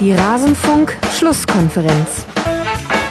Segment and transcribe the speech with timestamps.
[0.00, 2.24] Die Rasenfunk-Schlusskonferenz.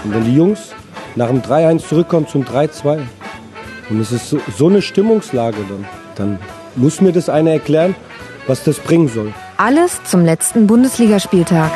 [0.05, 0.73] Und wenn die Jungs
[1.15, 2.99] nach dem 3-1 zurückkommen zum 3-2
[3.89, 5.85] und es ist so, so eine Stimmungslage dann,
[6.15, 6.39] dann
[6.77, 7.93] muss mir das einer erklären,
[8.47, 9.33] was das bringen soll.
[9.57, 11.71] Alles zum letzten Bundesligaspieltag.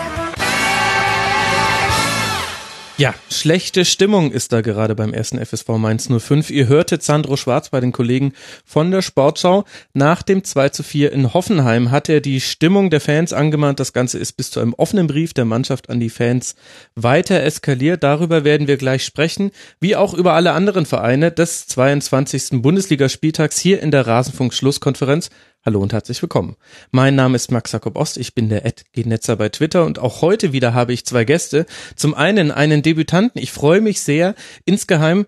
[3.02, 6.52] Ja, schlechte Stimmung ist da gerade beim ersten FSV Mainz 05.
[6.52, 8.34] Ihr hörtet Sandro Schwarz bei den Kollegen
[8.64, 9.64] von der Sportschau.
[9.94, 13.80] Nach dem 2 zu 4 in Hoffenheim hat er die Stimmung der Fans angemahnt.
[13.80, 16.54] Das Ganze ist bis zu einem offenen Brief der Mannschaft an die Fans
[16.94, 18.04] weiter eskaliert.
[18.04, 19.50] Darüber werden wir gleich sprechen,
[19.80, 22.62] wie auch über alle anderen Vereine des 22.
[22.62, 25.32] Bundesligaspieltags hier in der Rasenfunk-Schlusskonferenz.
[25.64, 26.56] Hallo und herzlich willkommen.
[26.90, 30.54] Mein Name ist Max Jakob Ost, ich bin der Ed-Netzer bei Twitter und auch heute
[30.54, 31.68] wieder habe ich zwei Gäste.
[31.96, 34.34] Zum einen einen Debütanten, ich freue mich sehr.
[34.66, 35.28] Insgeheim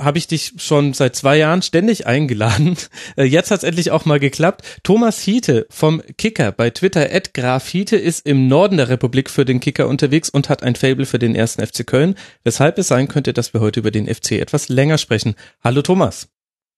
[0.00, 2.78] habe ich dich schon seit zwei Jahren ständig eingeladen.
[3.18, 4.62] Äh, jetzt hat es endlich auch mal geklappt.
[4.82, 9.60] Thomas Hiete vom Kicker bei Twitter, Graf Hiete, ist im Norden der Republik für den
[9.60, 13.32] Kicker unterwegs und hat ein Fable für den ersten FC Köln, weshalb es sein könnte,
[13.34, 15.34] dass wir heute über den FC etwas länger sprechen.
[15.62, 16.28] Hallo Thomas.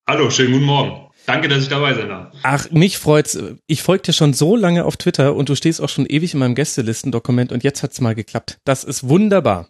[0.08, 1.07] Hallo, schönen guten Morgen.
[1.28, 2.32] Danke, dass ich dabei sein darf.
[2.42, 3.38] Ach, mich freut's.
[3.66, 6.40] Ich folge dir schon so lange auf Twitter und du stehst auch schon ewig in
[6.40, 8.56] meinem Gästelistendokument und jetzt hat's mal geklappt.
[8.64, 9.68] Das ist wunderbar.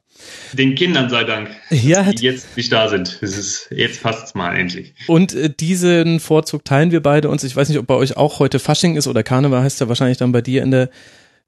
[0.52, 3.18] Den Kindern sei Dank, ja, die jetzt nicht da sind.
[3.22, 4.94] Es ist, jetzt passt's mal endlich.
[5.08, 7.42] Und äh, diesen Vorzug teilen wir beide uns.
[7.42, 10.18] Ich weiß nicht, ob bei euch auch heute Fasching ist oder Karneval heißt ja wahrscheinlich
[10.18, 10.90] dann bei dir in der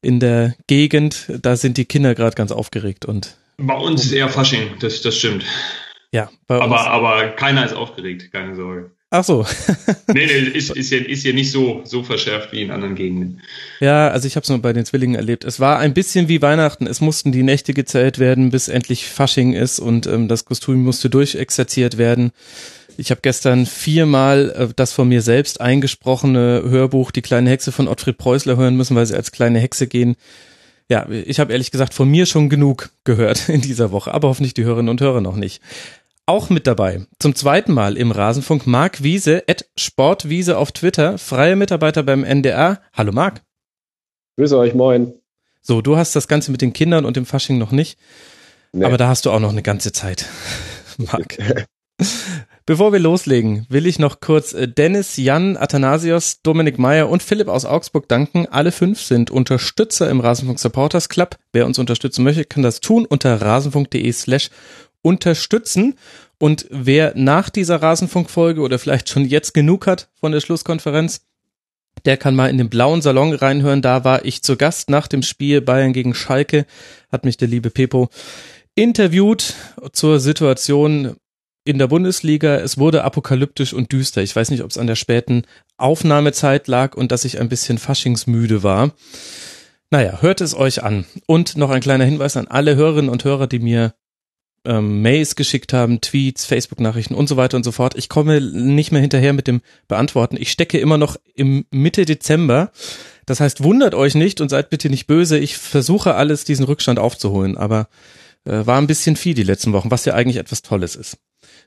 [0.03, 1.31] in der Gegend.
[1.41, 5.17] Da sind die Kinder gerade ganz aufgeregt und bei uns ist eher Fasching, das, das
[5.17, 5.45] stimmt.
[6.11, 6.65] Ja, bei uns.
[6.65, 8.91] Aber, aber keiner ist aufgeregt, keine Sorge.
[9.13, 9.45] Ach so.
[10.15, 13.43] nee, nee, ist, ist, ja, ist ja nicht so, so verschärft wie in anderen Gegenden.
[13.81, 15.45] Ja, also ich habe es nur bei den Zwillingen erlebt.
[15.45, 16.87] Es war ein bisschen wie Weihnachten.
[16.87, 21.11] Es mussten die Nächte gezählt werden, bis endlich Fasching ist und ähm, das Kostüm musste
[21.11, 22.31] durchexerziert werden.
[22.97, 27.89] Ich habe gestern viermal äh, das von mir selbst eingesprochene Hörbuch Die kleine Hexe von
[27.89, 30.15] Ottfried Preußler hören müssen, weil sie als kleine Hexe gehen.
[30.89, 34.55] Ja, ich habe ehrlich gesagt von mir schon genug gehört in dieser Woche, aber hoffentlich
[34.55, 35.61] die Hörerinnen und Hörer noch nicht
[36.31, 37.07] auch mit dabei.
[37.19, 42.81] Zum zweiten Mal im Rasenfunk Marc Wiese, at Sportwiese auf Twitter, freier Mitarbeiter beim NDR.
[42.93, 43.43] Hallo Marc.
[44.39, 45.13] Grüße euch, moin.
[45.61, 47.99] So, du hast das Ganze mit den Kindern und dem Fasching noch nicht.
[48.73, 48.85] Nee.
[48.85, 50.27] Aber da hast du auch noch eine ganze Zeit,
[50.99, 51.37] Marc.
[52.65, 57.49] Bevor wir loslegen, will ich noch kurz äh, Dennis, Jan, Athanasios, Dominik Meyer und Philipp
[57.49, 58.47] aus Augsburg danken.
[58.47, 61.39] Alle fünf sind Unterstützer im Rasenfunk Supporters Club.
[61.53, 64.51] Wer uns unterstützen möchte, kann das tun unter rasenfunk.de slash
[65.03, 65.95] unterstützen.
[66.39, 71.23] Und wer nach dieser Rasenfunkfolge oder vielleicht schon jetzt genug hat von der Schlusskonferenz,
[72.05, 73.83] der kann mal in den blauen Salon reinhören.
[73.83, 76.67] Da war ich zu Gast nach dem Spiel Bayern gegen Schalke,
[77.13, 78.09] hat mich der liebe Pepo
[78.75, 79.55] interviewt
[79.93, 81.17] zur Situation
[81.65, 82.57] in der Bundesliga.
[82.57, 84.23] Es wurde apokalyptisch und düster.
[84.23, 85.43] Ich weiß nicht, ob es an der späten
[85.77, 88.93] Aufnahmezeit lag und dass ich ein bisschen faschingsmüde war.
[89.91, 91.05] Naja, hört es euch an.
[91.27, 93.93] Und noch ein kleiner Hinweis an alle Hörerinnen und Hörer, die mir
[94.65, 97.95] ähm, Mails geschickt haben, Tweets, Facebook-Nachrichten und so weiter und so fort.
[97.97, 100.37] Ich komme nicht mehr hinterher mit dem Beantworten.
[100.39, 102.71] Ich stecke immer noch im Mitte Dezember.
[103.27, 105.39] Das heißt, wundert euch nicht und seid bitte nicht böse.
[105.39, 107.89] Ich versuche alles, diesen Rückstand aufzuholen, aber
[108.45, 111.19] äh, war ein bisschen viel die letzten Wochen, was ja eigentlich etwas Tolles ist.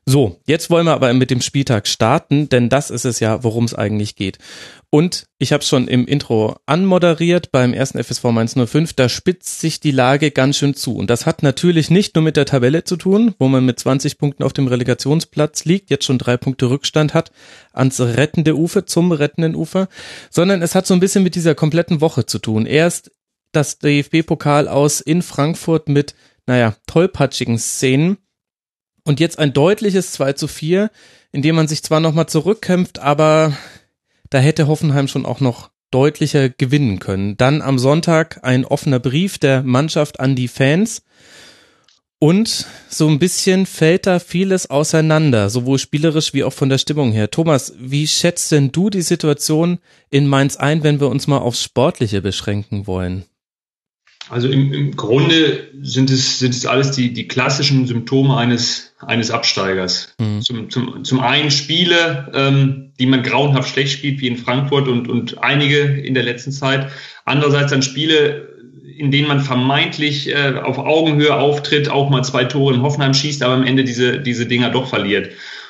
[0.05, 3.63] So, jetzt wollen wir aber mit dem Spieltag starten, denn das ist es ja, worum
[3.63, 4.37] es eigentlich geht.
[4.89, 9.79] Und ich habe schon im Intro anmoderiert beim ersten FSV Mainz 05, da spitzt sich
[9.79, 10.97] die Lage ganz schön zu.
[10.97, 14.17] Und das hat natürlich nicht nur mit der Tabelle zu tun, wo man mit 20
[14.17, 17.31] Punkten auf dem Relegationsplatz liegt, jetzt schon drei Punkte Rückstand hat
[17.71, 19.87] ans rettende Ufer, zum rettenden Ufer,
[20.29, 22.65] sondern es hat so ein bisschen mit dieser kompletten Woche zu tun.
[22.65, 23.11] Erst
[23.53, 26.13] das DFB-Pokal aus in Frankfurt mit,
[26.45, 28.17] naja, tollpatschigen Szenen
[29.03, 30.89] und jetzt ein deutliches 2 zu 4,
[31.31, 33.57] in dem man sich zwar nochmal zurückkämpft, aber
[34.29, 37.37] da hätte Hoffenheim schon auch noch deutlicher gewinnen können.
[37.37, 41.03] Dann am Sonntag ein offener Brief der Mannschaft an die Fans.
[42.17, 47.11] Und so ein bisschen fällt da vieles auseinander, sowohl spielerisch wie auch von der Stimmung
[47.11, 47.29] her.
[47.29, 49.79] Thomas, wie schätzt denn du die Situation
[50.09, 53.25] in Mainz ein, wenn wir uns mal aufs Sportliche beschränken wollen?
[54.33, 59.29] Also im, im Grunde sind es, sind es alles die, die klassischen Symptome eines, eines
[59.29, 60.15] Absteigers.
[60.17, 60.41] Mhm.
[60.41, 65.07] Zum, zum, zum einen Spiele, ähm, die man grauenhaft schlecht spielt, wie in Frankfurt und,
[65.07, 66.89] und einige in der letzten Zeit.
[67.25, 68.49] Andererseits dann Spiele,
[68.97, 73.43] in denen man vermeintlich äh, auf Augenhöhe auftritt, auch mal zwei Tore in Hoffenheim schießt,
[73.43, 75.29] aber am Ende diese, diese Dinger doch verliert.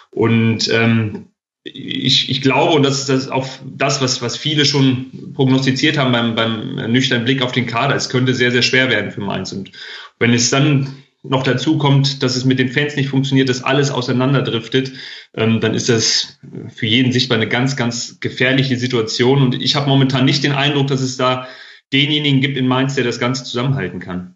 [0.10, 1.33] Und ähm,
[1.64, 6.12] ich, ich glaube, und das ist das auch das, was, was viele schon prognostiziert haben
[6.12, 9.54] beim, beim nüchternen Blick auf den Kader, es könnte sehr, sehr schwer werden für Mainz.
[9.54, 9.72] Und
[10.20, 10.94] wenn es dann
[11.24, 14.92] noch dazu kommt, dass es mit den Fans nicht funktioniert, dass alles auseinanderdriftet,
[15.34, 16.38] ähm, dann ist das
[16.76, 19.42] für jeden sichtbar eine ganz, ganz gefährliche Situation.
[19.42, 21.48] Und ich habe momentan nicht den Eindruck, dass es da
[21.94, 24.33] denjenigen gibt in Mainz, der das Ganze zusammenhalten kann.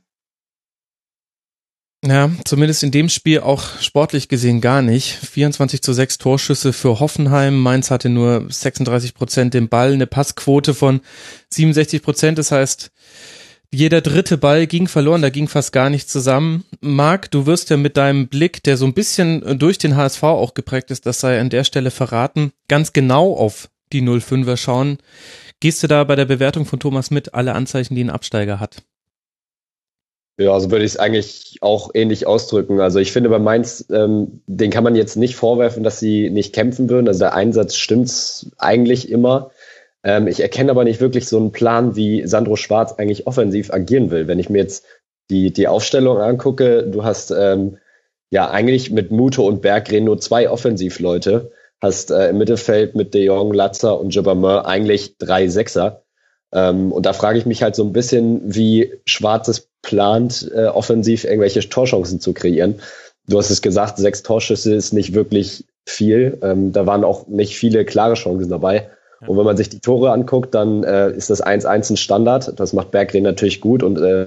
[2.05, 5.13] Ja, zumindest in dem Spiel auch sportlich gesehen gar nicht.
[5.15, 7.59] 24 zu 6 Torschüsse für Hoffenheim.
[7.59, 11.01] Mainz hatte nur 36 Prozent den Ball, eine Passquote von
[11.49, 12.38] 67 Prozent.
[12.38, 12.91] Das heißt,
[13.73, 16.63] jeder dritte Ball ging verloren, da ging fast gar nichts zusammen.
[16.81, 20.53] Marc, du wirst ja mit deinem Blick, der so ein bisschen durch den HSV auch
[20.53, 24.99] geprägt ist, das sei an der Stelle verraten, ganz genau auf die 05er schauen.
[25.59, 28.83] Gehst du da bei der Bewertung von Thomas mit alle Anzeichen, die ein Absteiger hat?
[30.39, 32.79] Ja, also würde ich es eigentlich auch ähnlich ausdrücken.
[32.79, 36.53] Also ich finde bei Mainz, ähm, den kann man jetzt nicht vorwerfen, dass sie nicht
[36.53, 37.07] kämpfen würden.
[37.07, 39.49] Also der Einsatz stimmt eigentlich immer.
[40.03, 44.11] Ähm, ich erkenne aber nicht wirklich so einen Plan, wie Sandro Schwarz eigentlich offensiv agieren
[44.11, 44.27] will.
[44.27, 44.85] Wenn ich mir jetzt
[45.31, 47.77] die, die Aufstellung angucke, du hast ähm,
[48.29, 51.51] ja eigentlich mit Muto und Berggren nur zwei Offensivleute,
[51.81, 56.03] hast äh, im Mittelfeld mit De Jong, Latzer und Jobbermer eigentlich drei Sechser.
[56.53, 60.65] Ähm, und da frage ich mich halt so ein bisschen, wie Schwarz es plant, äh,
[60.65, 62.75] offensiv irgendwelche Torchancen zu kreieren.
[63.27, 66.37] Du hast es gesagt, sechs Torschüsse ist nicht wirklich viel.
[66.41, 68.89] Ähm, da waren auch nicht viele klare Chancen dabei.
[69.21, 69.27] Ja.
[69.29, 72.59] Und wenn man sich die Tore anguckt, dann äh, ist das 1-1 ein Standard.
[72.59, 74.25] Das macht Berggren natürlich gut und äh,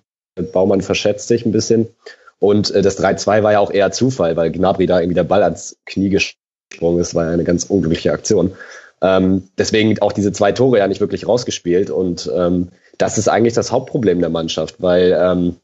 [0.52, 1.88] Baumann verschätzt sich ein bisschen.
[2.38, 5.42] Und äh, das 3-2 war ja auch eher Zufall, weil Gnabry da irgendwie der Ball
[5.42, 7.14] ans Knie gesprungen ist.
[7.14, 8.52] War ja eine ganz unglückliche Aktion.
[9.02, 11.90] Ähm, deswegen auch diese zwei Tore ja nicht wirklich rausgespielt.
[11.90, 12.68] Und ähm,
[13.00, 15.56] das ist eigentlich das Hauptproblem der Mannschaft, weil ähm,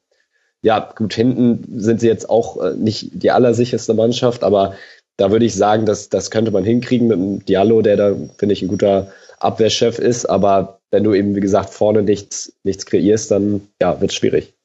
[0.63, 4.75] ja, gut, hinten sind sie jetzt auch äh, nicht die allersicherste Mannschaft, aber
[5.17, 8.53] da würde ich sagen, dass das könnte man hinkriegen mit dem Diallo, der da, finde
[8.53, 10.27] ich, ein guter Abwehrchef ist.
[10.27, 14.56] Aber wenn du eben, wie gesagt, vorne nichts, nichts kreierst, dann ja, wird es schwierig.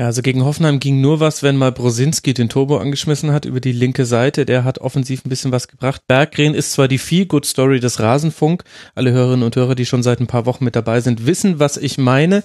[0.00, 3.60] Ja, also gegen Hoffenheim ging nur was, wenn mal Brosinski den Turbo angeschmissen hat über
[3.60, 4.46] die linke Seite.
[4.46, 6.06] Der hat offensiv ein bisschen was gebracht.
[6.08, 8.64] Berggren ist zwar die Feel-Good-Story des Rasenfunk.
[8.94, 11.76] Alle Hörerinnen und Hörer, die schon seit ein paar Wochen mit dabei sind, wissen, was
[11.76, 12.42] ich meine.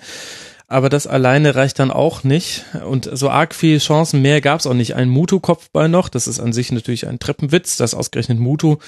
[0.67, 2.65] Aber das alleine reicht dann auch nicht.
[2.85, 4.95] Und so arg viele Chancen mehr gab es auch nicht.
[4.95, 6.09] Ein Mutu-Kopfball noch.
[6.09, 8.79] Das ist an sich natürlich ein Treppenwitz, dass ausgerechnet Mutu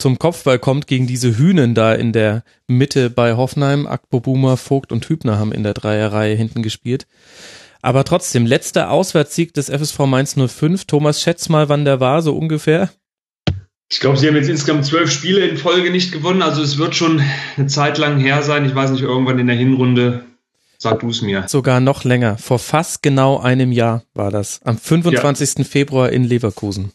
[0.00, 3.86] zum Kopfball kommt gegen diese Hühnen da in der Mitte bei Hoffenheim.
[3.86, 7.06] Akpo Boomer, Vogt und Hübner haben in der Dreierreihe hinten gespielt.
[7.86, 10.86] Aber trotzdem, letzter Auswärtssieg des FSV Mainz 05.
[10.86, 12.90] Thomas, schätz mal, wann der war, so ungefähr.
[13.88, 16.42] Ich glaube, sie haben jetzt insgesamt zwölf Spiele in Folge nicht gewonnen.
[16.42, 17.22] Also es wird schon
[17.56, 18.66] eine Zeit lang her sein.
[18.66, 20.24] Ich weiß nicht, irgendwann in der Hinrunde.
[20.78, 21.44] Sag du es mir.
[21.46, 22.38] Sogar noch länger.
[22.38, 24.60] Vor fast genau einem Jahr war das.
[24.64, 25.58] Am 25.
[25.58, 25.64] Ja.
[25.64, 26.90] Februar in Leverkusen.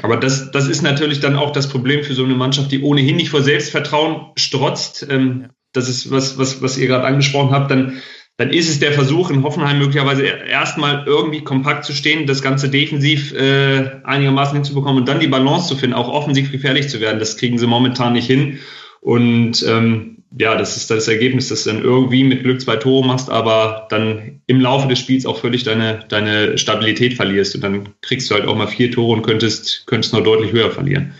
[0.00, 3.16] Aber das, das ist natürlich dann auch das Problem für so eine Mannschaft, die ohnehin
[3.16, 5.06] nicht vor Selbstvertrauen strotzt.
[5.10, 5.50] Ähm.
[5.74, 7.70] Das ist was, was, was ihr gerade angesprochen habt.
[7.70, 8.00] Dann
[8.38, 12.70] dann ist es der Versuch, in Hoffenheim möglicherweise erstmal irgendwie kompakt zu stehen, das Ganze
[12.70, 17.18] defensiv äh, einigermaßen hinzubekommen und dann die Balance zu finden, auch offensiv gefährlich zu werden.
[17.18, 18.60] Das kriegen sie momentan nicht hin.
[19.00, 23.04] Und ähm, ja, das ist das Ergebnis, dass du dann irgendwie mit Glück zwei Tore
[23.04, 27.56] machst, aber dann im Laufe des Spiels auch völlig deine, deine Stabilität verlierst.
[27.56, 30.70] Und dann kriegst du halt auch mal vier Tore und könntest, könntest noch deutlich höher
[30.70, 31.12] verlieren.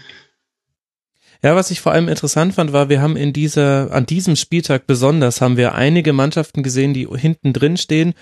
[1.42, 4.86] Ja, was ich vor allem interessant fand, war, wir haben in dieser, an diesem Spieltag
[4.86, 8.14] besonders, haben wir einige Mannschaften gesehen, die hinten drin stehen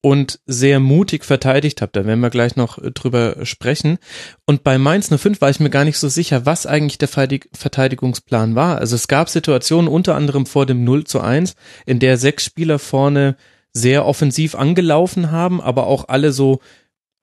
[0.00, 1.92] und sehr mutig verteidigt haben.
[1.92, 3.98] Da werden wir gleich noch äh, drüber sprechen.
[4.44, 8.54] Und bei Mainz 05 war ich mir gar nicht so sicher, was eigentlich der Verteidigungsplan
[8.54, 8.78] war.
[8.78, 11.54] Also es gab Situationen unter anderem vor dem 0 zu 1,
[11.86, 13.36] in der sechs Spieler vorne
[13.72, 16.60] sehr offensiv angelaufen haben, aber auch alle so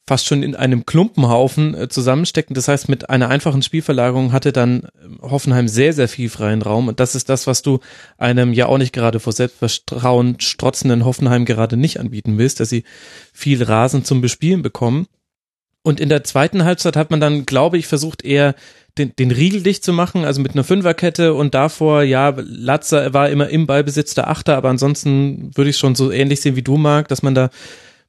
[0.08, 2.54] fast schon in einem Klumpenhaufen äh, zusammenstecken.
[2.54, 6.88] Das heißt, mit einer einfachen Spielverlagerung hatte dann ähm, Hoffenheim sehr, sehr viel freien Raum.
[6.88, 7.80] Und das ist das, was du
[8.18, 12.84] einem ja auch nicht gerade vor Selbstvertrauen strotzenden Hoffenheim gerade nicht anbieten willst, dass sie
[13.32, 15.08] viel Rasen zum Bespielen bekommen.
[15.84, 18.56] Und in der zweiten Halbzeit hat man dann, glaube ich, versucht eher
[18.98, 23.30] den, den Riegel dicht zu machen, also mit einer Fünferkette und davor, ja, Latzer war
[23.30, 26.78] immer im Ballbesitz der Achter, aber ansonsten würde ich schon so ähnlich sehen wie du,
[26.78, 27.50] Marc, dass man da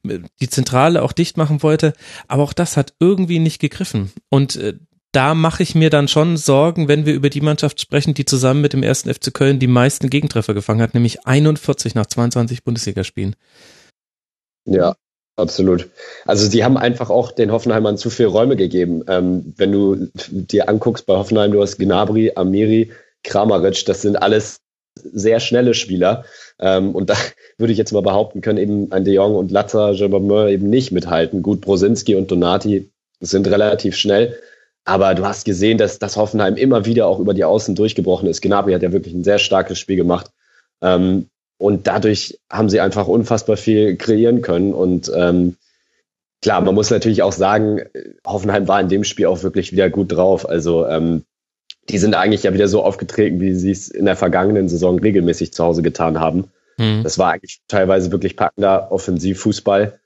[0.03, 1.93] die Zentrale auch dicht machen wollte.
[2.29, 4.13] Aber auch das hat irgendwie nicht gegriffen.
[4.29, 4.75] Und äh,
[5.13, 8.63] da mache ich mir dann schon Sorgen, wenn wir über die Mannschaft sprechen, die zusammen
[8.63, 13.37] mit dem ersten FC Köln die meisten Gegentreffer gefangen hat, nämlich 41 nach 22 Bundesligaspielen.
[14.65, 14.97] Ja,
[15.37, 15.91] absolut.
[16.25, 19.05] Also die haben einfach auch den Hoffenheimern zu viel Räume gegeben.
[19.07, 22.91] Ähm, wenn du dir anguckst bei Hoffenheim, du hast Gnabry, Amiri,
[23.23, 24.61] Kramaric, das sind alles
[24.95, 26.25] sehr schnelle Spieler.
[26.59, 27.17] Ähm, und da
[27.59, 30.93] würde ich jetzt mal behaupten, können eben ein De Jong und Latta, Jabameur eben nicht
[30.93, 31.43] mithalten.
[31.43, 32.91] Gut, Brosinski und Donati
[33.21, 34.37] sind relativ schnell.
[34.85, 38.43] Aber du hast gesehen, dass, dass Hoffenheim immer wieder auch über die Außen durchgebrochen ist.
[38.43, 40.31] Gnabry hat ja wirklich ein sehr starkes Spiel gemacht.
[40.81, 41.29] Ähm,
[41.59, 44.75] und dadurch haben sie einfach unfassbar viel kreieren können.
[44.75, 45.57] Und ähm,
[46.41, 47.83] klar, man muss natürlich auch sagen,
[48.27, 50.49] Hoffenheim war in dem Spiel auch wirklich wieder gut drauf.
[50.49, 51.23] Also ähm,
[51.89, 55.53] die sind eigentlich ja wieder so aufgetreten, wie sie es in der vergangenen Saison regelmäßig
[55.53, 56.51] zu Hause getan haben.
[56.79, 57.03] Mhm.
[57.03, 59.99] Das war eigentlich teilweise wirklich packender Offensivfußball.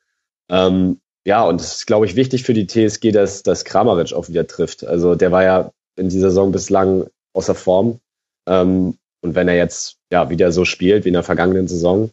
[0.51, 4.29] Ähm, ja, und es ist, glaube ich, wichtig für die TSG, dass, dass Kramaric auch
[4.29, 4.87] wieder trifft.
[4.87, 8.01] Also der war ja in dieser Saison bislang außer Form.
[8.49, 12.11] Ähm, und wenn er jetzt ja wieder so spielt wie in der vergangenen Saison,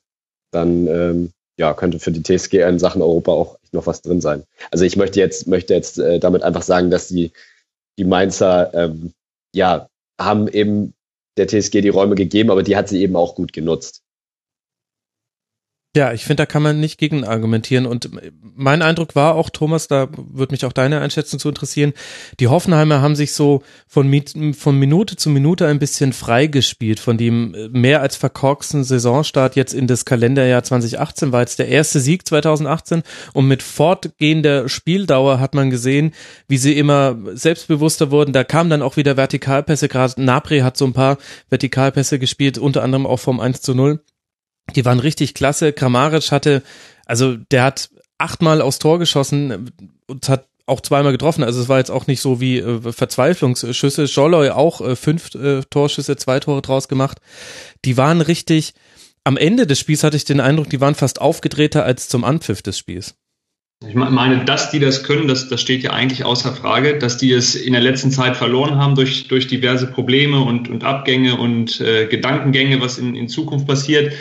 [0.52, 4.44] dann ähm, ja, könnte für die TSG in Sachen Europa auch noch was drin sein.
[4.72, 7.32] Also ich möchte jetzt, möchte jetzt äh, damit einfach sagen, dass die,
[7.98, 9.14] die Mainzer ähm,
[9.54, 10.94] ja haben eben
[11.38, 14.03] der TSG die Räume gegeben, aber die hat sie eben auch gut genutzt.
[15.96, 17.86] Ja, ich finde, da kann man nicht gegen argumentieren.
[17.86, 18.10] Und
[18.56, 21.94] mein Eindruck war auch, Thomas, da würde mich auch deine Einschätzung zu interessieren,
[22.40, 24.12] die Hoffenheimer haben sich so von,
[24.58, 29.86] von Minute zu Minute ein bisschen freigespielt von dem mehr als verkorksten Saisonstart jetzt in
[29.86, 35.70] das Kalenderjahr 2018 war jetzt der erste Sieg 2018 und mit fortgehender Spieldauer hat man
[35.70, 36.14] gesehen,
[36.48, 38.34] wie sie immer selbstbewusster wurden.
[38.34, 41.20] Da kamen dann auch wieder Vertikalpässe, gerade Napri hat so ein paar
[41.50, 44.00] Vertikalpässe gespielt, unter anderem auch vom 1 zu 0
[44.76, 45.74] die waren richtig klasse.
[45.74, 46.64] Kramaric hatte,
[47.06, 49.72] also der hat achtmal aufs Tor geschossen
[50.08, 51.44] und hat auch zweimal getroffen.
[51.44, 54.08] Also es war jetzt auch nicht so wie äh, Verzweiflungsschüsse.
[54.08, 57.20] Scholloy auch äh, fünf äh, Torschüsse, zwei Tore draus gemacht.
[57.84, 58.74] Die waren richtig,
[59.24, 62.62] am Ende des Spiels hatte ich den Eindruck, die waren fast aufgedrehter als zum Anpfiff
[62.62, 63.16] des Spiels.
[63.88, 67.32] Ich meine, dass die das können, das, das steht ja eigentlich außer Frage, dass die
[67.34, 71.82] es in der letzten Zeit verloren haben durch, durch diverse Probleme und, und Abgänge und
[71.82, 74.14] äh, Gedankengänge, was in, in Zukunft passiert.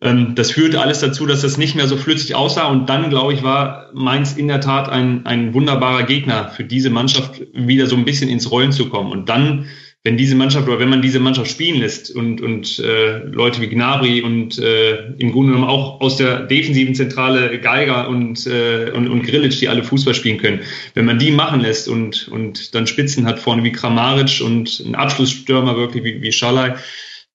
[0.00, 2.66] Ähm, das führte alles dazu, dass das nicht mehr so flüssig aussah.
[2.66, 6.90] Und dann, glaube ich, war Mainz in der Tat ein, ein wunderbarer Gegner für diese
[6.90, 9.10] Mannschaft, wieder so ein bisschen ins Rollen zu kommen.
[9.10, 9.66] Und dann
[10.04, 13.68] wenn diese Mannschaft oder wenn man diese Mannschaft spielen lässt und, und äh, Leute wie
[13.68, 19.08] Gnabry und äh, im Grunde genommen auch aus der defensiven Zentrale Geiger und, äh, und,
[19.08, 20.60] und Grilic, die alle Fußball spielen können,
[20.94, 24.94] wenn man die machen lässt und, und dann Spitzen hat vorne wie Kramaric und einen
[24.94, 26.74] Abschlussstürmer wirklich wie, wie Schalay,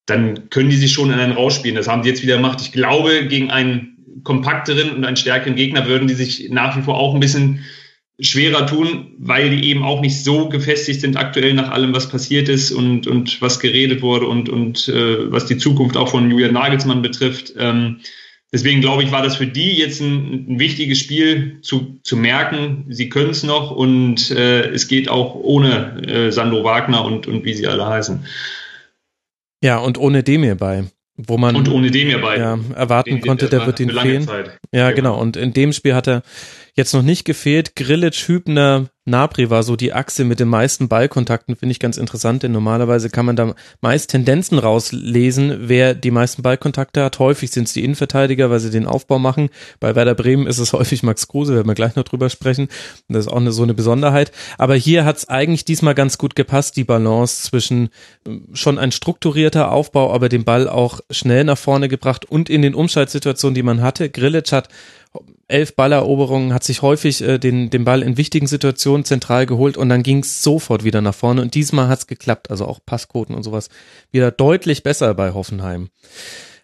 [0.05, 1.75] dann können die sich schon in einen rausspielen.
[1.75, 2.59] Das haben sie jetzt wieder gemacht.
[2.61, 6.95] Ich glaube, gegen einen kompakteren und einen stärkeren Gegner würden die sich nach wie vor
[6.95, 7.65] auch ein bisschen
[8.19, 12.47] schwerer tun, weil die eben auch nicht so gefestigt sind aktuell nach allem, was passiert
[12.47, 16.53] ist und, und was geredet wurde und, und äh, was die Zukunft auch von Julian
[16.53, 17.53] Nagelsmann betrifft.
[17.57, 18.01] Ähm,
[18.51, 22.85] deswegen glaube ich, war das für die jetzt ein, ein wichtiges Spiel zu, zu merken,
[22.89, 27.43] sie können es noch und äh, es geht auch ohne äh, Sandro Wagner und, und
[27.45, 28.25] wie sie alle heißen.
[29.63, 30.83] Ja, und ohne Demir bei
[31.15, 34.23] wo man und ohne Demir bei ja, erwarten den, konnte, der wird ihn fehlen.
[34.23, 34.57] Zeit.
[34.71, 35.11] Ja, genau.
[35.11, 35.21] genau.
[35.21, 36.23] Und in dem Spiel hat er
[36.75, 37.75] jetzt noch nicht gefehlt.
[37.75, 42.41] Grillitsch, Hübner, Napri war so die Achse mit den meisten Ballkontakten, finde ich ganz interessant,
[42.41, 47.19] denn normalerweise kann man da meist Tendenzen rauslesen, wer die meisten Ballkontakte hat.
[47.19, 49.49] Häufig sind es die Innenverteidiger, weil sie den Aufbau machen.
[49.81, 52.69] Bei Werder Bremen ist es häufig Max Kruse, werden wir gleich noch drüber sprechen.
[53.09, 54.31] Das ist auch eine, so eine Besonderheit.
[54.57, 57.89] Aber hier hat es eigentlich diesmal ganz gut gepasst, die Balance zwischen
[58.25, 62.61] ähm, schon ein strukturierter Aufbau, aber den Ball auch schnell nach vorne gebracht und in
[62.61, 64.09] den Umschaltsituationen, die man hatte.
[64.09, 64.69] Grillitsch hat
[65.47, 69.89] elf Balleroberungen, hat sich häufig äh, den, den Ball in wichtigen Situationen zentral geholt und
[69.89, 73.35] dann ging es sofort wieder nach vorne und diesmal hat es geklappt, also auch Passquoten
[73.35, 73.69] und sowas
[74.11, 75.89] wieder deutlich besser bei Hoffenheim.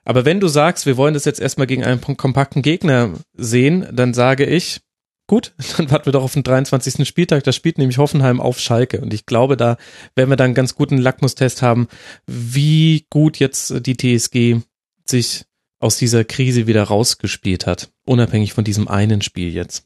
[0.04, 4.14] Aber wenn du sagst, wir wollen das jetzt erstmal gegen einen kompakten Gegner sehen, dann
[4.14, 4.82] sage ich,
[5.28, 7.08] gut, dann warten wir doch auf den 23.
[7.08, 9.78] Spieltag, da spielt nämlich Hoffenheim auf Schalke und ich glaube, da
[10.16, 11.88] werden wir dann ganz guten Lackmustest haben,
[12.26, 14.62] wie gut jetzt die TSG
[15.06, 15.46] sich
[15.80, 19.86] aus dieser Krise wieder rausgespielt hat, unabhängig von diesem einen Spiel jetzt.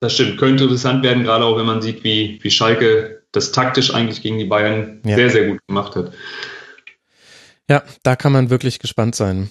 [0.00, 3.92] Das stimmt, könnte interessant werden, gerade auch wenn man sieht, wie, wie Schalke das taktisch
[3.92, 5.16] eigentlich gegen die Bayern ja.
[5.16, 6.12] sehr, sehr gut gemacht hat.
[7.68, 9.50] Ja, da kann man wirklich gespannt sein.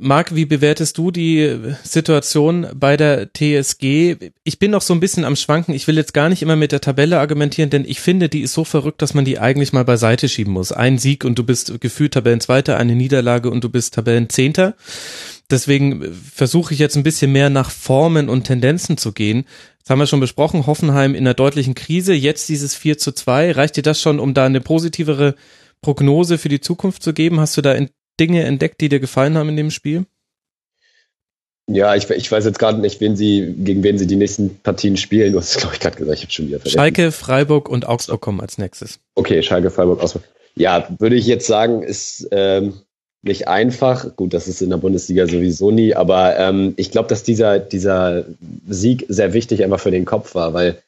[0.00, 4.16] Marc, wie bewertest du die Situation bei der TSG?
[4.42, 5.74] Ich bin noch so ein bisschen am Schwanken.
[5.74, 8.52] Ich will jetzt gar nicht immer mit der Tabelle argumentieren, denn ich finde, die ist
[8.52, 10.72] so verrückt, dass man die eigentlich mal beiseite schieben muss.
[10.72, 14.74] Ein Sieg und du bist gefühlt Tabellenzweiter, eine Niederlage und du bist Tabellenzehnter.
[15.50, 19.44] Deswegen versuche ich jetzt ein bisschen mehr nach Formen und Tendenzen zu gehen.
[19.84, 20.66] Das haben wir schon besprochen.
[20.66, 22.12] Hoffenheim in einer deutlichen Krise.
[22.12, 23.52] Jetzt dieses 4 zu 2.
[23.52, 25.36] Reicht dir das schon, um da eine positivere
[25.80, 27.38] Prognose für die Zukunft zu geben?
[27.38, 27.88] Hast du da in
[28.18, 30.06] Dinge entdeckt, die dir gefallen haben in dem Spiel?
[31.68, 34.96] Ja, ich, ich weiß jetzt gerade nicht, wen sie, gegen wen sie die nächsten Partien
[34.96, 35.32] spielen.
[35.32, 36.78] Du hast es, glaube ich, gerade gesagt, ich habe schon wieder vergessen.
[36.78, 39.00] Schalke, Freiburg und Augsburg kommen als nächstes.
[39.16, 40.22] Okay, Schalke, Freiburg, Augsburg.
[40.54, 42.74] Ja, würde ich jetzt sagen, ist ähm,
[43.22, 44.14] nicht einfach.
[44.14, 48.24] Gut, das ist in der Bundesliga sowieso nie, aber ähm, ich glaube, dass dieser, dieser
[48.68, 50.82] Sieg sehr wichtig einfach für den Kopf war, weil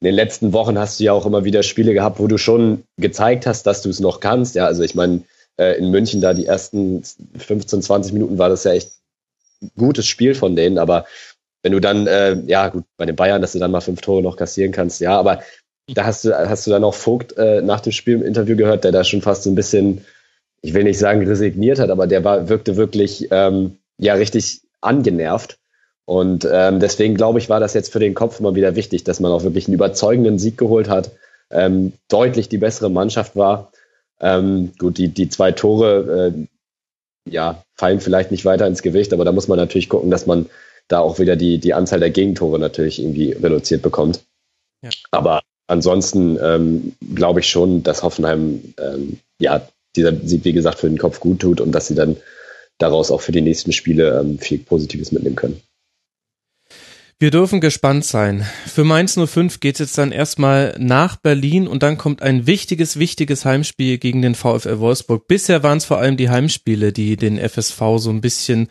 [0.00, 2.82] in den letzten Wochen hast du ja auch immer wieder Spiele gehabt, wo du schon
[2.98, 4.56] gezeigt hast, dass du es noch kannst.
[4.56, 5.22] Ja, also ich meine,
[5.58, 7.02] äh, in München da die ersten
[7.36, 8.92] 15, 20 Minuten war das ja echt
[9.76, 11.06] gutes Spiel von denen, aber
[11.62, 14.22] wenn du dann, äh, ja gut, bei den Bayern, dass du dann mal fünf Tore
[14.22, 15.40] noch kassieren kannst, ja, aber
[15.88, 18.84] da hast du, hast du dann auch Vogt äh, nach dem Spiel im Interview gehört,
[18.84, 20.04] der da schon fast so ein bisschen
[20.64, 25.58] ich will nicht sagen resigniert hat, aber der war, wirkte wirklich ähm, ja richtig angenervt.
[26.06, 29.20] Und ähm, deswegen glaube ich, war das jetzt für den Kopf mal wieder wichtig, dass
[29.20, 31.10] man auch wirklich einen überzeugenden Sieg geholt hat,
[31.50, 33.72] ähm, deutlich die bessere Mannschaft war.
[34.20, 39.24] Ähm, gut, die, die zwei Tore äh, ja, fallen vielleicht nicht weiter ins Gewicht, aber
[39.24, 40.46] da muss man natürlich gucken, dass man
[40.88, 44.20] da auch wieder die, die Anzahl der Gegentore natürlich irgendwie reduziert bekommt.
[44.82, 44.90] Ja.
[45.10, 49.66] Aber ansonsten ähm, glaube ich schon, dass Hoffenheim ähm, ja
[49.96, 52.16] dieser Sieg, wie gesagt, für den Kopf gut tut und dass sie dann
[52.78, 55.60] daraus auch für die nächsten Spiele ähm, viel Positives mitnehmen können.
[57.24, 58.44] Wir dürfen gespannt sein.
[58.66, 62.98] Für Mainz 05 geht es jetzt dann erstmal nach Berlin und dann kommt ein wichtiges,
[62.98, 65.26] wichtiges Heimspiel gegen den VfL Wolfsburg.
[65.26, 68.68] Bisher waren es vor allem die Heimspiele, die den FSV so ein bisschen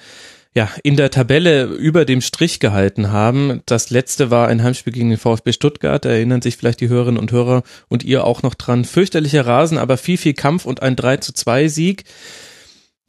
[0.54, 3.62] ja, in der Tabelle über dem Strich gehalten haben.
[3.66, 6.06] Das letzte war ein Heimspiel gegen den VfB Stuttgart.
[6.06, 8.86] Da erinnern sich vielleicht die Hörerinnen und Hörer und ihr auch noch dran.
[8.86, 12.04] Fürchterlicher Rasen, aber viel, viel Kampf und ein 3 zu 2 Sieg.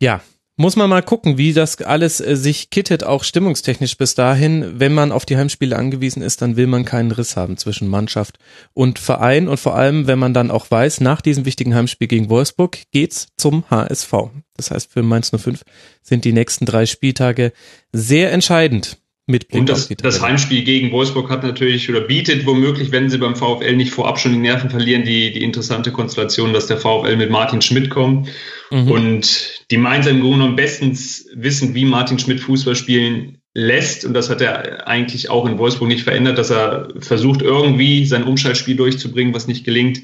[0.01, 0.23] Ja,
[0.57, 4.79] muss man mal gucken, wie das alles äh, sich kittet, auch stimmungstechnisch bis dahin.
[4.79, 8.39] Wenn man auf die Heimspiele angewiesen ist, dann will man keinen Riss haben zwischen Mannschaft
[8.73, 9.49] und Verein.
[9.49, 13.29] Und vor allem, wenn man dann auch weiß, nach diesem wichtigen Heimspiel gegen Wolfsburg geht's
[13.37, 14.13] zum HSV.
[14.57, 15.65] Das heißt, für Mainz 05
[16.03, 17.53] sind die nächsten drei Spieltage
[17.93, 18.99] sehr entscheidend.
[19.27, 23.17] Mit Blick und das, das Heimspiel gegen Wolfsburg hat natürlich oder bietet womöglich, wenn sie
[23.17, 27.17] beim VfL nicht vorab schon die Nerven verlieren, die, die interessante Konstellation, dass der VfL
[27.17, 28.29] mit Martin Schmidt kommt
[28.71, 28.91] mhm.
[28.91, 34.05] und die Mainzer im Grunde genommen bestens wissen, wie Martin Schmidt Fußball spielen lässt.
[34.05, 38.25] Und das hat er eigentlich auch in Wolfsburg nicht verändert, dass er versucht, irgendwie sein
[38.25, 40.01] Umschaltspiel durchzubringen, was nicht gelingt.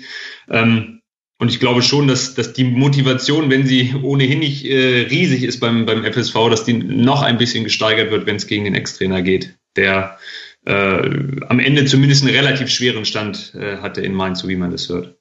[0.49, 1.00] Ähm,
[1.41, 5.59] und ich glaube schon, dass, dass die Motivation, wenn sie ohnehin nicht äh, riesig ist
[5.59, 9.23] beim, beim FSV, dass die noch ein bisschen gesteigert wird, wenn es gegen den Ex-Trainer
[9.23, 10.19] geht, der
[10.67, 14.71] äh, am Ende zumindest einen relativ schweren Stand äh, hatte in Mainz, so wie man
[14.71, 15.17] das hört.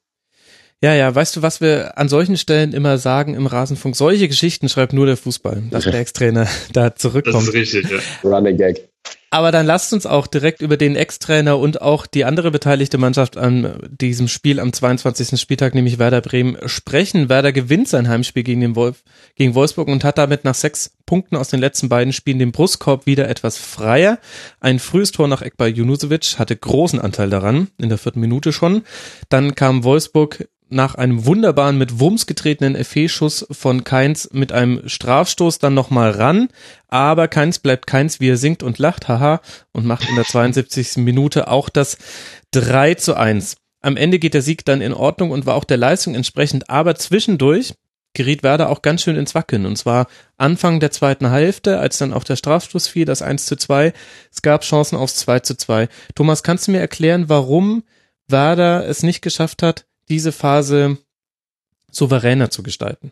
[0.81, 3.95] Ja, ja, weißt du, was wir an solchen Stellen immer sagen im Rasenfunk?
[3.95, 7.35] Solche Geschichten schreibt nur der Fußball, dass der Ex-Trainer da zurückkommt.
[7.35, 8.29] Das ist richtig, ja.
[8.29, 8.88] Running Gag.
[9.31, 13.37] Aber dann lasst uns auch direkt über den Ex-Trainer und auch die andere beteiligte Mannschaft
[13.37, 15.39] an diesem Spiel am 22.
[15.39, 17.29] Spieltag, nämlich Werder Bremen, sprechen.
[17.29, 19.03] Werder gewinnt sein Heimspiel gegen den Wolf,
[19.35, 23.05] gegen Wolfsburg und hat damit nach sechs Punkten aus den letzten beiden Spielen den Brustkorb
[23.05, 24.17] wieder etwas freier.
[24.61, 28.81] Ein frühes Tor nach Ekbar Junusovic hatte großen Anteil daran, in der vierten Minute schon.
[29.29, 35.59] Dann kam Wolfsburg nach einem wunderbaren mit Wumms getretenen FE-Schuss von Keins mit einem Strafstoß
[35.59, 36.49] dann nochmal ran.
[36.87, 40.97] Aber Keins bleibt Keins, wie er singt und lacht, haha, und macht in der 72.
[40.97, 41.97] Minute auch das
[42.51, 43.55] 3 zu 1.
[43.81, 46.95] Am Ende geht der Sieg dann in Ordnung und war auch der Leistung entsprechend, aber
[46.95, 47.73] zwischendurch
[48.13, 49.65] geriet Werder auch ganz schön ins Wackeln.
[49.65, 53.55] Und zwar Anfang der zweiten Hälfte, als dann auch der Strafstoß fiel, das 1 zu
[53.55, 53.93] 2.
[54.31, 55.87] Es gab Chancen aufs 2 zu 2.
[56.15, 57.83] Thomas, kannst du mir erklären, warum
[58.27, 60.97] Werder es nicht geschafft hat, diese Phase
[61.91, 63.11] souveräner zu gestalten?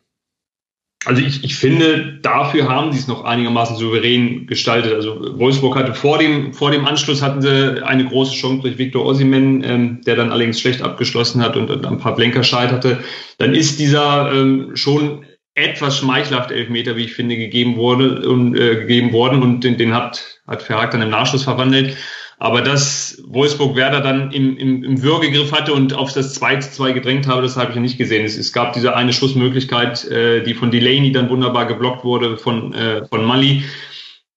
[1.06, 4.94] Also ich, ich finde, dafür haben sie es noch einigermaßen souverän gestaltet.
[4.94, 9.06] Also Wolfsburg hatte vor dem, vor dem Anschluss hatten sie eine große Chance durch Viktor
[9.06, 13.00] Ossimen, ähm, der dann allerdings schlecht abgeschlossen hat und, und ein paar Blenker scheiterte.
[13.38, 18.76] Dann ist dieser ähm, schon etwas schmeichelhafte Elfmeter, wie ich finde, gegeben wurde und äh,
[18.76, 21.96] gegeben worden und den, den hat, hat Verhaag dann im Nachschluss verwandelt.
[22.40, 26.72] Aber dass Wolfsburg Werder dann im, im, im Würgegriff hatte und auf das 2 zu
[26.72, 28.26] 2 gedrängt habe, das habe ich nicht gesehen.
[28.26, 32.74] Es, es gab diese eine Schussmöglichkeit, äh, die von Delaney dann wunderbar geblockt wurde von,
[32.74, 33.64] äh, von Mali.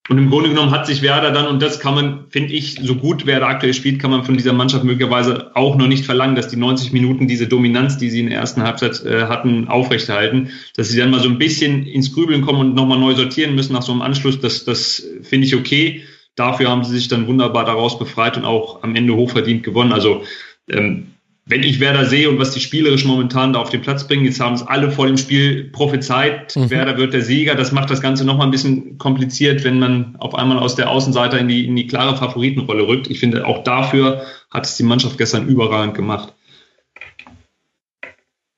[0.09, 2.97] Und im Grunde genommen hat sich Werder dann, und das kann man, finde ich, so
[2.97, 6.49] gut Werder aktuell spielt, kann man von dieser Mannschaft möglicherweise auch noch nicht verlangen, dass
[6.49, 10.51] die 90 Minuten diese Dominanz, die sie in der ersten Halbzeit äh, hatten, aufrechterhalten.
[10.75, 13.75] Dass sie dann mal so ein bisschen ins Grübeln kommen und nochmal neu sortieren müssen
[13.75, 16.03] nach so einem Anschluss, das, das finde ich okay.
[16.37, 19.93] Dafür haben sie sich dann wunderbar daraus befreit und auch am Ende hochverdient gewonnen.
[19.93, 20.23] Also
[20.69, 21.15] ähm,
[21.51, 24.41] wenn ich Werder sehe und was die spielerisch momentan da auf den Platz bringen, jetzt
[24.41, 26.71] haben es alle vor dem Spiel prophezeit, mhm.
[26.71, 27.57] Werder wird der Sieger.
[27.57, 31.39] Das macht das Ganze nochmal ein bisschen kompliziert, wenn man auf einmal aus der Außenseite
[31.39, 33.11] in die, in die klare Favoritenrolle rückt.
[33.11, 36.35] Ich finde, auch dafür hat es die Mannschaft gestern überragend gemacht.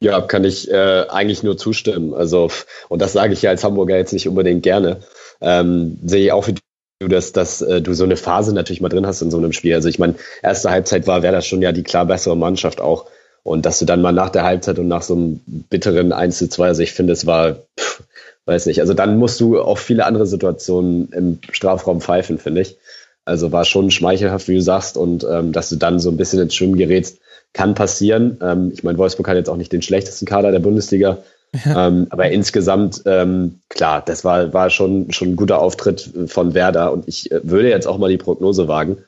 [0.01, 2.13] Ja, kann ich äh, eigentlich nur zustimmen.
[2.13, 2.51] Also,
[2.89, 5.01] und das sage ich ja als Hamburger jetzt nicht unbedingt gerne.
[5.41, 6.55] Ähm, sehe ich auch für
[7.09, 9.75] dass, dass äh, du so eine Phase natürlich mal drin hast in so einem Spiel.
[9.75, 13.07] Also ich meine, erste Halbzeit war, wäre das schon ja die klar bessere Mannschaft auch.
[13.43, 16.49] Und dass du dann mal nach der Halbzeit und nach so einem bitteren 1 zu
[16.49, 18.03] 2, also ich finde, es war, pff,
[18.47, 22.77] weiß nicht, also dann musst du auch viele andere Situationen im Strafraum pfeifen, finde ich.
[23.25, 26.41] Also war schon schmeichelhaft, wie du sagst, und ähm, dass du dann so ein bisschen
[26.41, 27.19] ins Schwimmen gerätst,
[27.53, 28.39] kann passieren.
[28.43, 31.19] Ähm, ich meine, Wolfsburg hat jetzt auch nicht den schlechtesten Kader der Bundesliga,
[31.65, 31.89] ja.
[31.89, 36.93] Ähm, aber insgesamt, ähm, klar, das war, war schon, schon ein guter Auftritt von Werder.
[36.93, 38.99] Und ich äh, würde jetzt auch mal die Prognose wagen,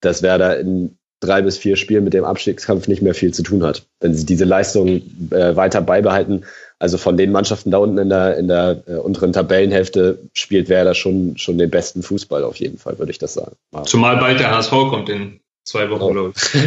[0.00, 3.62] dass Werder in drei bis vier Spielen mit dem Abstiegskampf nicht mehr viel zu tun
[3.62, 3.86] hat.
[4.00, 6.44] Wenn sie diese Leistung äh, weiter beibehalten,
[6.80, 10.94] Also von den Mannschaften da unten in der, in der äh, unteren Tabellenhälfte spielt Werder
[10.94, 13.54] schon, schon den besten Fußball auf jeden Fall, würde ich das sagen.
[13.84, 16.12] Zumal bald der HSV kommt in zwei Wochen, oh.
[16.12, 16.60] glaube ich.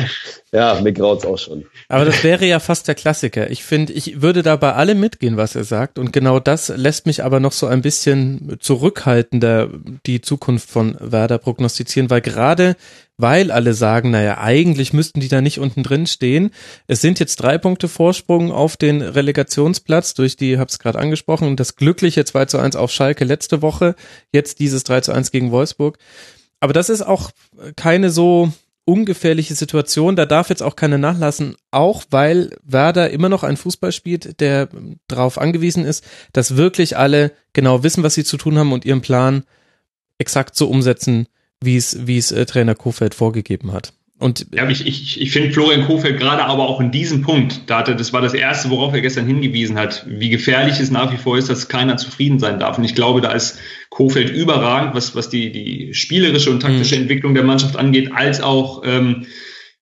[0.51, 1.65] ja, mir graut's auch schon.
[1.89, 3.49] Aber das wäre ja fast der Klassiker.
[3.51, 5.99] Ich finde, ich würde da bei allem mitgehen, was er sagt.
[5.99, 9.69] Und genau das lässt mich aber noch so ein bisschen zurückhaltender
[10.05, 12.75] die Zukunft von Werder prognostizieren, weil gerade
[13.17, 16.51] weil alle sagen, naja, eigentlich müssten die da nicht unten drin stehen.
[16.87, 21.77] Es sind jetzt drei Punkte Vorsprung auf den Relegationsplatz durch die, hab's gerade angesprochen, das
[21.77, 23.95] glückliche 2 zu 1 auf Schalke letzte Woche,
[24.33, 25.97] jetzt dieses 3 zu 1 gegen Wolfsburg.
[26.59, 27.31] Aber das ist auch
[27.75, 28.51] keine so
[28.85, 30.15] ungefährliche Situation.
[30.15, 34.69] Da darf jetzt auch keiner nachlassen, auch weil Werder immer noch ein Fußball spielt, der
[35.07, 39.01] darauf angewiesen ist, dass wirklich alle genau wissen, was sie zu tun haben und ihren
[39.01, 39.43] Plan
[40.17, 41.27] exakt so umsetzen,
[41.61, 43.93] wie es, wie es äh, Trainer Kofeld vorgegeben hat.
[44.17, 47.79] Und ja, ich, ich, ich finde Florian Kofeld gerade aber auch in diesem Punkt, da
[47.79, 51.17] hatte, das war das Erste, worauf er gestern hingewiesen hat, wie gefährlich es nach wie
[51.17, 52.77] vor ist, dass keiner zufrieden sein darf.
[52.77, 57.01] Und ich glaube, da ist Kofeld überragend, was, was die, die spielerische und taktische mhm.
[57.03, 59.25] Entwicklung der Mannschaft angeht, als auch ähm,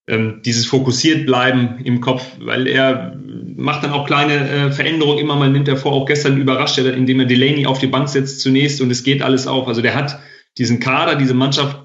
[0.08, 3.15] ähm, dieses fokussiert bleiben im Kopf, weil er
[3.56, 6.91] macht dann auch kleine äh, Veränderungen immer mal, nimmt er vor, auch gestern überrascht er,
[6.96, 9.67] indem er Delaney auf die Bank setzt zunächst und es geht alles auf.
[9.67, 10.19] Also der hat
[10.58, 11.78] diesen Kader, diese Mannschaft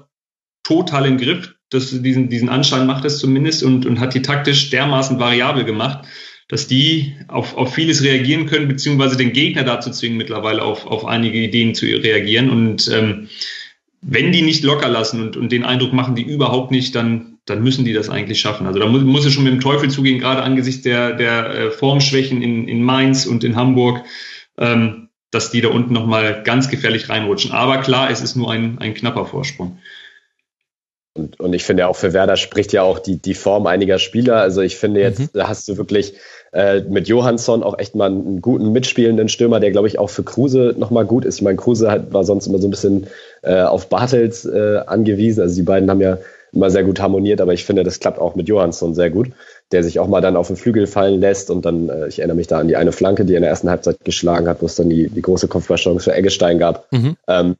[0.63, 4.69] total im Griff das, diesen, diesen Anschein macht es zumindest und, und hat die taktisch
[4.69, 6.07] dermaßen variabel gemacht,
[6.47, 11.05] dass die auf, auf vieles reagieren können, beziehungsweise den Gegner dazu zwingen, mittlerweile auf, auf
[11.05, 12.49] einige Ideen zu reagieren.
[12.49, 13.29] Und ähm,
[14.01, 17.61] wenn die nicht locker lassen und, und den Eindruck machen, die überhaupt nicht, dann, dann
[17.61, 18.65] müssen die das eigentlich schaffen.
[18.65, 21.71] Also da muss, muss es schon mit dem Teufel zugehen, gerade angesichts der, der äh,
[21.71, 24.03] Formschwächen in, in Mainz und in Hamburg,
[24.57, 27.51] ähm, dass die da unten nochmal ganz gefährlich reinrutschen.
[27.51, 29.77] Aber klar, es ist nur ein, ein knapper Vorsprung.
[31.19, 33.99] Und, und ich finde ja auch für Werder spricht ja auch die, die Form einiger
[33.99, 34.37] Spieler.
[34.37, 35.29] Also ich finde jetzt, mhm.
[35.33, 36.13] da hast du wirklich
[36.51, 40.23] äh, mit Johansson auch echt mal einen guten mitspielenden Stürmer, der glaube ich auch für
[40.23, 41.35] Kruse nochmal gut ist.
[41.35, 43.07] Ich meine, Kruse hat, war sonst immer so ein bisschen
[43.43, 45.41] äh, auf Bartels äh, angewiesen.
[45.41, 46.17] Also die beiden haben ja
[46.51, 49.29] immer sehr gut harmoniert, aber ich finde, das klappt auch mit Johansson sehr gut,
[49.71, 52.37] der sich auch mal dann auf den Flügel fallen lässt und dann, äh, ich erinnere
[52.37, 54.65] mich da an die eine Flanke, die er in der ersten Halbzeit geschlagen hat, wo
[54.65, 56.91] es dann die, die große Kopfballchance für Eggestein gab.
[56.91, 57.15] Mhm.
[57.27, 57.55] Ähm,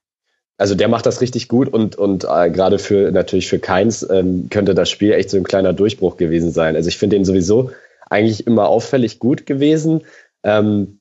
[0.60, 4.48] also der macht das richtig gut und, und äh, gerade für natürlich für Keins ähm,
[4.50, 6.76] könnte das Spiel echt so ein kleiner Durchbruch gewesen sein.
[6.76, 7.72] Also ich finde ihn sowieso
[8.10, 10.02] eigentlich immer auffällig gut gewesen.
[10.44, 11.00] Ähm,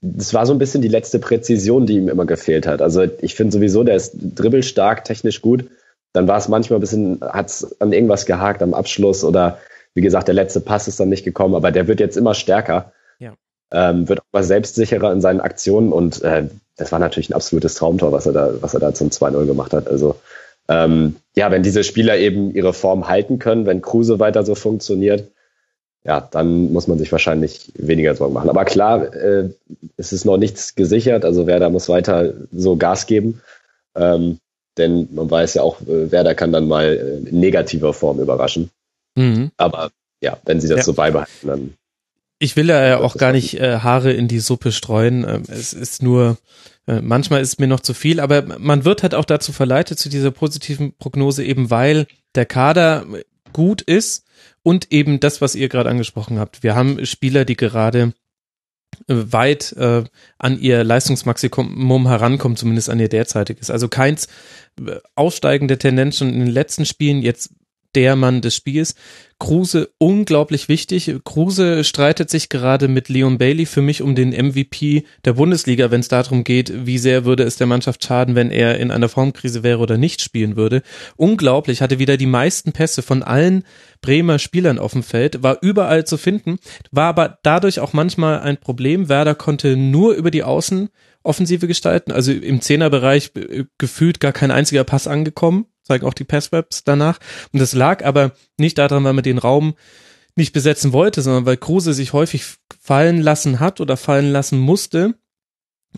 [0.00, 2.82] das war so ein bisschen die letzte Präzision, die ihm immer gefehlt hat.
[2.82, 5.66] Also ich finde sowieso, der ist dribbelstark, technisch gut.
[6.12, 9.58] Dann war es manchmal ein bisschen, hat es an irgendwas gehakt am Abschluss oder
[9.94, 12.92] wie gesagt, der letzte Pass ist dann nicht gekommen, aber der wird jetzt immer stärker.
[13.72, 17.74] Ähm, wird auch mal selbstsicherer in seinen Aktionen und äh, das war natürlich ein absolutes
[17.74, 19.88] Traumtor, was er da, was er da zum 2-0 gemacht hat.
[19.88, 20.16] Also
[20.68, 25.28] ähm, ja, wenn diese Spieler eben ihre Form halten können, wenn Kruse weiter so funktioniert,
[26.04, 28.48] ja, dann muss man sich wahrscheinlich weniger Sorgen machen.
[28.48, 29.50] Aber klar, äh,
[29.96, 31.24] es ist noch nichts gesichert.
[31.24, 33.40] Also Werder muss weiter so Gas geben.
[33.96, 34.38] Ähm,
[34.78, 38.70] denn man weiß ja auch, äh, Werder kann dann mal äh, in negativer Form überraschen.
[39.16, 39.50] Mhm.
[39.56, 40.84] Aber ja, wenn sie das ja.
[40.84, 41.74] so beibehalten, dann
[42.38, 45.24] ich will ja auch gar nicht äh, Haare in die Suppe streuen.
[45.24, 46.38] Ähm, es ist nur,
[46.86, 49.98] äh, manchmal ist es mir noch zu viel, aber man wird halt auch dazu verleitet,
[49.98, 53.06] zu dieser positiven Prognose, eben weil der Kader
[53.52, 54.26] gut ist
[54.62, 56.62] und eben das, was ihr gerade angesprochen habt.
[56.62, 58.12] Wir haben Spieler, die gerade
[59.08, 60.04] äh, weit äh,
[60.38, 63.70] an ihr Leistungsmaximum herankommen, zumindest an ihr derzeitiges.
[63.70, 64.28] Also keins
[64.78, 67.50] äh, aussteigende Tendenz schon in den letzten Spielen, jetzt
[67.96, 68.94] der Mann des Spiels.
[69.38, 71.14] Kruse unglaublich wichtig.
[71.24, 76.00] Kruse streitet sich gerade mit Leon Bailey für mich um den MVP der Bundesliga, wenn
[76.00, 79.62] es darum geht, wie sehr würde es der Mannschaft schaden, wenn er in einer Formkrise
[79.62, 80.82] wäre oder nicht spielen würde.
[81.16, 83.64] Unglaublich, hatte wieder die meisten Pässe von allen
[84.00, 86.58] Bremer Spielern auf dem Feld, war überall zu finden,
[86.90, 89.08] war aber dadurch auch manchmal ein Problem.
[89.08, 90.90] Werder konnte nur über die Außen
[91.22, 93.32] Offensive gestalten, also im Zehnerbereich
[93.78, 97.18] gefühlt gar kein einziger Pass angekommen zeigen auch die Passwebs danach.
[97.52, 99.74] Und das lag aber nicht daran, weil man den Raum
[100.36, 102.44] nicht besetzen wollte, sondern weil Kruse sich häufig
[102.80, 105.14] fallen lassen hat oder fallen lassen musste,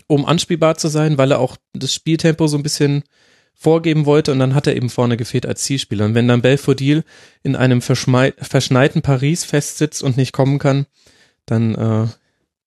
[0.07, 3.03] um anspielbar zu sein, weil er auch das Spieltempo so ein bisschen
[3.53, 6.05] vorgeben wollte und dann hat er eben vorne gefehlt als Zielspieler.
[6.05, 7.03] Und wenn dann Belfodil
[7.43, 10.85] in einem verschneiten Paris festsitzt und nicht kommen kann,
[11.45, 12.07] dann, äh,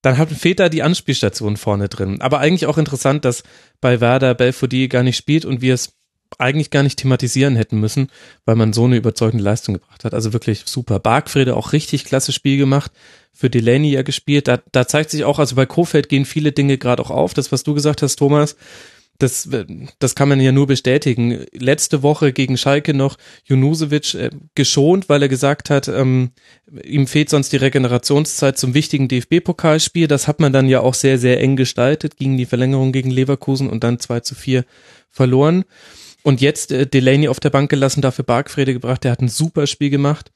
[0.03, 2.21] dann hat fehlt da die Anspielstation vorne drin.
[2.21, 3.41] Aber eigentlich auch interessant, dass
[3.81, 5.93] bei Werder Belfodil gar nicht spielt und wir es
[6.39, 8.07] eigentlich gar nicht thematisieren hätten müssen,
[8.45, 10.13] weil man so eine überzeugende Leistung gebracht hat.
[10.13, 10.99] Also wirklich super.
[10.99, 12.91] Bargfrede auch richtig klasse Spiel gemacht,
[13.33, 14.47] für Delaney ja gespielt.
[14.47, 17.33] Da, da zeigt sich auch, also bei Kofeld gehen viele Dinge gerade auch auf.
[17.33, 18.55] Das, was du gesagt hast, Thomas,
[19.19, 19.47] das,
[19.99, 21.45] das kann man ja nur bestätigen.
[21.53, 26.31] Letzte Woche gegen Schalke noch Junusovic äh, geschont, weil er gesagt hat, ähm,
[26.83, 30.07] ihm fehlt sonst die Regenerationszeit zum wichtigen DFB-Pokalspiel.
[30.07, 33.69] Das hat man dann ja auch sehr, sehr eng gestaltet, gegen die Verlängerung gegen Leverkusen
[33.69, 34.65] und dann 2 zu 4
[35.09, 35.63] verloren.
[36.23, 39.67] Und jetzt äh, Delaney auf der Bank gelassen, dafür Bargfrede gebracht, der hat ein super
[39.67, 40.31] Spiel gemacht.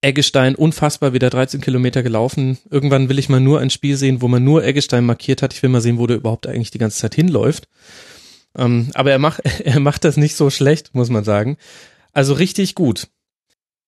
[0.00, 2.58] Eggestein unfassbar wieder 13 Kilometer gelaufen.
[2.70, 5.54] Irgendwann will ich mal nur ein Spiel sehen, wo man nur Eggestein markiert hat.
[5.54, 7.68] Ich will mal sehen, wo der überhaupt eigentlich die ganze Zeit hinläuft.
[8.56, 11.56] Ähm, aber er macht, er macht das nicht so schlecht, muss man sagen.
[12.12, 13.08] Also richtig gut.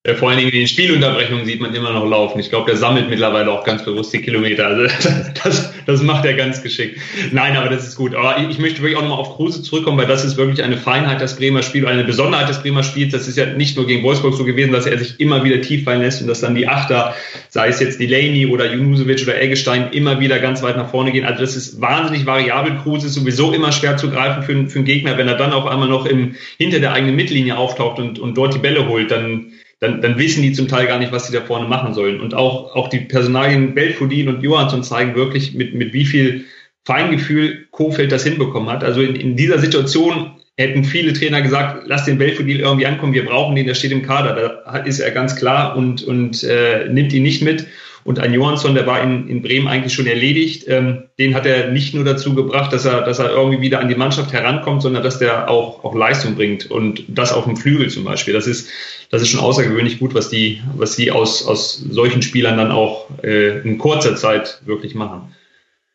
[0.07, 2.39] Äh, vor allen Dingen in den Spielunterbrechungen sieht man immer noch laufen.
[2.39, 4.67] Ich glaube, der sammelt mittlerweile auch ganz bewusst die Kilometer.
[4.67, 4.87] Also
[5.45, 7.01] das, das macht er ganz geschickt.
[7.33, 8.15] Nein, aber das ist gut.
[8.15, 11.21] Aber ich möchte wirklich auch nochmal auf Kruse zurückkommen, weil das ist wirklich eine Feinheit
[11.21, 13.13] des Bremer Spiels, eine Besonderheit des Bremer Spiels.
[13.13, 15.85] Das ist ja nicht nur gegen Wolfsburg so gewesen, dass er sich immer wieder tief
[15.85, 17.15] fallen lässt und dass dann die Achter,
[17.49, 21.25] sei es jetzt Delaney oder Junusovic oder Eggestein, immer wieder ganz weit nach vorne gehen.
[21.25, 22.77] Also das ist wahnsinnig variabel.
[22.83, 25.19] Kruse ist sowieso immer schwer zu greifen für, für einen Gegner.
[25.19, 28.55] Wenn er dann auf einmal noch im, hinter der eigenen Mittellinie auftaucht und, und dort
[28.55, 31.43] die Bälle holt, dann dann, dann wissen die zum Teil gar nicht, was sie da
[31.43, 32.21] vorne machen sollen.
[32.21, 36.47] Und auch, auch die Personalien Belfodil und Johansson zeigen wirklich, mit, mit wie viel
[36.85, 38.85] Feingefühl Kofeld das hinbekommen hat.
[38.85, 43.27] Also in, in dieser Situation hätten viele Trainer gesagt, lass den Belfodil irgendwie ankommen, wir
[43.27, 44.63] brauchen den, der steht im Kader.
[44.65, 47.67] Da ist er ganz klar und, und äh, nimmt ihn nicht mit.
[48.07, 50.65] Und ein Johansson, der war in, in Bremen eigentlich schon erledigt.
[50.69, 53.89] Ähm, den hat er nicht nur dazu gebracht, dass er, dass er irgendwie wieder an
[53.89, 56.71] die Mannschaft herankommt, sondern dass der auch, auch Leistung bringt.
[56.71, 58.33] Und das auf dem Flügel zum Beispiel.
[58.33, 58.69] Das ist,
[59.11, 63.09] das ist schon außergewöhnlich gut, was die, was die aus, aus solchen Spielern dann auch
[63.25, 65.35] äh, in kurzer Zeit wirklich machen.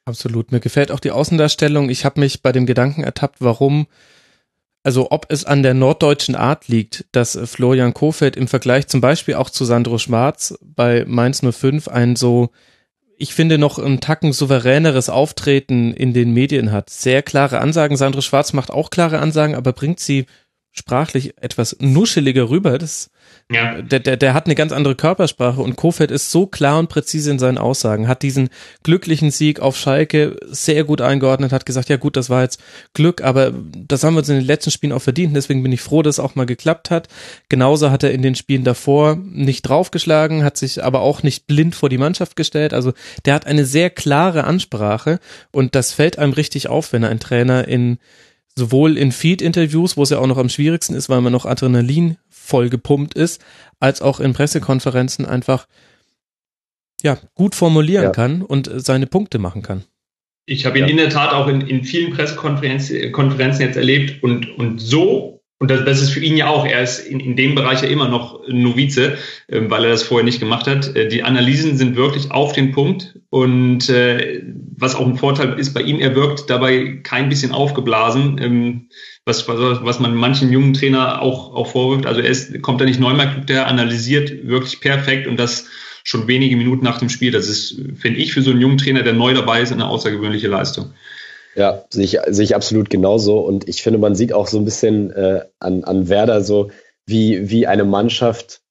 [0.03, 0.51] Absolut.
[0.51, 1.89] Mir gefällt auch die Außendarstellung.
[1.89, 3.87] Ich habe mich bei dem Gedanken ertappt, warum
[4.83, 9.35] also ob es an der norddeutschen Art liegt, dass Florian Kofeld im Vergleich zum Beispiel
[9.35, 12.49] auch zu Sandro Schwarz bei Mainz 05 ein so,
[13.17, 16.89] ich finde, noch ein Tacken souveräneres Auftreten in den Medien hat.
[16.89, 17.95] Sehr klare Ansagen.
[17.95, 20.25] Sandro Schwarz macht auch klare Ansagen, aber bringt sie
[20.71, 22.77] sprachlich etwas nuscheliger rüber.
[22.77, 23.09] Das
[23.51, 23.81] ja.
[23.81, 27.31] Der, der, der hat eine ganz andere Körpersprache und Kofeld ist so klar und präzise
[27.31, 28.49] in seinen Aussagen, hat diesen
[28.83, 32.61] glücklichen Sieg auf Schalke sehr gut eingeordnet, hat gesagt, ja gut, das war jetzt
[32.93, 35.81] Glück, aber das haben wir uns in den letzten Spielen auch verdient, deswegen bin ich
[35.81, 37.09] froh, dass es auch mal geklappt hat.
[37.49, 41.75] Genauso hat er in den Spielen davor nicht draufgeschlagen, hat sich aber auch nicht blind
[41.75, 42.93] vor die Mannschaft gestellt, also
[43.25, 45.19] der hat eine sehr klare Ansprache
[45.51, 47.97] und das fällt einem richtig auf, wenn ein Trainer in
[48.55, 52.17] sowohl in Feed-Interviews, wo es ja auch noch am schwierigsten ist, weil man noch Adrenalin
[52.29, 53.43] voll gepumpt ist,
[53.79, 55.67] als auch in Pressekonferenzen einfach
[57.01, 58.11] ja gut formulieren ja.
[58.11, 59.83] kann und seine Punkte machen kann.
[60.45, 60.91] Ich habe ihn ja.
[60.91, 65.69] in der Tat auch in, in vielen Pressekonferenzen Konferenzen jetzt erlebt und, und so und
[65.69, 68.07] das, das ist für ihn ja auch, er ist in, in dem Bereich ja immer
[68.07, 70.95] noch Novize, äh, weil er das vorher nicht gemacht hat.
[70.95, 74.41] Äh, die Analysen sind wirklich auf den Punkt und äh,
[74.75, 78.89] was auch ein Vorteil ist bei ihm, er wirkt dabei kein bisschen aufgeblasen, ähm,
[79.23, 82.07] was, was, was man manchen jungen Trainer auch, auch vorwirft.
[82.07, 85.67] Also er ist, kommt da nicht neunmal, der analysiert wirklich perfekt und das
[86.03, 87.29] schon wenige Minuten nach dem Spiel.
[87.29, 90.47] Das ist, finde ich, für so einen jungen Trainer, der neu dabei ist, eine außergewöhnliche
[90.47, 90.95] Leistung.
[91.55, 93.39] Ja, sehe ich, sehe ich absolut genauso.
[93.39, 96.71] Und ich finde, man sieht auch so ein bisschen äh, an, an Werder so,
[97.05, 98.61] wie, wie eine Mannschaft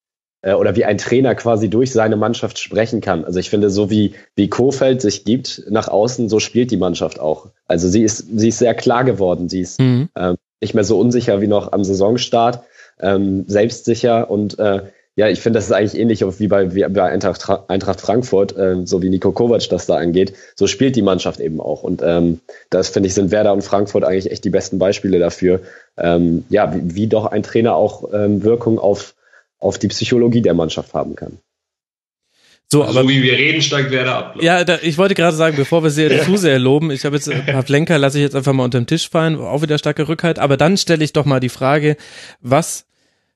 [0.43, 3.25] äh, oder wie ein Trainer quasi durch seine Mannschaft sprechen kann.
[3.25, 7.21] Also ich finde, so wie, wie Kofeld sich gibt nach außen, so spielt die Mannschaft
[7.21, 7.49] auch.
[7.67, 9.49] Also sie ist, sie ist sehr klar geworden.
[9.49, 10.09] Sie ist mhm.
[10.17, 12.63] ähm, nicht mehr so unsicher wie noch am Saisonstart,
[13.01, 14.83] ähm, selbstsicher und äh,
[15.17, 18.87] ja, ich finde, das ist eigentlich ähnlich wie bei, wie bei Eintracht, Eintracht Frankfurt, äh,
[18.87, 20.35] so wie Nico Kovac das da angeht.
[20.55, 21.83] So spielt die Mannschaft eben auch.
[21.83, 25.61] Und ähm, das finde ich, sind Werder und Frankfurt eigentlich echt die besten Beispiele dafür,
[25.99, 29.15] ähm, ja, wie, wie doch ein Trainer auch ähm, Wirkung auf,
[29.59, 31.39] auf die Psychologie der Mannschaft haben kann.
[32.73, 34.37] So, also aber so wie wir reden, steigt Werder ab.
[34.41, 36.23] Ja, da, ich wollte gerade sagen, bevor wir sie ja.
[36.25, 38.79] zu sehr loben, ich habe jetzt ein paar Flenker, lasse ich jetzt einfach mal unter
[38.79, 41.97] den Tisch fallen, auch wieder starke Rückhalt, aber dann stelle ich doch mal die Frage,
[42.41, 42.87] was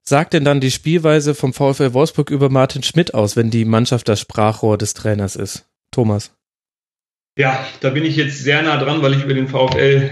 [0.05, 4.09] sagt denn dann die Spielweise vom VfL Wolfsburg über Martin Schmidt aus, wenn die Mannschaft
[4.09, 5.67] das Sprachrohr des Trainers ist?
[5.91, 6.33] Thomas.
[7.37, 10.11] Ja, da bin ich jetzt sehr nah dran, weil ich über den VfL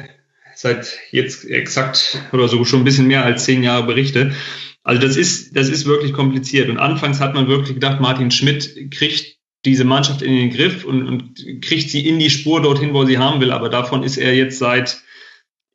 [0.54, 4.34] seit jetzt exakt oder so schon ein bisschen mehr als zehn Jahre berichte.
[4.82, 6.68] Also das ist, das ist wirklich kompliziert.
[6.68, 11.06] Und anfangs hat man wirklich gedacht, Martin Schmidt kriegt diese Mannschaft in den Griff und,
[11.06, 13.52] und kriegt sie in die Spur dorthin, wo sie haben will.
[13.52, 15.00] Aber davon ist er jetzt seit,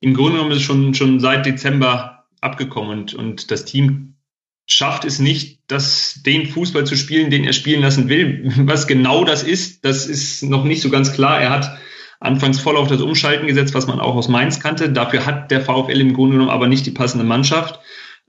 [0.01, 4.15] im Grunde genommen ist schon, schon seit Dezember abgekommen und, und das Team
[4.67, 8.51] schafft es nicht, das, den Fußball zu spielen, den er spielen lassen will.
[8.57, 11.39] Was genau das ist, das ist noch nicht so ganz klar.
[11.39, 11.77] Er hat
[12.19, 14.91] anfangs voll auf das Umschalten gesetzt, was man auch aus Mainz kannte.
[14.91, 17.79] Dafür hat der VfL im Grunde genommen aber nicht die passende Mannschaft.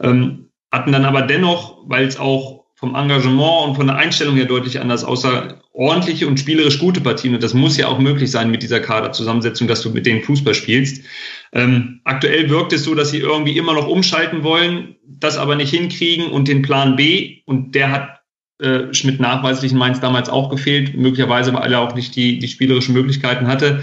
[0.00, 4.44] Ähm, hatten dann aber dennoch, weil es auch vom Engagement und von der Einstellung her
[4.44, 7.34] deutlich anders aussah, ordentliche und spielerisch gute Partien.
[7.34, 10.54] Und das muss ja auch möglich sein mit dieser Kaderzusammensetzung, dass du mit denen Fußball
[10.54, 11.04] spielst.
[11.52, 15.70] Ähm, aktuell wirkt es so, dass sie irgendwie immer noch umschalten wollen, das aber nicht
[15.70, 18.20] hinkriegen und den Plan B, und der hat
[18.60, 22.48] äh, Schmidt nachweislich in Mainz damals auch gefehlt, möglicherweise, weil er auch nicht die, die
[22.48, 23.82] spielerischen Möglichkeiten hatte.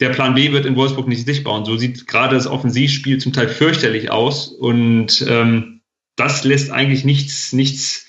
[0.00, 3.32] Der Plan B wird in Wolfsburg nicht sichtbar und so sieht gerade das Offensivspiel zum
[3.32, 5.82] Teil fürchterlich aus und ähm,
[6.16, 8.06] das lässt eigentlich nichts, nichts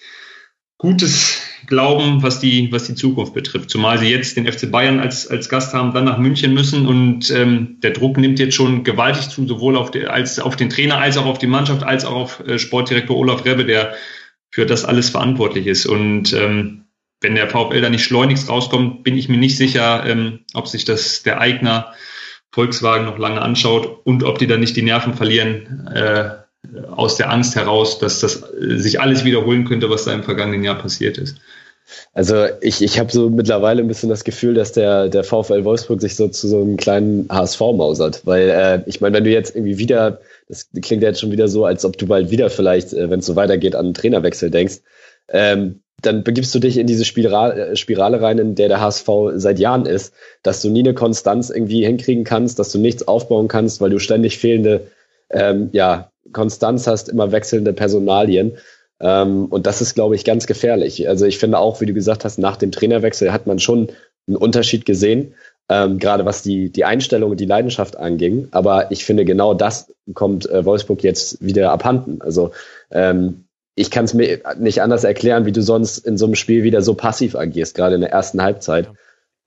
[0.77, 3.69] Gutes glauben, was die, was die Zukunft betrifft.
[3.69, 7.31] Zumal sie jetzt den FC Bayern als, als Gast haben, dann nach München müssen und
[7.31, 10.97] ähm, der Druck nimmt jetzt schon gewaltig zu, sowohl auf, die, als, auf den Trainer
[10.97, 13.93] als auch auf die Mannschaft, als auch auf äh, Sportdirektor Olaf Rebbe, der
[14.51, 15.85] für das alles verantwortlich ist.
[15.85, 16.85] Und ähm,
[17.21, 20.85] wenn der VfL da nicht schleunigst rauskommt, bin ich mir nicht sicher, ähm, ob sich
[20.85, 21.93] das der Eigner
[22.51, 26.31] Volkswagen noch lange anschaut und ob die dann nicht die Nerven verlieren äh,
[26.91, 30.75] aus der Angst heraus, dass das sich alles wiederholen könnte, was da im vergangenen Jahr
[30.75, 31.37] passiert ist.
[32.13, 36.01] Also ich, ich habe so mittlerweile ein bisschen das Gefühl, dass der, der VfL Wolfsburg
[36.01, 38.25] sich so zu so einem kleinen HSV mausert.
[38.25, 41.47] Weil äh, ich meine, wenn du jetzt irgendwie wieder das klingt ja jetzt schon wieder
[41.47, 44.49] so, als ob du bald wieder vielleicht, äh, wenn es so weitergeht, an einen Trainerwechsel
[44.49, 44.79] denkst.
[45.29, 49.07] Ähm, dann begibst du dich in diese Spirale, äh, Spirale rein, in der der HSV
[49.35, 53.47] seit Jahren ist, dass du nie eine Konstanz irgendwie hinkriegen kannst, dass du nichts aufbauen
[53.47, 54.87] kannst, weil du ständig fehlende
[55.29, 58.57] ähm, ja, Konstanz hast, immer wechselnde Personalien.
[58.99, 61.07] Ähm, und das ist, glaube ich, ganz gefährlich.
[61.07, 63.89] Also ich finde auch, wie du gesagt hast, nach dem Trainerwechsel hat man schon
[64.27, 65.33] einen Unterschied gesehen
[65.69, 68.47] ähm, gerade was die, die Einstellung und die Leidenschaft anging.
[68.51, 72.21] Aber ich finde, genau das kommt äh, Wolfsburg jetzt wieder abhanden.
[72.21, 72.51] Also
[72.91, 76.63] ähm, ich kann es mir nicht anders erklären, wie du sonst in so einem Spiel
[76.63, 78.89] wieder so passiv agierst, gerade in der ersten Halbzeit.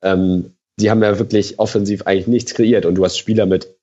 [0.00, 3.74] Ähm, die haben ja wirklich offensiv eigentlich nichts kreiert und du hast Spieler mit,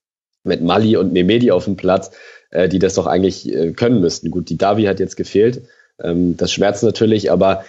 [0.42, 2.10] mit Mali und Memedi auf dem Platz,
[2.50, 4.30] äh, die das doch eigentlich äh, können müssten.
[4.30, 5.62] Gut, die Davi hat jetzt gefehlt.
[6.02, 7.64] Ähm, das schmerzt natürlich, aber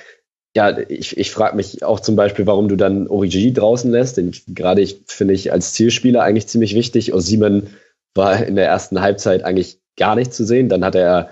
[0.56, 4.18] ja, ich, ich frage mich auch zum Beispiel, warum du dann Origi draußen lässt.
[4.18, 7.14] Den gerade ich finde ich als Zielspieler eigentlich ziemlich wichtig.
[7.14, 7.68] Osimen
[8.14, 10.68] war in der ersten Halbzeit eigentlich gar nicht zu sehen.
[10.68, 11.30] Dann hat er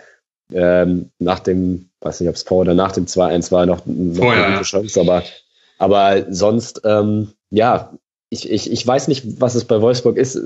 [0.54, 4.16] ähm, nach dem, weiß nicht, ob es vor oder nach dem 2-1 war, noch, noch
[4.16, 5.02] Vorher, eine gute Chance.
[5.02, 5.24] Aber,
[5.78, 7.94] aber sonst, ähm, ja,
[8.30, 10.40] ich, ich, ich weiß nicht, was es bei Wolfsburg ist.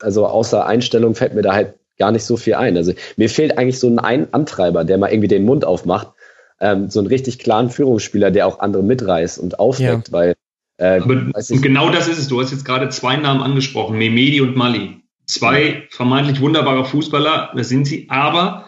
[0.00, 2.76] Also außer Einstellung fällt mir da halt gar nicht so viel ein.
[2.76, 6.08] Also mir fehlt eigentlich so ein Antreiber, der mal irgendwie den Mund aufmacht
[6.60, 10.12] ähm, so einen richtig klaren Führungsspieler, der auch andere mitreißt und aufweckt, ja.
[10.12, 10.34] weil
[10.78, 12.28] äh, Aber, und genau das ist es.
[12.28, 15.02] Du hast jetzt gerade zwei Namen angesprochen, Memedi und Mali.
[15.26, 18.66] Zwei vermeintlich wunderbare Fußballer, das sind sie, aber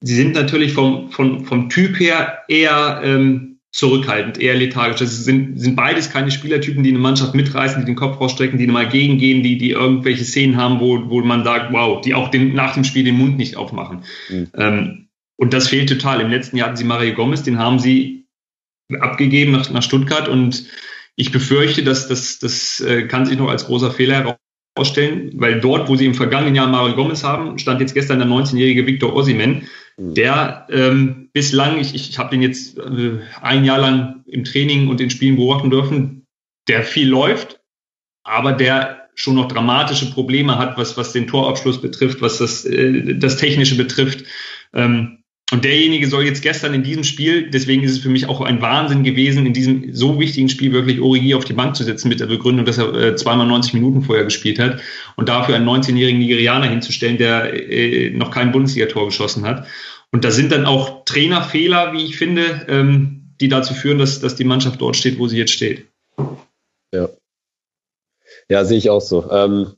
[0.00, 4.98] sie sind natürlich vom, vom, vom Typ her eher ähm, zurückhaltend, eher lethargisch.
[4.98, 8.66] Das sind, sind beides keine Spielertypen, die eine Mannschaft mitreißen, die den Kopf rausstrecken, die
[8.66, 12.54] mal gegengehen, die, die irgendwelche Szenen haben, wo, wo man sagt, wow, die auch den,
[12.54, 14.02] nach dem Spiel den Mund nicht aufmachen.
[14.30, 14.48] Mhm.
[14.54, 16.20] Ähm, und das fehlt total.
[16.20, 18.26] Im letzten Jahr hatten sie Mario Gomez, den haben sie
[18.98, 20.64] abgegeben nach, nach Stuttgart und
[21.14, 24.40] ich befürchte, dass das, das äh, kann sich noch als großer Fehler
[24.74, 28.26] herausstellen, weil dort, wo sie im vergangenen Jahr Mario Gomez haben, stand jetzt gestern der
[28.26, 29.68] 19-jährige Victor Osimen.
[29.98, 35.00] Der ähm, bislang, ich, ich habe den jetzt äh, ein Jahr lang im Training und
[35.00, 36.26] in Spielen beobachten dürfen,
[36.68, 37.60] der viel läuft,
[38.22, 43.16] aber der schon noch dramatische Probleme hat, was, was den Torabschluss betrifft, was das, äh,
[43.16, 44.24] das Technische betrifft.
[44.72, 48.42] Ähm, und derjenige soll jetzt gestern in diesem Spiel, deswegen ist es für mich auch
[48.42, 52.08] ein Wahnsinn gewesen, in diesem so wichtigen Spiel wirklich Origi auf die Bank zu setzen
[52.08, 54.80] mit der Begründung, dass er äh, zweimal 90 Minuten vorher gespielt hat
[55.16, 59.66] und dafür einen 19-jährigen Nigerianer hinzustellen, der äh, noch kein Bundesligator geschossen hat.
[60.12, 64.36] Und da sind dann auch Trainerfehler, wie ich finde, ähm, die dazu führen, dass, dass
[64.36, 65.86] die Mannschaft dort steht, wo sie jetzt steht.
[66.92, 67.08] Ja.
[68.50, 69.30] Ja, sehe ich auch so.
[69.30, 69.74] Ähm,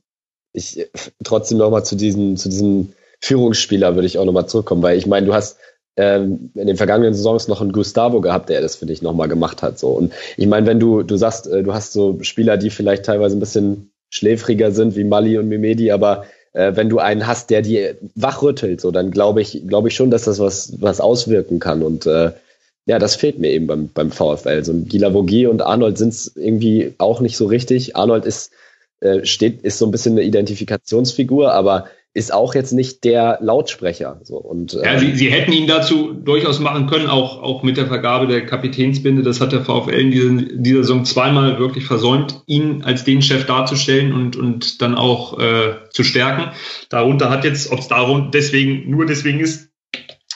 [0.52, 0.84] ich
[1.22, 5.26] trotzdem nochmal zu diesen, zu diesen Führungsspieler würde ich auch nochmal zurückkommen, weil ich meine,
[5.26, 5.58] du hast
[5.96, 9.62] ähm, in den vergangenen Saisons noch einen Gustavo gehabt, der das für dich nochmal gemacht
[9.62, 9.78] hat.
[9.78, 9.88] So.
[9.88, 13.36] Und ich meine, wenn du, du sagst, äh, du hast so Spieler, die vielleicht teilweise
[13.36, 17.62] ein bisschen schläfriger sind wie Mali und Mimedi, aber äh, wenn du einen hast, der
[17.62, 21.82] die wachrüttelt, so, dann glaube ich, glaube ich schon, dass das was, was auswirken kann.
[21.82, 22.32] Und äh,
[22.86, 24.64] ja, das fehlt mir eben beim, beim VfL.
[24.64, 27.94] So ein Gilavogi und Arnold sind es irgendwie auch nicht so richtig.
[27.94, 28.52] Arnold ist,
[29.00, 34.20] äh, steht, ist so ein bisschen eine Identifikationsfigur, aber ist auch jetzt nicht der Lautsprecher.
[34.24, 34.36] So.
[34.36, 37.86] Und, ja, sie, ähm, sie hätten ihn dazu durchaus machen können, auch, auch mit der
[37.86, 39.22] Vergabe der Kapitänsbinde.
[39.22, 43.46] Das hat der VfL in dieser, dieser Saison zweimal wirklich versäumt, ihn als den Chef
[43.46, 46.50] darzustellen und, und dann auch äh, zu stärken.
[46.88, 49.69] Darunter hat jetzt, ob es darum deswegen, nur deswegen ist,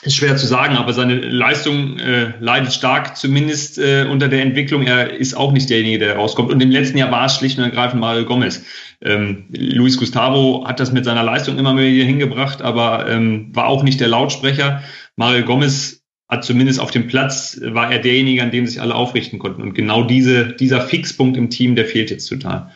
[0.05, 4.83] ist schwer zu sagen, aber seine Leistung äh, leidet stark, zumindest äh, unter der Entwicklung.
[4.83, 6.51] Er ist auch nicht derjenige, der rauskommt.
[6.51, 8.63] Und im letzten Jahr war es schlicht und ergreifend Mario Gomez.
[9.01, 13.83] Ähm, Luis Gustavo hat das mit seiner Leistung immer wieder hingebracht, aber ähm, war auch
[13.83, 14.83] nicht der Lautsprecher.
[15.15, 19.39] Mario Gomez hat zumindest auf dem Platz, war er derjenige, an dem sich alle aufrichten
[19.39, 19.61] konnten.
[19.61, 22.71] Und genau diese, dieser Fixpunkt im Team, der fehlt jetzt total.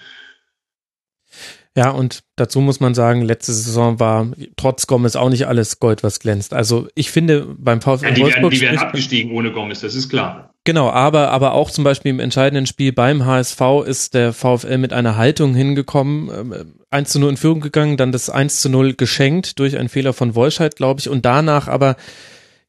[1.77, 6.03] Ja, und dazu muss man sagen, letzte Saison war trotz Gomez auch nicht alles Gold,
[6.03, 6.53] was glänzt.
[6.53, 8.43] Also ich finde beim VfL ja, die Wolfsburg...
[8.43, 10.49] Werden, die werden abgestiegen ohne Gomez, das ist klar.
[10.65, 14.93] Genau, aber, aber auch zum Beispiel im entscheidenden Spiel beim HSV ist der VfL mit
[14.93, 18.93] einer Haltung hingekommen, 1 ähm, zu 0 in Führung gegangen, dann das 1 zu 0
[18.95, 21.95] geschenkt durch einen Fehler von Wolscheid, glaube ich, und danach aber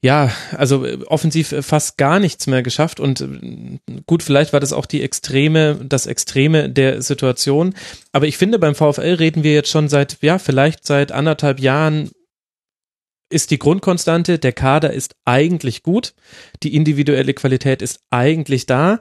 [0.02, 4.60] ja, also äh, offensiv äh, fast gar nichts mehr geschafft und äh, gut, vielleicht war
[4.60, 7.74] das auch die Extreme, das Extreme der Situation.
[8.12, 12.10] Aber ich finde, beim VfL reden wir jetzt schon seit, ja, vielleicht seit anderthalb Jahren
[13.30, 16.14] ist die Grundkonstante, der Kader ist eigentlich gut,
[16.62, 19.00] die individuelle Qualität ist eigentlich da,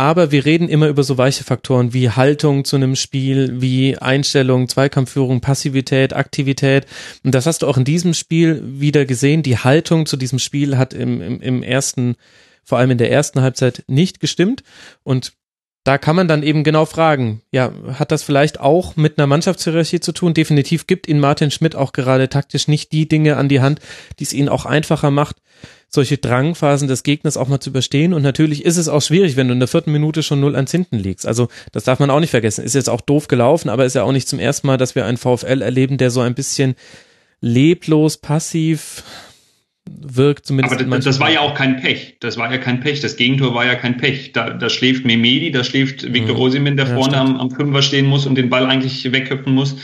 [0.00, 4.66] aber wir reden immer über so weiche Faktoren wie Haltung zu einem Spiel, wie Einstellung,
[4.66, 6.86] Zweikampfführung, Passivität, Aktivität.
[7.22, 9.42] Und das hast du auch in diesem Spiel wieder gesehen.
[9.42, 12.16] Die Haltung zu diesem Spiel hat im, im, im ersten,
[12.64, 14.62] vor allem in der ersten Halbzeit nicht gestimmt.
[15.02, 15.34] Und
[15.84, 20.00] da kann man dann eben genau fragen, ja, hat das vielleicht auch mit einer Mannschaftshierarchie
[20.00, 20.32] zu tun?
[20.32, 23.80] Definitiv gibt ihn Martin Schmidt auch gerade taktisch nicht die Dinge an die Hand,
[24.18, 25.36] die es ihn auch einfacher macht,
[25.90, 28.14] solche Drangphasen des Gegners auch mal zu überstehen.
[28.14, 30.70] Und natürlich ist es auch schwierig, wenn du in der vierten Minute schon null ans
[30.70, 31.26] Hinten liegst.
[31.26, 32.64] Also das darf man auch nicht vergessen.
[32.64, 35.04] Ist jetzt auch doof gelaufen, aber ist ja auch nicht zum ersten Mal, dass wir
[35.04, 36.76] einen VfL erleben, der so ein bisschen
[37.40, 39.02] leblos, passiv
[39.90, 40.46] wirkt.
[40.46, 42.18] Zumindest aber das, das war ja auch kein Pech.
[42.20, 43.00] Das war ja kein Pech.
[43.00, 44.32] Das Gegentor war ja kein Pech.
[44.32, 46.40] Da, da schläft Memedi, da schläft Viktor mhm.
[46.42, 49.76] Osimin, der ja, vorne am, am Fünfer stehen muss und den Ball eigentlich wegköpfen muss.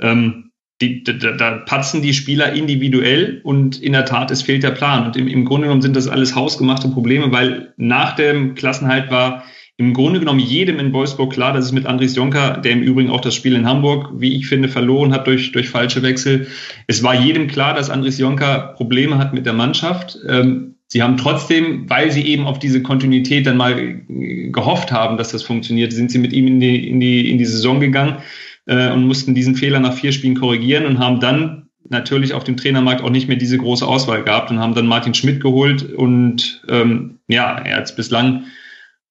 [0.00, 0.51] Ähm,
[0.82, 5.06] die, da, da patzen die Spieler individuell und in der Tat, es fehlt der Plan.
[5.06, 9.44] Und im, im Grunde genommen sind das alles hausgemachte Probleme, weil nach dem Klassenhalt war
[9.78, 13.10] im Grunde genommen jedem in Wolfsburg klar, dass es mit Andries Jonker, der im Übrigen
[13.10, 16.48] auch das Spiel in Hamburg, wie ich finde, verloren hat durch, durch falsche Wechsel.
[16.86, 20.18] Es war jedem klar, dass Andries Jonker Probleme hat mit der Mannschaft.
[20.28, 25.30] Ähm, sie haben trotzdem, weil sie eben auf diese Kontinuität dann mal gehofft haben, dass
[25.30, 28.18] das funktioniert, sind sie mit ihm in die, in die, in die Saison gegangen
[28.66, 32.56] äh, und mussten diesen Fehler nach vier Spielen korrigieren und haben dann natürlich auf dem
[32.56, 36.62] Trainermarkt auch nicht mehr diese große Auswahl gehabt und haben dann Martin Schmidt geholt und
[36.68, 38.44] ähm, ja, er hat es bislang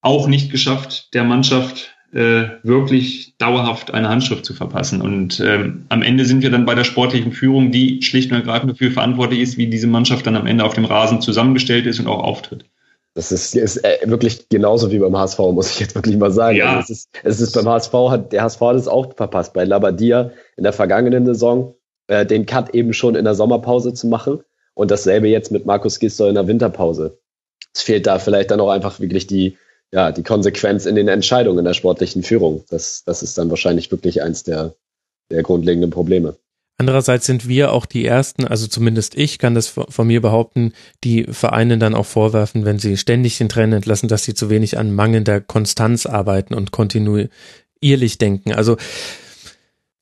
[0.02, 5.02] auch nicht geschafft, der Mannschaft äh, wirklich dauerhaft eine Handschrift zu verpassen.
[5.02, 8.72] Und ähm, am Ende sind wir dann bei der sportlichen Führung, die schlicht und ergreifend
[8.72, 12.08] dafür verantwortlich ist, wie diese Mannschaft dann am Ende auf dem Rasen zusammengestellt ist und
[12.08, 12.66] auch auftritt.
[13.14, 16.58] Das ist, ist äh, wirklich genauso wie beim HSV, muss ich jetzt wirklich mal sagen.
[16.58, 16.78] Ja.
[16.78, 19.66] Also es, ist, es ist beim HSV, hat, der HSV hat es auch verpasst, bei
[19.66, 21.76] Labadia in der vergangenen Saison
[22.08, 24.42] äh, den Cut eben schon in der Sommerpause zu machen
[24.76, 27.20] und dasselbe jetzt mit Markus Gisdol in der Winterpause.
[27.74, 29.58] Es fehlt da vielleicht dann auch einfach wirklich die,
[29.92, 32.64] ja, die Konsequenz in den Entscheidungen der sportlichen Führung.
[32.70, 34.76] Das, das ist dann wahrscheinlich wirklich eins der,
[35.30, 36.36] der grundlegenden Probleme.
[36.82, 40.74] Andererseits sind wir auch die Ersten, also zumindest ich kann das von mir behaupten,
[41.04, 44.80] die Vereine dann auch vorwerfen, wenn sie ständig den Trainer entlassen, dass sie zu wenig
[44.80, 48.54] an mangelnder Konstanz arbeiten und kontinuierlich denken.
[48.54, 48.78] Also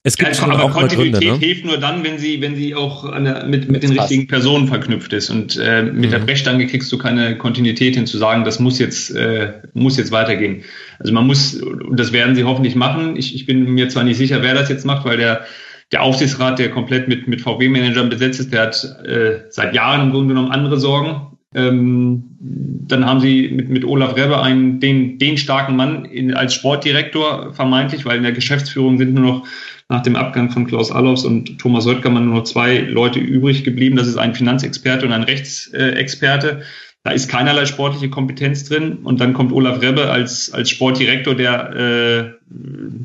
[0.03, 1.45] es gibt ja, aber auch Kontinuität Gründe, ne?
[1.45, 5.11] hilft nur dann, wenn sie, wenn sie auch eine, mit, mit den richtigen Personen verknüpft
[5.11, 5.29] ist.
[5.29, 6.11] Und äh, mit mhm.
[6.11, 10.13] der Brechstange kriegst du keine Kontinuität hin, zu sagen, das muss jetzt, äh, muss jetzt
[10.13, 10.63] weitergehen.
[10.97, 13.17] Also man muss, und das werden sie hoffentlich machen.
[13.17, 15.45] Ich, ich bin mir zwar nicht sicher, wer das jetzt macht, weil der,
[15.91, 20.11] der Aufsichtsrat, der komplett mit, mit VW-Managern besetzt ist, der hat äh, seit Jahren im
[20.11, 21.37] Grunde genommen andere Sorgen.
[21.55, 26.53] Ähm, dann haben sie mit, mit Olaf Rebbe einen, den, den starken Mann in, als
[26.53, 29.47] Sportdirektor vermeintlich, weil in der Geschäftsführung sind nur noch
[29.89, 33.95] nach dem Abgang von Klaus Allofs und Thomas Söttgermann nur noch zwei Leute übrig geblieben.
[33.95, 36.61] Das ist ein Finanzexperte und ein Rechtsexperte.
[37.03, 38.99] Da ist keinerlei sportliche Kompetenz drin.
[39.03, 42.53] Und dann kommt Olaf Rebbe als, als Sportdirektor, der äh,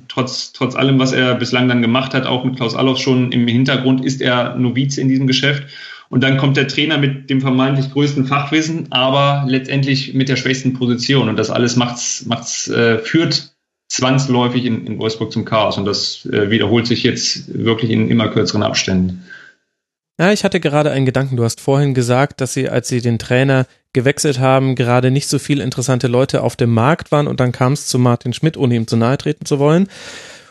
[0.08, 3.46] trotz, trotz allem, was er bislang dann gemacht hat, auch mit Klaus Allofs schon im
[3.46, 5.64] Hintergrund, ist er Noviz in diesem Geschäft.
[6.10, 10.74] Und dann kommt der Trainer mit dem vermeintlich größten Fachwissen, aber letztendlich mit der schwächsten
[10.74, 11.28] Position.
[11.28, 13.54] Und das alles macht's, macht's, äh, führt
[13.88, 15.78] zwangsläufig in, in Wolfsburg zum Chaos.
[15.78, 19.24] Und das äh, wiederholt sich jetzt wirklich in immer kürzeren Abständen.
[20.18, 21.36] Ja, ich hatte gerade einen Gedanken.
[21.36, 25.38] Du hast vorhin gesagt, dass sie, als sie den Trainer gewechselt haben, gerade nicht so
[25.38, 28.74] viele interessante Leute auf dem Markt waren und dann kam es zu Martin Schmidt, ohne
[28.74, 29.88] ihm zu nahe treten zu wollen.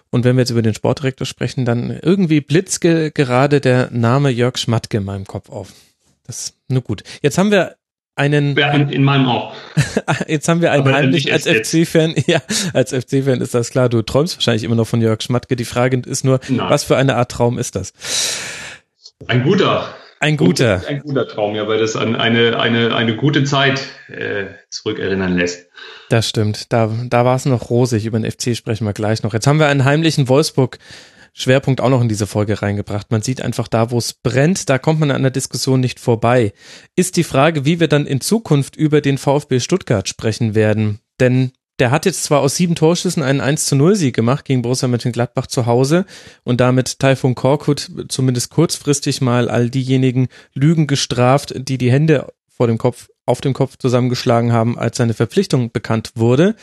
[0.10, 4.58] Und wenn wir jetzt über den Sportdirektor sprechen, dann irgendwie blitzt gerade der Name Jörg
[4.58, 5.74] Schmatke in meinem Kopf auf.
[6.26, 7.04] Das ist nur gut.
[7.22, 7.76] Jetzt haben wir
[8.16, 8.56] einen.
[8.56, 9.56] Ja, in, in meinem auch.
[10.28, 12.16] Jetzt haben wir einen Aber heimlich als FC-Fan.
[12.28, 12.42] Ja,
[12.74, 13.90] als FC-Fan ist das klar.
[13.90, 15.56] Du träumst wahrscheinlich immer noch von Jörg Schmatke.
[15.56, 16.70] Die Frage ist nur, Nein.
[16.70, 17.94] was für eine Art Traum ist das?
[19.28, 19.96] Ein guter.
[20.24, 20.82] Ein guter.
[20.88, 25.68] Ein guter Traum, ja, weil das an eine, eine, eine gute Zeit äh, zurückerinnern lässt.
[26.10, 26.72] Das stimmt.
[26.72, 28.06] Da, da war es noch rosig.
[28.06, 29.34] Über den FC sprechen wir gleich noch.
[29.34, 30.80] Jetzt haben wir einen heimlichen Wolfsburg
[31.34, 33.12] Schwerpunkt auch noch in diese Folge reingebracht.
[33.12, 36.54] Man sieht einfach da, wo es brennt, da kommt man an der Diskussion nicht vorbei.
[36.96, 41.00] Ist die Frage, wie wir dann in Zukunft über den VfB Stuttgart sprechen werden.
[41.20, 44.62] Denn der hat jetzt zwar aus sieben Torschüssen einen 1 zu 0 Sieg gemacht gegen
[44.62, 46.06] Borussia Mönchengladbach zu Hause
[46.44, 52.68] und damit Taifun Korkut zumindest kurzfristig mal all diejenigen Lügen gestraft, die die Hände vor
[52.68, 56.56] dem Kopf, auf dem Kopf zusammengeschlagen haben, als seine Verpflichtung bekannt wurde.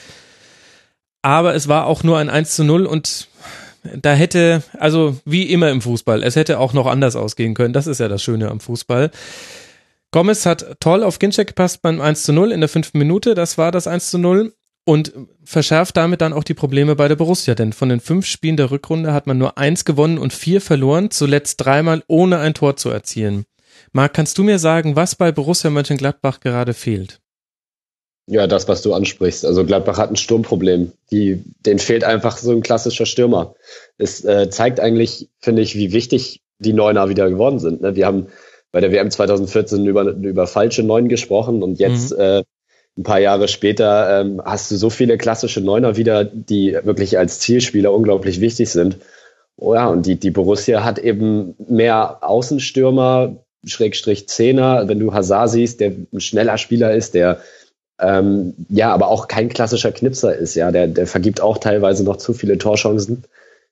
[1.23, 3.29] Aber es war auch nur ein 1 zu 0 und
[3.83, 7.73] da hätte, also wie immer im Fußball, es hätte auch noch anders ausgehen können.
[7.73, 9.11] Das ist ja das Schöne am Fußball.
[10.13, 13.35] Gomez hat toll auf Ginczek gepasst beim 1 zu 0 in der fünften Minute.
[13.35, 14.53] Das war das 1 zu 0
[14.85, 15.13] und
[15.45, 18.71] verschärft damit dann auch die Probleme bei der Borussia, denn von den fünf Spielen der
[18.71, 22.91] Rückrunde hat man nur eins gewonnen und vier verloren, zuletzt dreimal ohne ein Tor zu
[22.91, 23.45] erzielen.
[23.93, 27.21] Marc, kannst du mir sagen, was bei Borussia Mönchengladbach gerade fehlt?
[28.27, 29.45] Ja, das, was du ansprichst.
[29.45, 30.93] Also Gladbach hat ein Sturmproblem.
[31.11, 33.57] Die, denen fehlt einfach so ein klassischer Stürmer.
[33.99, 37.81] Es äh, zeigt eigentlich, finde ich, wie wichtig die Neuner wieder geworden sind.
[37.81, 37.97] Ne?
[37.97, 38.29] Wir haben
[38.71, 42.21] bei der WM 2014 über, über falsche Neun gesprochen und jetzt mhm.
[42.21, 42.45] äh,
[42.99, 47.39] ein paar Jahre später ähm, hast du so viele klassische Neuner wieder, die wirklich als
[47.41, 48.99] Zielspieler unglaublich wichtig sind.
[49.57, 55.51] Oh ja, und die, die Borussia hat eben mehr Außenstürmer, Schrägstrich Zehner, wenn du Hazard
[55.51, 57.41] siehst, der ein schneller Spieler ist, der
[58.01, 62.17] ähm, ja, aber auch kein klassischer Knipser ist, ja, der, der vergibt auch teilweise noch
[62.17, 63.25] zu viele Torchancen.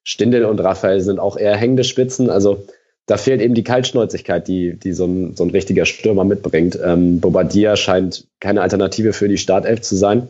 [0.04, 2.64] Stindel und Raphael sind auch eher hängende Spitzen, also
[3.08, 6.78] da fehlt eben die Kaltschnäuzigkeit, die, die so ein, so ein richtiger Stürmer mitbringt.
[6.84, 10.28] Ähm, Bobadilla scheint keine Alternative für die Startelf zu sein.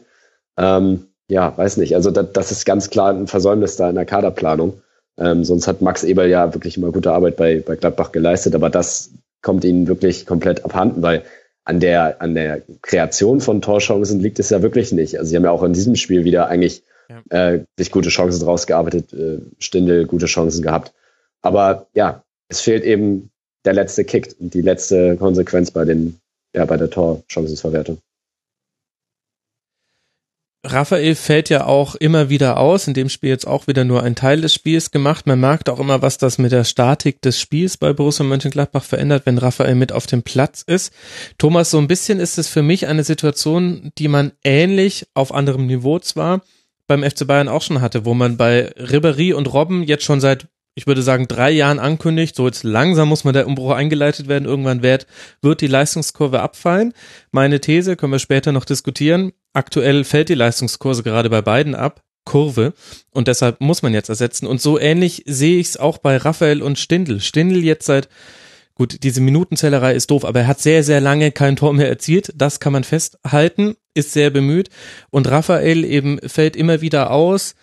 [0.57, 1.97] Ähm, ja, weiß nicht.
[1.97, 4.81] Also das, das ist ganz klar ein Versäumnis da in der Kaderplanung.
[5.18, 8.70] Ähm, sonst hat Max Eberl ja wirklich immer gute Arbeit bei, bei Gladbach geleistet, aber
[8.70, 9.11] das
[9.43, 11.24] kommt ihnen wirklich komplett abhanden, weil
[11.64, 15.18] an der, an der Kreation von Torchancen liegt es ja wirklich nicht.
[15.18, 17.55] Also sie haben ja auch in diesem Spiel wieder eigentlich ja.
[17.55, 20.95] äh, sich gute Chancen rausgearbeitet, äh, Stindel gute Chancen gehabt.
[21.43, 23.30] Aber ja, es fehlt eben
[23.64, 26.18] der letzte Kick und die letzte Konsequenz bei den,
[26.55, 27.99] ja, bei der Torchancensverwertung.
[30.64, 34.16] Raphael fällt ja auch immer wieder aus, in dem Spiel jetzt auch wieder nur ein
[34.16, 35.26] Teil des Spiels gemacht.
[35.26, 39.24] Man merkt auch immer, was das mit der Statik des Spiels bei Borussia Mönchengladbach verändert,
[39.24, 40.92] wenn Raphael mit auf dem Platz ist.
[41.38, 45.66] Thomas, so ein bisschen ist es für mich eine Situation, die man ähnlich auf anderem
[45.66, 46.42] Niveau zwar
[46.88, 50.49] beim FC Bayern auch schon hatte, wo man bei Ribéry und Robben jetzt schon seit
[50.79, 54.45] ich würde sagen, drei Jahren ankündigt, so jetzt langsam muss mal der Umbruch eingeleitet werden,
[54.45, 55.09] irgendwann wird,
[55.43, 56.93] wird die Leistungskurve abfallen.
[57.33, 59.33] Meine These können wir später noch diskutieren.
[59.53, 62.05] Aktuell fällt die Leistungskurse gerade bei beiden ab.
[62.24, 62.74] Kurve
[63.11, 64.47] und deshalb muss man jetzt ersetzen.
[64.47, 67.20] Und so ähnlich sehe ich es auch bei Raphael und Stindl.
[67.20, 68.09] Stindl jetzt seit,
[68.76, 72.33] gut, diese Minutenzählerei ist doof, aber er hat sehr, sehr lange kein Tor mehr erzielt.
[72.37, 74.68] Das kann man festhalten, ist sehr bemüht.
[75.11, 77.57] Und Raphael eben fällt immer wieder aus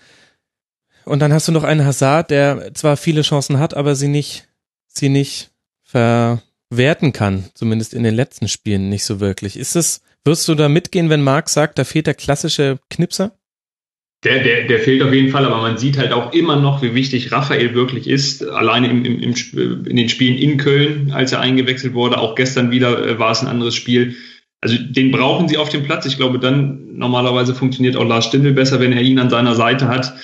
[1.05, 4.47] und dann hast du noch einen Hazard, der zwar viele Chancen hat, aber sie nicht,
[4.87, 5.51] sie nicht
[5.83, 9.57] verwerten kann, zumindest in den letzten Spielen nicht so wirklich.
[9.57, 13.37] Ist es, wirst du da mitgehen, wenn Marc sagt, da fehlt der klassische Knipser?
[14.23, 16.95] Der, der, der fehlt auf jeden Fall, aber man sieht halt auch immer noch, wie
[16.95, 18.43] wichtig Raphael wirklich ist.
[18.43, 22.71] Alleine im, im, im, in den Spielen in Köln, als er eingewechselt wurde, auch gestern
[22.71, 24.15] wieder äh, war es ein anderes Spiel.
[24.61, 26.07] Also den brauchen sie auf dem Platz.
[26.07, 29.87] Ich glaube, dann normalerweise funktioniert auch Lars Stindl besser, wenn er ihn an seiner Seite
[29.89, 30.15] hat.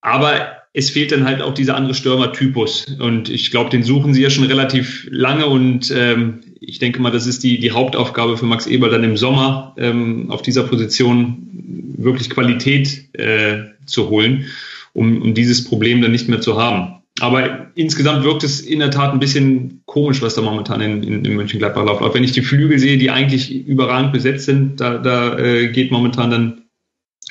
[0.00, 2.98] Aber es fehlt dann halt auch dieser andere Stürmer-Typus.
[3.00, 5.46] Und ich glaube, den suchen sie ja schon relativ lange.
[5.46, 9.16] Und ähm, ich denke mal, das ist die, die Hauptaufgabe für Max Eber dann im
[9.16, 14.46] Sommer, ähm, auf dieser Position wirklich Qualität äh, zu holen,
[14.92, 17.02] um, um dieses Problem dann nicht mehr zu haben.
[17.20, 21.24] Aber insgesamt wirkt es in der Tat ein bisschen komisch, was da momentan in, in,
[21.24, 22.02] in Mönchengladbach läuft.
[22.02, 25.90] Auch wenn ich die Flügel sehe, die eigentlich überragend besetzt sind, da, da äh, geht
[25.90, 26.62] momentan dann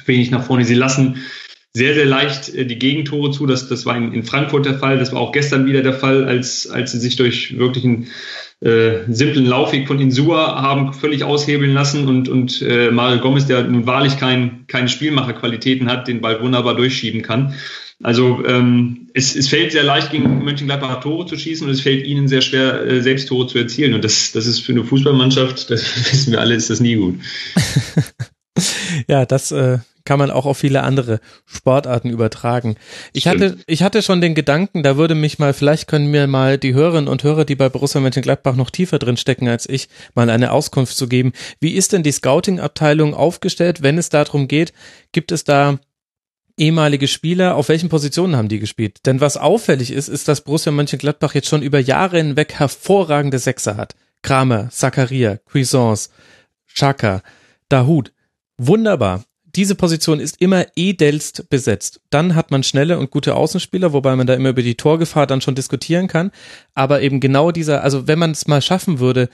[0.06, 0.66] wenig nach vorne.
[0.66, 1.18] Sie lassen
[1.74, 3.46] sehr, sehr leicht äh, die Gegentore zu.
[3.46, 4.98] Das, das war in, in Frankfurt der Fall.
[5.00, 8.08] Das war auch gestern wieder der Fall, als, als sie sich durch wirklich einen
[8.60, 13.64] äh, simplen Laufweg von Insua haben völlig aushebeln lassen und, und äh, Mario Gomez, der
[13.64, 17.54] nun wahrlich kein, keine Spielmacherqualitäten hat, den Ball wunderbar durchschieben kann.
[18.02, 22.06] Also ähm, es, es fällt sehr leicht, gegen Mönchengladbach Tore zu schießen und es fällt
[22.06, 23.94] ihnen sehr schwer, äh, selbst Tore zu erzielen.
[23.94, 27.20] Und das, das ist für eine Fußballmannschaft, das wissen wir alle, ist das nie gut.
[29.08, 32.78] ja, das äh, kann man auch auf viele andere Sportarten übertragen.
[33.12, 33.42] Ich Stimmt.
[33.42, 36.74] hatte, ich hatte schon den Gedanken, da würde mich mal, vielleicht können mir mal die
[36.74, 40.54] Hörerinnen und Hörer, die bei Borussia Mönchengladbach noch tiefer drin stecken als ich, mal eine
[40.54, 41.34] Auskunft zu geben.
[41.60, 44.72] Wie ist denn die Scouting-Abteilung aufgestellt, wenn es darum geht?
[45.12, 45.78] Gibt es da
[46.58, 49.06] ehemalige Spieler, auf welchen Positionen haben die gespielt?
[49.06, 53.76] Denn was auffällig ist, ist, dass Borussia Mönchengladbach jetzt schon über Jahre hinweg hervorragende Sechser
[53.76, 53.96] hat.
[54.22, 56.10] Kramer, Zakaria, Cuisance,
[56.74, 57.22] Chaka,
[57.70, 58.14] Dahut.
[58.58, 59.24] Wunderbar
[59.58, 62.00] diese Position ist immer edelst besetzt.
[62.12, 65.42] Dann hat man schnelle und gute Außenspieler, wobei man da immer über die Torgefahr dann
[65.42, 66.32] schon diskutieren kann.
[66.76, 69.30] Aber eben genau dieser, also wenn man es mal schaffen würde,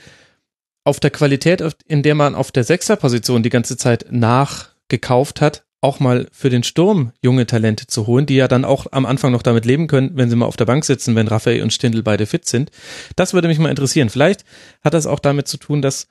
[0.82, 6.00] auf der Qualität, in der man auf der Sechserposition die ganze Zeit nachgekauft hat, auch
[6.00, 9.42] mal für den Sturm junge Talente zu holen, die ja dann auch am Anfang noch
[9.42, 12.24] damit leben können, wenn sie mal auf der Bank sitzen, wenn Raphael und Stindl beide
[12.24, 12.70] fit sind.
[13.16, 14.08] Das würde mich mal interessieren.
[14.08, 14.46] Vielleicht
[14.82, 16.08] hat das auch damit zu tun, dass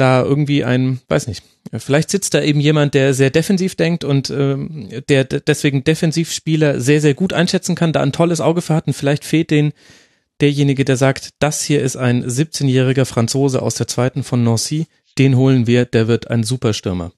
[0.00, 1.42] da irgendwie ein, weiß nicht,
[1.76, 7.00] vielleicht sitzt da eben jemand, der sehr defensiv denkt und ähm, der deswegen Defensivspieler sehr,
[7.00, 9.72] sehr gut einschätzen kann, da ein tolles Auge für hat und vielleicht fehlt den
[10.40, 14.86] derjenige, der sagt, das hier ist ein 17-jähriger Franzose aus der zweiten von Nancy,
[15.18, 17.12] den holen wir, der wird ein Superstürmer.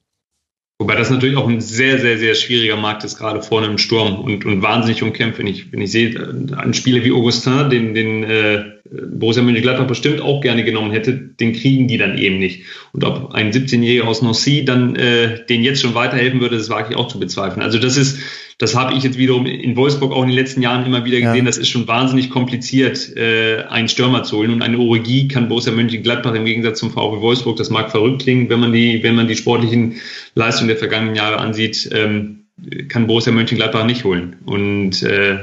[0.81, 4.15] Wobei das natürlich auch ein sehr, sehr, sehr schwieriger Markt ist, gerade vorne im Sturm
[4.15, 5.37] und, und wahnsinnig umkämpft.
[5.37, 9.85] Wenn ich, wenn ich sehe, äh, einen Spieler wie Augustin, den, den äh, Borussia Mönchengladbach
[9.85, 12.63] bestimmt auch gerne genommen hätte, den kriegen die dann eben nicht.
[12.93, 16.93] Und ob ein 17-Jähriger aus Nancy dann äh, den jetzt schon weiterhelfen würde, das wage
[16.93, 17.61] ich auch zu bezweifeln.
[17.61, 18.17] Also das ist,
[18.61, 21.37] das habe ich jetzt wiederum in Wolfsburg auch in den letzten Jahren immer wieder gesehen.
[21.37, 21.45] Ja.
[21.45, 24.53] Das ist schon wahnsinnig kompliziert, äh, einen Stürmer zu holen.
[24.53, 28.49] Und eine Origi kann Borussia Mönchengladbach im Gegensatz zum VfB Wolfsburg, das mag verrückt klingen,
[28.49, 29.95] wenn man die, wenn man die sportlichen
[30.35, 32.45] Leistungen der vergangenen Jahre ansieht, ähm,
[32.87, 34.35] kann Borussia Mönchengladbach nicht holen.
[34.45, 35.39] Und äh,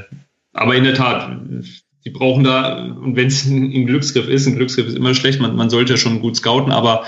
[0.53, 1.41] aber in der Tat,
[2.05, 5.57] sie brauchen da, und wenn es ein Glücksgriff ist, ein Glücksgriff ist immer schlecht, man,
[5.57, 7.05] man sollte schon gut scouten, aber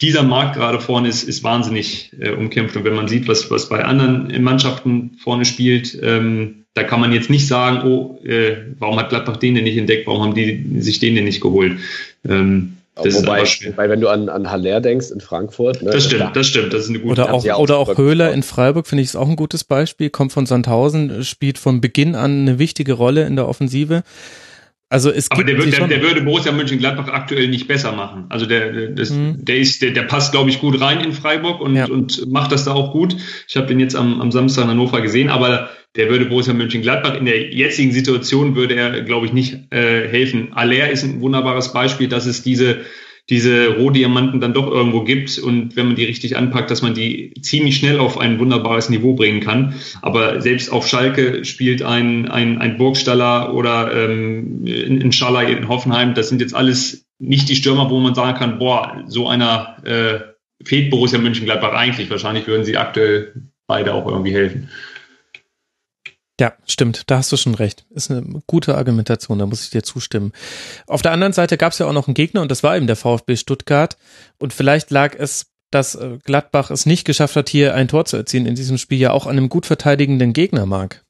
[0.00, 2.76] dieser Markt gerade vorne ist, ist wahnsinnig äh, umkämpft.
[2.76, 7.12] Und wenn man sieht, was, was bei anderen Mannschaften vorne spielt, ähm, da kann man
[7.12, 10.80] jetzt nicht sagen, oh, äh, warum hat Gladbach den denn nicht entdeckt, warum haben die
[10.80, 11.78] sich den denn nicht geholt?
[12.28, 15.82] Ähm, das wobei, wobei, wenn du an, an Haller denkst in Frankfurt.
[15.82, 18.42] Ne, das stimmt, das stimmt, das ist eine gute Oder auch, oder auch Höhler in
[18.42, 22.42] Freiburg finde ich ist auch ein gutes Beispiel, kommt von Sandhausen, spielt von Beginn an
[22.42, 24.02] eine wichtige Rolle in der Offensive.
[24.88, 28.26] Also es Aber der, wird, der, der, würde Borussia Mönchengladbach aktuell nicht besser machen.
[28.28, 29.44] Also der, das, mhm.
[29.44, 31.86] der ist, der, der passt, glaube ich, gut rein in Freiburg und, ja.
[31.86, 33.16] und macht das da auch gut.
[33.48, 37.14] Ich habe den jetzt am, am Samstag in Hannover gesehen, aber der würde Borussia Mönchengladbach
[37.14, 40.52] in der jetzigen Situation würde er, glaube ich, nicht äh, helfen.
[40.52, 42.82] Aller ist ein wunderbares Beispiel, dass es diese
[43.28, 47.34] diese Rohdiamanten dann doch irgendwo gibt und wenn man die richtig anpackt, dass man die
[47.40, 49.74] ziemlich schnell auf ein wunderbares Niveau bringen kann.
[50.00, 56.14] Aber selbst auf Schalke spielt ein, ein, ein Burgstaller oder ähm, ein Schaller in Hoffenheim,
[56.14, 60.20] das sind jetzt alles nicht die Stürmer, wo man sagen kann, boah, so einer äh,
[60.64, 62.10] fehlt Borussia Mönchengladbach eigentlich.
[62.10, 63.32] Wahrscheinlich würden sie aktuell
[63.66, 64.68] beide auch irgendwie helfen.
[66.38, 67.86] Ja, stimmt, da hast du schon recht.
[67.90, 70.32] Ist eine gute Argumentation, da muss ich dir zustimmen.
[70.86, 72.86] Auf der anderen Seite gab es ja auch noch einen Gegner und das war eben
[72.86, 73.96] der VfB Stuttgart.
[74.38, 78.18] Und vielleicht lag es, dass äh, Gladbach es nicht geschafft hat, hier ein Tor zu
[78.18, 81.04] erzielen in diesem Spiel, ja auch an einem gut verteidigenden Gegner, Marc.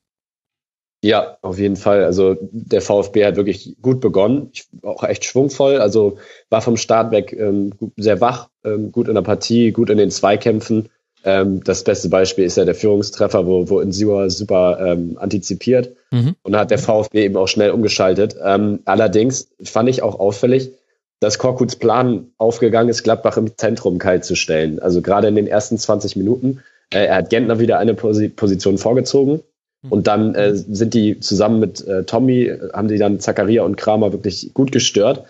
[1.02, 2.04] Ja, auf jeden Fall.
[2.04, 4.50] Also der VfB hat wirklich gut begonnen,
[4.82, 5.78] auch echt schwungvoll.
[5.78, 6.18] Also
[6.50, 10.10] war vom Start weg ähm, sehr wach, ähm, gut in der Partie, gut in den
[10.10, 10.88] Zweikämpfen
[11.26, 15.94] ähm, das beste Beispiel ist ja der Führungstreffer, wo, wo Insiua super ähm, antizipiert.
[16.12, 16.36] Mhm.
[16.42, 18.36] Und hat der VfB eben auch schnell umgeschaltet.
[18.42, 20.70] Ähm, allerdings fand ich auch auffällig,
[21.18, 24.78] dass Korkuts Plan aufgegangen ist, Gladbach im Zentrum kalt zu stellen.
[24.78, 26.62] Also gerade in den ersten 20 Minuten.
[26.90, 29.40] Äh, er hat Gentner wieder eine Posi Position vorgezogen.
[29.82, 29.92] Mhm.
[29.92, 34.12] Und dann äh, sind die zusammen mit äh, Tommy, haben die dann Zakaria und Kramer
[34.12, 35.24] wirklich gut gestört.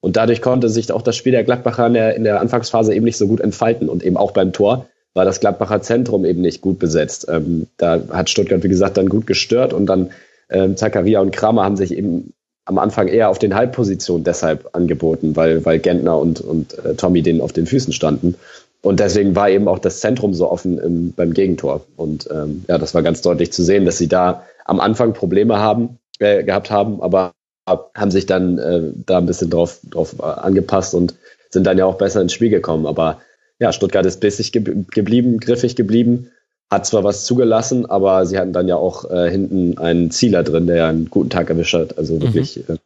[0.00, 3.04] Und dadurch konnte sich auch das Spiel der Gladbacher in der, in der Anfangsphase eben
[3.04, 4.86] nicht so gut entfalten und eben auch beim Tor
[5.18, 7.26] war das Gladbacher Zentrum eben nicht gut besetzt.
[7.28, 10.10] Ähm, da hat Stuttgart, wie gesagt, dann gut gestört und dann
[10.48, 12.32] ähm, Zakaria und Kramer haben sich eben
[12.64, 17.22] am Anfang eher auf den Halbpositionen deshalb angeboten, weil, weil Gentner und, und äh, Tommy
[17.22, 18.36] denen auf den Füßen standen.
[18.80, 21.84] Und deswegen war eben auch das Zentrum so offen im, beim Gegentor.
[21.96, 25.58] Und ähm, ja, das war ganz deutlich zu sehen, dass sie da am Anfang Probleme
[25.58, 27.32] haben, äh, gehabt haben, aber
[27.66, 31.16] haben sich dann äh, da ein bisschen drauf, drauf äh, angepasst und
[31.50, 32.86] sind dann ja auch besser ins Spiel gekommen.
[32.86, 33.20] Aber
[33.58, 36.30] ja, Stuttgart ist bissig ge geblieben, griffig geblieben,
[36.70, 40.66] hat zwar was zugelassen, aber sie hatten dann ja auch äh, hinten einen Zieler drin,
[40.66, 41.98] der ja einen guten Tag erwischt hat.
[41.98, 42.22] Also mhm.
[42.22, 42.74] wirklich mhm.
[42.74, 42.78] äh,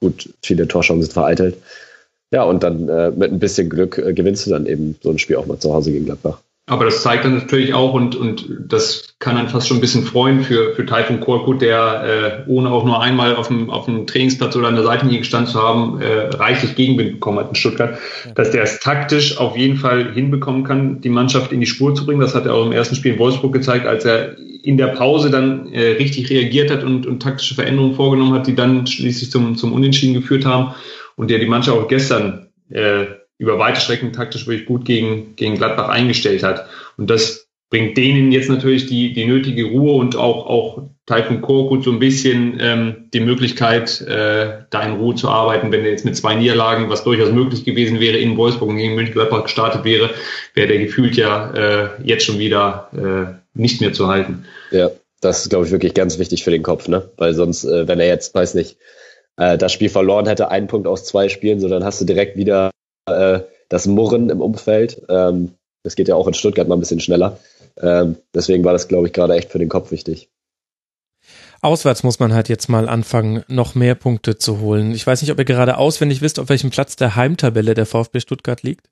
[0.00, 1.56] gut, viele Torchancen vereitelt.
[2.30, 5.18] Ja, und dann äh, mit ein bisschen Glück äh, gewinnst du dann eben so ein
[5.18, 6.40] Spiel auch mal zu Hause gegen Gladbach.
[6.66, 10.04] Aber das zeigt dann natürlich auch und, und das kann dann fast schon ein bisschen
[10.04, 14.06] freuen für, für Taifun Korkut, der äh, ohne auch nur einmal auf dem, auf dem
[14.06, 17.98] Trainingsplatz oder an der Seitenlinie gestanden zu haben, äh, reichlich Gegenwind bekommen hat in Stuttgart,
[18.24, 18.32] ja.
[18.32, 22.06] dass der es taktisch auf jeden Fall hinbekommen kann, die Mannschaft in die Spur zu
[22.06, 22.20] bringen.
[22.20, 25.30] Das hat er auch im ersten Spiel in Wolfsburg gezeigt, als er in der Pause
[25.30, 29.56] dann äh, richtig reagiert hat und, und taktische Veränderungen vorgenommen hat, die dann schließlich zum,
[29.56, 30.74] zum Unentschieden geführt haben
[31.16, 33.04] und der die Mannschaft auch gestern äh,
[33.44, 36.66] über weite Strecken taktisch wirklich gut gegen, gegen Gladbach eingestellt hat.
[36.96, 41.84] Und das bringt denen jetzt natürlich die, die nötige Ruhe und auch, auch Taifun Korkut
[41.84, 45.70] so ein bisschen ähm, die Möglichkeit, äh, da in Ruhe zu arbeiten.
[45.70, 48.94] Wenn er jetzt mit zwei Niederlagen, was durchaus möglich gewesen wäre, in Wolfsburg und gegen
[48.94, 50.10] Mönchengladbach gestartet wäre,
[50.54, 54.46] wäre der gefühlt ja äh, jetzt schon wieder äh, nicht mehr zu halten.
[54.70, 54.90] Ja,
[55.20, 57.10] das ist, glaube ich, wirklich ganz wichtig für den Kopf, ne?
[57.18, 58.78] Weil sonst, äh, wenn er jetzt, weiß nicht,
[59.36, 62.36] äh, das Spiel verloren hätte, einen Punkt aus zwei Spielen, so dann hast du direkt
[62.36, 62.70] wieder
[63.06, 65.02] äh, das Murren im Umfeld.
[65.08, 65.52] Ähm,
[65.82, 67.38] das geht ja auch in Stuttgart mal ein bisschen schneller.
[67.80, 70.30] Ähm, deswegen war das, glaube ich, gerade echt für den Kopf wichtig.
[71.60, 74.92] Auswärts muss man halt jetzt mal anfangen, noch mehr Punkte zu holen.
[74.92, 78.20] Ich weiß nicht, ob ihr gerade auswendig wisst, auf welchem Platz der Heimtabelle der VfB
[78.20, 78.88] Stuttgart liegt.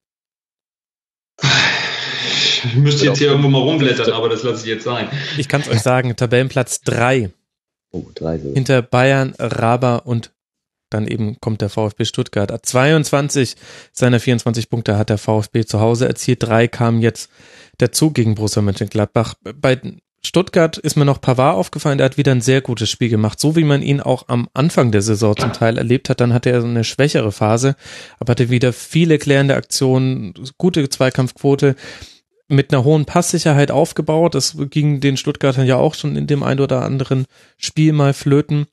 [2.64, 5.08] Ich müsste jetzt hier irgendwo mal rumblättern, aber das lasse ich jetzt sein.
[5.36, 7.30] Ich kann es euch sagen, Tabellenplatz 3.
[7.90, 8.38] Oh, drei.
[8.38, 10.30] Hinter Bayern, Raber und
[10.94, 12.52] dann eben kommt der VfB Stuttgart.
[12.64, 13.56] 22
[13.92, 16.42] seiner 24 Punkte hat der VfB zu Hause erzielt.
[16.42, 17.30] Drei kamen jetzt
[17.78, 19.34] dazu gegen Borussia Mönchengladbach.
[19.56, 19.80] Bei
[20.24, 23.56] Stuttgart ist mir noch Pavard aufgefallen, der hat wieder ein sehr gutes Spiel gemacht, so
[23.56, 26.20] wie man ihn auch am Anfang der Saison zum Teil erlebt hat.
[26.20, 27.74] Dann hatte er so eine schwächere Phase,
[28.20, 31.74] aber hatte wieder viele klärende Aktionen, gute Zweikampfquote
[32.46, 34.36] mit einer hohen Passsicherheit aufgebaut.
[34.36, 37.24] Das ging den Stuttgartern ja auch schon in dem ein oder anderen
[37.56, 38.66] Spiel mal flöten.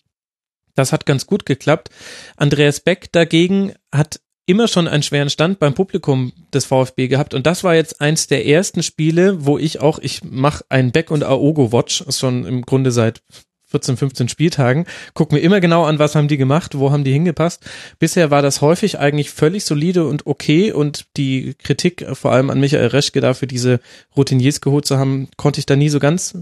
[0.76, 1.90] Das hat ganz gut geklappt.
[2.38, 7.46] Andreas Beck dagegen hat immer schon einen schweren Stand beim Publikum des VfB gehabt und
[7.46, 11.24] das war jetzt eins der ersten Spiele, wo ich auch, ich mache ein Beck und
[11.24, 13.22] Aogo Watch, schon im Grunde seit
[13.70, 17.14] 14, 15 Spieltagen, gucken wir immer genau an, was haben die gemacht, wo haben die
[17.14, 17.64] hingepasst.
[18.00, 22.60] Bisher war das häufig eigentlich völlig solide und okay und die Kritik vor allem an
[22.60, 23.80] Michael Reschke dafür, diese
[24.18, 26.40] Routiniers geholt zu haben, konnte ich da nie so ganz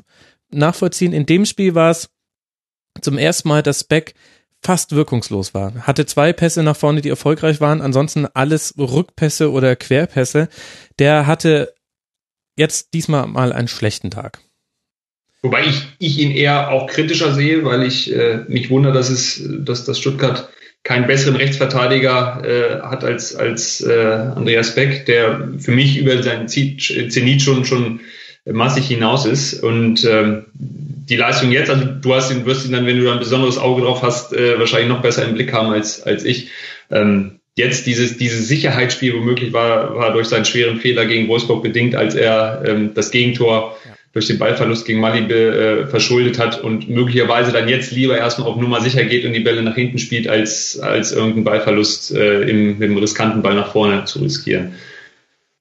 [0.49, 1.11] nachvollziehen.
[1.11, 2.09] In dem Spiel war es
[3.01, 4.13] zum ersten Mal, dass Beck
[4.61, 5.73] fast wirkungslos war.
[5.87, 10.49] Hatte zwei Pässe nach vorne, die erfolgreich waren, ansonsten alles Rückpässe oder Querpässe.
[10.99, 11.73] Der hatte
[12.57, 14.39] jetzt diesmal mal einen schlechten Tag.
[15.43, 19.41] Wobei ich, ich ihn eher auch kritischer sehe, weil ich äh, mich wundere, dass es,
[19.59, 20.49] dass das Stuttgart
[20.83, 26.47] keinen besseren Rechtsverteidiger äh, hat als, als äh, Andreas Beck, der für mich über seinen
[26.47, 27.99] Zenit schon, schon
[28.51, 29.63] massig hinaus ist.
[29.63, 33.13] Und ähm, die Leistung jetzt, also du hast ihn, wirst ihn dann, wenn du da
[33.13, 36.49] ein besonderes Auge drauf hast, äh, wahrscheinlich noch besser im Blick haben als, als ich.
[36.91, 41.95] Ähm, jetzt dieses, dieses Sicherheitsspiel womöglich war, war durch seinen schweren Fehler gegen Wolfsburg bedingt,
[41.95, 43.91] als er ähm, das Gegentor ja.
[44.13, 48.57] durch den Ballverlust gegen Mali äh, verschuldet hat und möglicherweise dann jetzt lieber erstmal auf
[48.57, 52.77] Nummer sicher geht und die Bälle nach hinten spielt, als, als irgendeinen Ballverlust äh, im,
[52.77, 54.75] mit einem riskanten Ball nach vorne zu riskieren.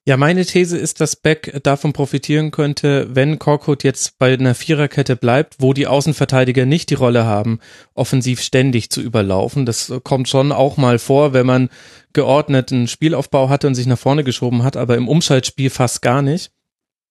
[0.08, 5.16] Ja, meine These ist, dass Beck davon profitieren könnte, wenn Korkut jetzt bei einer Viererkette
[5.16, 7.58] bleibt, wo die Außenverteidiger nicht die Rolle haben,
[7.92, 9.66] offensiv ständig zu überlaufen.
[9.66, 11.70] Das kommt schon auch mal vor, wenn man
[12.12, 16.52] geordneten Spielaufbau hatte und sich nach vorne geschoben hat, aber im Umschaltspiel fast gar nicht.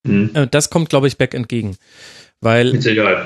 [0.03, 0.31] Mhm.
[0.33, 1.75] Äh, das kommt, glaube ich, Beck entgegen
[2.41, 2.73] weil,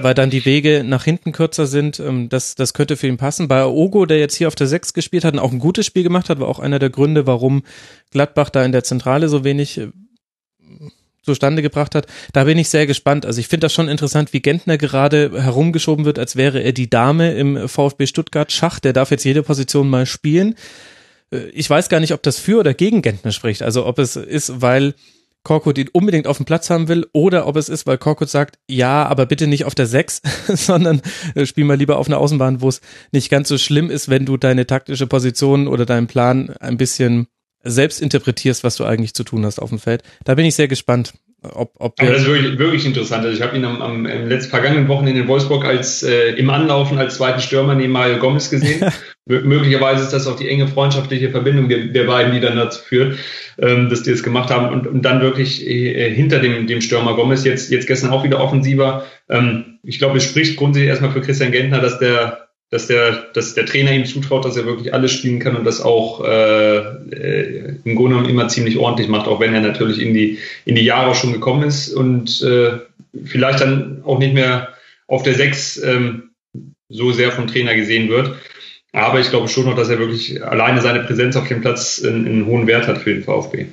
[0.04, 2.00] weil dann die Wege nach hinten kürzer sind.
[2.00, 3.48] Ähm, das, das könnte für ihn passen.
[3.48, 6.04] Bei Ogo, der jetzt hier auf der 6 gespielt hat und auch ein gutes Spiel
[6.04, 7.64] gemacht hat, war auch einer der Gründe, warum
[8.12, 9.90] Gladbach da in der Zentrale so wenig äh,
[11.24, 12.08] zustande gebracht hat.
[12.34, 13.26] Da bin ich sehr gespannt.
[13.26, 16.90] Also ich finde das schon interessant, wie Gentner gerade herumgeschoben wird, als wäre er die
[16.90, 18.80] Dame im VfB Stuttgart Schach.
[18.80, 20.56] Der darf jetzt jede Position mal spielen.
[21.32, 23.64] Äh, ich weiß gar nicht, ob das für oder gegen Gentner spricht.
[23.64, 24.94] Also ob es ist, weil
[25.44, 28.60] Korkut ihn unbedingt auf dem Platz haben will oder ob es ist, weil Korkut sagt,
[28.68, 31.02] ja, aber bitte nicht auf der 6, sondern
[31.36, 32.82] äh, spiel mal lieber auf einer Außenbahn, wo es
[33.12, 37.28] nicht ganz so schlimm ist, wenn du deine taktische Position oder deinen Plan ein bisschen
[37.64, 40.04] selbst interpretierst, was du eigentlich zu tun hast auf dem Feld.
[40.24, 41.14] Da bin ich sehr gespannt.
[41.42, 43.24] Ob, ob ja, das ist wirklich, wirklich interessant.
[43.24, 46.50] Also ich habe ihn am, am im letzten vergangenen Wochenende in Wolfsburg als äh, im
[46.50, 48.92] Anlaufen als zweiten Stürmer neben Mario Gomez gesehen.
[49.26, 53.20] möglicherweise ist das auch die enge freundschaftliche Verbindung der, der beiden, die dann dazu führt,
[53.60, 57.16] ähm, dass die es gemacht haben und, und dann wirklich äh, hinter dem, dem Stürmer
[57.16, 59.06] Gomez jetzt, jetzt gestern auch wieder offensiver.
[59.30, 63.56] Ähm, ich glaube, es spricht grundsätzlich erstmal für Christian Gentner, dass der dass der, dass
[63.56, 67.76] der Trainer ihm zutraut, dass er wirklich alles spielen kann und das auch äh, äh,
[67.84, 70.84] im Grunde genommen immer ziemlich ordentlich macht, auch wenn er natürlich in die, in die
[70.84, 72.78] Jahre schon gekommen ist und äh,
[73.26, 74.70] vielleicht dann auch nicht mehr
[75.08, 76.30] auf der Sechs ähm,
[76.90, 78.36] so sehr vom Trainer gesehen wird.
[78.92, 82.46] Aber ich glaube schon noch, dass er wirklich alleine seine Präsenz auf dem Platz einen
[82.46, 83.68] hohen Wert hat für den VfB.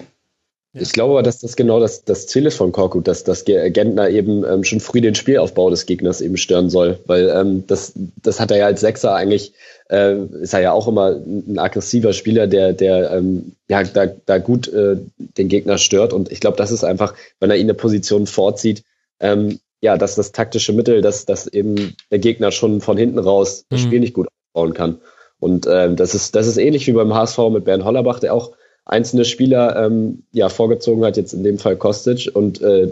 [0.78, 4.10] Ich glaube aber, dass das genau das, das Ziel ist von Korkut, dass, dass Gentner
[4.10, 6.98] eben ähm, schon früh den Spielaufbau des Gegners eben stören soll.
[7.06, 9.54] Weil ähm, das, das hat er ja als Sechser eigentlich,
[9.88, 14.38] äh, ist er ja auch immer ein aggressiver Spieler, der, der ähm, ja da, da
[14.38, 16.12] gut äh, den Gegner stört.
[16.12, 18.82] Und ich glaube, das ist einfach, wenn er ihn eine Position vorzieht,
[19.20, 23.64] ähm, ja, dass das taktische Mittel, dass, dass eben der Gegner schon von hinten raus
[23.70, 23.86] das mhm.
[23.86, 24.98] Spiel nicht gut aufbauen kann.
[25.38, 28.52] Und ähm, das ist, das ist ähnlich wie beim HSV mit Bernd Hollerbach, der auch
[28.86, 32.90] einzelne Spieler ähm, ja vorgezogen hat, jetzt in dem Fall Kostic und äh,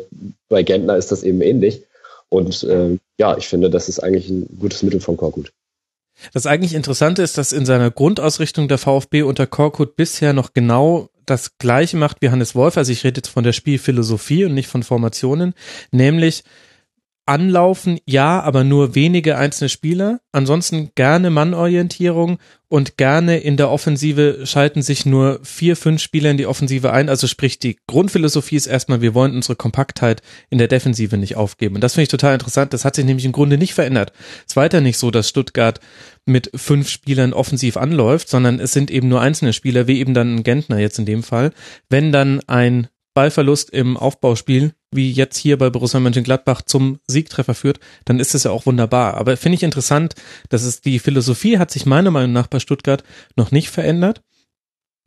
[0.48, 1.82] bei Gentner ist das eben ähnlich.
[2.28, 5.52] Und äh, ja, ich finde, das ist eigentlich ein gutes Mittel von Korkut.
[6.32, 11.08] Das eigentlich Interessante ist, dass in seiner Grundausrichtung der VfB unter Korkut bisher noch genau
[11.26, 12.76] das Gleiche macht wie Hannes Wolf.
[12.76, 15.54] Also ich rede jetzt von der Spielphilosophie und nicht von Formationen,
[15.90, 16.44] nämlich
[17.26, 20.20] Anlaufen, ja, aber nur wenige einzelne Spieler.
[20.32, 26.36] Ansonsten gerne Mannorientierung und gerne in der Offensive schalten sich nur vier, fünf Spieler in
[26.36, 27.08] die Offensive ein.
[27.08, 30.20] Also sprich, die Grundphilosophie ist erstmal, wir wollen unsere Kompaktheit
[30.50, 31.76] in der Defensive nicht aufgeben.
[31.76, 32.74] Und das finde ich total interessant.
[32.74, 34.12] Das hat sich nämlich im Grunde nicht verändert.
[34.40, 35.80] Es ist weiter nicht so, dass Stuttgart
[36.26, 40.36] mit fünf Spielern offensiv anläuft, sondern es sind eben nur einzelne Spieler, wie eben dann
[40.36, 41.52] ein Gentner jetzt in dem Fall.
[41.88, 47.80] Wenn dann ein Ballverlust im Aufbauspiel, wie jetzt hier bei Borussia Mönchengladbach zum Siegtreffer führt,
[48.04, 49.14] dann ist es ja auch wunderbar.
[49.14, 50.14] Aber finde ich interessant,
[50.48, 53.04] dass es die Philosophie hat sich meiner Meinung nach bei Stuttgart
[53.36, 54.22] noch nicht verändert.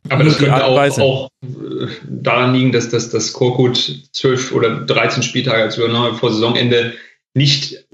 [0.08, 5.22] Aber das könnte auch, auch, äh, daran liegen, dass, dass, dass Korkut zwölf oder 13
[5.22, 6.94] Spieltage als Übernahme vor Saisonende
[7.34, 7.86] nicht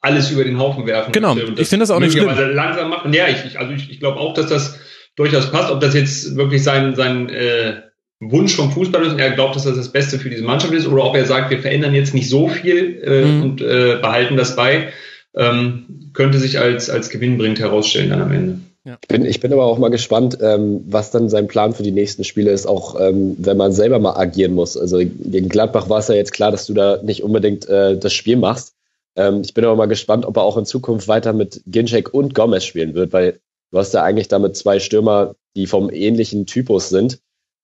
[0.00, 1.12] alles über den Haufen werfen.
[1.12, 2.28] Genau, ich finde das auch nicht schlimm.
[2.54, 3.12] langsam machen.
[3.12, 4.78] Ja, ich, ich also ich, ich glaube auch, dass das
[5.16, 5.72] durchaus passt.
[5.72, 7.82] Ob das jetzt wirklich sein, sein äh,
[8.20, 10.86] Wunsch vom Fußball ist und er glaubt, dass das das Beste für diese Mannschaft ist,
[10.86, 13.42] oder ob er sagt, wir verändern jetzt nicht so viel äh, mhm.
[13.42, 14.88] und äh, behalten das bei,
[15.34, 18.58] ähm, könnte sich als, als gewinnbringend herausstellen dann am Ende.
[18.86, 18.98] Ja.
[19.02, 21.90] Ich, bin, ich bin aber auch mal gespannt, ähm, was dann sein Plan für die
[21.90, 24.76] nächsten Spiele ist, auch ähm, wenn man selber mal agieren muss.
[24.76, 28.12] Also gegen Gladbach war es ja jetzt klar, dass du da nicht unbedingt äh, das
[28.12, 28.74] Spiel machst.
[29.16, 32.32] Ähm, ich bin aber mal gespannt, ob er auch in Zukunft weiter mit Ginczek und
[32.32, 33.40] Gomez spielen wird, weil
[33.72, 37.18] du hast ja eigentlich damit zwei Stürmer, die vom ähnlichen Typus sind.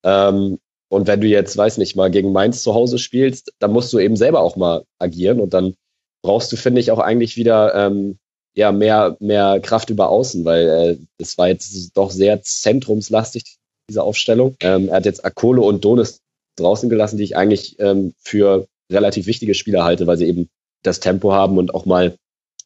[0.05, 3.93] Ähm, und wenn du jetzt, weiß nicht, mal gegen Mainz zu Hause spielst, dann musst
[3.93, 5.75] du eben selber auch mal agieren und dann
[6.23, 8.19] brauchst du, finde ich, auch eigentlich wieder ähm,
[8.55, 13.57] ja mehr mehr Kraft über Außen, weil äh, das war jetzt doch sehr zentrumslastig
[13.89, 14.57] diese Aufstellung.
[14.61, 16.21] Ähm, er hat jetzt Akolo und Donis
[16.57, 20.49] draußen gelassen, die ich eigentlich ähm, für relativ wichtige Spieler halte, weil sie eben
[20.83, 22.17] das Tempo haben und auch mal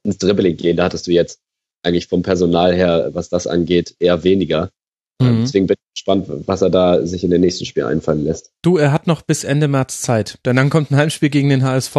[0.02, 0.76] ins Dribbling gehen.
[0.76, 1.38] Da hattest du jetzt
[1.82, 4.70] eigentlich vom Personal her, was das angeht, eher weniger.
[5.18, 5.42] Mhm.
[5.42, 8.50] Deswegen bin ich gespannt, was er da sich in den nächsten Spiel einfallen lässt.
[8.62, 10.38] Du, er hat noch bis Ende März Zeit.
[10.44, 11.96] Denn dann kommt ein Heimspiel gegen den HSV.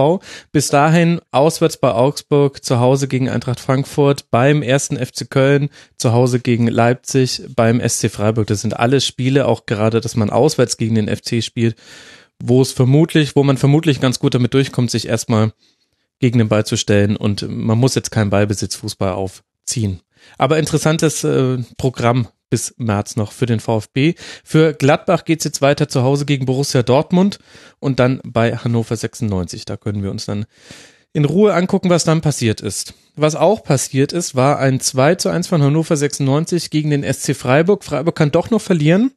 [0.51, 6.13] Bis dahin auswärts bei Augsburg, zu Hause gegen Eintracht Frankfurt, beim ersten FC Köln, zu
[6.13, 8.47] Hause gegen Leipzig, beim SC Freiburg.
[8.47, 11.76] Das sind alles Spiele, auch gerade, dass man auswärts gegen den FC spielt,
[12.41, 15.53] wo es vermutlich, wo man vermutlich ganz gut damit durchkommt, sich erstmal
[16.20, 20.01] gegen den Ball zu stellen und man muss jetzt keinen Ballbesitzfußball aufziehen.
[20.38, 24.15] Aber interessantes äh, Programm bis März noch für den VfB.
[24.43, 27.39] Für Gladbach geht's jetzt weiter zu Hause gegen Borussia Dortmund
[27.79, 29.65] und dann bei Hannover 96.
[29.65, 30.45] Da können wir uns dann
[31.13, 32.93] in Ruhe angucken, was dann passiert ist.
[33.15, 37.35] Was auch passiert ist, war ein 2 zu 1 von Hannover 96 gegen den SC
[37.35, 37.83] Freiburg.
[37.83, 39.11] Freiburg kann doch noch verlieren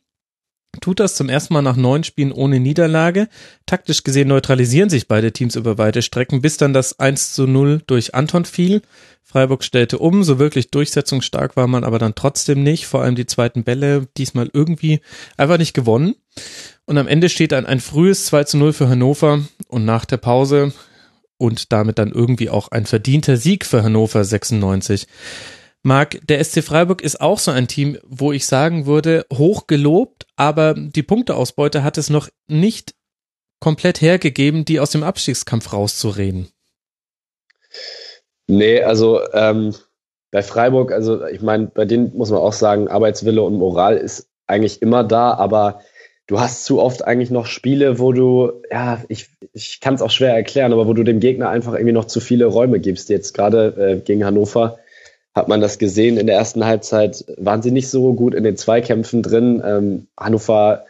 [0.81, 3.29] tut das zum ersten Mal nach neun Spielen ohne Niederlage.
[3.67, 7.83] Taktisch gesehen neutralisieren sich beide Teams über weite Strecken, bis dann das 1 zu 0
[7.87, 8.83] durch Anton fiel.
[9.23, 12.87] Freiburg stellte um, so wirklich durchsetzungsstark war man aber dann trotzdem nicht.
[12.87, 15.01] Vor allem die zweiten Bälle diesmal irgendwie
[15.37, 16.15] einfach nicht gewonnen.
[16.85, 20.17] Und am Ende steht dann ein frühes 2 zu 0 für Hannover und nach der
[20.17, 20.73] Pause
[21.37, 25.07] und damit dann irgendwie auch ein verdienter Sieg für Hannover 96
[25.83, 30.27] Marc, der SC Freiburg ist auch so ein Team, wo ich sagen würde, hoch gelobt,
[30.37, 32.95] aber die Punkteausbeute hat es noch nicht
[33.61, 36.49] komplett hergegeben, die aus dem Abstiegskampf rauszureden.
[38.47, 39.75] Nee, also ähm,
[40.31, 44.29] bei Freiburg, also ich meine, bei denen muss man auch sagen, Arbeitswille und Moral ist
[44.47, 45.81] eigentlich immer da, aber
[46.27, 50.11] du hast zu oft eigentlich noch Spiele, wo du, ja, ich, ich kann es auch
[50.11, 53.09] schwer erklären, aber wo du dem Gegner einfach irgendwie noch zu viele Räume gibst.
[53.09, 54.79] Jetzt gerade äh, gegen Hannover
[55.41, 56.19] hat man das gesehen.
[56.19, 59.63] In der ersten Halbzeit waren sie nicht so gut in den Zweikämpfen drin.
[59.65, 60.85] Ähm, Hannover,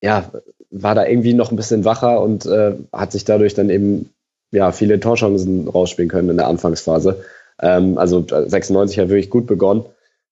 [0.00, 0.30] ja,
[0.70, 4.10] war da irgendwie noch ein bisschen wacher und äh, hat sich dadurch dann eben
[4.50, 7.22] ja viele Torchancen rausspielen können in der Anfangsphase.
[7.60, 9.84] Ähm, also 96 hat wirklich gut begonnen.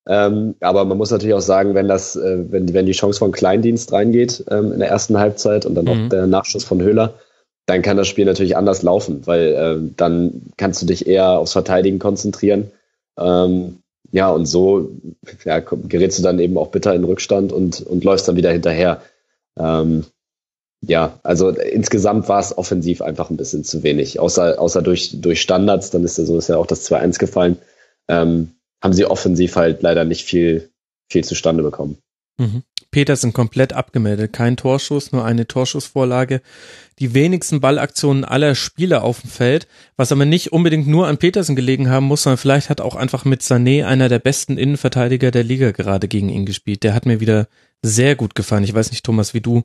[0.08, 3.32] Ähm, aber man muss natürlich auch sagen, wenn das, äh, wenn, wenn die Chance von
[3.32, 5.90] Kleindienst reingeht ähm, in der ersten Halbzeit und dann mhm.
[5.90, 7.12] noch der Nachschuss von Höhler,
[7.66, 11.52] dann kann das Spiel natürlich anders laufen, weil äh, dann kannst du dich eher aufs
[11.52, 12.70] Verteidigen konzentrieren
[13.20, 13.78] ähm,
[14.12, 14.90] ja, und so
[15.44, 19.02] ja, gerätst du dann eben auch bitter in Rückstand und, und läufst dann wieder hinterher.
[19.58, 20.04] Ähm,
[20.82, 24.18] ja, also insgesamt war es offensiv einfach ein bisschen zu wenig.
[24.18, 27.58] Außer, außer durch, durch Standards, dann ist ja so ist ja auch das 2-1 gefallen,
[28.08, 28.52] ähm,
[28.82, 30.70] haben sie offensiv halt leider nicht viel,
[31.10, 31.98] viel zustande bekommen.
[32.38, 32.62] Mhm.
[32.90, 34.32] Petersen komplett abgemeldet.
[34.32, 36.42] Kein Torschuss, nur eine Torschussvorlage.
[36.98, 41.56] Die wenigsten Ballaktionen aller Spieler auf dem Feld, was aber nicht unbedingt nur an Petersen
[41.56, 45.44] gelegen haben muss, sondern vielleicht hat auch einfach mit Sané einer der besten Innenverteidiger der
[45.44, 46.82] Liga gerade gegen ihn gespielt.
[46.82, 47.48] Der hat mir wieder
[47.82, 48.64] sehr gut gefallen.
[48.64, 49.64] Ich weiß nicht, Thomas, wie du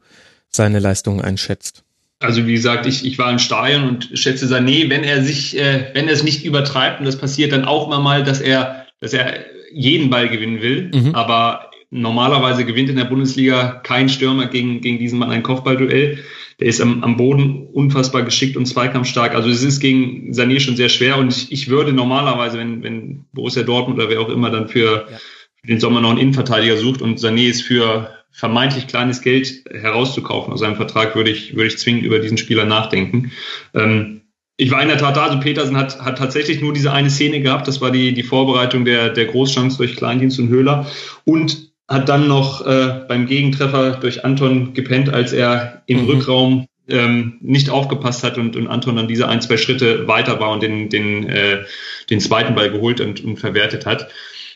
[0.50, 1.84] seine Leistungen einschätzt.
[2.20, 5.90] Also wie gesagt, ich, ich war im Stadion und schätze Sané, wenn er sich, äh,
[5.94, 9.14] wenn er es nicht übertreibt, und das passiert dann auch immer mal, dass er, dass
[9.14, 11.14] er jeden Ball gewinnen will, mhm.
[11.14, 16.20] aber normalerweise gewinnt in der Bundesliga kein Stürmer gegen, gegen diesen Mann ein Kopfballduell.
[16.60, 19.36] Der ist am, am Boden unfassbar geschickt und zweikampfstark.
[19.36, 23.26] Also es ist gegen Sané schon sehr schwer und ich, ich würde normalerweise, wenn, wenn
[23.34, 25.18] Borussia Dortmund oder wer auch immer dann für, ja.
[25.56, 30.54] für den Sommer noch einen Innenverteidiger sucht und Sané ist für vermeintlich kleines Geld herauszukaufen
[30.54, 33.32] aus seinem Vertrag, würde ich, würde ich zwingend über diesen Spieler nachdenken.
[33.74, 34.22] Ähm,
[34.58, 37.42] ich war in der Tat da, also Petersen hat, hat tatsächlich nur diese eine Szene
[37.42, 40.88] gehabt, das war die, die Vorbereitung der, der Großchance durch Kleindienst und Höhler
[41.26, 46.06] und hat dann noch äh, beim Gegentreffer durch Anton gepennt, als er im mhm.
[46.06, 50.52] Rückraum ähm, nicht aufgepasst hat und, und Anton dann diese ein, zwei Schritte weiter war
[50.52, 51.64] und den, den, äh,
[52.10, 54.10] den zweiten Ball geholt und, und verwertet hat.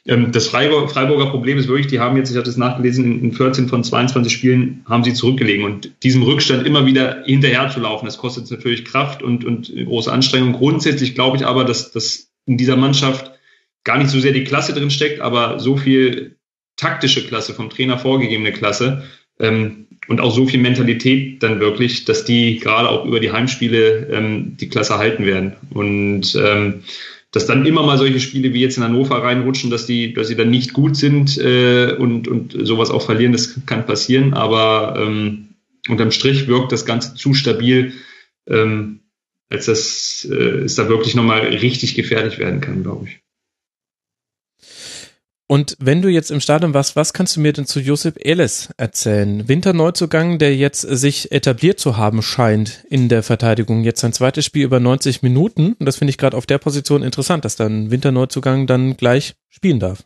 [0.05, 3.23] Ähm, das Freiburg, Freiburger Problem ist wirklich, die haben jetzt, ich hatte es nachgelesen, in,
[3.25, 7.79] in 14 von 22 Spielen haben sie zurückgelegen und diesem Rückstand immer wieder hinterher zu
[7.79, 10.53] laufen, das kostet natürlich Kraft und, und große Anstrengung.
[10.53, 13.31] Grundsätzlich glaube ich aber, dass, dass in dieser Mannschaft
[13.83, 16.38] gar nicht so sehr die Klasse drin steckt, aber so viel
[16.79, 19.03] taktische Klasse, vom Trainer vorgegebene Klasse
[19.39, 24.07] ähm, und auch so viel Mentalität dann wirklich, dass die gerade auch über die Heimspiele
[24.11, 25.53] ähm, die Klasse halten werden.
[25.71, 26.83] Und ähm,
[27.31, 30.35] dass dann immer mal solche Spiele wie jetzt in Hannover reinrutschen, dass die, dass sie
[30.35, 35.49] dann nicht gut sind äh, und, und sowas auch verlieren, das kann passieren, aber ähm,
[35.87, 37.93] unterm Strich wirkt das Ganze zu stabil,
[38.47, 39.01] ähm,
[39.49, 43.19] als dass äh, es da wirklich nochmal richtig gefährlich werden kann, glaube ich.
[45.51, 48.69] Und wenn du jetzt im Stadion warst, was kannst du mir denn zu Josip Eles
[48.77, 49.47] erzählen?
[49.47, 53.83] Winterneuzugang, der jetzt sich etabliert zu haben scheint in der Verteidigung.
[53.83, 55.73] Jetzt sein zweites Spiel über 90 Minuten.
[55.73, 59.79] Und das finde ich gerade auf der Position interessant, dass dann Winterneuzugang dann gleich spielen
[59.79, 60.03] darf.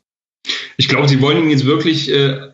[0.78, 2.53] Ich glaube, sie wollen ihn jetzt wirklich äh,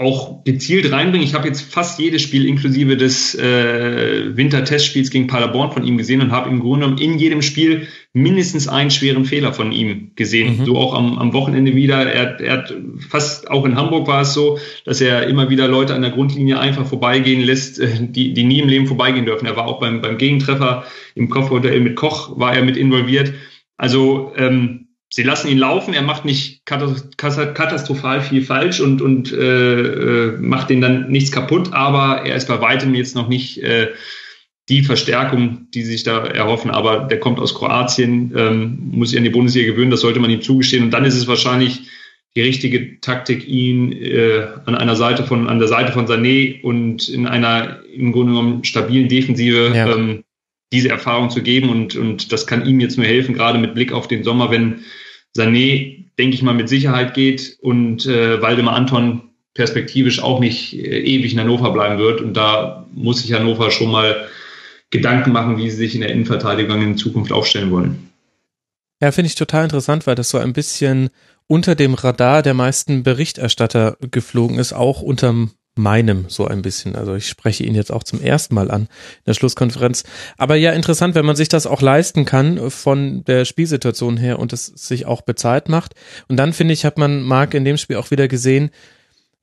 [0.00, 1.26] auch gezielt reinbringen.
[1.26, 6.22] Ich habe jetzt fast jedes Spiel inklusive des äh, Wintertestspiels gegen Paderborn von ihm gesehen
[6.22, 10.58] und habe im Grunde genommen in jedem Spiel mindestens einen schweren Fehler von ihm gesehen.
[10.58, 10.64] Mhm.
[10.64, 12.10] So auch am, am Wochenende wieder.
[12.10, 12.74] Er, er hat
[13.10, 16.58] fast auch in Hamburg war es so, dass er immer wieder Leute an der Grundlinie
[16.58, 19.44] einfach vorbeigehen lässt, äh, die, die nie im Leben vorbeigehen dürfen.
[19.44, 20.84] Er war auch beim, beim Gegentreffer
[21.14, 23.34] im Kopfhotel mit Koch war er mit involviert.
[23.76, 29.80] Also ähm, sie lassen ihn laufen, er macht nicht katastrophal viel falsch und, und äh,
[29.80, 33.88] äh, macht den dann nichts kaputt, aber er ist bei weitem jetzt noch nicht äh,
[34.68, 36.70] die Verstärkung, die sich da erhoffen.
[36.70, 40.30] Aber der kommt aus Kroatien, ähm, muss sich an die Bundesliga gewöhnen, das sollte man
[40.30, 40.84] ihm zugestehen.
[40.84, 41.80] Und dann ist es wahrscheinlich
[42.36, 47.08] die richtige Taktik, ihn äh, an einer Seite von, an der Seite von Sané und
[47.08, 49.92] in einer im Grunde genommen stabilen Defensive ja.
[49.92, 50.22] ähm,
[50.72, 51.68] diese Erfahrung zu geben.
[51.68, 54.84] Und, und das kann ihm jetzt nur helfen, gerade mit Blick auf den Sommer, wenn
[55.36, 61.00] Sané, denke ich mal, mit Sicherheit geht und äh, Waldemar Anton perspektivisch auch nicht äh,
[61.00, 62.20] ewig in Hannover bleiben wird.
[62.20, 64.28] Und da muss sich Hannover schon mal
[64.90, 68.10] Gedanken machen, wie sie sich in der Innenverteidigung in Zukunft aufstellen wollen.
[69.00, 71.10] Ja, finde ich total interessant, weil das so ein bisschen
[71.46, 76.96] unter dem Radar der meisten Berichterstatter geflogen ist, auch unterm meinem so ein bisschen.
[76.96, 78.88] Also ich spreche ihn jetzt auch zum ersten Mal an in
[79.26, 80.04] der Schlusskonferenz.
[80.36, 84.52] Aber ja, interessant, wenn man sich das auch leisten kann von der Spielsituation her und
[84.52, 85.94] es sich auch bezahlt macht.
[86.28, 88.70] Und dann finde ich, hat man Marc in dem Spiel auch wieder gesehen,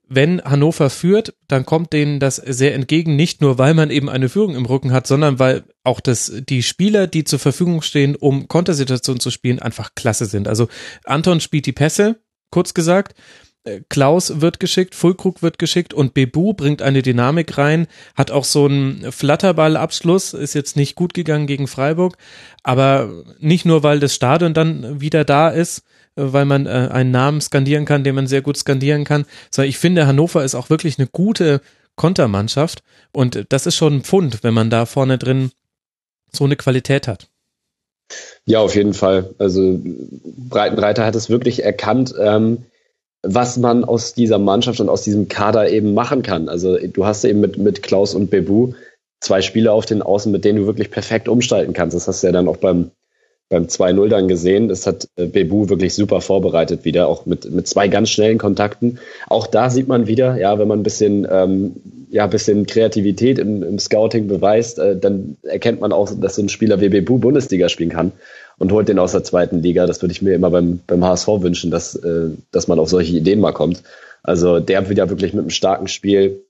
[0.09, 4.30] wenn Hannover führt, dann kommt denen das sehr entgegen, nicht nur weil man eben eine
[4.30, 8.47] Führung im Rücken hat, sondern weil auch das, die Spieler, die zur Verfügung stehen, um
[8.47, 10.47] Kontersituationen zu spielen, einfach klasse sind.
[10.47, 10.69] Also
[11.03, 12.21] Anton spielt die Pässe,
[12.51, 13.15] kurz gesagt,
[13.89, 18.65] Klaus wird geschickt, Fulkrug wird geschickt und Bebu bringt eine Dynamik rein, hat auch so
[18.65, 22.18] einen Flatterballabschluss, ist jetzt nicht gut gegangen gegen Freiburg,
[22.63, 23.09] aber
[23.39, 25.84] nicht nur, weil das Stadion dann wieder da ist,
[26.15, 29.78] weil man äh, einen Namen skandieren kann, den man sehr gut skandieren kann, sondern ich
[29.78, 31.61] finde, Hannover ist auch wirklich eine gute
[31.95, 35.51] Kontermannschaft und das ist schon ein Pfund, wenn man da vorne drin
[36.32, 37.28] so eine Qualität hat.
[38.45, 39.34] Ja, auf jeden Fall.
[39.38, 42.13] Also Breitenreiter hat es wirklich erkannt.
[42.20, 42.63] Ähm,
[43.24, 46.49] was man aus dieser Mannschaft und aus diesem Kader eben machen kann.
[46.49, 48.74] Also du hast eben mit, mit Klaus und Bebu
[49.20, 51.95] zwei Spieler auf den Außen, mit denen du wirklich perfekt umstalten kannst.
[51.95, 52.91] Das hast du ja dann auch beim,
[53.49, 54.68] beim 2-0 dann gesehen.
[54.68, 58.99] Das hat äh, Bebu wirklich super vorbereitet wieder, auch mit, mit zwei ganz schnellen Kontakten.
[59.28, 61.76] Auch da sieht man wieder, ja, wenn man ein bisschen, ähm,
[62.09, 66.43] ja, ein bisschen Kreativität im, im Scouting beweist, äh, dann erkennt man auch, dass so
[66.43, 68.11] ein Spieler wie Bebu Bundesliga spielen kann
[68.60, 69.86] und holt den aus der zweiten Liga.
[69.86, 73.16] Das würde ich mir immer beim, beim HSV wünschen, dass, äh, dass man auf solche
[73.16, 73.84] Ideen mal kommt.
[74.24, 76.43] Also der wieder wirklich mit einem starken Spiel.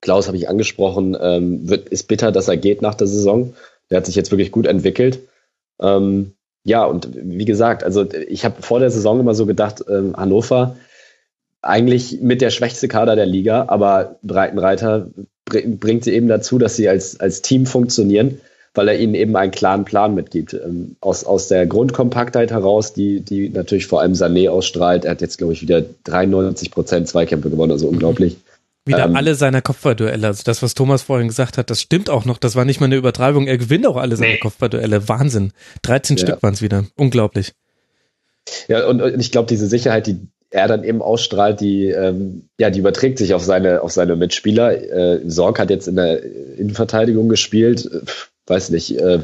[0.00, 3.54] Klaus habe ich angesprochen, ähm, wird, ist bitter, dass er geht nach der Saison.
[3.90, 5.20] Der hat sich jetzt wirklich gut entwickelt.
[5.80, 6.32] Ähm,
[6.64, 10.76] ja, und wie gesagt, also ich habe vor der Saison immer so gedacht, ähm, Hannover
[11.62, 15.08] eigentlich mit der schwächste Kader der Liga, aber Breitenreiter
[15.44, 18.40] bringt sie eben dazu, dass sie als, als Team funktionieren
[18.74, 20.54] weil er ihnen eben einen klaren Plan mitgibt.
[20.54, 25.04] Ähm, aus, aus der Grundkompaktheit heraus, die, die natürlich vor allem Sané ausstrahlt.
[25.04, 28.36] Er hat jetzt, glaube ich, wieder 93 Prozent Zweikämpfe gewonnen, also unglaublich.
[28.88, 30.26] Wieder ähm, alle seiner Kopfballduelle.
[30.26, 32.38] Also das, was Thomas vorhin gesagt hat, das stimmt auch noch.
[32.38, 33.46] Das war nicht mal eine Übertreibung.
[33.46, 34.38] Er gewinnt auch alle seine nee.
[34.38, 35.08] Kopfballduelle.
[35.08, 35.52] Wahnsinn.
[35.82, 36.26] 13 ja.
[36.26, 36.84] Stück waren es wieder.
[36.96, 37.52] Unglaublich.
[38.66, 42.70] Ja, und, und ich glaube, diese Sicherheit, die er dann eben ausstrahlt, die, ähm, ja,
[42.70, 44.72] die überträgt sich auf seine, auf seine Mitspieler.
[44.72, 47.88] Äh, Sorg hat jetzt in der Innenverteidigung gespielt.
[48.48, 49.20] Weiß nicht, äh,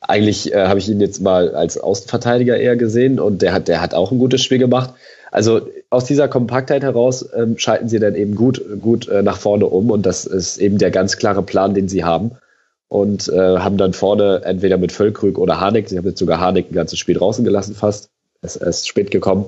[0.00, 3.80] eigentlich äh, habe ich ihn jetzt mal als Außenverteidiger eher gesehen und der hat, der
[3.80, 4.94] hat auch ein gutes Spiel gemacht.
[5.30, 9.66] Also aus dieser Kompaktheit heraus ähm, schalten sie dann eben gut, gut äh, nach vorne
[9.66, 12.32] um und das ist eben der ganz klare Plan, den sie haben.
[12.88, 16.70] Und äh, haben dann vorne entweder mit Völkrug oder Harnik, sie haben jetzt sogar Harnik
[16.70, 18.10] ein ganzes Spiel draußen gelassen fast,
[18.42, 19.46] es ist spät gekommen.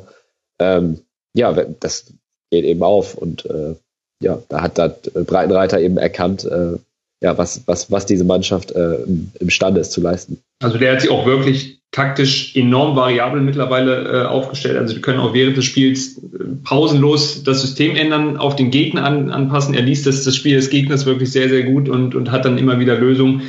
[0.60, 1.00] Ähm,
[1.34, 2.12] ja, das
[2.52, 3.74] geht eben auf und äh,
[4.22, 6.78] ja, da hat da Breitenreiter eben erkannt, äh,
[7.22, 8.96] ja, was, was, was diese Mannschaft äh,
[9.38, 10.38] imstande ist zu leisten.
[10.60, 14.76] Also der hat sich auch wirklich taktisch enorm variabel mittlerweile äh, aufgestellt.
[14.76, 16.20] Also die können auch während des Spiels äh,
[16.64, 19.74] pausenlos das System ändern, auf den Gegner an, anpassen.
[19.74, 22.58] Er liest das, das Spiel des Gegners wirklich sehr, sehr gut und, und hat dann
[22.58, 23.42] immer wieder Lösungen.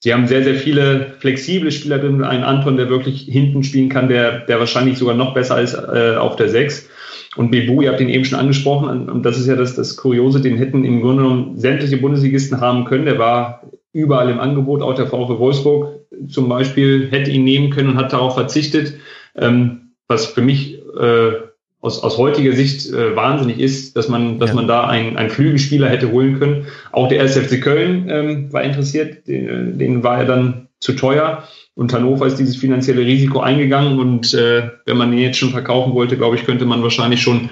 [0.00, 2.24] Sie haben sehr, sehr viele flexible Spieler drin.
[2.24, 6.16] Ein Anton, der wirklich hinten spielen kann, der, der wahrscheinlich sogar noch besser ist äh,
[6.16, 6.88] auf der 6.
[7.36, 10.40] Und Bebu, ihr habt ihn eben schon angesprochen, und das ist ja das, das Kuriose,
[10.40, 13.04] den hätten im Grunde genommen sämtliche Bundesligisten haben können.
[13.04, 13.62] Der war
[13.92, 18.12] überall im Angebot, auch der VfW Wolfsburg zum Beispiel hätte ihn nehmen können und hat
[18.12, 18.94] darauf verzichtet.
[19.36, 21.32] Ähm, was für mich äh,
[21.80, 24.56] aus, aus heutiger Sicht äh, wahnsinnig ist, dass man, dass ja.
[24.56, 26.66] man da einen, einen Flügelspieler hätte holen können.
[26.92, 31.44] Auch der SFC Köln ähm, war interessiert, den, den war er dann zu teuer.
[31.74, 33.98] Und Hannover ist dieses finanzielle Risiko eingegangen.
[33.98, 37.50] Und äh, wenn man ihn jetzt schon verkaufen wollte, glaube ich, könnte man wahrscheinlich schon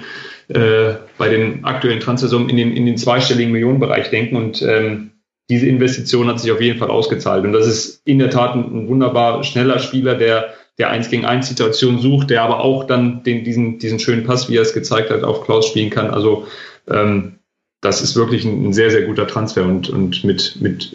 [0.49, 4.35] äh, bei den aktuellen Transfersummen in den, in den zweistelligen Millionenbereich denken.
[4.35, 5.11] Und ähm,
[5.49, 7.43] diese Investition hat sich auf jeden Fall ausgezahlt.
[7.45, 11.25] Und das ist in der Tat ein, ein wunderbar schneller Spieler, der der eins gegen
[11.25, 14.73] eins Situation sucht, der aber auch dann den, diesen, diesen schönen Pass, wie er es
[14.73, 16.09] gezeigt hat, auf Klaus spielen kann.
[16.09, 16.47] Also
[16.89, 17.35] ähm,
[17.81, 20.91] das ist wirklich ein, ein, sehr, sehr guter Transfer und, und mit, mit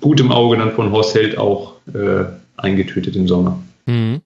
[0.00, 2.24] gutem Auge dann von Horst Held auch äh,
[2.56, 3.62] eingetütet im Sommer.
[3.86, 4.22] Mhm.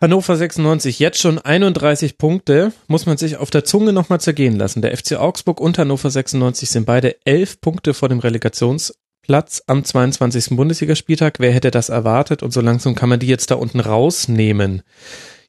[0.00, 4.80] Hannover 96, jetzt schon 31 Punkte, muss man sich auf der Zunge nochmal zergehen lassen.
[4.80, 10.56] Der FC Augsburg und Hannover 96 sind beide elf Punkte vor dem Relegationsplatz am 22.
[10.56, 11.38] Bundesligaspieltag.
[11.38, 12.42] Wer hätte das erwartet?
[12.42, 14.82] Und so langsam kann man die jetzt da unten rausnehmen.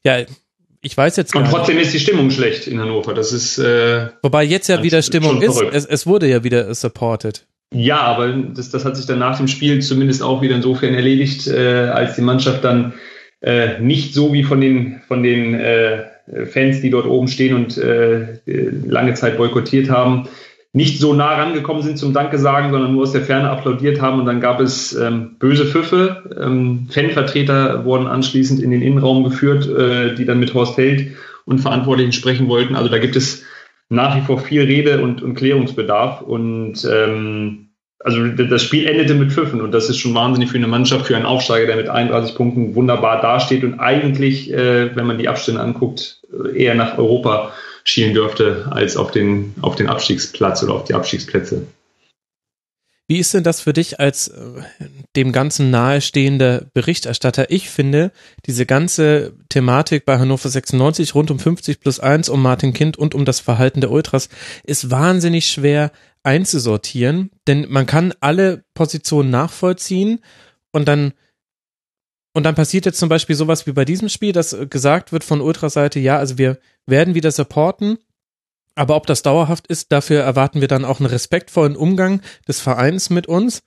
[0.04, 0.18] Ja,
[0.82, 1.86] ich weiß jetzt Und trotzdem nicht.
[1.86, 3.14] ist die Stimmung schlecht in Hannover.
[3.14, 3.56] Das ist.
[3.56, 5.62] Äh, Wobei jetzt ja wieder Stimmung ist.
[5.72, 7.46] Es, es, wurde ja wieder supported.
[7.72, 11.46] Ja, aber das, das hat sich dann nach dem Spiel zumindest auch wieder insofern erledigt,
[11.46, 12.92] äh, als die Mannschaft dann
[13.40, 16.04] äh, nicht so wie von den, von den äh,
[16.46, 18.38] Fans, die dort oben stehen und äh,
[18.86, 20.28] lange Zeit boykottiert haben,
[20.74, 24.20] nicht so nah rangekommen sind zum Danke sagen, sondern nur aus der Ferne applaudiert haben.
[24.20, 26.30] Und dann gab es ähm, böse Pfiffe.
[26.40, 31.12] Ähm, Fanvertreter wurden anschließend in den Innenraum geführt, äh, die dann mit Horst Held
[31.44, 32.74] und Verantwortlichen sprechen wollten.
[32.74, 33.44] Also da gibt es
[33.92, 36.22] nach wie vor viel Rede und, und Klärungsbedarf.
[36.22, 37.68] Und ähm,
[37.98, 41.14] also das Spiel endete mit Pfiffen und das ist schon wahnsinnig für eine Mannschaft, für
[41.14, 45.60] einen Aufsteiger, der mit 31 Punkten wunderbar dasteht und eigentlich, äh, wenn man die Abstände
[45.60, 46.20] anguckt,
[46.54, 47.52] eher nach Europa
[47.84, 51.66] schielen dürfte als auf den, auf den Abstiegsplatz oder auf die Abstiegsplätze.
[53.12, 54.40] Wie ist denn das für dich als äh,
[55.16, 57.50] dem Ganzen nahestehender Berichterstatter?
[57.50, 58.10] Ich finde,
[58.46, 63.14] diese ganze Thematik bei Hannover 96 rund um 50 plus 1 um Martin Kind und
[63.14, 64.30] um das Verhalten der Ultras
[64.64, 65.92] ist wahnsinnig schwer
[66.22, 70.20] einzusortieren, denn man kann alle Positionen nachvollziehen
[70.70, 71.12] und dann
[72.32, 75.42] und dann passiert jetzt zum Beispiel sowas wie bei diesem Spiel, dass gesagt wird von
[75.42, 77.98] Ultraseite, ja, also wir werden wieder supporten,
[78.74, 83.10] aber ob das dauerhaft ist, dafür erwarten wir dann auch einen respektvollen Umgang des Vereins
[83.10, 83.62] mit uns.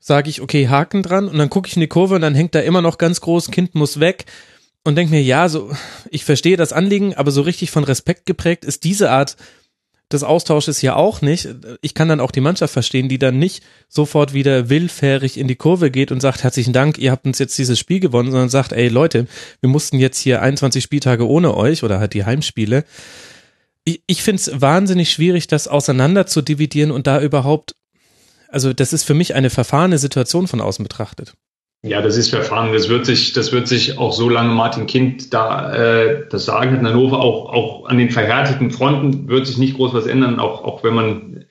[0.00, 2.54] Sage ich, okay, Haken dran und dann gucke ich in die Kurve und dann hängt
[2.54, 4.26] da immer noch ganz groß, Kind muss weg
[4.84, 5.70] und denke mir, ja, so,
[6.10, 9.36] ich verstehe das Anliegen, aber so richtig von Respekt geprägt ist diese Art
[10.10, 11.48] des Austausches ja auch nicht.
[11.82, 15.56] Ich kann dann auch die Mannschaft verstehen, die dann nicht sofort wieder willfährig in die
[15.56, 18.72] Kurve geht und sagt, herzlichen Dank, ihr habt uns jetzt dieses Spiel gewonnen, sondern sagt,
[18.72, 19.26] ey Leute,
[19.60, 22.84] wir mussten jetzt hier 21 Spieltage ohne euch oder halt die Heimspiele.
[23.88, 27.74] Ich, ich finde es wahnsinnig schwierig, das auseinander zu dividieren und da überhaupt,
[28.48, 31.32] also das ist für mich eine verfahrene Situation von außen betrachtet.
[31.82, 32.72] Ja, das ist verfahren.
[32.74, 36.72] Das wird sich, das wird sich auch so lange Martin Kind da äh, das Sagen
[36.72, 40.38] hat in Hannover, auch, auch an den verhärteten Fronten wird sich nicht groß was ändern,
[40.38, 41.44] auch, auch wenn man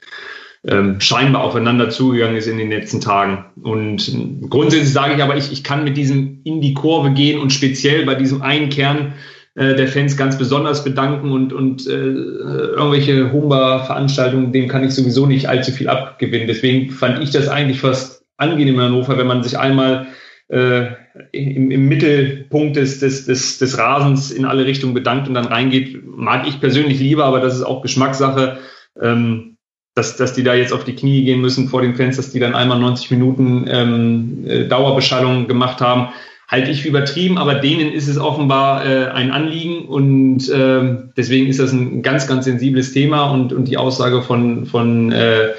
[0.63, 3.45] ähm, scheinbar aufeinander zugegangen ist in den letzten Tagen.
[3.63, 4.11] Und
[4.49, 8.05] grundsätzlich sage ich aber, ich, ich kann mit diesem in die Kurve gehen und speziell
[8.05, 9.13] bei diesem einen Kern
[9.57, 15.25] äh, der Fans ganz besonders bedanken und, und äh, irgendwelche Humber-Veranstaltungen, dem kann ich sowieso
[15.25, 16.47] nicht allzu viel abgewinnen.
[16.47, 20.05] Deswegen fand ich das eigentlich fast angenehm in Hannover, wenn man sich einmal
[20.49, 20.85] äh,
[21.31, 26.05] im, im Mittelpunkt des, des, des, des Rasens in alle Richtungen bedankt und dann reingeht,
[26.05, 28.59] mag ich persönlich lieber, aber das ist auch Geschmackssache.
[29.01, 29.57] Ähm,
[29.95, 32.39] dass, dass die da jetzt auf die Knie gehen müssen vor den Fans, dass die
[32.39, 36.09] dann einmal 90 Minuten ähm, äh, Dauerbeschallung gemacht haben,
[36.47, 41.47] halte ich für übertrieben, aber denen ist es offenbar äh, ein Anliegen und äh, deswegen
[41.47, 45.49] ist das ein ganz, ganz sensibles Thema und, und die Aussage von, von äh,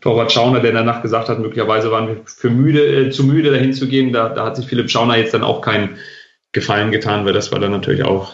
[0.00, 3.72] Torwart Schauner, der danach gesagt hat, möglicherweise waren wir für müde, äh, zu müde dahin
[3.72, 5.96] zu gehen, da, da hat sich Philipp Schauner jetzt dann auch keinen
[6.52, 8.32] Gefallen getan, weil das war dann natürlich auch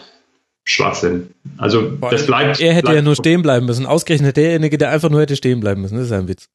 [0.65, 1.31] Schwachsinn.
[1.57, 2.61] Also das bleibt.
[2.61, 3.85] Er hätte bleibt ja nur stehen bleiben müssen.
[3.85, 5.97] Ausgerechnet derjenige, der einfach nur hätte stehen bleiben müssen.
[5.97, 6.47] Das ist ein Witz.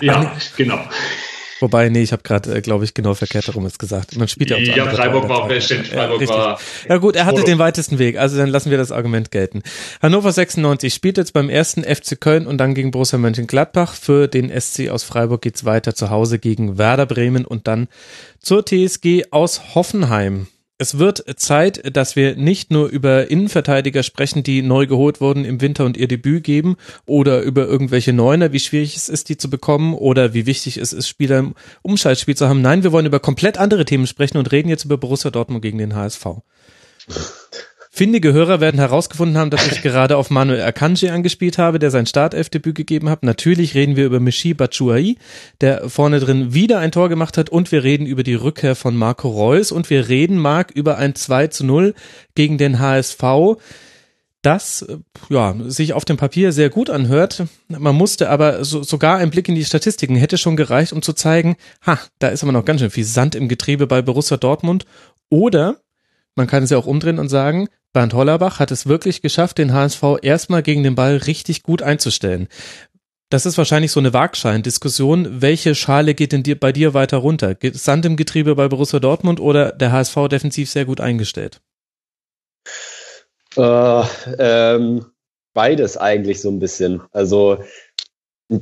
[0.00, 0.78] Ja, Ach, genau.
[1.60, 4.16] Wobei, nee, ich habe gerade, äh, glaube ich, genau verkehrt darum jetzt gesagt.
[4.16, 6.60] Man spielt ja auch Ja, Freiburg war auch der Stimmt, Freiburg ja, war.
[6.88, 9.62] Ja gut, er hatte den weitesten Weg, also dann lassen wir das Argument gelten.
[10.00, 13.94] Hannover 96 spielt jetzt beim ersten FC Köln und dann gegen Borussia Mönchengladbach.
[13.94, 17.88] Für den SC aus Freiburg geht's weiter zu Hause gegen Werder Bremen und dann
[18.40, 20.46] zur TSG aus Hoffenheim.
[20.80, 25.60] Es wird Zeit, dass wir nicht nur über Innenverteidiger sprechen, die neu geholt wurden im
[25.60, 29.50] Winter und ihr Debüt geben oder über irgendwelche Neuner, wie schwierig es ist, die zu
[29.50, 32.62] bekommen oder wie wichtig es ist, Spieler im Umschaltspiel zu haben.
[32.62, 35.78] Nein, wir wollen über komplett andere Themen sprechen und reden jetzt über Borussia Dortmund gegen
[35.78, 36.26] den HSV.
[37.98, 42.06] Findige Hörer werden herausgefunden haben, dass ich gerade auf Manuel Akanji angespielt habe, der sein
[42.06, 43.24] Startelfdebüt gegeben hat.
[43.24, 45.18] Natürlich reden wir über Michi Batshuayi,
[45.60, 48.96] der vorne drin wieder ein Tor gemacht hat und wir reden über die Rückkehr von
[48.96, 51.92] Marco Reus und wir reden, Marc, über ein 2 zu 0
[52.36, 53.58] gegen den HSV
[54.42, 54.86] das
[55.28, 57.46] ja sich auf dem Papier sehr gut anhört.
[57.66, 61.14] Man musste aber so, sogar ein Blick in die Statistiken hätte schon gereicht, um zu
[61.14, 64.86] zeigen, ha, da ist aber noch ganz schön viel Sand im Getriebe bei Borussia Dortmund.
[65.30, 65.80] Oder
[66.36, 69.72] man kann es ja auch umdrehen und sagen, Bernd Hollerbach hat es wirklich geschafft, den
[69.72, 72.48] HSV erstmal gegen den Ball richtig gut einzustellen.
[73.30, 75.42] Das ist wahrscheinlich so eine Waagschein-Diskussion.
[75.42, 77.56] Welche Schale geht denn dir, bei dir weiter runter?
[77.72, 81.60] Sand im Getriebe bei Borussia Dortmund oder der HSV defensiv sehr gut eingestellt?
[83.56, 84.02] Äh,
[84.38, 85.04] ähm,
[85.52, 87.02] beides eigentlich so ein bisschen.
[87.12, 87.58] Also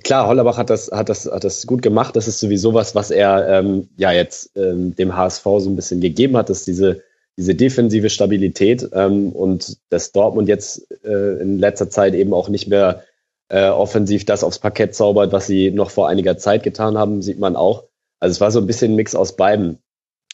[0.02, 2.16] klar, Hollerbach hat das, hat das, hat das gut gemacht.
[2.16, 6.00] Das ist sowieso was, was er ähm, ja jetzt ähm, dem HSV so ein bisschen
[6.00, 7.02] gegeben hat, dass diese
[7.36, 12.68] diese defensive Stabilität ähm, und dass Dortmund jetzt äh, in letzter Zeit eben auch nicht
[12.68, 13.02] mehr
[13.48, 17.38] äh, offensiv das aufs Parkett zaubert, was sie noch vor einiger Zeit getan haben, sieht
[17.38, 17.84] man auch.
[18.18, 19.78] Also es war so ein bisschen ein Mix aus beiden.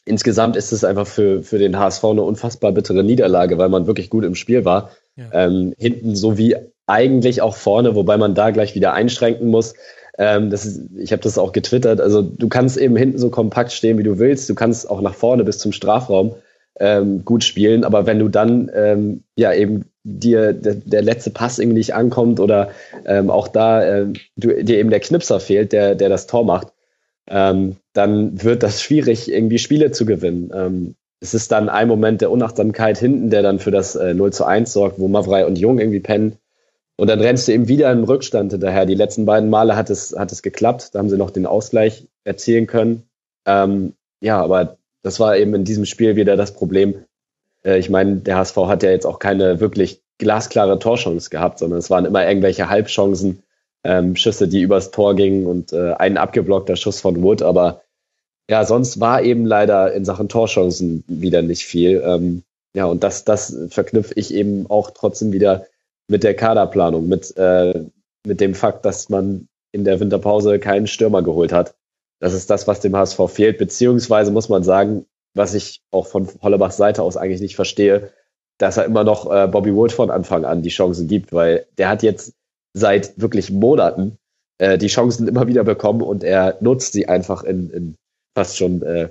[0.05, 4.09] Insgesamt ist es einfach für, für den HSV eine unfassbar bittere Niederlage, weil man wirklich
[4.09, 4.91] gut im Spiel war.
[5.16, 5.29] Ja.
[5.33, 6.57] Ähm, hinten so wie
[6.87, 9.74] eigentlich auch vorne, wobei man da gleich wieder einschränken muss.
[10.19, 12.01] Ähm, das ist, ich habe das auch getwittert.
[12.01, 14.49] Also du kannst eben hinten so kompakt stehen, wie du willst.
[14.49, 16.35] Du kannst auch nach vorne bis zum Strafraum
[16.78, 17.85] ähm, gut spielen.
[17.85, 22.40] Aber wenn du dann ähm, ja eben dir der, der letzte Pass irgendwie nicht ankommt
[22.40, 22.70] oder
[23.07, 26.69] ähm, auch da äh, du, dir eben der Knipser fehlt, der, der das Tor macht,
[27.28, 30.51] ähm, dann wird das schwierig, irgendwie Spiele zu gewinnen.
[30.55, 34.32] Ähm, es ist dann ein Moment der Unachtsamkeit hinten, der dann für das äh, 0
[34.32, 36.36] zu 1 sorgt, wo Mavrei und Jung irgendwie pennen.
[36.97, 38.86] Und dann rennst du eben wieder in Rückstand hinterher.
[38.86, 40.90] Die letzten beiden Male hat es, hat es geklappt.
[40.93, 43.05] Da haben sie noch den Ausgleich erzielen können.
[43.47, 47.05] Ähm, ja, aber das war eben in diesem Spiel wieder das Problem.
[47.65, 51.79] Äh, ich meine, der HSV hat ja jetzt auch keine wirklich glasklare Torchance gehabt, sondern
[51.79, 53.43] es waren immer irgendwelche Halbchancen,
[53.85, 57.43] ähm, Schüsse, die übers Tor gingen und äh, ein abgeblockter Schuss von Wood.
[57.43, 57.83] Aber
[58.49, 62.03] ja, sonst war eben leider in Sachen Torchancen wieder nicht viel.
[62.05, 62.43] Ähm,
[62.74, 65.66] ja, und das, das verknüpfe ich eben auch trotzdem wieder
[66.09, 67.85] mit der Kaderplanung, mit, äh,
[68.27, 71.74] mit dem Fakt, dass man in der Winterpause keinen Stürmer geholt hat.
[72.23, 76.28] Das ist das, was dem HSV fehlt, beziehungsweise muss man sagen, was ich auch von
[76.40, 78.12] Hollerbachs Seite aus eigentlich nicht verstehe,
[78.59, 81.89] dass er immer noch äh, Bobby Wood von Anfang an die Chancen gibt, weil der
[81.89, 82.35] hat jetzt
[82.74, 84.19] seit wirklich Monaten
[84.59, 87.97] äh, die Chancen immer wieder bekommen und er nutzt sie einfach in, in
[88.36, 89.09] fast schon äh,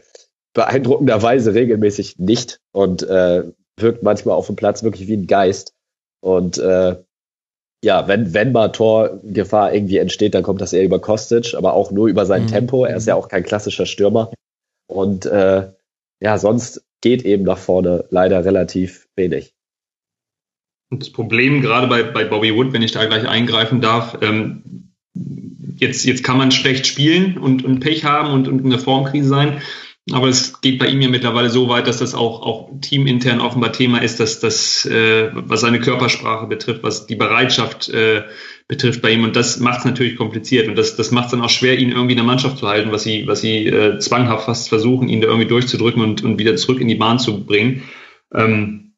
[0.53, 3.43] beeindruckender Weise regelmäßig nicht und äh,
[3.77, 5.73] wirkt manchmal auf dem Platz wirklich wie ein Geist.
[6.21, 6.95] Und äh,
[7.83, 11.91] ja, wenn, wenn mal Torgefahr irgendwie entsteht, dann kommt das eher über Kostic, aber auch
[11.91, 12.47] nur über sein mhm.
[12.47, 12.85] Tempo.
[12.85, 14.31] Er ist ja auch kein klassischer Stürmer.
[14.87, 15.69] Und äh,
[16.19, 19.55] ja, sonst geht eben nach vorne leider relativ wenig.
[20.91, 24.91] Und das Problem gerade bei, bei Bobby Wood, wenn ich da gleich eingreifen darf, ähm,
[25.77, 29.61] jetzt, jetzt kann man schlecht spielen und, und Pech haben und, und eine Formkrise sein.
[30.09, 33.71] Aber es geht bei ihm ja mittlerweile so weit, dass das auch, auch teamintern offenbar
[33.71, 38.23] Thema ist, dass das, äh, was seine Körpersprache betrifft, was die Bereitschaft äh,
[38.67, 39.23] betrifft bei ihm.
[39.23, 40.67] Und das macht es natürlich kompliziert.
[40.67, 42.91] Und das, das macht es dann auch schwer, ihn irgendwie in der Mannschaft zu halten,
[42.91, 46.55] was sie, was sie äh, zwanghaft fast versuchen, ihn da irgendwie durchzudrücken und, und wieder
[46.55, 47.83] zurück in die Bahn zu bringen.
[48.33, 48.90] Ähm,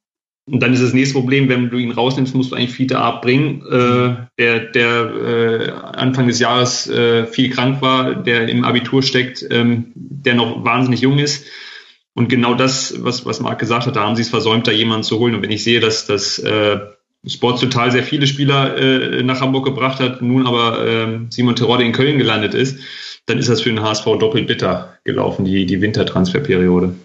[0.46, 3.22] und dann ist das nächste Problem, wenn du ihn rausnimmst, musst du eigentlich Fiete Ab
[3.22, 9.04] bringen, äh, der, der äh, Anfang des Jahres äh, viel krank war, der im Abitur
[9.04, 11.46] steckt, ähm, der noch wahnsinnig jung ist.
[12.14, 15.04] Und genau das, was, was Marc gesagt hat, da haben sie es versäumt, da jemanden
[15.04, 15.34] zu holen.
[15.34, 16.80] Und wenn ich sehe, dass das äh,
[17.26, 21.86] Sports total sehr viele Spieler äh, nach Hamburg gebracht hat, nun aber äh, Simon Terodde
[21.86, 22.80] in Köln gelandet ist,
[23.26, 26.96] dann ist das für den HSV doppelt bitter gelaufen, die, die Wintertransferperiode.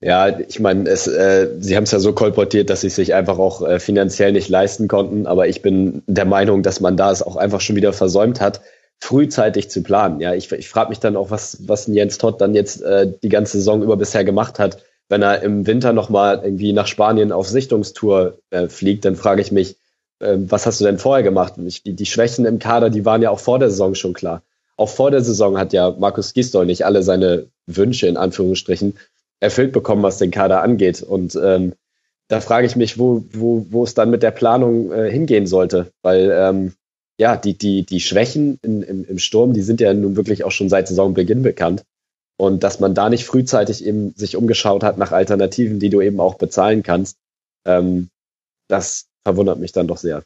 [0.00, 3.38] Ja, ich meine, es, äh, sie haben es ja so kolportiert, dass sie sich einfach
[3.38, 5.26] auch äh, finanziell nicht leisten konnten.
[5.26, 8.60] Aber ich bin der Meinung, dass man da es auch einfach schon wieder versäumt hat,
[8.98, 10.20] frühzeitig zu planen.
[10.20, 13.28] Ja, ich, ich frage mich dann auch, was, was Jens Todd dann jetzt äh, die
[13.30, 14.82] ganze Saison über bisher gemacht hat.
[15.08, 19.50] Wenn er im Winter nochmal irgendwie nach Spanien auf Sichtungstour äh, fliegt, dann frage ich
[19.50, 19.76] mich,
[20.18, 21.54] äh, was hast du denn vorher gemacht?
[21.56, 24.42] Die, die Schwächen im Kader, die waren ja auch vor der Saison schon klar.
[24.76, 28.94] Auch vor der Saison hat ja Markus Gisdol nicht alle seine Wünsche in Anführungsstrichen
[29.40, 31.02] erfüllt bekommen, was den Kader angeht.
[31.02, 31.74] Und ähm,
[32.28, 35.92] da frage ich mich, wo, wo, wo es dann mit der Planung äh, hingehen sollte.
[36.02, 36.72] Weil ähm,
[37.18, 40.50] ja, die, die, die Schwächen in, im, im Sturm, die sind ja nun wirklich auch
[40.50, 41.84] schon seit Saisonbeginn bekannt.
[42.38, 46.20] Und dass man da nicht frühzeitig eben sich umgeschaut hat nach Alternativen, die du eben
[46.20, 47.16] auch bezahlen kannst,
[47.64, 48.08] ähm,
[48.68, 50.22] das verwundert mich dann doch sehr.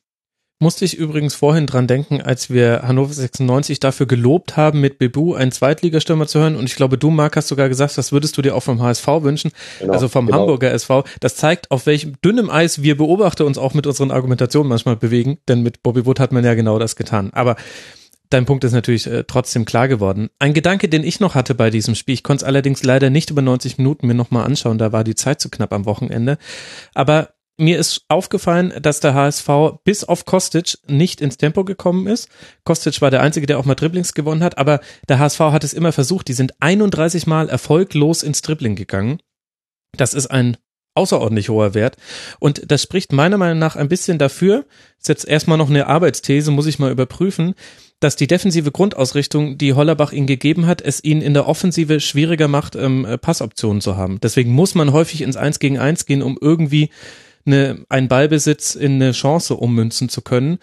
[0.63, 5.33] Musste ich übrigens vorhin dran denken, als wir Hannover 96 dafür gelobt haben, mit Bebu
[5.33, 6.55] einen Zweitligastürmer zu hören.
[6.55, 9.07] Und ich glaube, du, Marc, hast sogar gesagt, das würdest du dir auch vom HSV
[9.23, 10.41] wünschen, genau, also vom genau.
[10.41, 11.05] Hamburger SV.
[11.21, 15.39] Das zeigt, auf welchem dünnem Eis wir Beobachter uns auch mit unseren Argumentationen manchmal bewegen.
[15.49, 17.31] Denn mit Bobby Wood hat man ja genau das getan.
[17.33, 17.57] Aber
[18.29, 20.31] Dein Punkt ist natürlich äh, trotzdem klar geworden.
[20.39, 23.31] Ein Gedanke, den ich noch hatte bei diesem Spiel, ich konnte es allerdings leider nicht
[23.31, 26.39] über 90 Minuten mir nochmal anschauen, da war die Zeit zu knapp am Wochenende.
[26.95, 27.31] Aber
[27.61, 29.49] mir ist aufgefallen, dass der HSV
[29.85, 32.29] bis auf Kostic nicht ins Tempo gekommen ist.
[32.65, 35.75] Kostic war der Einzige, der auch mal Dribblings gewonnen hat, aber der HSV hat es
[35.75, 36.29] immer versucht.
[36.29, 39.21] Die sind 31 Mal erfolglos ins Dribbling gegangen.
[39.97, 40.57] Das ist ein
[40.95, 41.97] außerordentlich hoher Wert.
[42.41, 44.67] Und das spricht meiner Meinung nach ein bisschen dafür,
[44.99, 47.55] ist jetzt erstmal noch eine Arbeitsthese, muss ich mal überprüfen,
[48.01, 52.49] dass die defensive Grundausrichtung, die Hollerbach ihnen gegeben hat, es ihnen in der Offensive schwieriger
[52.49, 54.21] macht, ähm, Passoptionen zu haben.
[54.21, 56.91] Deswegen muss man häufig ins Eins gegen Eins gehen, um irgendwie
[57.47, 60.59] eine, einen Ballbesitz in eine Chance ummünzen zu können.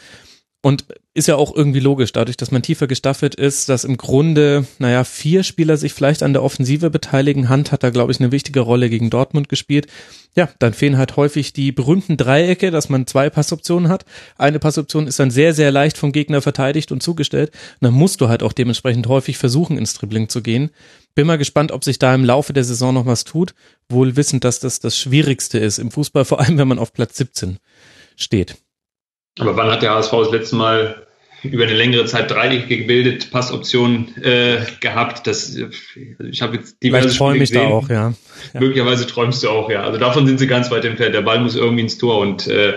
[0.63, 4.65] Und ist ja auch irgendwie logisch, dadurch, dass man tiefer gestaffelt ist, dass im Grunde,
[4.79, 7.47] naja, vier Spieler sich vielleicht an der Offensive beteiligen.
[7.47, 9.87] Hand hat da, glaube ich, eine wichtige Rolle gegen Dortmund gespielt.
[10.35, 14.05] Ja, dann fehlen halt häufig die berühmten Dreiecke, dass man zwei Passoptionen hat.
[14.37, 17.51] Eine Passoption ist dann sehr, sehr leicht vom Gegner verteidigt und zugestellt.
[17.79, 20.71] Und dann musst du halt auch dementsprechend häufig versuchen, ins Dribbling zu gehen.
[21.15, 23.53] Bin mal gespannt, ob sich da im Laufe der Saison noch was tut.
[23.89, 27.17] Wohl wissend, dass das das Schwierigste ist im Fußball, vor allem wenn man auf Platz
[27.17, 27.57] 17
[28.15, 28.57] steht.
[29.39, 31.07] Aber wann hat der HSV das letzte Mal
[31.43, 35.27] über eine längere Zeit Dreieckige gebildet, Passoptionen äh, gehabt?
[35.27, 38.13] Das, ich habe jetzt diverse Vielleicht träume ich da auch, ja.
[38.53, 38.59] ja.
[38.59, 39.83] Möglicherweise träumst du auch, ja.
[39.83, 41.13] Also davon sind sie ganz weit entfernt.
[41.13, 42.75] Der Ball muss irgendwie ins Tor und äh,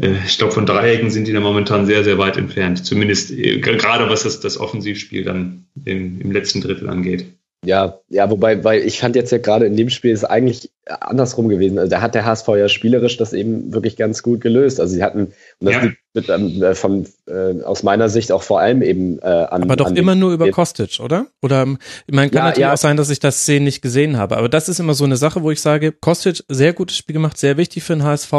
[0.00, 2.84] äh ich glaube, von Dreiecken sind die da momentan sehr, sehr weit entfernt.
[2.84, 7.26] Zumindest äh, gerade was das, das Offensivspiel dann im, im letzten Drittel angeht.
[7.64, 11.48] Ja, ja, wobei, weil ich fand jetzt ja gerade in dem Spiel ist eigentlich andersrum
[11.48, 11.78] gewesen.
[11.78, 14.80] Also da hat der HSV ja spielerisch das eben wirklich ganz gut gelöst.
[14.80, 15.26] Also sie hatten,
[15.60, 15.82] und das ja.
[15.82, 19.62] liegt ähm, äh, von, äh, aus meiner Sicht auch vor allem eben äh, an.
[19.62, 21.26] Aber doch an immer nur über Kostic, oder?
[21.40, 21.66] Oder
[22.06, 22.72] ich meine, kann ja, natürlich ja.
[22.72, 24.36] auch sein, dass ich das Szenen nicht gesehen habe.
[24.36, 27.38] Aber das ist immer so eine Sache, wo ich sage, Kostic, sehr gutes Spiel gemacht,
[27.38, 28.32] sehr wichtig für den HSV.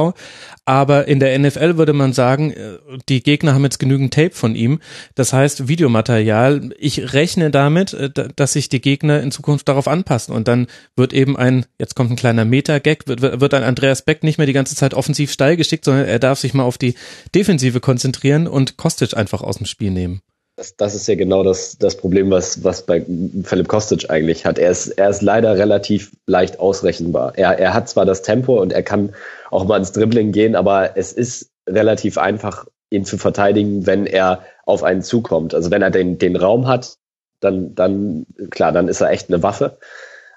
[0.66, 2.78] Aber in der NFL würde man sagen, äh,
[3.10, 4.80] die Gegner haben jetzt genügend Tape von ihm.
[5.16, 6.72] Das heißt, Videomaterial.
[6.78, 10.36] Ich rechne damit, äh, dass sich die Gegner in Zukunft darauf anpassen.
[10.36, 10.68] Und dann
[10.98, 14.48] wird eben ein, jetzt kommt ein kleiner Meta-Gag, wird, wird ein Andreas Beck nicht mehr
[14.48, 16.96] die ganze Zeit offensiv steil geschickt, sondern er darf sich mal auf die
[17.34, 20.22] Defensive konzentrieren und Kostic einfach aus dem Spiel nehmen.
[20.56, 23.04] Das, das ist ja genau das, das Problem, was, was bei
[23.44, 24.60] Philipp Kostic eigentlich hat.
[24.60, 27.34] Er ist, er ist leider relativ leicht ausrechenbar.
[27.36, 29.16] Er, er hat zwar das Tempo und er kann
[29.50, 34.44] auch mal ins Dribbling gehen, aber es ist relativ einfach, ihn zu verteidigen, wenn er
[34.66, 35.56] auf einen zukommt.
[35.56, 36.98] Also wenn er den, den Raum hat,
[37.40, 39.78] dann, dann, klar, dann ist er echt eine Waffe.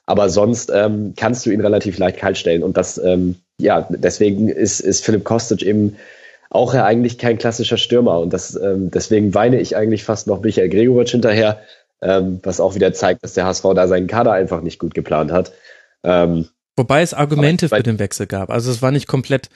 [0.06, 2.62] Aber sonst ähm, kannst du ihn relativ leicht kalt stellen.
[2.62, 5.96] Und das, ähm, ja, deswegen ist, ist Philipp Kostic eben
[6.48, 8.20] auch ja eigentlich kein klassischer Stürmer.
[8.20, 11.60] Und das, ähm, deswegen weine ich eigentlich fast noch Michael Gregoritsch hinterher,
[12.00, 15.32] ähm, was auch wieder zeigt, dass der HSV da seinen Kader einfach nicht gut geplant
[15.32, 15.52] hat.
[16.04, 16.46] Ähm,
[16.76, 18.50] Wobei es Argumente für den Wechsel gab.
[18.50, 19.48] Also es war nicht komplett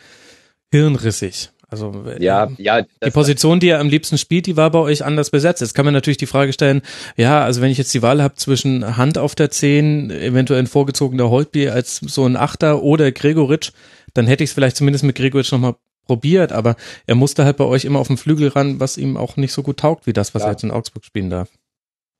[0.73, 1.51] hirnrissig.
[1.71, 5.05] Also ja, äh, ja, die Position, die er am liebsten spielt, die war bei euch
[5.05, 5.61] anders besetzt.
[5.61, 6.83] Jetzt kann man natürlich die Frage stellen,
[7.17, 10.67] ja, also wenn ich jetzt die Wahl habe zwischen Hand auf der 10, eventuell ein
[10.67, 13.73] vorgezogener Holtby als so ein Achter oder Gregoritsch,
[14.15, 15.77] dann hätte ich es vielleicht zumindest mit Gregoritsch nochmal
[16.07, 16.75] probiert, aber
[17.07, 19.63] er musste halt bei euch immer auf dem Flügel ran, was ihm auch nicht so
[19.63, 20.49] gut taugt, wie das, was ja.
[20.49, 21.49] er jetzt in Augsburg spielen darf.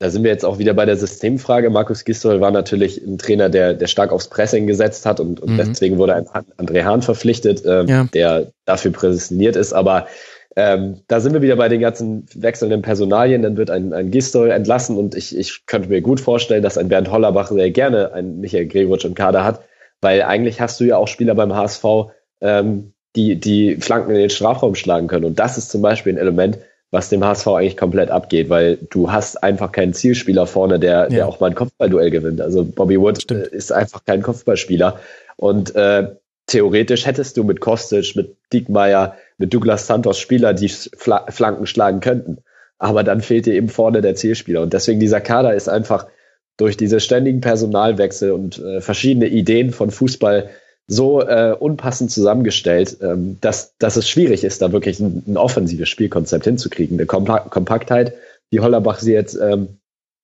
[0.01, 1.69] Da sind wir jetzt auch wieder bei der Systemfrage.
[1.69, 5.51] Markus Gistol war natürlich ein Trainer, der, der stark aufs Pressing gesetzt hat und, und
[5.53, 5.57] mhm.
[5.57, 6.25] deswegen wurde ein
[6.57, 8.07] André Hahn verpflichtet, ähm, ja.
[8.11, 9.73] der dafür präsentiert ist.
[9.73, 10.07] Aber
[10.55, 13.43] ähm, da sind wir wieder bei den ganzen wechselnden Personalien.
[13.43, 16.89] Dann wird ein, ein Gistol entlassen und ich, ich könnte mir gut vorstellen, dass ein
[16.89, 19.61] Bernd Hollerbach sehr gerne einen Michael Gregoritsch im Kader hat,
[20.01, 21.85] weil eigentlich hast du ja auch Spieler beim HSV,
[22.41, 25.25] ähm, die, die Flanken in den Strafraum schlagen können.
[25.25, 26.57] Und das ist zum Beispiel ein Element,
[26.91, 31.07] was dem HSV eigentlich komplett abgeht, weil du hast einfach keinen Zielspieler vorne, der, ja.
[31.07, 32.41] der auch mal ein Kopfballduell gewinnt.
[32.41, 33.51] Also Bobby Wood Stimmt.
[33.51, 34.99] Äh, ist einfach kein Kopfballspieler.
[35.37, 36.09] Und äh,
[36.47, 42.01] theoretisch hättest du mit Kostic, mit Diekmeyer, mit Douglas Santos Spieler, die Fla Flanken schlagen
[42.01, 42.39] könnten.
[42.77, 44.61] Aber dann fehlt dir eben vorne der Zielspieler.
[44.61, 46.07] Und deswegen dieser Kader ist einfach
[46.57, 50.49] durch diese ständigen Personalwechsel und äh, verschiedene Ideen von Fußball
[50.91, 55.87] so äh, unpassend zusammengestellt, ähm, dass, dass es schwierig ist, da wirklich ein, ein offensives
[55.87, 56.97] Spielkonzept hinzukriegen.
[56.97, 58.13] Eine Kompa Kompaktheit,
[58.51, 59.77] die Hollerbach sie jetzt ähm,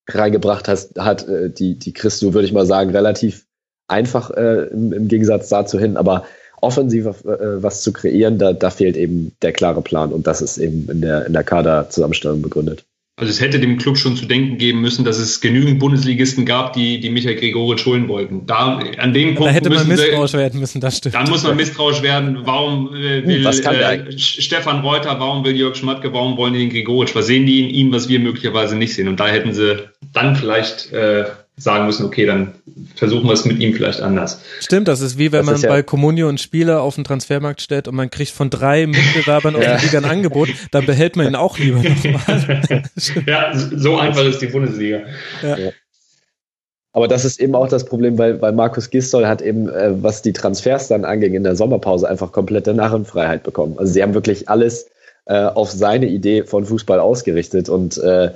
[0.10, 3.45] reingebracht hat, hat äh, die, die kriegst du, würde ich mal sagen, relativ
[3.88, 5.95] einfach äh, im, im Gegensatz dazu hin.
[5.95, 6.26] Aber
[6.60, 10.57] offensiv äh, was zu kreieren, da, da fehlt eben der klare Plan und das ist
[10.57, 12.84] eben in der, in der Kaderzusammenstellung begründet.
[13.19, 16.73] Also es hätte dem Club schon zu denken geben müssen, dass es genügend Bundesligisten gab,
[16.73, 18.45] die, die Michael Gregoritsch holen wollten.
[18.45, 21.15] Da, an dem Punkt da hätte man misstrauisch sie, werden müssen, das stimmt.
[21.15, 22.41] Dann muss man misstrauisch werden.
[22.44, 27.15] Warum äh, will äh, Stefan Reuter, warum will Jörg Schmatke, warum wollen die den Gregoritsch?
[27.15, 29.07] Was sehen die in ihm, was wir möglicherweise nicht sehen?
[29.07, 31.26] Und da hätten sie dann vielleicht äh,
[31.58, 32.54] sagen müssen, okay, dann
[32.96, 34.40] versuchen wir es mit ihm vielleicht anders.
[34.60, 37.62] Stimmt, das ist wie wenn das man ja bei Comunio einen Spieler auf den Transfermarkt
[37.62, 41.26] stellt und man kriegt von drei Mitbewerbern aus der Liga ein Angebot, dann behält man
[41.26, 42.64] ihn auch lieber nochmal.
[43.26, 45.02] ja, so einfach ist die Bundesliga.
[45.42, 45.58] Ja.
[45.58, 45.72] Ja.
[46.94, 50.22] Aber das ist eben auch das Problem, weil, weil Markus Gistol hat eben, äh, was
[50.22, 53.78] die Transfers dann anging, in der Sommerpause einfach komplette Narrenfreiheit bekommen.
[53.78, 54.90] Also sie haben wirklich alles
[55.26, 58.32] äh, auf seine Idee von Fußball ausgerichtet und äh,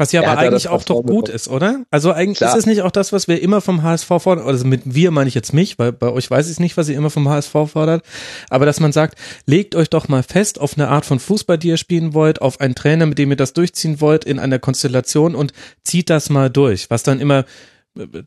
[0.00, 1.84] was ja aber eigentlich auch doch gut ist, oder?
[1.90, 2.50] Also eigentlich Klar.
[2.50, 5.28] ist es nicht auch das, was wir immer vom HSV fordern, also mit wir meine
[5.28, 8.02] ich jetzt mich, weil bei euch weiß ich nicht, was ihr immer vom HSV fordert,
[8.48, 11.68] aber dass man sagt, legt euch doch mal fest auf eine Art von Fußball, die
[11.68, 15.34] ihr spielen wollt, auf einen Trainer, mit dem ihr das durchziehen wollt, in einer Konstellation
[15.34, 15.52] und
[15.84, 17.44] zieht das mal durch, was dann immer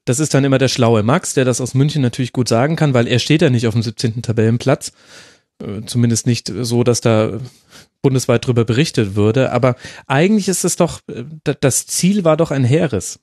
[0.05, 2.93] das ist dann immer der schlaue Max, der das aus München natürlich gut sagen kann,
[2.93, 4.21] weil er steht ja nicht auf dem 17.
[4.21, 4.91] Tabellenplatz.
[5.61, 7.39] Äh, zumindest nicht so, dass da
[8.03, 9.51] bundesweit drüber berichtet würde.
[9.51, 9.75] Aber
[10.05, 11.23] eigentlich ist es doch, äh,
[11.59, 13.19] das Ziel war doch ein Heeres.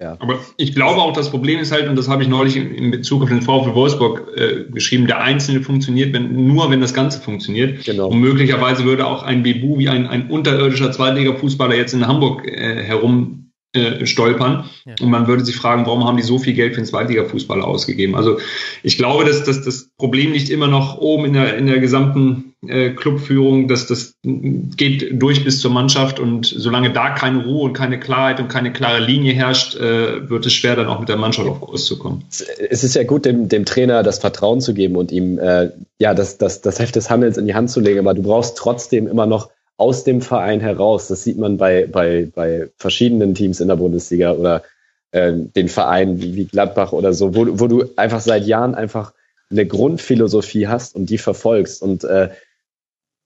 [0.00, 0.16] Ja.
[0.18, 3.22] Aber ich glaube auch, das Problem ist halt, und das habe ich neulich in Bezug
[3.22, 7.84] auf den VfL Wolfsburg äh, geschrieben, der Einzelne funktioniert wenn, nur, wenn das Ganze funktioniert.
[7.84, 8.08] Genau.
[8.08, 12.82] Und möglicherweise würde auch ein Bebu wie ein, ein unterirdischer Zweitliga-Fußballer jetzt in Hamburg äh,
[12.82, 13.41] herum
[13.74, 14.68] äh, stolpern.
[14.84, 14.94] Ja.
[15.00, 18.14] Und man würde sich fragen, warum haben die so viel Geld für den Zweitliga-Fußballer ausgegeben?
[18.14, 18.38] Also
[18.82, 22.52] ich glaube, dass, dass das Problem nicht immer noch oben in der, in der gesamten
[22.66, 27.72] äh, Clubführung, dass das geht durch bis zur Mannschaft und solange da keine Ruhe und
[27.72, 31.16] keine Klarheit und keine klare Linie herrscht, äh, wird es schwer, dann auch mit der
[31.16, 32.24] Mannschaft auf Kurs zu kommen.
[32.70, 36.14] Es ist ja gut, dem, dem Trainer das Vertrauen zu geben und ihm äh, ja
[36.14, 39.08] das, das, das Heft des Handels in die Hand zu legen, aber du brauchst trotzdem
[39.08, 39.48] immer noch
[39.82, 41.08] aus dem Verein heraus.
[41.08, 44.62] Das sieht man bei, bei, bei verschiedenen Teams in der Bundesliga oder
[45.10, 49.12] äh, den Vereinen wie, wie Gladbach oder so, wo, wo du einfach seit Jahren einfach
[49.50, 51.82] eine Grundphilosophie hast und die verfolgst.
[51.82, 52.30] Und äh,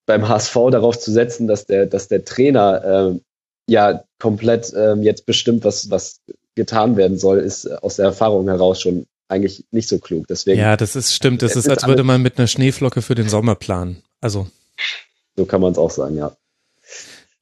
[0.06, 3.20] beim HSV darauf zu setzen, dass der, dass der Trainer äh,
[3.68, 6.22] ja komplett äh, jetzt bestimmt, was, was
[6.54, 10.26] getan werden soll, ist aus der Erfahrung heraus schon eigentlich nicht so klug.
[10.28, 11.42] Deswegen, ja, das ist stimmt.
[11.42, 14.02] Das ist, als würde man mit einer Schneeflocke für den Sommer planen.
[14.20, 14.46] Also.
[15.36, 16.36] So kann man es auch sagen, ja.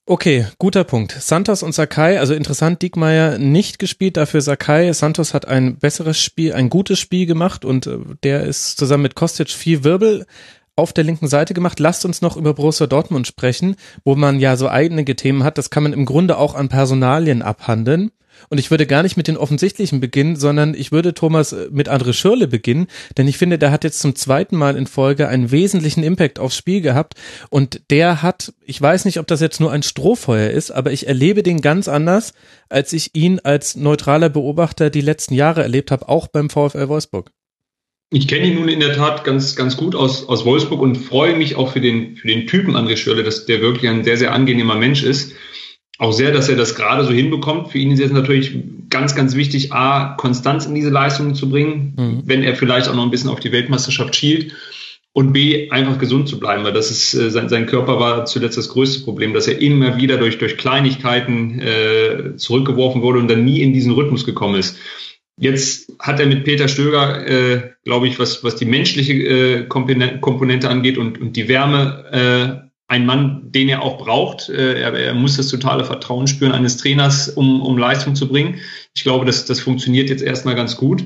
[0.06, 1.12] Okay, guter Punkt.
[1.12, 4.92] Santos und Sakai, also interessant, Diekmeyer nicht gespielt, dafür Sakai.
[4.92, 9.14] Santos hat ein besseres Spiel, ein gutes Spiel gemacht und äh, der ist zusammen mit
[9.14, 10.26] Kostic viel Wirbel
[10.76, 11.80] auf der linken Seite gemacht.
[11.80, 15.56] Lasst uns noch über Borussia Dortmund sprechen, wo man ja so einige Themen hat.
[15.56, 18.10] Das kann man im Grunde auch an Personalien abhandeln.
[18.48, 21.88] Und ich würde gar nicht mit den offensichtlichen beginnen, sondern ich würde Thomas äh, mit
[21.88, 25.50] André Schürle beginnen, denn ich finde, der hat jetzt zum zweiten Mal in Folge einen
[25.50, 27.14] wesentlichen Impact aufs Spiel gehabt
[27.50, 31.06] und der hat, ich weiß nicht, ob das jetzt nur ein Strohfeuer ist, aber ich
[31.06, 32.34] erlebe den ganz anders,
[32.68, 37.30] als ich ihn als neutraler Beobachter die letzten Jahre erlebt habe, auch beim VfL Wolfsburg.
[38.10, 41.36] Ich kenne ihn nun in der Tat ganz, ganz gut aus, aus Wolfsburg und freue
[41.36, 44.32] mich auch für den, für den Typen André Schürle, dass der wirklich ein sehr, sehr
[44.32, 45.32] angenehmer Mensch ist
[45.98, 47.70] auch sehr, dass er das gerade so hinbekommt.
[47.70, 48.54] Für ihn ist jetzt natürlich
[48.90, 52.22] ganz, ganz wichtig, A, Konstanz in diese Leistungen zu bringen, mhm.
[52.24, 54.52] wenn er vielleicht auch noch ein bisschen auf die Weltmeisterschaft schielt.
[55.12, 58.58] Und B, einfach gesund zu bleiben, weil das ist, äh, sein, sein Körper war zuletzt
[58.58, 63.44] das größte Problem, dass er immer wieder durch, durch Kleinigkeiten äh, zurückgeworfen wurde und dann
[63.44, 64.76] nie in diesen Rhythmus gekommen ist.
[65.36, 70.68] Jetzt hat er mit Peter Stöger, äh, glaube ich, was, was die menschliche äh, Komponente
[70.68, 74.48] angeht und, und die Wärme ein Mann, den er auch braucht.
[74.48, 78.60] Äh, er, er, muss das totale Vertrauen spüren eines Trainers, um, um Leistung zu bringen.
[78.94, 81.04] Ich glaube, das, das funktioniert jetzt erstmal ganz gut.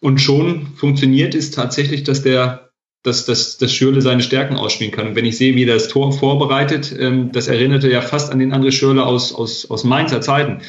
[0.00, 2.70] Und schon funktioniert es tatsächlich, dass der,
[3.02, 5.08] dass, dass, dass Schürle seine Stärken ausspielen kann.
[5.08, 8.38] Und wenn ich sehe, wie er das Tor vorbereitet, ähm, das erinnerte ja fast an
[8.38, 10.62] den André Schürle aus, aus, aus Mainzer Zeiten,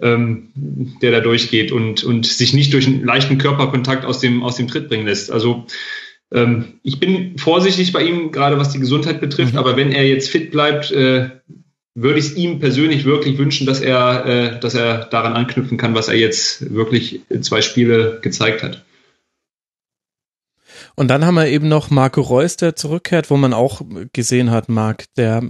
[0.00, 0.52] ähm,
[1.00, 4.68] der da durchgeht und, und sich nicht durch einen leichten Körperkontakt aus dem, aus dem
[4.68, 5.32] Tritt bringen lässt.
[5.32, 5.66] Also
[6.32, 9.58] ähm, ich bin vorsichtig bei ihm, gerade was die Gesundheit betrifft, mhm.
[9.58, 11.30] aber wenn er jetzt fit bleibt, äh,
[11.94, 15.94] würde ich es ihm persönlich wirklich wünschen, dass er, äh, dass er daran anknüpfen kann,
[15.94, 18.84] was er jetzt wirklich in zwei Spiele gezeigt hat.
[20.94, 23.82] Und dann haben wir eben noch Marco Reus, der zurückkehrt, wo man auch
[24.12, 25.42] gesehen hat, Marc, der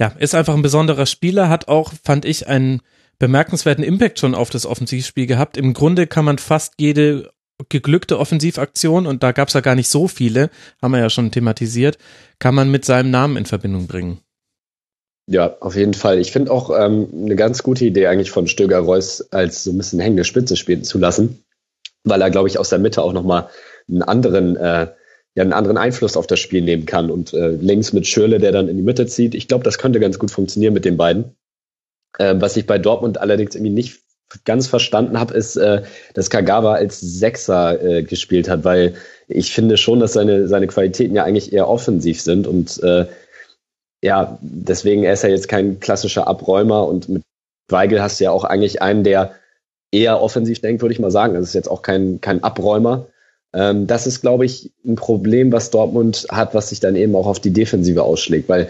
[0.00, 2.82] ja, ist einfach ein besonderer Spieler, hat auch, fand ich, einen
[3.18, 5.56] bemerkenswerten Impact schon auf das Offensivspiel gehabt.
[5.56, 7.30] Im Grunde kann man fast jede
[7.68, 11.30] geglückte Offensivaktion, und da gab es ja gar nicht so viele, haben wir ja schon
[11.30, 11.98] thematisiert,
[12.38, 14.20] kann man mit seinem Namen in Verbindung bringen.
[15.30, 16.18] Ja, auf jeden Fall.
[16.20, 19.76] Ich finde auch ähm, eine ganz gute Idee eigentlich von Stöger Reus als so ein
[19.76, 21.44] bisschen hängende Spitze spielen zu lassen,
[22.04, 23.50] weil er, glaube ich, aus der Mitte auch nochmal
[23.88, 24.88] einen anderen, äh,
[25.34, 27.10] ja, einen anderen Einfluss auf das Spiel nehmen kann.
[27.10, 29.34] Und äh, links mit Schürle, der dann in die Mitte zieht.
[29.34, 31.36] Ich glaube, das könnte ganz gut funktionieren mit den beiden.
[32.16, 34.00] Äh, was ich bei Dortmund allerdings irgendwie nicht
[34.44, 35.82] ganz verstanden habe, ist, äh,
[36.14, 38.94] dass Kagawa als Sechser äh, gespielt hat, weil
[39.26, 43.06] ich finde schon, dass seine, seine Qualitäten ja eigentlich eher offensiv sind und äh,
[44.02, 47.22] ja, deswegen ist er jetzt kein klassischer Abräumer und mit
[47.68, 49.32] Weigel hast du ja auch eigentlich einen, der
[49.90, 51.34] eher offensiv denkt, würde ich mal sagen.
[51.34, 53.06] Das ist jetzt auch kein, kein Abräumer.
[53.52, 57.26] Ähm, das ist, glaube ich, ein Problem, was Dortmund hat, was sich dann eben auch
[57.26, 58.68] auf die Defensive ausschlägt, weil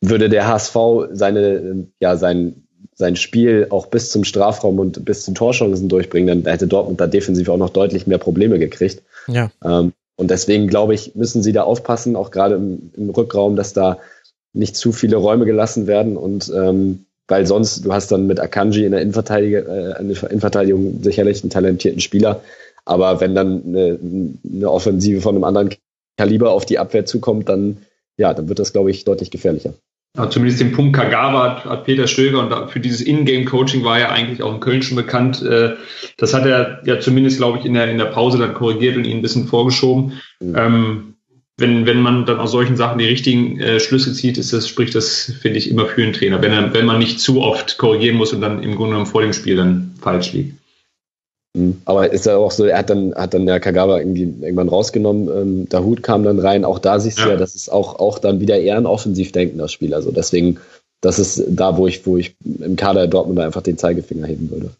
[0.00, 0.76] würde der HSV
[1.12, 2.61] seine, ja, sein,
[2.94, 7.06] sein Spiel auch bis zum Strafraum und bis zu Torchancen durchbringen, dann hätte Dortmund da
[7.06, 9.02] defensiv auch noch deutlich mehr Probleme gekriegt.
[9.28, 9.50] Ja.
[9.64, 13.72] Ähm, und deswegen glaube ich, müssen sie da aufpassen, auch gerade im, im, Rückraum, dass
[13.72, 13.98] da
[14.52, 18.84] nicht zu viele Räume gelassen werden und ähm, weil sonst, du hast dann mit Akanji
[18.84, 22.42] in der Innenverteidigung, äh, in der Innenverteidigung sicherlich einen talentierten Spieler,
[22.84, 23.98] aber wenn dann eine,
[24.44, 25.74] eine Offensive von einem anderen
[26.18, 27.78] Kaliber auf die Abwehr zukommt, dann
[28.16, 29.74] ja, dann wird das, glaube ich, deutlich gefährlicher.
[30.16, 34.12] Ja, zumindest den Punkt Kagawa hat, hat Peter Stöger und für dieses In-Game-Coaching war er
[34.12, 35.40] eigentlich auch in Köln schon bekannt.
[35.42, 35.76] Äh,
[36.18, 39.06] das hat er ja zumindest, glaube ich, in der, in der Pause dann korrigiert und
[39.06, 40.20] ihn ein bisschen vorgeschoben.
[40.40, 40.54] Mhm.
[40.54, 41.14] Ähm,
[41.56, 44.94] wenn, wenn man dann aus solchen Sachen die richtigen äh, Schlüsse zieht, ist das, spricht
[44.94, 48.16] das, finde ich, immer für einen Trainer, wenn, er, wenn man nicht zu oft korrigieren
[48.16, 50.61] muss und dann im Grunde genommen vor dem Spiel dann falsch liegt.
[51.54, 51.82] Mhm.
[51.84, 55.28] Aber ist ja auch so, er hat dann, hat dann der Kagawa irgendwie irgendwann rausgenommen,
[55.28, 58.18] ähm, der Hut kam dann rein, auch da siehst du ja, das ist auch, auch
[58.18, 59.94] dann wieder eher ein offensiv denkender Spiel.
[59.94, 60.58] Also deswegen,
[61.00, 64.70] das ist da, wo ich, wo ich im Kader Dortmund einfach den Zeigefinger heben würde.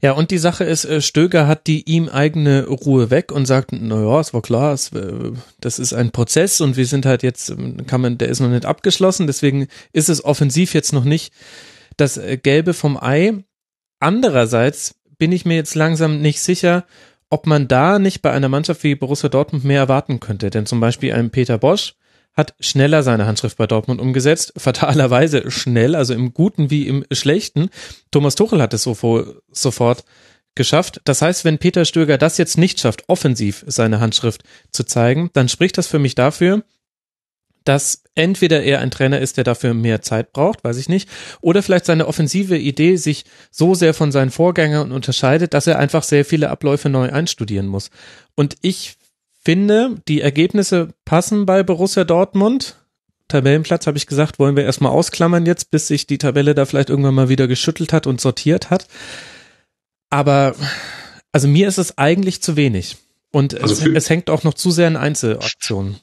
[0.00, 3.72] Ja, und die Sache ist, äh, Stöger hat die ihm eigene Ruhe weg und sagt,
[3.72, 7.50] naja, es war klar, es, äh, das ist ein Prozess und wir sind halt jetzt,
[7.50, 11.32] ähm, kann man, der ist noch nicht abgeschlossen, deswegen ist es offensiv jetzt noch nicht
[11.96, 13.44] das äh, Gelbe vom Ei.
[14.00, 16.84] Andererseits bin ich mir jetzt langsam nicht sicher,
[17.30, 20.50] ob man da nicht bei einer Mannschaft wie Borussia Dortmund mehr erwarten könnte.
[20.50, 21.94] Denn zum Beispiel ein Peter Bosch
[22.34, 27.70] hat schneller seine Handschrift bei Dortmund umgesetzt, fatalerweise schnell, also im Guten wie im Schlechten.
[28.10, 28.94] Thomas Tuchel hat es so
[29.50, 30.04] sofort
[30.54, 31.00] geschafft.
[31.04, 35.48] Das heißt, wenn Peter Stöger das jetzt nicht schafft, offensiv seine Handschrift zu zeigen, dann
[35.48, 36.62] spricht das für mich dafür,
[37.64, 41.08] dass entweder er ein Trainer ist, der dafür mehr Zeit braucht, weiß ich nicht,
[41.40, 46.02] oder vielleicht seine offensive Idee sich so sehr von seinen Vorgängern unterscheidet, dass er einfach
[46.02, 47.90] sehr viele Abläufe neu einstudieren muss.
[48.34, 48.96] Und ich
[49.44, 52.76] finde, die Ergebnisse passen bei Borussia Dortmund.
[53.28, 56.90] Tabellenplatz habe ich gesagt, wollen wir erstmal ausklammern jetzt, bis sich die Tabelle da vielleicht
[56.90, 58.86] irgendwann mal wieder geschüttelt hat und sortiert hat.
[60.10, 60.54] Aber
[61.32, 62.96] also mir ist es eigentlich zu wenig.
[63.32, 65.96] Und also es, es hängt auch noch zu sehr in Einzelaktionen.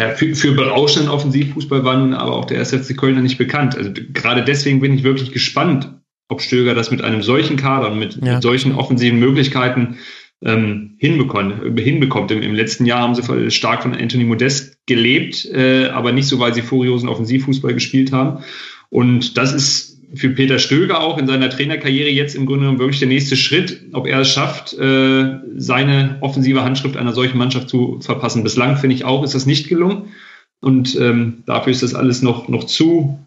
[0.00, 3.76] Ja, für, für berauschenden Offensivfußball war nun aber auch der SFC Kölner nicht bekannt.
[3.76, 5.92] Also gerade deswegen bin ich wirklich gespannt,
[6.28, 8.34] ob Stöger das mit einem solchen Kader und mit, ja.
[8.34, 9.98] mit solchen offensiven Möglichkeiten
[10.42, 11.78] ähm, hinbekommt.
[11.78, 12.30] hinbekommt.
[12.30, 16.38] Im, Im, letzten Jahr haben sie stark von Anthony Modest gelebt, äh, aber nicht so,
[16.38, 18.42] weil sie furiosen Offensivfußball gespielt haben.
[18.88, 22.98] Und das ist für Peter Stöger auch in seiner Trainerkarriere jetzt im Grunde genommen wirklich
[22.98, 28.00] der nächste Schritt, ob er es schafft, äh, seine offensive Handschrift einer solchen Mannschaft zu
[28.00, 28.42] verpassen.
[28.42, 30.08] Bislang finde ich auch, ist das nicht gelungen.
[30.60, 33.18] Und ähm, dafür ist das alles noch, noch zu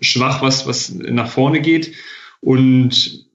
[0.00, 1.92] schwach, was, was nach vorne geht.
[2.40, 3.26] Und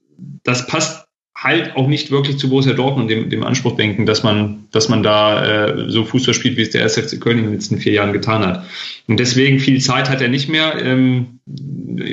[0.44, 4.66] das passt halt auch nicht wirklich zu Borussia Dortmund dem, dem Anspruch denken, dass man,
[4.72, 7.78] dass man da äh, so Fußball spielt, wie es der SFC Köln in den letzten
[7.78, 8.66] vier Jahren getan hat.
[9.08, 10.74] Und deswegen viel Zeit hat er nicht mehr.
[10.84, 11.40] Ähm,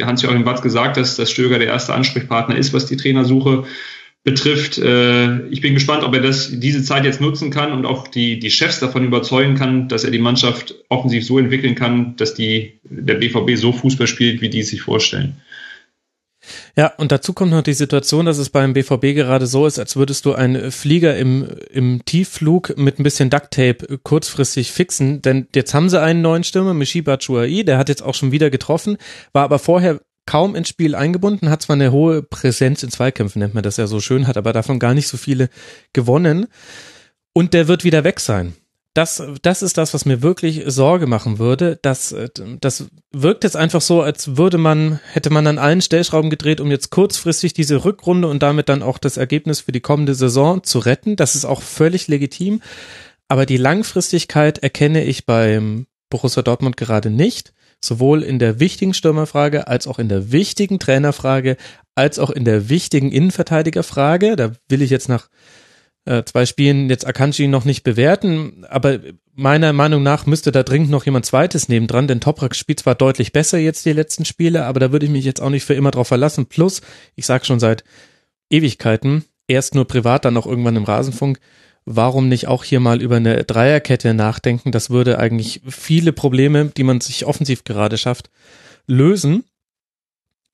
[0.06, 3.66] Hans-Joachim Batz gesagt, dass, dass Stöger der erste Ansprechpartner ist, was die Trainersuche
[4.24, 4.78] betrifft.
[4.78, 8.40] Äh, ich bin gespannt, ob er das, diese Zeit jetzt nutzen kann und auch die,
[8.40, 12.74] die Chefs davon überzeugen kann, dass er die Mannschaft offensiv so entwickeln kann, dass die,
[12.84, 15.38] der BVB so Fußball spielt, wie die es sich vorstellen.
[16.76, 19.96] Ja, und dazu kommt noch die Situation, dass es beim BVB gerade so ist, als
[19.96, 25.74] würdest du einen Flieger im, im Tiefflug mit ein bisschen Ducktape kurzfristig fixen, denn jetzt
[25.74, 28.98] haben sie einen neuen Stürmer, Mishiba Chuai, der hat jetzt auch schon wieder getroffen,
[29.34, 33.54] war aber vorher kaum ins Spiel eingebunden, hat zwar eine hohe Präsenz in Zweikämpfen, nennt
[33.54, 35.50] man das ja so schön, hat aber davon gar nicht so viele
[35.94, 36.48] gewonnen.
[37.34, 38.54] Und der wird wieder weg sein
[38.98, 41.78] das, das ist das, was mir wirklich Sorge machen würde.
[41.84, 42.16] Das,
[42.60, 46.72] das wirkt jetzt einfach so, als würde man, hätte man an allen Stellschrauben gedreht, um
[46.72, 50.80] jetzt kurzfristig diese Rückrunde und damit dann auch das Ergebnis für die kommende Saison zu
[50.80, 51.16] retten.
[51.16, 52.62] Das ist auch völlig legitim.
[53.28, 57.54] Aber die Langfristigkeit erkenne ich beim Borussia Dortmund gerade nicht.
[57.80, 61.58] Sowohl in der wichtigen Stürmerfrage als auch in der wichtigen Trainerfrage
[61.94, 64.36] als auch in der wichtigen Innenverteidigerfrage.
[64.36, 65.30] Da will ich jetzt nach
[66.08, 69.00] äh, zwei Spielen jetzt Akanji noch nicht bewerten, aber
[69.36, 73.34] meiner Meinung nach müsste da dringend noch jemand zweites nebendran, denn Toprak spielt zwar deutlich
[73.34, 75.92] besser jetzt die letzten Spiele, aber da würde ich mich jetzt auch nicht für immer
[75.92, 76.48] drauf verlassen.
[76.48, 76.82] Plus,
[77.16, 77.84] ich sag schon seit
[78.50, 81.40] Ewigkeiten, erst nur privat, dann auch irgendwann im Rasenfunk,
[81.86, 84.72] warum nicht auch hier mal über eine Dreierkette nachdenken?
[84.72, 88.30] Das würde eigentlich viele Probleme, die man sich offensiv gerade schafft,
[88.88, 89.44] lösen.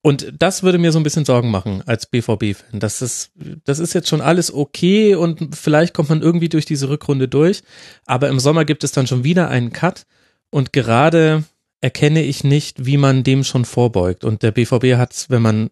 [0.05, 2.81] Und das würde mir so ein bisschen Sorgen machen als BVB-Fan.
[2.81, 3.31] Das ist,
[3.63, 7.63] das ist jetzt schon alles okay und vielleicht kommt man irgendwie durch diese Rückrunde durch.
[8.05, 10.05] Aber im Sommer gibt es dann schon wieder einen Cut
[10.49, 11.45] und gerade
[11.79, 14.25] erkenne ich nicht, wie man dem schon vorbeugt.
[14.25, 15.69] Und der BVB hat wenn man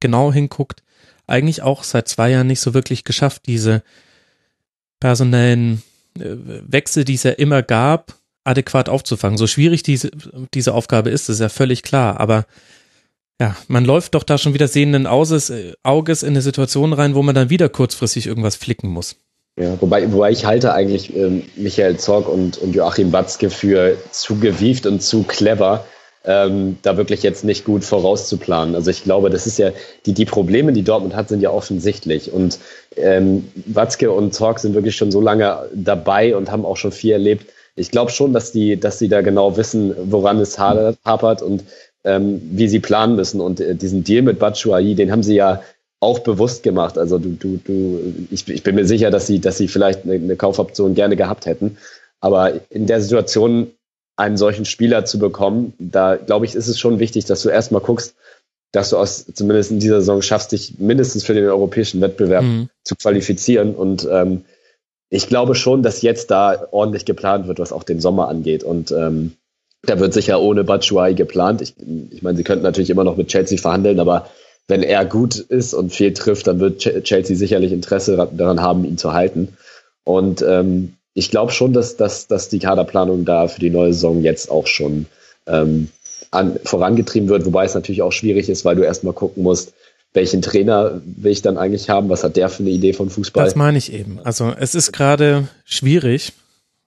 [0.00, 0.82] genau hinguckt,
[1.28, 3.84] eigentlich auch seit zwei Jahren nicht so wirklich geschafft, diese
[4.98, 5.84] personellen
[6.18, 9.38] äh, Wechsel, die es ja immer gab, adäquat aufzufangen.
[9.38, 10.10] So schwierig diese,
[10.52, 12.18] diese Aufgabe ist, ist ja völlig klar.
[12.18, 12.44] Aber
[13.40, 17.14] ja, man läuft doch da schon wieder sehenden Auges, äh, Auges in eine Situation rein,
[17.14, 19.16] wo man dann wieder kurzfristig irgendwas flicken muss.
[19.58, 24.36] Ja, wobei, wobei ich halte eigentlich ähm, Michael Zorg und, und Joachim Batzke für zu
[24.38, 25.84] gewieft und zu clever,
[26.24, 28.74] ähm, da wirklich jetzt nicht gut vorauszuplanen.
[28.74, 29.70] Also ich glaube, das ist ja,
[30.06, 32.32] die, die Probleme, die Dortmund hat, sind ja offensichtlich.
[32.32, 32.58] Und
[32.96, 37.12] ähm, Watzke und Zorg sind wirklich schon so lange dabei und haben auch schon viel
[37.12, 37.46] erlebt.
[37.74, 41.64] Ich glaube schon, dass die, dass sie da genau wissen, woran es hapert und
[42.04, 43.40] ähm, wie sie planen müssen.
[43.40, 45.62] Und äh, diesen Deal mit Batshuayi, den haben sie ja
[46.00, 46.96] auch bewusst gemacht.
[46.96, 50.14] Also du, du, du, ich, ich bin mir sicher, dass sie, dass sie vielleicht eine,
[50.14, 51.76] eine Kaufoption gerne gehabt hätten.
[52.20, 53.72] Aber in der Situation
[54.16, 57.80] einen solchen Spieler zu bekommen, da glaube ich, ist es schon wichtig, dass du erstmal
[57.80, 58.16] guckst,
[58.72, 62.68] dass du aus, zumindest in dieser Saison schaffst, dich mindestens für den europäischen Wettbewerb mhm.
[62.82, 63.74] zu qualifizieren.
[63.74, 64.44] Und ähm,
[65.08, 68.64] ich glaube schon, dass jetzt da ordentlich geplant wird, was auch den Sommer angeht.
[68.64, 69.32] Und ähm,
[69.82, 71.62] da wird sicher ohne Batshuayi geplant.
[71.62, 71.74] Ich,
[72.10, 74.28] ich meine, sie könnten natürlich immer noch mit Chelsea verhandeln, aber
[74.66, 78.98] wenn er gut ist und viel trifft, dann wird Chelsea sicherlich Interesse daran haben, ihn
[78.98, 79.56] zu halten.
[80.04, 84.22] Und ähm, ich glaube schon, dass, dass, dass die Kaderplanung da für die neue Saison
[84.22, 85.06] jetzt auch schon
[85.46, 85.88] ähm,
[86.30, 89.72] an, vorangetrieben wird, wobei es natürlich auch schwierig ist, weil du erstmal gucken musst,
[90.12, 93.44] welchen Trainer will ich dann eigentlich haben, was hat der für eine Idee von Fußball?
[93.44, 94.20] Das meine ich eben.
[94.24, 96.32] Also es ist gerade schwierig,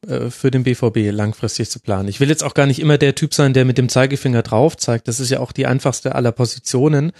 [0.07, 2.09] für den BVB langfristig zu planen.
[2.09, 4.75] Ich will jetzt auch gar nicht immer der Typ sein, der mit dem Zeigefinger drauf
[4.77, 5.07] zeigt.
[5.07, 7.11] Das ist ja auch die einfachste aller Positionen.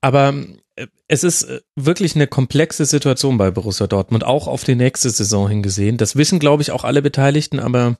[0.00, 0.34] Aber
[0.76, 5.10] äh, es ist äh, wirklich eine komplexe Situation bei Borussia Dortmund, auch auf die nächste
[5.10, 5.96] Saison hingesehen.
[5.96, 7.98] Das wissen, glaube ich, auch alle Beteiligten, aber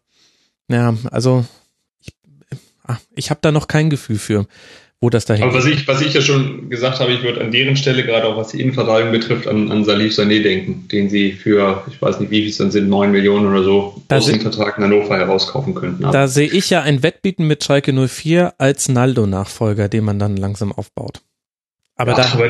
[0.69, 1.45] ja, also
[2.01, 2.15] ich,
[2.85, 4.47] ah, ich habe da noch kein Gefühl für
[5.01, 7.53] wo das dahin Aber was ich, was ich ja schon gesagt habe, ich würde an
[7.53, 11.33] deren Stelle, gerade auch was die Innenverteidigung betrifft, an, an Salif Sané denken, den sie
[11.33, 14.27] für, ich weiß nicht, wie viel es dann sind, neun Millionen oder so, da aus
[14.27, 16.03] dem Vertrag in Hannover herauskaufen könnten.
[16.03, 20.73] Da sehe ich ja ein Wettbieten mit Schalke 04 als Naldo-Nachfolger, den man dann langsam
[20.73, 21.21] aufbaut.
[21.95, 22.39] Aber Ach, da.
[22.39, 22.49] Aber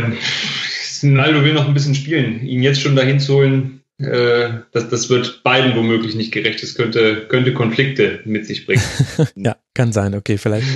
[1.02, 2.46] Naldo will noch ein bisschen spielen.
[2.46, 6.62] Ihn jetzt schon dahin zu holen, äh, das, das wird beiden womöglich nicht gerecht.
[6.62, 8.82] Das könnte, könnte Konflikte mit sich bringen.
[9.34, 10.66] ja, kann sein, okay, vielleicht.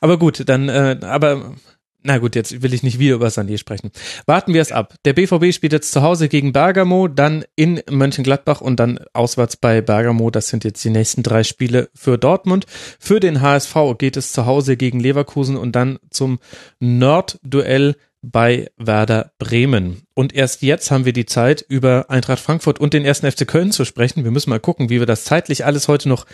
[0.00, 1.56] Aber gut, dann, äh, aber
[2.04, 3.90] na gut, jetzt will ich nicht wieder über Sané sprechen.
[4.24, 4.94] Warten wir es ab.
[5.04, 9.80] Der BVB spielt jetzt zu Hause gegen Bergamo, dann in Mönchengladbach und dann auswärts bei
[9.80, 10.30] Bergamo.
[10.30, 12.66] Das sind jetzt die nächsten drei Spiele für Dortmund.
[13.00, 16.38] Für den HSV geht es zu Hause gegen Leverkusen und dann zum
[16.78, 20.02] Nordduell bei Werder Bremen.
[20.14, 23.72] Und erst jetzt haben wir die Zeit, über Eintracht Frankfurt und den ersten FC Köln
[23.72, 24.24] zu sprechen.
[24.24, 26.26] Wir müssen mal gucken, wie wir das zeitlich alles heute noch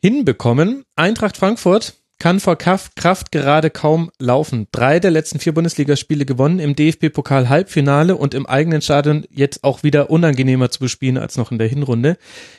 [0.00, 0.84] hinbekommen.
[0.96, 4.68] Eintracht Frankfurt kann vor Kraft gerade kaum laufen.
[4.70, 9.82] Drei der letzten vier Bundesligaspiele gewonnen, im DFB-Pokal Halbfinale und im eigenen Stadion jetzt auch
[9.82, 12.16] wieder unangenehmer zu bespielen als noch in der Hinrunde.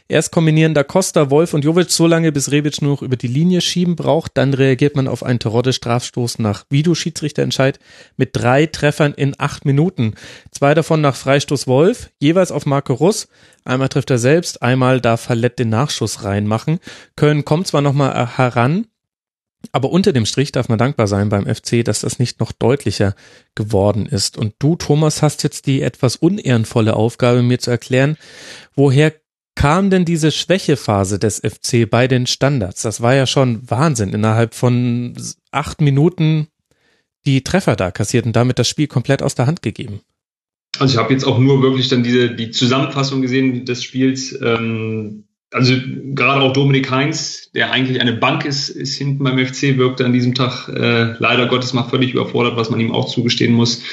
[0.10, 3.30] Erst kombinieren da Costa, Wolf und Jovic so lange, bis Rebic nur noch über die
[3.30, 4.34] Linie schieben braucht.
[4.36, 7.80] Dann reagiert man auf einen Terodde-Strafstoß nach Videoschiedsrichterentscheid
[8.18, 10.16] mit drei Treffern in acht Minuten.
[10.52, 13.30] Zwei davon nach Freistoß Wolf, jeweils auf Marco Russ.
[13.64, 16.80] Einmal trifft er selbst, einmal darf Fallett den Nachschuss reinmachen.
[17.16, 18.88] Köln kommt zwar nochmal heran,
[19.72, 23.16] aber unter dem Strich darf man dankbar sein beim FC, dass das nicht noch deutlicher
[23.56, 24.38] geworden ist.
[24.38, 28.18] Und du, Thomas, hast jetzt die etwas unehrenvolle Aufgabe, mir zu erklären,
[28.76, 29.14] woher
[29.56, 32.82] kam denn diese Schwächephase des FC bei den Standards?
[32.82, 35.16] Das war ja schon Wahnsinn, innerhalb von
[35.52, 36.48] acht Minuten
[37.26, 40.02] die Treffer da kassiert und damit das Spiel komplett aus der Hand gegeben.
[40.80, 44.38] Also ich habe jetzt auch nur wirklich dann diese die Zusammenfassung gesehen des Spiels.
[44.42, 45.76] Ähm, also
[46.14, 50.14] gerade auch Dominik Heinz, der eigentlich eine Bank ist, ist hinten beim FC, wirkte an
[50.14, 53.84] diesem Tag äh, leider Gottes mal völlig überfordert, was man ihm auch zugestehen muss.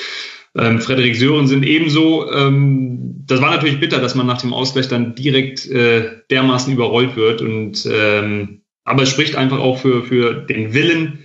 [0.56, 2.30] Ähm, Frederik Sören sind ebenso.
[2.32, 7.16] Ähm, das war natürlich bitter, dass man nach dem Ausgleich dann direkt äh, dermaßen überrollt
[7.16, 7.40] wird.
[7.40, 11.20] Und ähm, aber es spricht einfach auch für für den Willen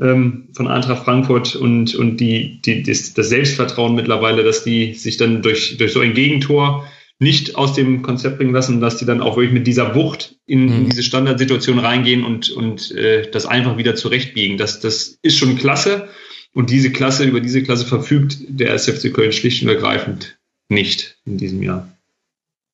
[0.00, 5.18] ähm, von Eintracht Frankfurt und und die, die das, das Selbstvertrauen mittlerweile, dass die sich
[5.18, 6.86] dann durch durch so ein Gegentor
[7.22, 10.66] nicht aus dem Konzept bringen lassen, dass die dann auch wirklich mit dieser Wucht in,
[10.66, 10.72] mhm.
[10.72, 14.58] in diese Standardsituation reingehen und, und äh, das einfach wieder zurechtbiegen.
[14.58, 16.08] Das, das ist schon klasse.
[16.52, 20.38] Und diese Klasse, über diese Klasse verfügt der SFC Köln schlicht und ergreifend
[20.68, 21.88] nicht in diesem Jahr.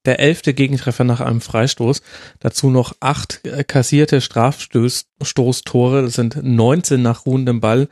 [0.05, 2.03] Der elfte Gegentreffer nach einem Freistoß.
[2.41, 6.03] Dazu noch acht kassierte Strafstoßtore.
[6.03, 7.89] Das sind 19 nach ruhendem Ball.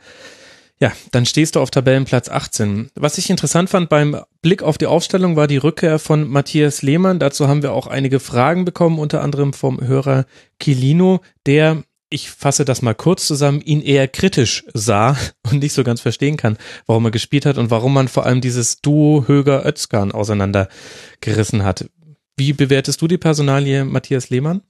[0.79, 2.91] Ja, dann stehst du auf Tabellenplatz 18.
[2.93, 7.17] Was ich interessant fand beim Blick auf die Aufstellung war die Rückkehr von Matthias Lehmann.
[7.17, 10.25] Dazu haben wir auch einige Fragen bekommen, unter anderem vom Hörer
[10.59, 15.17] Kilino, der ich fasse das mal kurz zusammen, ihn eher kritisch sah
[15.51, 18.39] und nicht so ganz verstehen kann, warum er gespielt hat und warum man vor allem
[18.39, 21.89] dieses Duo Höger-Özkan auseinandergerissen hat.
[22.37, 24.61] Wie bewertest du die Personalie Matthias Lehmann?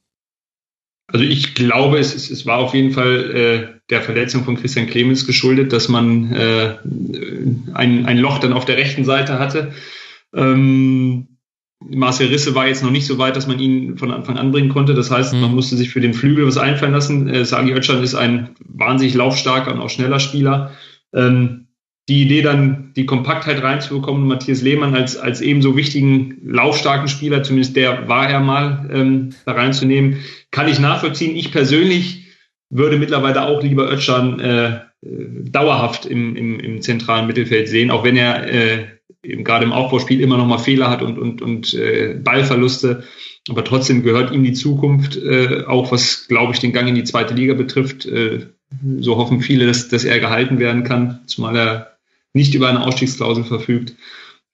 [1.07, 4.87] Also ich glaube, es, es, es war auf jeden Fall äh, der Verletzung von Christian
[4.87, 6.75] Clemens geschuldet, dass man äh,
[7.73, 9.71] ein, ein Loch dann auf der rechten Seite hatte.
[10.35, 11.37] Ähm,
[11.79, 14.69] Marcel Risse war jetzt noch nicht so weit, dass man ihn von Anfang an bringen
[14.69, 14.93] konnte.
[14.93, 15.41] Das heißt, mhm.
[15.41, 17.29] man musste sich für den Flügel was einfallen lassen.
[17.29, 20.71] Äh, Sagi Özcan ist ein wahnsinnig laufstarker und auch schneller Spieler.
[21.13, 21.66] Ähm,
[22.09, 27.75] die Idee dann, die Kompaktheit reinzubekommen, Matthias Lehmann als, als ebenso wichtigen, laufstarken Spieler, zumindest
[27.75, 30.19] der war er mal, ähm, da reinzunehmen,
[30.51, 31.35] kann ich nachvollziehen.
[31.35, 32.27] Ich persönlich
[32.69, 38.15] würde mittlerweile auch lieber Özcan äh, dauerhaft im, im, im zentralen Mittelfeld sehen, auch wenn
[38.15, 38.85] er äh,
[39.23, 43.03] eben gerade im Aufbauspiel immer noch mal Fehler hat und, und, und äh, Ballverluste.
[43.49, 47.03] Aber trotzdem gehört ihm die Zukunft, äh, auch was, glaube ich, den Gang in die
[47.03, 48.05] zweite Liga betrifft.
[48.05, 48.47] Äh,
[48.99, 51.96] so hoffen viele, dass, dass er gehalten werden kann, zumal er
[52.37, 53.95] nicht über eine Ausstiegsklausel verfügt.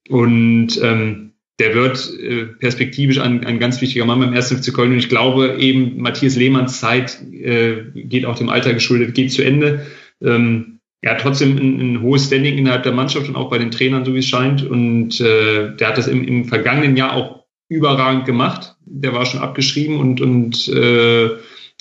[0.10, 4.54] Und ähm, der wird äh, perspektivisch ein, ein ganz wichtiger Mann beim 1.
[4.54, 4.92] FC Köln.
[4.92, 9.44] Und ich glaube eben, Matthias Lehmanns Zeit äh, geht auch dem Alter geschuldet, geht zu
[9.44, 9.86] Ende.
[10.22, 13.72] Ähm, er hat trotzdem ein, ein, hohes Standing innerhalb der Mannschaft und auch bei den
[13.72, 14.64] Trainern, so wie es scheint.
[14.64, 18.76] Und äh, der hat das im, im vergangenen Jahr auch überragend gemacht.
[18.86, 21.30] Der war schon abgeschrieben und, und äh,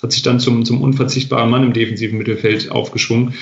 [0.01, 3.33] hat sich dann zum, zum unverzichtbaren Mann im defensiven Mittelfeld aufgeschwungen.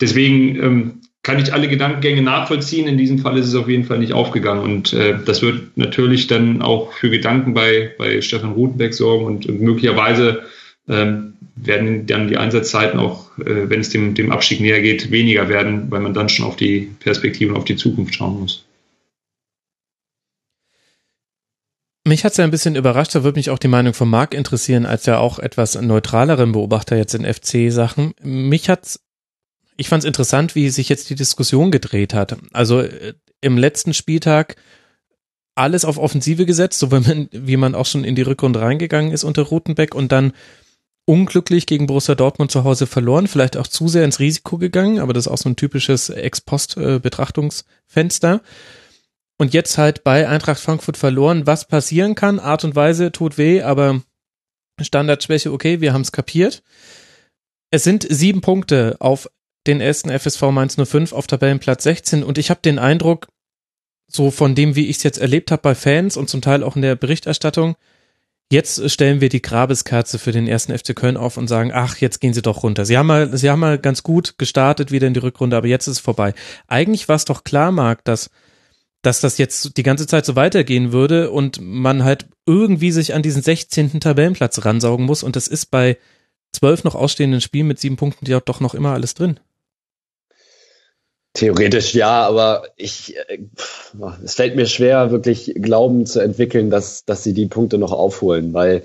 [0.00, 2.88] Deswegen ähm, kann ich alle Gedankengänge nachvollziehen.
[2.88, 4.62] In diesem Fall ist es auf jeden Fall nicht aufgegangen.
[4.62, 9.60] Und äh, das wird natürlich dann auch für Gedanken bei, bei Stefan Rutenbeck sorgen und,
[9.60, 10.42] möglicherweise
[10.88, 15.48] ähm, werden dann die Einsatzzeiten auch, äh, wenn es dem, dem Abstieg näher geht, weniger
[15.48, 18.64] werden, weil man dann schon auf die Perspektive und auf die Zukunft schauen muss.
[22.08, 24.32] Mich hat es ja ein bisschen überrascht, da würde mich auch die Meinung von Marc
[24.32, 28.14] interessieren, als ja auch etwas neutraleren Beobachter jetzt in FC-Sachen.
[28.22, 29.00] Mich hat's
[29.80, 32.36] ich fand es interessant, wie sich jetzt die Diskussion gedreht hat.
[32.52, 34.56] Also äh, im letzten Spieltag
[35.54, 39.10] alles auf Offensive gesetzt, so wie man, wie man auch schon in die Rückrunde reingegangen
[39.10, 40.34] ist unter Rutenbeck und dann
[41.06, 45.14] unglücklich gegen Borussia Dortmund zu Hause verloren, vielleicht auch zu sehr ins Risiko gegangen, aber
[45.14, 48.42] das ist auch so ein typisches Ex-Post-Betrachtungsfenster.
[49.38, 51.46] Und jetzt halt bei Eintracht Frankfurt verloren.
[51.46, 54.02] Was passieren kann, Art und Weise tut weh, aber
[54.78, 56.62] Standardschwäche, okay, wir haben es kapiert.
[57.70, 59.30] Es sind sieben Punkte auf
[59.66, 63.28] den ersten FSV Mainz 05 auf Tabellenplatz 16 und ich habe den Eindruck,
[64.06, 66.76] so von dem, wie ich es jetzt erlebt habe bei Fans und zum Teil auch
[66.76, 67.76] in der Berichterstattung,
[68.50, 72.20] jetzt stellen wir die Grabeskerze für den ersten FC Köln auf und sagen, ach, jetzt
[72.20, 72.84] gehen sie doch runter.
[72.84, 75.86] Sie haben mal, sie haben mal ganz gut gestartet wieder in die Rückrunde, aber jetzt
[75.86, 76.34] ist es vorbei.
[76.66, 78.30] Eigentlich war es doch klar, Marc, dass
[79.02, 83.22] dass das jetzt die ganze Zeit so weitergehen würde und man halt irgendwie sich an
[83.22, 84.00] diesen 16.
[84.00, 85.96] Tabellenplatz ransaugen muss und das ist bei
[86.52, 89.40] zwölf noch ausstehenden Spielen mit sieben Punkten ja doch noch immer alles drin.
[91.32, 93.38] Theoretisch ja, aber ich, äh,
[94.24, 98.52] es fällt mir schwer, wirklich Glauben zu entwickeln, dass, dass sie die Punkte noch aufholen,
[98.52, 98.82] weil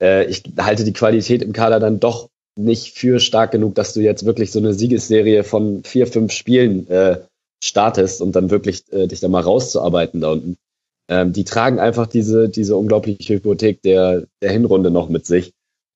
[0.00, 4.00] äh, ich halte die Qualität im Kader dann doch nicht für stark genug, dass du
[4.00, 7.20] jetzt wirklich so eine Siegesserie von vier, fünf Spielen äh,
[7.62, 10.56] startest und dann wirklich äh, dich da mal rauszuarbeiten da unten.
[11.08, 15.52] Ähm, die tragen einfach diese, diese unglaubliche Hypothek der, der Hinrunde noch mit sich.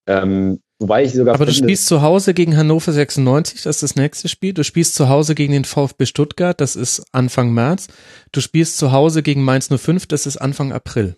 [0.06, 3.82] Ähm, wobei ich sogar Aber finde, du spielst zu Hause gegen Hannover 96, das ist
[3.82, 4.52] das nächste Spiel.
[4.52, 7.86] Du spielst zu Hause gegen den VfB Stuttgart, das ist Anfang März.
[8.32, 11.16] Du spielst zu Hause gegen Mainz 05, das ist Anfang April.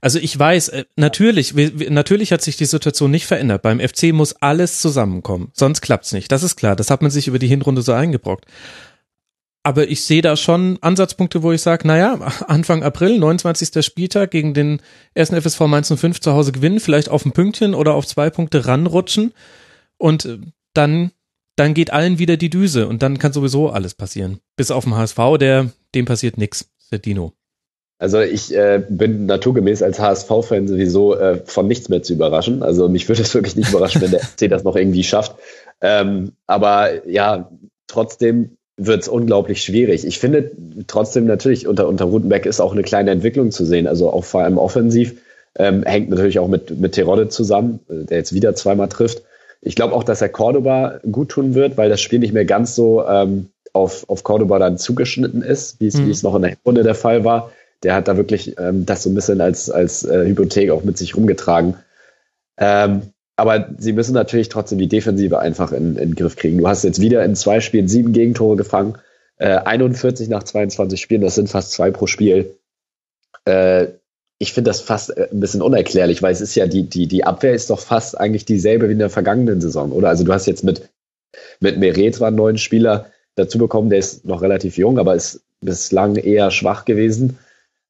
[0.00, 3.62] Also ich weiß, äh, natürlich, natürlich hat sich die Situation nicht verändert.
[3.62, 6.32] Beim FC muss alles zusammenkommen, sonst klappt's nicht.
[6.32, 6.74] Das ist klar.
[6.74, 8.46] Das hat man sich über die Hinrunde so eingebrockt.
[9.62, 12.14] Aber ich sehe da schon Ansatzpunkte, wo ich sage, naja,
[12.46, 13.84] Anfang April, 29.
[13.84, 14.80] Spieltag gegen den
[15.14, 18.66] ersten FSV Mainz 05 zu Hause gewinnen, vielleicht auf ein Pünktchen oder auf zwei Punkte
[18.66, 19.32] ranrutschen
[19.98, 20.38] und äh,
[20.72, 21.10] dann,
[21.56, 24.40] dann geht allen wieder die Düse und dann kann sowieso alles passieren.
[24.56, 27.34] Bis auf den HSV, der, dem passiert nichts, der Dino.
[27.98, 32.62] Also ich äh, bin naturgemäß als HSV-Fan sowieso äh, von nichts mehr zu überraschen.
[32.62, 35.36] Also mich würde es wirklich nicht überraschen, wenn der FC das noch irgendwie schafft.
[35.82, 37.50] Ähm, aber ja,
[37.88, 40.06] trotzdem wird es unglaublich schwierig.
[40.06, 40.50] Ich finde
[40.86, 43.86] trotzdem natürlich unter, unter Rutenbeck ist auch eine kleine Entwicklung zu sehen.
[43.86, 45.20] Also auch vor allem offensiv
[45.56, 49.22] ähm, hängt natürlich auch mit, mit Terodde zusammen, der jetzt wieder zweimal trifft.
[49.60, 52.74] Ich glaube auch, dass er Cordoba gut tun wird, weil das Spiel nicht mehr ganz
[52.74, 56.14] so ähm, auf, auf Cordoba dann zugeschnitten ist, wie es, mhm.
[56.22, 57.50] noch in der Runde der Fall war
[57.82, 60.98] der hat da wirklich ähm, das so ein bisschen als, als äh, Hypothek auch mit
[60.98, 61.76] sich rumgetragen.
[62.58, 63.02] Ähm,
[63.40, 66.58] aber sie müssen natürlich trotzdem die Defensive einfach in, in den Griff kriegen.
[66.58, 68.98] Du hast jetzt wieder in zwei Spielen sieben Gegentore gefangen,
[69.38, 72.54] äh, 41 nach 22 Spielen, das sind fast zwei pro Spiel.
[73.46, 73.86] Äh,
[74.38, 77.24] ich finde das fast äh, ein bisschen unerklärlich, weil es ist ja die, die, die
[77.24, 80.10] Abwehr ist doch fast eigentlich dieselbe wie in der vergangenen Saison, oder?
[80.10, 80.90] Also du hast jetzt mit,
[81.60, 83.06] mit Meret zwar einen neuen Spieler
[83.36, 87.38] dazu bekommen, der ist noch relativ jung, aber ist bislang eher schwach gewesen.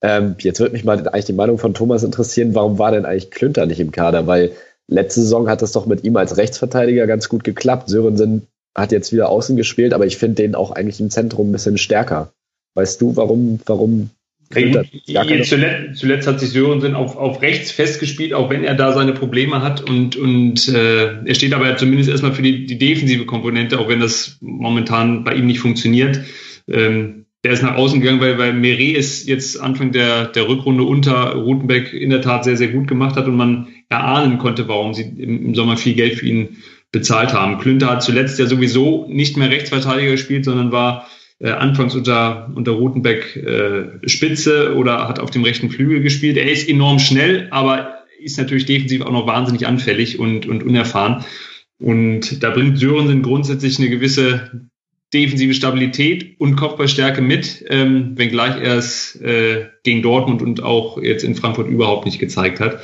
[0.00, 3.32] Ähm, jetzt würde mich mal eigentlich die Meinung von Thomas interessieren, warum war denn eigentlich
[3.32, 4.28] Klünter nicht im Kader?
[4.28, 4.52] Weil
[4.90, 7.88] letzte Saison hat das doch mit ihm als Rechtsverteidiger ganz gut geklappt.
[7.88, 11.52] Sörensen hat jetzt wieder außen gespielt, aber ich finde den auch eigentlich im Zentrum ein
[11.52, 12.32] bisschen stärker.
[12.74, 14.10] Weißt du, warum, warum
[14.52, 15.48] Zuletzt,
[15.94, 19.88] zuletzt, hat sich Sörensen auf, auf rechts festgespielt, auch wenn er da seine Probleme hat
[19.88, 24.00] und, und äh, er steht aber zumindest erstmal für die, die defensive Komponente, auch wenn
[24.00, 26.22] das momentan bei ihm nicht funktioniert.
[26.66, 30.82] Ähm, der ist nach außen gegangen, weil, weil Meret es jetzt Anfang der, der Rückrunde
[30.82, 34.94] unter Rutenbeck in der Tat sehr, sehr gut gemacht hat und man erahnen konnte, warum
[34.94, 36.56] sie im, Sommer viel Geld für ihn
[36.92, 37.58] bezahlt haben.
[37.58, 41.08] Klünter hat zuletzt ja sowieso nicht mehr Rechtsverteidiger gespielt, sondern war
[41.40, 46.36] äh, anfangs unter, unter Rutenbeck äh, Spitze oder hat auf dem rechten Flügel gespielt.
[46.36, 51.24] Er ist enorm schnell, aber ist natürlich defensiv auch noch wahnsinnig anfällig und, und unerfahren.
[51.80, 54.68] Und da bringt Sörensen grundsätzlich eine gewisse
[55.12, 61.24] defensive Stabilität und Kopfballstärke mit, ähm, wenngleich er es äh, gegen Dortmund und auch jetzt
[61.24, 62.80] in Frankfurt überhaupt nicht gezeigt hat.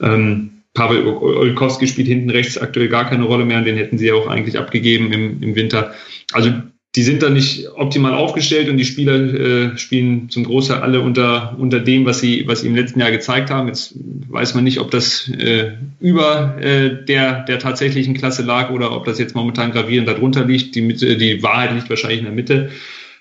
[0.00, 4.08] Ähm, Pavel Olkowski spielt hinten rechts aktuell gar keine Rolle mehr und den hätten sie
[4.08, 5.94] ja auch eigentlich abgegeben im, im Winter.
[6.32, 6.50] Also
[6.96, 11.54] die sind da nicht optimal aufgestellt und die Spieler äh, spielen zum Großteil alle unter,
[11.58, 13.68] unter dem, was sie, was sie im letzten Jahr gezeigt haben.
[13.68, 13.94] Jetzt
[14.28, 19.04] weiß man nicht, ob das äh, über äh, der, der tatsächlichen Klasse lag oder ob
[19.04, 20.74] das jetzt momentan gravierend darunter liegt.
[20.74, 22.70] Die, die Wahrheit liegt wahrscheinlich in der Mitte.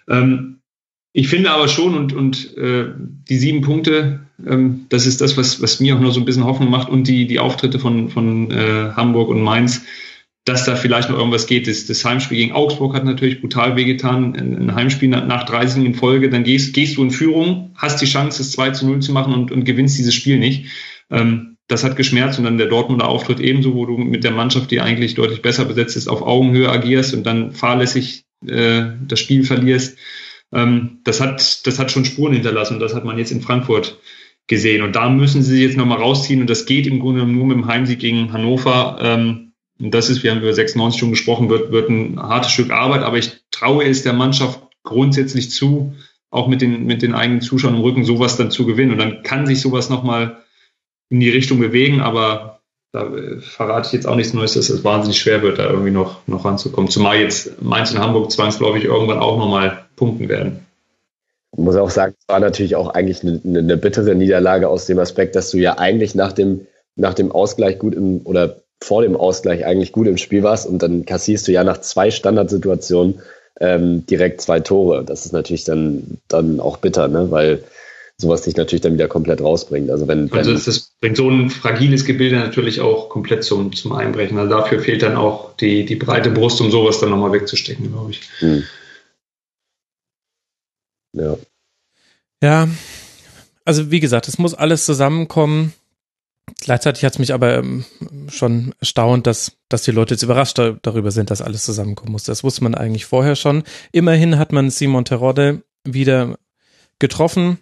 [0.10, 0.60] Ähm,
[1.18, 2.88] ich finde aber schon, und, und äh,
[3.30, 6.44] die sieben Punkte, ähm, das ist das, was, was mir auch noch so ein bisschen
[6.44, 9.86] Hoffnung macht und die, die Auftritte von, von äh, Hamburg und Mainz
[10.46, 11.68] dass da vielleicht noch irgendwas geht.
[11.68, 14.36] Das, das Heimspiel gegen Augsburg hat natürlich brutal wehgetan.
[14.36, 18.38] Ein Heimspiel nach 30 in Folge, dann gehst, gehst du in Führung, hast die Chance,
[18.38, 20.68] das 2 zu 0 zu machen und, und gewinnst dieses Spiel nicht.
[21.10, 24.70] Ähm, das hat geschmerzt und dann der Dortmunder Auftritt ebenso, wo du mit der Mannschaft,
[24.70, 29.44] die eigentlich deutlich besser besetzt ist, auf Augenhöhe agierst und dann fahrlässig äh, das Spiel
[29.44, 29.98] verlierst.
[30.56, 34.00] Ähm, das, hat, das hat schon Spuren hinterlassen und das hat man jetzt in Frankfurt
[34.48, 34.82] gesehen.
[34.82, 37.58] Und da müssen sie sich jetzt nochmal rausziehen und das geht im Grunde nur mit
[37.58, 38.98] dem Heimsieg gegen Hannover.
[39.02, 42.72] Ähm, und das ist, wir haben über 96 schon gesprochen, wird, wird ein hartes Stück
[42.72, 45.94] Arbeit, aber ich traue es der Mannschaft grundsätzlich zu,
[46.30, 48.92] auch mit den, mit den eigenen Zuschauern im Rücken sowas dann zu gewinnen.
[48.92, 50.44] Und dann kann sich sowas nochmal
[51.10, 52.55] in die Richtung bewegen, aber
[52.96, 53.12] da
[53.42, 56.46] verrate ich jetzt auch nichts Neues, dass es wahnsinnig schwer wird, da irgendwie noch, noch
[56.46, 56.90] ranzukommen.
[56.90, 60.66] Zumal jetzt Mainz und Hamburg zwangsläufig irgendwann auch nochmal punkten werden.
[61.52, 65.00] Ich muss auch sagen, es war natürlich auch eigentlich eine, eine bittere Niederlage aus dem
[65.00, 69.18] Aspekt, dass du ja eigentlich nach dem, nach dem Ausgleich gut im, oder vor dem
[69.18, 73.22] Ausgleich eigentlich gut im Spiel warst und dann kassierst du ja nach zwei Standardsituationen
[73.60, 75.04] ähm, direkt zwei Tore.
[75.04, 77.30] Das ist natürlich dann, dann auch bitter, ne?
[77.30, 77.64] weil
[78.18, 79.90] sowas dich natürlich dann wieder komplett rausbringt.
[79.90, 83.92] Also wenn, also das, das bringt so ein fragiles Gebilde natürlich auch komplett zum, zum
[83.92, 84.38] Einbrechen.
[84.38, 88.12] Also dafür fehlt dann auch die, die breite Brust, um sowas dann nochmal wegzustecken, glaube
[88.12, 88.22] ich.
[88.40, 88.64] Hm.
[91.14, 91.38] Ja.
[92.42, 92.68] Ja,
[93.64, 95.74] also wie gesagt, es muss alles zusammenkommen.
[96.62, 97.86] Gleichzeitig hat es mich aber ähm,
[98.30, 102.24] schon erstaunt, dass, dass die Leute jetzt überrascht darüber sind, dass alles zusammenkommen muss.
[102.24, 103.64] Das wusste man eigentlich vorher schon.
[103.92, 106.38] Immerhin hat man Simon Terodde wieder
[107.00, 107.60] getroffen.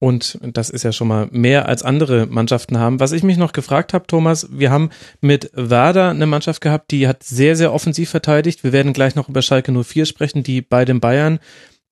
[0.00, 3.00] Und das ist ja schon mal mehr als andere Mannschaften haben.
[3.00, 7.08] Was ich mich noch gefragt habe, Thomas, wir haben mit Werder eine Mannschaft gehabt, die
[7.08, 8.62] hat sehr, sehr offensiv verteidigt.
[8.62, 11.40] Wir werden gleich noch über Schalke 04 sprechen, die bei den Bayern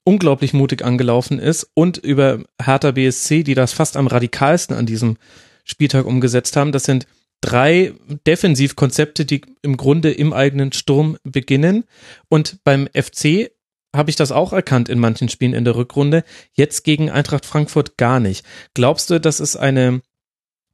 [0.05, 5.16] unglaublich mutig angelaufen ist und über Hertha BSC, die das fast am radikalsten an diesem
[5.65, 6.70] Spieltag umgesetzt haben.
[6.70, 7.09] Das sind
[7.41, 7.93] drei
[8.24, 11.85] Defensivkonzepte, die im Grunde im eigenen Sturm beginnen.
[12.28, 13.51] Und beim FC
[13.95, 16.25] habe ich das auch erkannt in manchen Spielen in der Rückrunde.
[16.53, 18.45] Jetzt gegen Eintracht Frankfurt gar nicht.
[18.75, 20.03] Glaubst du, das ist eine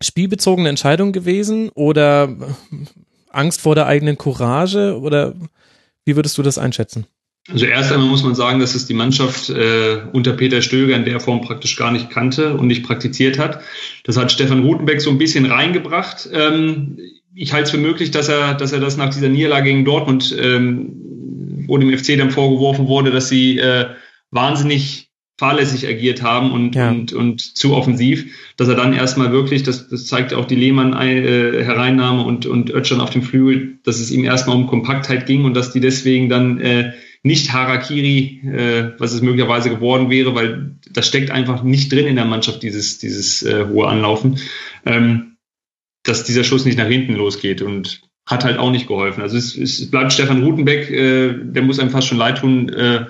[0.02, 2.36] spielbezogene Entscheidung gewesen oder
[3.30, 5.34] Angst vor der eigenen Courage oder
[6.04, 7.06] wie würdest du das einschätzen?
[7.50, 11.04] Also erst einmal muss man sagen, dass es die Mannschaft äh, unter Peter Stöger in
[11.04, 13.60] der Form praktisch gar nicht kannte und nicht praktiziert hat.
[14.04, 16.28] Das hat Stefan Rutenbeck so ein bisschen reingebracht.
[16.32, 16.98] Ähm,
[17.34, 20.36] ich halte es für möglich, dass er, dass er das nach dieser Niederlage gegen Dortmund,
[20.38, 21.21] ähm,
[21.72, 23.86] wo dem FC dann vorgeworfen wurde, dass sie äh,
[24.30, 25.08] wahnsinnig
[25.38, 26.90] fahrlässig agiert haben und, ja.
[26.90, 28.26] und, und zu offensiv,
[28.58, 33.00] dass er dann erstmal wirklich, das, das zeigt auch die Lehmann-Hereinnahme äh, und, und Ötschern
[33.00, 36.60] auf dem Flügel, dass es ihm erstmal um Kompaktheit ging und dass die deswegen dann
[36.60, 36.92] äh,
[37.22, 42.16] nicht Harakiri, äh, was es möglicherweise geworden wäre, weil das steckt einfach nicht drin in
[42.16, 44.40] der Mannschaft, dieses, dieses äh, hohe Anlaufen,
[44.84, 45.38] ähm,
[46.02, 49.22] dass dieser Schuss nicht nach hinten losgeht und hat halt auch nicht geholfen.
[49.22, 53.06] Also es, es bleibt Stefan Rutenbeck, äh, der muss einem fast schon leid tun, äh,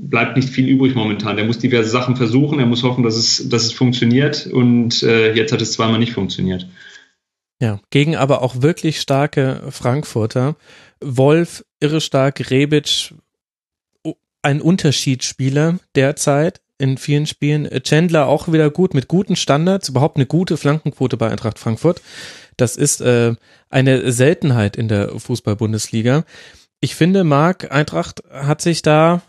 [0.00, 1.36] bleibt nicht viel übrig momentan.
[1.36, 5.34] Der muss diverse Sachen versuchen, er muss hoffen, dass es, dass es funktioniert und äh,
[5.34, 6.68] jetzt hat es zweimal nicht funktioniert.
[7.60, 10.56] Ja, gegen aber auch wirklich starke Frankfurter.
[11.02, 13.12] Wolf, irre stark, Rebic,
[14.42, 17.68] ein Unterschiedsspieler derzeit in vielen Spielen.
[17.82, 22.00] Chandler auch wieder gut mit guten Standards, überhaupt eine gute Flankenquote bei Eintracht Frankfurt.
[22.60, 23.34] Das ist äh,
[23.70, 26.24] eine Seltenheit in der Fußball-Bundesliga.
[26.80, 29.22] Ich finde, Marc, Eintracht hat sich da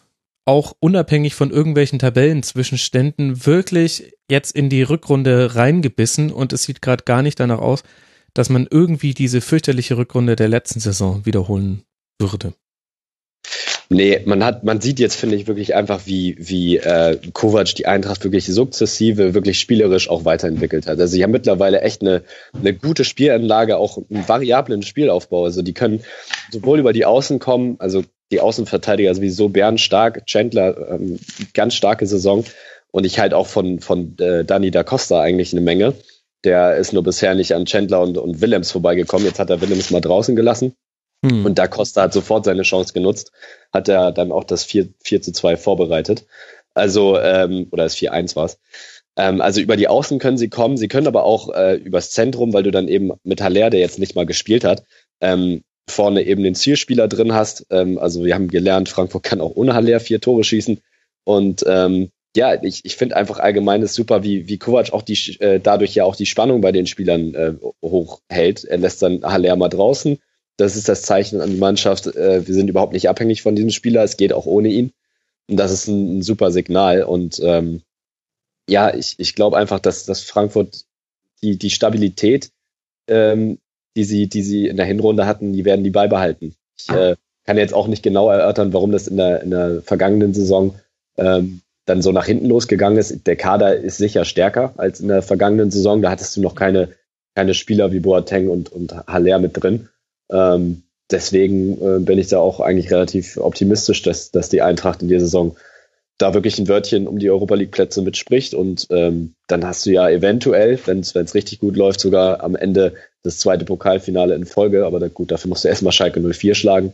[0.45, 7.03] auch unabhängig von irgendwelchen Tabellenzwischenständen wirklich jetzt in die Rückrunde reingebissen und es sieht gerade
[7.03, 7.83] gar nicht danach aus,
[8.33, 11.83] dass man irgendwie diese fürchterliche Rückrunde der letzten Saison wiederholen
[12.19, 12.53] würde.
[13.93, 17.87] Nee, man hat, man sieht jetzt, finde ich, wirklich einfach, wie, wie äh, Kovac die
[17.87, 20.97] Eintracht wirklich sukzessive, wirklich spielerisch auch weiterentwickelt hat.
[20.97, 22.23] Also sie haben mittlerweile echt eine,
[22.57, 25.43] eine gute Spielanlage, auch einen variablen Spielaufbau.
[25.43, 26.05] Also die können
[26.51, 31.19] sowohl über die Außen kommen, also die Außenverteidiger sowieso Bern stark, Chandler ähm,
[31.53, 32.45] ganz starke Saison
[32.91, 35.95] und ich halt auch von, von äh, Dani da Costa eigentlich eine Menge.
[36.45, 39.27] Der ist nur bisher nicht an Chandler und, und Willems vorbeigekommen.
[39.27, 40.75] Jetzt hat er Willems mal draußen gelassen.
[41.23, 41.45] Hm.
[41.45, 43.31] Und da Costa hat sofort seine Chance genutzt,
[43.71, 46.25] hat er dann auch das 4, 4 zu 2 vorbereitet.
[46.73, 48.59] Also, ähm, oder das 4-1 war es.
[49.17, 52.53] Ähm, also über die Außen können sie kommen, sie können aber auch äh, übers Zentrum,
[52.53, 54.83] weil du dann eben mit Haller, der jetzt nicht mal gespielt hat,
[55.19, 57.65] ähm, vorne eben den Zielspieler drin hast.
[57.69, 60.81] Ähm, also wir haben gelernt, Frankfurt kann auch ohne Haller vier Tore schießen.
[61.25, 65.17] Und ähm, ja, ich, ich finde einfach allgemein ist super, wie, wie Kovac auch die,
[65.39, 67.53] äh, dadurch ja auch die Spannung bei den Spielern äh,
[67.83, 68.63] hochhält.
[68.63, 70.17] Er lässt dann Haller mal draußen.
[70.61, 72.05] Das ist das Zeichen an die Mannschaft.
[72.07, 74.03] Äh, wir sind überhaupt nicht abhängig von diesem Spieler.
[74.03, 74.93] Es geht auch ohne ihn.
[75.49, 77.03] Und das ist ein, ein super Signal.
[77.03, 77.81] Und ähm,
[78.69, 80.85] ja, ich, ich glaube einfach, dass, dass Frankfurt
[81.41, 82.51] die, die Stabilität,
[83.07, 83.57] ähm,
[83.95, 86.55] die sie, die sie in der Hinrunde hatten, die werden die beibehalten.
[86.77, 87.15] Ich äh,
[87.45, 90.75] kann jetzt auch nicht genau erörtern, warum das in der, in der vergangenen Saison
[91.17, 93.25] ähm, dann so nach hinten losgegangen ist.
[93.25, 96.03] Der Kader ist sicher stärker als in der vergangenen Saison.
[96.03, 96.89] Da hattest du noch keine,
[97.33, 99.89] keine Spieler wie Boateng und, und Haller mit drin.
[100.31, 105.09] Ähm, deswegen äh, bin ich da auch eigentlich relativ optimistisch, dass, dass die Eintracht in
[105.09, 105.55] der Saison
[106.17, 109.91] da wirklich ein Wörtchen um die Europa League Plätze mitspricht und ähm, dann hast du
[109.91, 112.93] ja eventuell, wenn es richtig gut läuft, sogar am Ende
[113.23, 116.93] das zweite Pokalfinale in Folge, aber da, gut, dafür musst du erstmal Schalke 04 schlagen.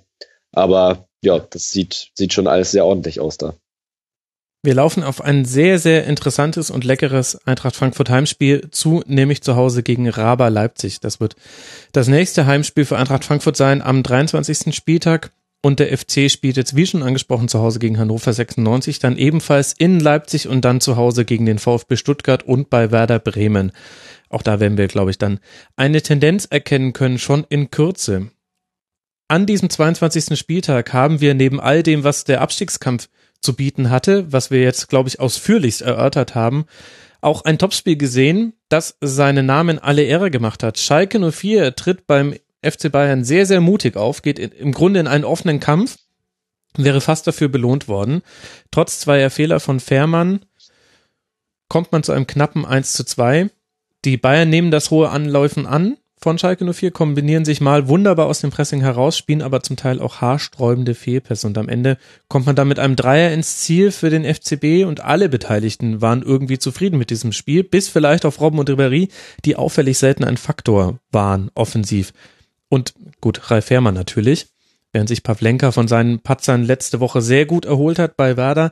[0.51, 3.55] Aber ja, das sieht, sieht schon alles sehr ordentlich aus da.
[4.67, 9.55] Wir laufen auf ein sehr, sehr interessantes und leckeres Eintracht Frankfurt Heimspiel zu, nämlich zu
[9.55, 10.99] Hause gegen Raba Leipzig.
[10.99, 11.37] Das wird
[11.93, 14.75] das nächste Heimspiel für Eintracht Frankfurt sein am 23.
[14.75, 15.31] Spieltag.
[15.61, 19.71] Und der FC spielt jetzt, wie schon angesprochen, zu Hause gegen Hannover 96, dann ebenfalls
[19.71, 23.71] in Leipzig und dann zu Hause gegen den VfB Stuttgart und bei Werder Bremen.
[24.27, 25.39] Auch da werden wir, glaube ich, dann
[25.77, 28.31] eine Tendenz erkennen können, schon in Kürze.
[29.29, 30.37] An diesem 22.
[30.37, 33.07] Spieltag haben wir neben all dem, was der Abstiegskampf
[33.41, 36.65] zu bieten hatte, was wir jetzt, glaube ich, ausführlichst erörtert haben,
[37.21, 40.77] auch ein Topspiel gesehen, das seinen Namen alle Ehre gemacht hat.
[40.77, 45.23] Schalke 04 tritt beim FC Bayern sehr, sehr mutig auf, geht im Grunde in einen
[45.23, 45.97] offenen Kampf,
[46.75, 48.21] wäre fast dafür belohnt worden.
[48.71, 50.45] Trotz zweier Fehler von Fährmann
[51.69, 53.49] kommt man zu einem knappen 1 zu 2.
[54.05, 58.41] Die Bayern nehmen das hohe Anläufen an, von Schalke 04 kombinieren sich mal wunderbar aus
[58.41, 62.55] dem Pressing heraus, spielen aber zum Teil auch haarsträubende Fehlpässe und am Ende kommt man
[62.55, 66.97] dann mit einem Dreier ins Ziel für den FCB und alle Beteiligten waren irgendwie zufrieden
[66.97, 69.09] mit diesem Spiel, bis vielleicht auf Robben und Ribéry,
[69.45, 72.13] die auffällig selten ein Faktor waren, offensiv.
[72.67, 74.47] Und gut, Ralf Fährmann natürlich,
[74.91, 78.71] während sich Pavlenka von seinen Patzern letzte Woche sehr gut erholt hat bei Werder,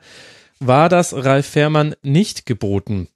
[0.59, 3.07] war das Ralf Fährmann nicht geboten.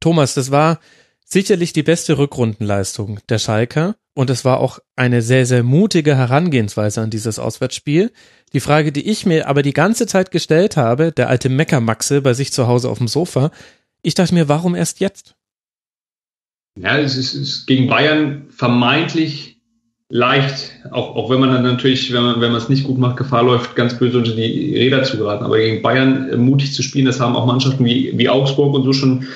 [0.00, 0.80] Thomas, das war
[1.28, 7.02] sicherlich die beste Rückrundenleistung der Schalker und es war auch eine sehr, sehr mutige Herangehensweise
[7.02, 8.10] an dieses Auswärtsspiel.
[8.54, 12.32] Die Frage, die ich mir aber die ganze Zeit gestellt habe, der alte Meckermaxe bei
[12.32, 13.50] sich zu Hause auf dem Sofa,
[14.02, 15.36] ich dachte mir, warum erst jetzt?
[16.80, 19.60] Ja, es ist, es ist gegen Bayern vermeintlich
[20.08, 23.18] leicht, auch, auch wenn man dann natürlich, wenn man, wenn man es nicht gut macht,
[23.18, 25.44] Gefahr läuft, ganz böse unter die Räder zu geraten.
[25.44, 28.84] Aber gegen Bayern äh, mutig zu spielen, das haben auch Mannschaften wie, wie Augsburg und
[28.84, 29.26] so schon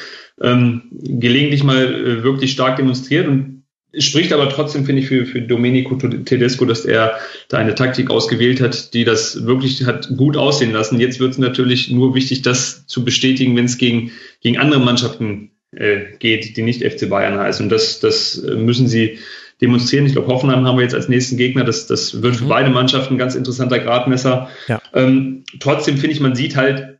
[0.43, 3.63] ähm, gelegentlich mal äh, wirklich stark demonstriert und
[3.93, 8.11] es spricht aber trotzdem, finde ich, für, für Domenico Tedesco, dass er da eine Taktik
[8.11, 10.99] ausgewählt hat, die das wirklich hat gut aussehen lassen.
[10.99, 15.51] Jetzt wird es natürlich nur wichtig, das zu bestätigen, wenn es gegen, gegen andere Mannschaften
[15.73, 17.67] äh, geht, die nicht FC Bayern heißen.
[17.67, 19.19] Und das, das äh, müssen sie
[19.61, 20.07] demonstrieren.
[20.07, 21.65] Ich glaube, Hoffenheim haben wir jetzt als nächsten Gegner.
[21.65, 22.39] Das, das wird mhm.
[22.39, 24.49] für beide Mannschaften ein ganz interessanter Gradmesser.
[24.69, 24.81] Ja.
[24.95, 26.99] Ähm, trotzdem finde ich, man sieht halt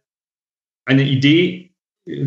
[0.85, 1.72] eine Idee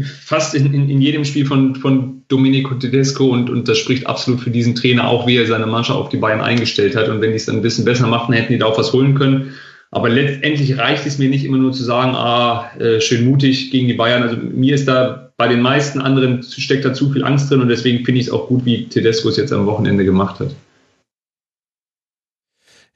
[0.02, 4.40] fast in, in, in jedem Spiel von, von Domenico Tedesco und, und das spricht absolut
[4.40, 7.10] für diesen Trainer auch, wie er seine Mannschaft auf die Bayern eingestellt hat.
[7.10, 9.16] Und wenn die es dann ein bisschen besser machten, hätten die da auch was holen
[9.16, 9.54] können.
[9.92, 13.88] Aber letztendlich reicht es mir nicht immer nur zu sagen, ah, äh, schön mutig gegen
[13.88, 14.24] die Bayern.
[14.24, 17.68] Also mir ist da bei den meisten anderen steckt da zu viel Angst drin und
[17.68, 20.56] deswegen finde ich es auch gut, wie Tedesco es jetzt am Wochenende gemacht hat.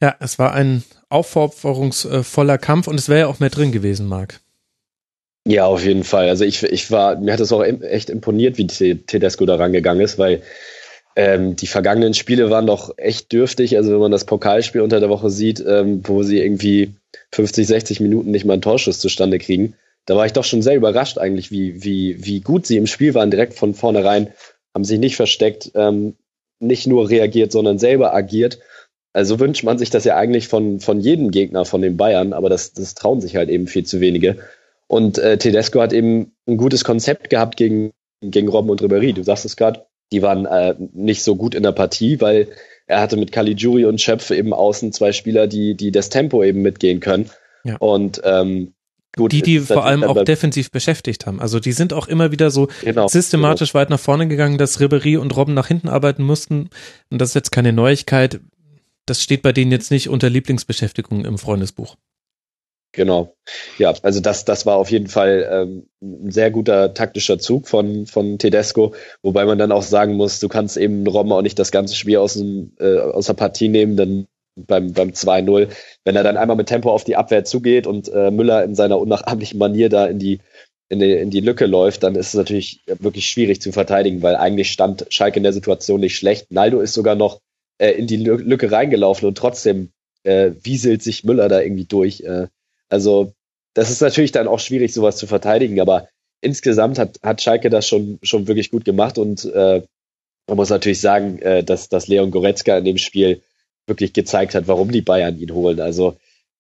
[0.02, 4.40] Ja, es war ein aufopferungsvoller Kampf und es wäre ja auch mehr drin gewesen, Marc.
[5.50, 6.30] Ja, auf jeden Fall.
[6.30, 10.20] Also ich, ich war, mir hat es auch echt imponiert, wie Tedesco da rangegangen ist,
[10.20, 10.44] weil
[11.16, 13.76] ähm, die vergangenen Spiele waren doch echt dürftig.
[13.76, 16.94] Also wenn man das Pokalspiel unter der Woche sieht, ähm, wo sie irgendwie
[17.32, 19.74] 50, 60 Minuten nicht mal einen Torschuss zustande kriegen,
[20.06, 23.16] da war ich doch schon sehr überrascht eigentlich, wie, wie, wie gut sie im Spiel
[23.16, 24.32] waren, direkt von vornherein,
[24.76, 26.16] haben sich nicht versteckt, ähm,
[26.60, 28.60] nicht nur reagiert, sondern selber agiert.
[29.14, 32.50] Also wünscht man sich das ja eigentlich von, von jedem Gegner von den Bayern, aber
[32.50, 34.38] das, das trauen sich halt eben viel zu wenige.
[34.90, 37.92] Und äh, Tedesco hat eben ein gutes Konzept gehabt gegen,
[38.22, 39.14] gegen Robben und Ribéry.
[39.14, 42.48] Du sagst es gerade, die waren äh, nicht so gut in der Partie, weil
[42.88, 46.64] er hatte mit Caligiuri und Schöpfe eben außen zwei Spieler, die, die das Tempo eben
[46.64, 47.30] mitgehen können.
[47.64, 47.78] Ja.
[47.78, 48.74] Und ähm,
[49.16, 51.40] Gut, die, die vor allem auch defensiv beschäftigt haben.
[51.40, 53.82] Also die sind auch immer wieder so genau, systematisch genau.
[53.82, 56.70] weit nach vorne gegangen, dass Ribery und Robben nach hinten arbeiten mussten.
[57.12, 58.40] Und das ist jetzt keine Neuigkeit.
[59.06, 61.96] Das steht bei denen jetzt nicht unter Lieblingsbeschäftigung im Freundesbuch.
[62.92, 63.36] Genau.
[63.78, 68.08] Ja, also das, das war auf jeden Fall ähm, ein sehr guter taktischer Zug von,
[68.08, 71.72] von Tedesco, wobei man dann auch sagen muss, du kannst eben Robben auch nicht das
[71.72, 75.70] ganze Spiel aus, dem, äh, aus der Partie nehmen, denn beim, beim 2-0,
[76.04, 79.00] wenn er dann einmal mit Tempo auf die Abwehr zugeht und äh, Müller in seiner
[79.00, 80.40] unnachahmlichen Manier da in die,
[80.90, 84.36] in die, in die Lücke läuft, dann ist es natürlich wirklich schwierig zu verteidigen, weil
[84.36, 86.52] eigentlich stand Schalke in der Situation nicht schlecht.
[86.52, 87.40] Naldo ist sogar noch
[87.78, 89.92] äh, in die Lücke reingelaufen und trotzdem
[90.24, 92.22] äh, wieselt sich Müller da irgendwie durch.
[92.22, 92.48] Äh,
[92.90, 93.34] also
[93.74, 96.10] das ist natürlich dann auch schwierig, sowas zu verteidigen, aber
[96.42, 99.82] insgesamt hat, hat Schalke das schon, schon wirklich gut gemacht und äh,
[100.48, 103.42] man muss natürlich sagen, äh, dass, dass Leon Goretzka in dem Spiel
[103.88, 105.80] wirklich gezeigt hat, warum die Bayern ihn holen.
[105.80, 106.18] Also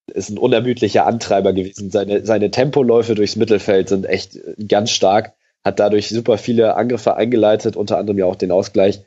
[0.07, 1.91] ist ein unermüdlicher Antreiber gewesen.
[1.91, 5.33] Seine, seine Tempoläufe durchs Mittelfeld sind echt ganz stark,
[5.63, 9.01] hat dadurch super viele Angriffe eingeleitet, unter anderem ja auch den Ausgleich.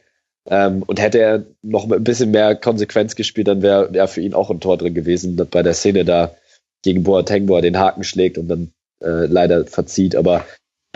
[0.48, 4.34] Ähm, und hätte er noch ein bisschen mehr Konsequenz gespielt, dann wäre ja für ihn
[4.34, 6.34] auch ein Tor drin gewesen bei der Szene da
[6.82, 8.72] gegen Boateng, wo er den Haken schlägt und dann
[9.02, 10.16] äh, leider verzieht.
[10.16, 10.44] Aber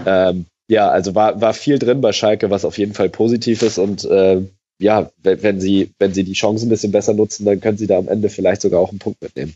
[0.05, 3.79] ähm, ja, also war, war viel drin bei Schalke, was auf jeden Fall positiv ist
[3.79, 4.43] und äh,
[4.79, 7.87] ja, wenn, wenn sie, wenn sie die Chance ein bisschen besser nutzen, dann können sie
[7.87, 9.55] da am Ende vielleicht sogar auch einen Punkt mitnehmen.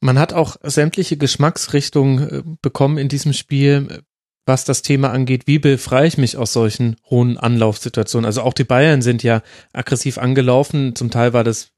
[0.00, 4.02] Man hat auch sämtliche Geschmacksrichtungen äh, bekommen in diesem Spiel,
[4.46, 5.46] was das Thema angeht.
[5.46, 8.24] Wie befreie ich mich aus solchen hohen Anlaufsituationen?
[8.24, 9.42] Also auch die Bayern sind ja
[9.72, 10.94] aggressiv angelaufen.
[10.94, 11.70] Zum Teil war das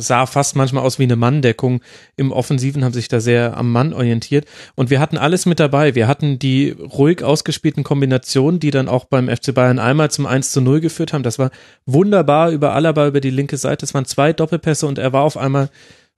[0.00, 1.80] sah fast manchmal aus wie eine Manndeckung.
[2.16, 4.46] Im Offensiven haben sich da sehr am Mann orientiert.
[4.74, 5.94] Und wir hatten alles mit dabei.
[5.94, 10.52] Wir hatten die ruhig ausgespielten Kombinationen, die dann auch beim FC Bayern einmal zum 1
[10.52, 11.22] zu 0 geführt haben.
[11.22, 11.50] Das war
[11.86, 13.84] wunderbar über Alaba über die linke Seite.
[13.84, 15.70] Es waren zwei Doppelpässe und er war auf einmal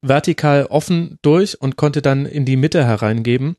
[0.02, 3.56] vertikal offen durch und konnte dann in die Mitte hereingeben.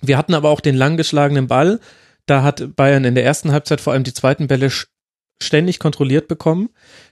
[0.00, 1.80] Wir hatten aber auch den langgeschlagenen Ball,
[2.26, 4.70] Da hat Bayern in der ersten Halbzeit vor allem die zweiten Bälle
[5.42, 6.68] ständig kontrolliert bekommen.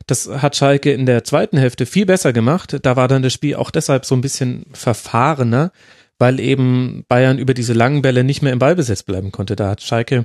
[0.07, 2.79] Das hat Schalke in der zweiten Hälfte viel besser gemacht.
[2.83, 5.73] Da war dann das Spiel auch deshalb so ein bisschen verfahrener,
[6.19, 9.57] weil eben Bayern über diese langen Bälle nicht mehr im Ballbesitz bleiben konnte.
[9.57, 10.25] Da hat Schalke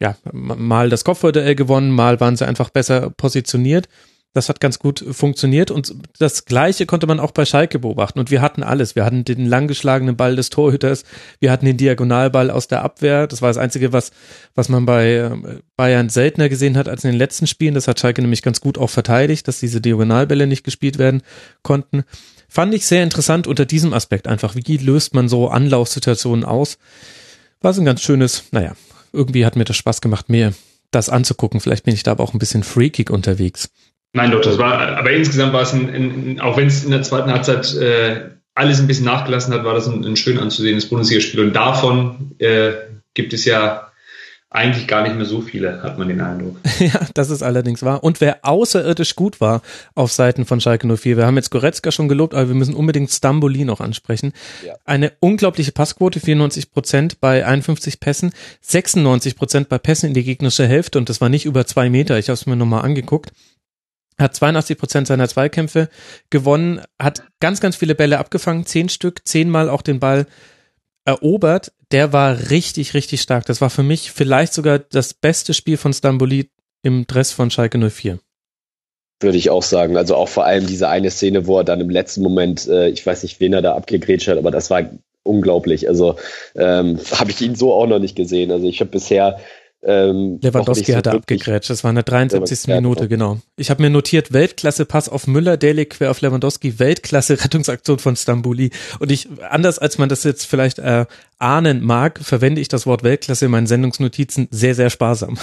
[0.00, 3.88] ja mal das Kopfballduell gewonnen, mal waren sie einfach besser positioniert.
[4.32, 8.20] Das hat ganz gut funktioniert und das Gleiche konnte man auch bei Schalke beobachten.
[8.20, 8.94] Und wir hatten alles.
[8.94, 11.02] Wir hatten den langgeschlagenen Ball des Torhüters,
[11.40, 13.26] wir hatten den Diagonalball aus der Abwehr.
[13.26, 14.12] Das war das Einzige, was,
[14.54, 15.30] was man bei äh,
[15.76, 17.74] Bayern seltener gesehen hat als in den letzten Spielen.
[17.74, 21.22] Das hat Schalke nämlich ganz gut auch verteidigt, dass diese Diagonalbälle nicht gespielt werden
[21.62, 22.04] konnten.
[22.48, 24.54] Fand ich sehr interessant unter diesem Aspekt einfach.
[24.54, 26.78] Wie löst man so Anlaufsituationen aus?
[27.60, 28.74] War so ein ganz schönes, naja,
[29.12, 30.52] irgendwie hat mir das Spaß gemacht, mir
[30.90, 31.60] das anzugucken.
[31.60, 33.70] Vielleicht bin ich da aber auch ein bisschen freakig unterwegs.
[34.12, 37.02] Nein, doch, das war, aber insgesamt war es ein, ein auch wenn es in der
[37.02, 41.40] zweiten Halbzeit äh, alles ein bisschen nachgelassen hat, war das ein, ein schön anzusehendes Bundesligaspiel.
[41.40, 42.72] Und davon äh,
[43.14, 43.86] gibt es ja
[44.52, 46.56] eigentlich gar nicht mehr so viele, hat man den Eindruck.
[46.80, 48.02] Ja, das ist allerdings wahr.
[48.02, 49.60] Und wer außerirdisch gut war
[49.94, 53.10] auf Seiten von Schalke 04, wir haben jetzt Goretzka schon gelobt, aber wir müssen unbedingt
[53.10, 54.32] Stamboli noch ansprechen.
[54.66, 54.74] Ja.
[54.86, 58.32] Eine unglaubliche Passquote, 94 Prozent bei 51 Pässen,
[58.62, 62.18] 96 Prozent bei Pässen in die gegnerische Hälfte und das war nicht über zwei Meter,
[62.18, 63.32] ich habe es mir nochmal angeguckt
[64.20, 65.88] hat 82 Prozent seiner Zweikämpfe
[66.30, 70.26] gewonnen, hat ganz, ganz viele Bälle abgefangen, zehn Stück, zehnmal auch den Ball
[71.04, 71.72] erobert.
[71.92, 73.46] Der war richtig, richtig stark.
[73.46, 76.50] Das war für mich vielleicht sogar das beste Spiel von Stamboli
[76.82, 78.18] im Dress von Schalke 04.
[79.20, 79.96] Würde ich auch sagen.
[79.96, 83.04] Also auch vor allem diese eine Szene, wo er dann im letzten Moment, äh, ich
[83.04, 84.88] weiß nicht, wen er da abgegrätscht hat, aber das war
[85.22, 85.88] unglaublich.
[85.88, 86.16] Also
[86.54, 88.50] ähm, habe ich ihn so auch noch nicht gesehen.
[88.50, 89.40] Also ich habe bisher
[89.82, 91.70] ähm, Lewandowski so hat er abgegrätscht.
[91.70, 92.68] Das war in der 73.
[92.68, 93.40] Minute, genau.
[93.56, 98.70] Ich habe mir notiert, Weltklasse-Pass auf Müller, Delig quer auf Lewandowski, Weltklasse-Rettungsaktion von Stambuli.
[98.98, 101.06] Und ich, anders als man das jetzt vielleicht äh,
[101.38, 105.38] ahnen mag, verwende ich das Wort Weltklasse in meinen Sendungsnotizen sehr, sehr sparsam.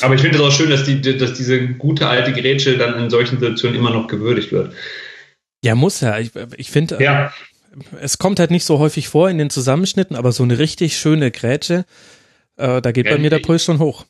[0.00, 3.10] Aber ich finde es auch schön, dass, die, dass diese gute alte Grätsche dann in
[3.10, 4.72] solchen Situationen immer noch gewürdigt wird.
[5.62, 6.18] Ja, muss ja.
[6.18, 7.32] Ich, ich finde, ja.
[8.00, 11.30] es kommt halt nicht so häufig vor in den Zusammenschnitten, aber so eine richtig schöne
[11.30, 11.84] Grätsche,
[12.56, 14.04] äh, da geht ja, bei mir der Puls schon hoch.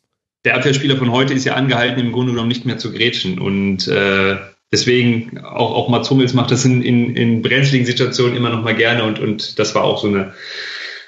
[0.44, 3.38] Der Abwehrspieler von heute ist ja angehalten, im Grunde genommen nicht mehr zu grätschen.
[3.38, 4.36] Und äh,
[4.72, 8.74] deswegen, auch, auch Mats Hummels macht das in, in, in brenzligen Situationen immer noch mal
[8.74, 9.04] gerne.
[9.04, 10.34] Und, und das war auch so eine,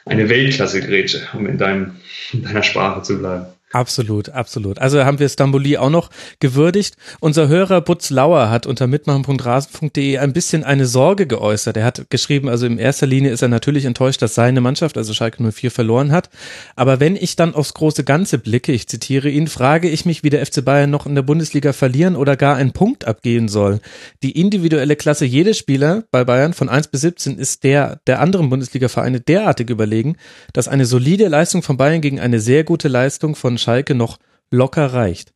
[0.06, 1.96] eine Weltklasse-Grätsche, um in, deinem,
[2.32, 3.46] in deiner Sprache zu bleiben.
[3.72, 4.78] Absolut, absolut.
[4.78, 6.97] Also haben wir Stamboli auch noch gewürdigt.
[7.18, 11.76] Unser Hörer Butz Lauer hat unter mitmachen.rasen.de ein bisschen eine Sorge geäußert.
[11.76, 15.12] Er hat geschrieben, also in erster Linie ist er natürlich enttäuscht, dass seine Mannschaft, also
[15.12, 16.30] Schalke 04, verloren hat.
[16.76, 20.30] Aber wenn ich dann aufs große Ganze blicke, ich zitiere ihn, frage ich mich, wie
[20.30, 23.80] der FC Bayern noch in der Bundesliga verlieren oder gar einen Punkt abgehen soll.
[24.22, 28.48] Die individuelle Klasse jedes Spieler bei Bayern von 1 bis 17 ist der der anderen
[28.48, 30.16] Bundesliga-Vereine derartig überlegen,
[30.52, 34.18] dass eine solide Leistung von Bayern gegen eine sehr gute Leistung von Schalke noch
[34.52, 35.32] locker reicht.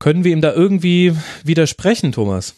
[0.00, 1.14] Können wir ihm da irgendwie
[1.44, 2.56] widersprechen, Thomas?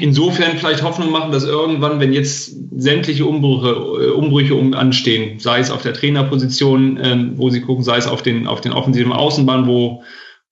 [0.00, 5.70] Insofern vielleicht Hoffnung machen, dass irgendwann, wenn jetzt sämtliche Umbrüche, Umbrüche um anstehen, sei es
[5.70, 9.68] auf der Trainerposition, ähm, wo sie gucken, sei es auf den, auf den offensiven Außenbahn,
[9.68, 10.02] wo,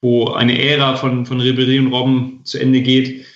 [0.01, 3.26] wo eine Ära von, von Ribéry und Robben zu Ende geht,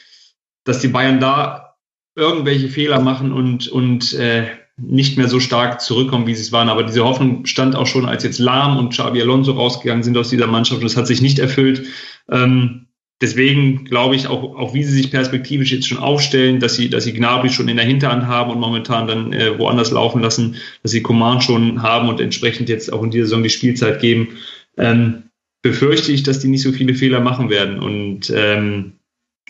[0.63, 1.75] dass die Bayern da
[2.15, 4.47] irgendwelche Fehler machen und, und äh,
[4.83, 6.69] nicht mehr so stark zurückkommen, wie sie es waren.
[6.69, 10.31] Aber diese Hoffnung stand auch schon, als jetzt Lahm und Xabi Alonso rausgegangen sind aus
[10.31, 10.81] dieser Mannschaft.
[10.81, 11.87] Und das hat sich nicht erfüllt.
[12.31, 12.87] Ähm,
[13.21, 17.05] deswegen glaube ich auch, auch wie sie sich perspektivisch jetzt schon aufstellen, dass sie, dass
[17.05, 20.93] sie Gnabry schon in der Hinterhand haben und momentan dann äh, woanders laufen lassen, dass
[20.93, 24.29] sie Command schon haben und entsprechend jetzt auch in dieser Saison die Spielzeit geben,
[24.77, 25.25] ähm,
[25.63, 27.81] befürchte ich, dass die nicht so viele Fehler machen werden.
[27.81, 28.93] Und ähm,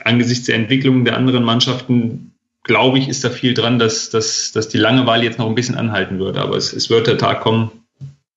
[0.05, 2.30] angesichts der Entwicklung der anderen Mannschaften
[2.65, 5.77] glaube ich, ist da viel dran, dass, dass, dass die Langeweile jetzt noch ein bisschen
[5.77, 6.37] anhalten wird.
[6.37, 7.71] Aber es, es wird der Tag kommen,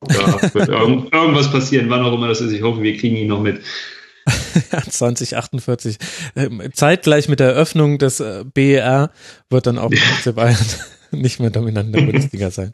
[0.01, 2.51] da wird irgend, irgendwas passieren, wann auch immer das ist.
[2.51, 3.61] Ich hoffe, wir kriegen ihn noch mit.
[4.89, 5.97] 2048.
[6.35, 9.11] Ähm, zeitgleich mit der Eröffnung des äh, BER
[9.49, 9.91] wird dann auch
[10.25, 10.31] ja.
[10.31, 10.57] Bayern
[11.11, 12.73] nicht mehr dominant in der Bundesliga sein.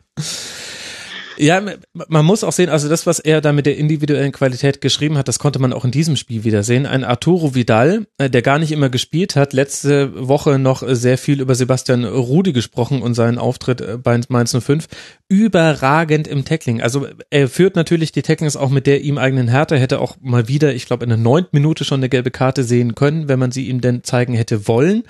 [1.42, 1.62] Ja,
[1.94, 5.30] man muss auch sehen, also das, was er da mit der individuellen Qualität geschrieben hat,
[5.30, 6.86] das konnte man auch in diesem Spiel wieder sehen.
[6.86, 11.40] Ein Arturo Vidal, äh, der gar nicht immer gespielt hat, letzte Woche noch sehr viel
[11.40, 14.88] über Sebastian Rudi gesprochen und seinen Auftritt äh, bei Mainz 05.
[15.30, 16.82] Überragend im Tackling.
[16.82, 20.50] Also er führt natürlich die Tacklings auch mit der ihm eigenen Härte, hätte auch mal
[20.50, 23.54] wieder, ich glaube, in der neunten Minute schon eine gelbe Karte sehen können, wenn man
[23.54, 25.04] sie ihm denn zeigen hätte wollen.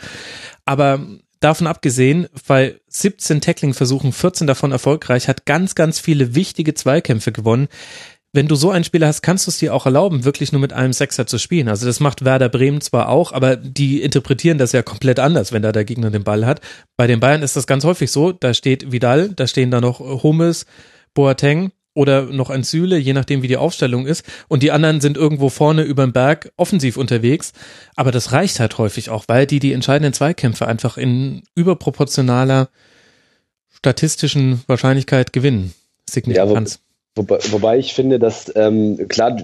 [0.63, 0.99] Aber
[1.39, 7.67] davon abgesehen, bei 17 Tackling-Versuchen, 14 davon erfolgreich, hat ganz, ganz viele wichtige Zweikämpfe gewonnen.
[8.31, 10.71] wenn du so einen Spieler hast, kannst du es dir auch erlauben, wirklich nur mit
[10.71, 11.67] einem Sechser zu spielen.
[11.67, 15.63] Also das macht Werder Bremen zwar auch, aber die interpretieren das ja komplett anders, wenn
[15.63, 16.61] da der Gegner den Ball hat.
[16.95, 19.99] Bei den Bayern ist das ganz häufig so, da steht Vidal, da stehen da noch
[19.99, 20.67] Hummels,
[21.15, 24.23] Boateng oder noch ein Süle, je nachdem wie die Aufstellung ist.
[24.47, 27.51] Und die anderen sind irgendwo vorne über dem Berg offensiv unterwegs.
[27.97, 32.69] Aber das reicht halt häufig auch, weil die die entscheidenden Zweikämpfe einfach in überproportionaler
[33.69, 35.73] statistischen Wahrscheinlichkeit gewinnen.
[36.09, 36.75] Signifikanz.
[36.75, 36.79] Ja,
[37.15, 39.35] Wobei, wobei ich finde, dass ähm, klar,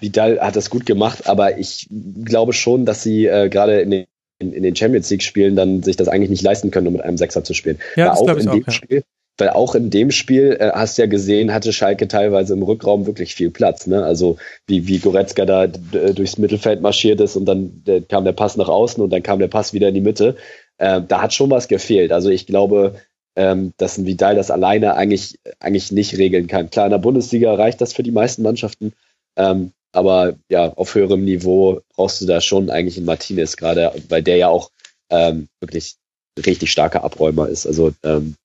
[0.00, 1.88] Vidal hat das gut gemacht, aber ich
[2.24, 4.06] glaube schon, dass sie äh, gerade in den,
[4.40, 7.18] in, den Champions League Spielen dann sich das eigentlich nicht leisten können, um mit einem
[7.18, 7.78] Sechser zu spielen.
[7.94, 9.04] Ja, das auch in dem auch, Spiel,
[9.42, 13.06] weil auch in dem Spiel, äh, hast du ja gesehen, hatte Schalke teilweise im Rückraum
[13.06, 13.88] wirklich viel Platz.
[13.88, 14.04] Ne?
[14.04, 14.36] Also
[14.68, 18.68] wie, wie Goretzka da durchs Mittelfeld marschiert ist und dann der, kam der Pass nach
[18.68, 20.36] außen und dann kam der Pass wieder in die Mitte.
[20.78, 22.12] Äh, da hat schon was gefehlt.
[22.12, 22.94] Also ich glaube,
[23.34, 26.70] ähm, dass ein Vidal das alleine eigentlich, eigentlich nicht regeln kann.
[26.70, 28.92] Klar, in der Bundesliga reicht das für die meisten Mannschaften,
[29.36, 34.22] ähm, aber ja, auf höherem Niveau brauchst du da schon eigentlich einen Martinez gerade, weil
[34.22, 34.70] der ja auch
[35.10, 35.96] ähm, wirklich
[36.46, 37.66] richtig starker Abräumer ist.
[37.66, 38.36] Also ähm,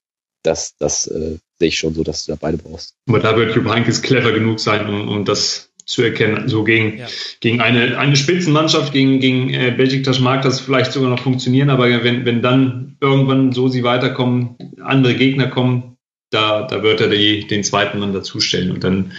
[0.48, 2.96] das, das äh, sehe ich schon so, dass du da beide brauchst.
[3.08, 6.50] Aber da wird Jupp Heynckes clever genug sein, um, um das zu erkennen.
[6.50, 7.08] So gegen, ja.
[7.40, 12.04] gegen eine, eine Spitzenmannschaft, gegen, gegen äh, Besiktas mag das vielleicht sogar noch funktionieren, aber
[12.04, 15.98] wenn, wenn dann irgendwann so sie weiterkommen, andere Gegner kommen,
[16.30, 19.14] da, da wird er die, den zweiten Mann dazustellen und dann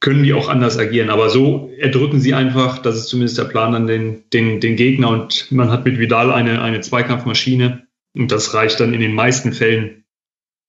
[0.00, 1.08] können die auch anders agieren.
[1.08, 5.08] Aber so erdrücken sie einfach, das ist zumindest der Plan an den, den, den Gegner
[5.08, 9.54] und man hat mit Vidal eine, eine Zweikampfmaschine und das reicht dann in den meisten
[9.54, 10.01] Fällen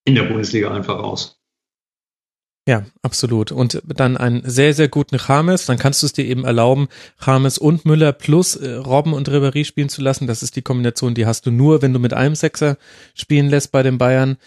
[0.06, 1.40] in der Bundesliga einfach aus.
[2.66, 3.52] Ja, absolut.
[3.52, 6.88] Und dann einen sehr, sehr guten James, dann kannst du es dir eben erlauben,
[7.26, 10.28] James und Müller plus äh, Robben und Ribéry spielen zu lassen.
[10.28, 12.78] Das ist die Kombination, die hast du nur, wenn du mit einem Sechser
[13.16, 14.38] spielen lässt bei den Bayern.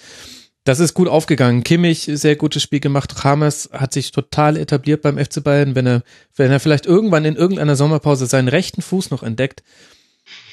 [0.64, 1.62] Das ist gut aufgegangen.
[1.62, 3.14] Kimmich, sehr gutes Spiel gemacht.
[3.22, 5.74] James hat sich total etabliert beim FC Bayern.
[5.74, 6.02] Wenn er,
[6.34, 9.62] wenn er vielleicht irgendwann in irgendeiner Sommerpause seinen rechten Fuß noch entdeckt,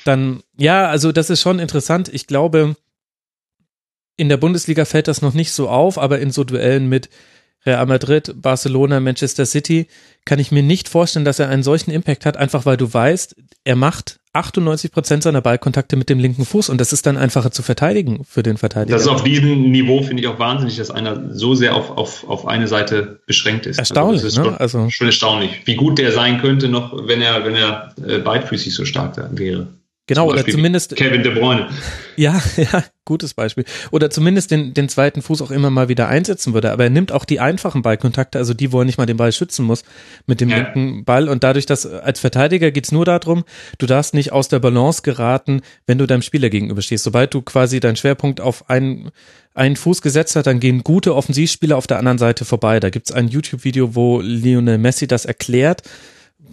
[0.03, 2.09] dann, ja, also das ist schon interessant.
[2.13, 2.75] Ich glaube,
[4.17, 7.09] in der Bundesliga fällt das noch nicht so auf, aber in so Duellen mit
[7.65, 9.87] Real Madrid, Barcelona, Manchester City,
[10.25, 13.35] kann ich mir nicht vorstellen, dass er einen solchen Impact hat, einfach weil du weißt,
[13.63, 17.51] er macht 98 Prozent seiner Ballkontakte mit dem linken Fuß und das ist dann einfacher
[17.51, 18.95] zu verteidigen für den Verteidiger.
[18.95, 22.27] Das ist auf diesem Niveau, finde ich auch wahnsinnig, dass einer so sehr auf, auf,
[22.27, 23.77] auf eine Seite beschränkt ist.
[23.77, 24.47] Erstaunlich, also ne?
[24.47, 28.17] Schon, also schon erstaunlich, wie gut der sein könnte noch, wenn er, wenn er äh,
[28.17, 29.67] beidfüßig so stark wäre.
[30.05, 30.97] Genau, oder zumindest.
[30.97, 31.69] Kevin De Bruyne.
[32.17, 33.63] Ja, ja, gutes Beispiel.
[33.89, 36.71] Oder zumindest den, den zweiten Fuß auch immer mal wieder einsetzen würde.
[36.71, 39.31] Aber er nimmt auch die einfachen Ballkontakte, also die, wo er nicht mal den Ball
[39.31, 39.83] schützen muss,
[40.25, 40.57] mit dem ja.
[40.57, 41.29] linken Ball.
[41.29, 43.45] Und dadurch, dass als Verteidiger geht's nur darum,
[43.77, 47.05] du darfst nicht aus der Balance geraten, wenn du deinem Spieler gegenüberstehst.
[47.05, 49.09] Sobald du quasi deinen Schwerpunkt auf einen,
[49.53, 52.81] einen Fuß gesetzt hast, dann gehen gute Offensivspieler auf der anderen Seite vorbei.
[52.81, 55.83] Da gibt's ein YouTube-Video, wo Lionel Messi das erklärt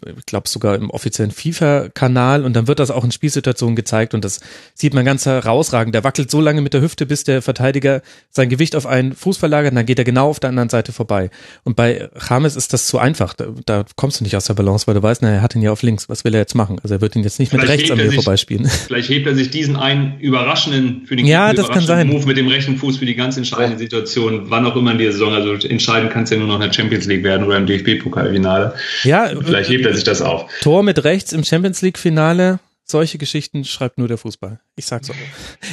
[0.06, 4.24] ich glaube sogar im offiziellen FIFA-Kanal und dann wird das auch in Spielsituationen gezeigt und
[4.24, 4.40] das
[4.74, 5.94] sieht man ganz herausragend.
[5.94, 9.36] Der wackelt so lange mit der Hüfte, bis der Verteidiger sein Gewicht auf einen Fuß
[9.38, 11.30] verlagert und dann geht er genau auf der anderen Seite vorbei.
[11.64, 13.34] Und bei James ist das zu einfach.
[13.34, 15.62] Da, da kommst du nicht aus der Balance, weil du weißt, na, er hat ihn
[15.62, 16.08] ja auf links.
[16.08, 16.78] Was will er jetzt machen?
[16.82, 18.66] Also er wird ihn jetzt nicht vielleicht mit rechts an mir vorbeispielen.
[18.86, 22.08] Vielleicht hebt er sich diesen einen überraschenden für den ja, das kann sein.
[22.08, 25.12] Move mit dem rechten Fuß für die ganz entscheidende Situation, wann auch immer in der
[25.12, 25.32] Saison.
[25.32, 28.74] Also entscheiden kann es ja nur noch in der Champions League werden oder im DFB-Pokalfinale.
[29.04, 30.50] Ja, vielleicht hebt er sich das auf.
[30.60, 32.60] Tor mit rechts im Champions League Finale.
[32.84, 34.58] Solche Geschichten schreibt nur der Fußball.
[34.74, 35.14] Ich sag's auch.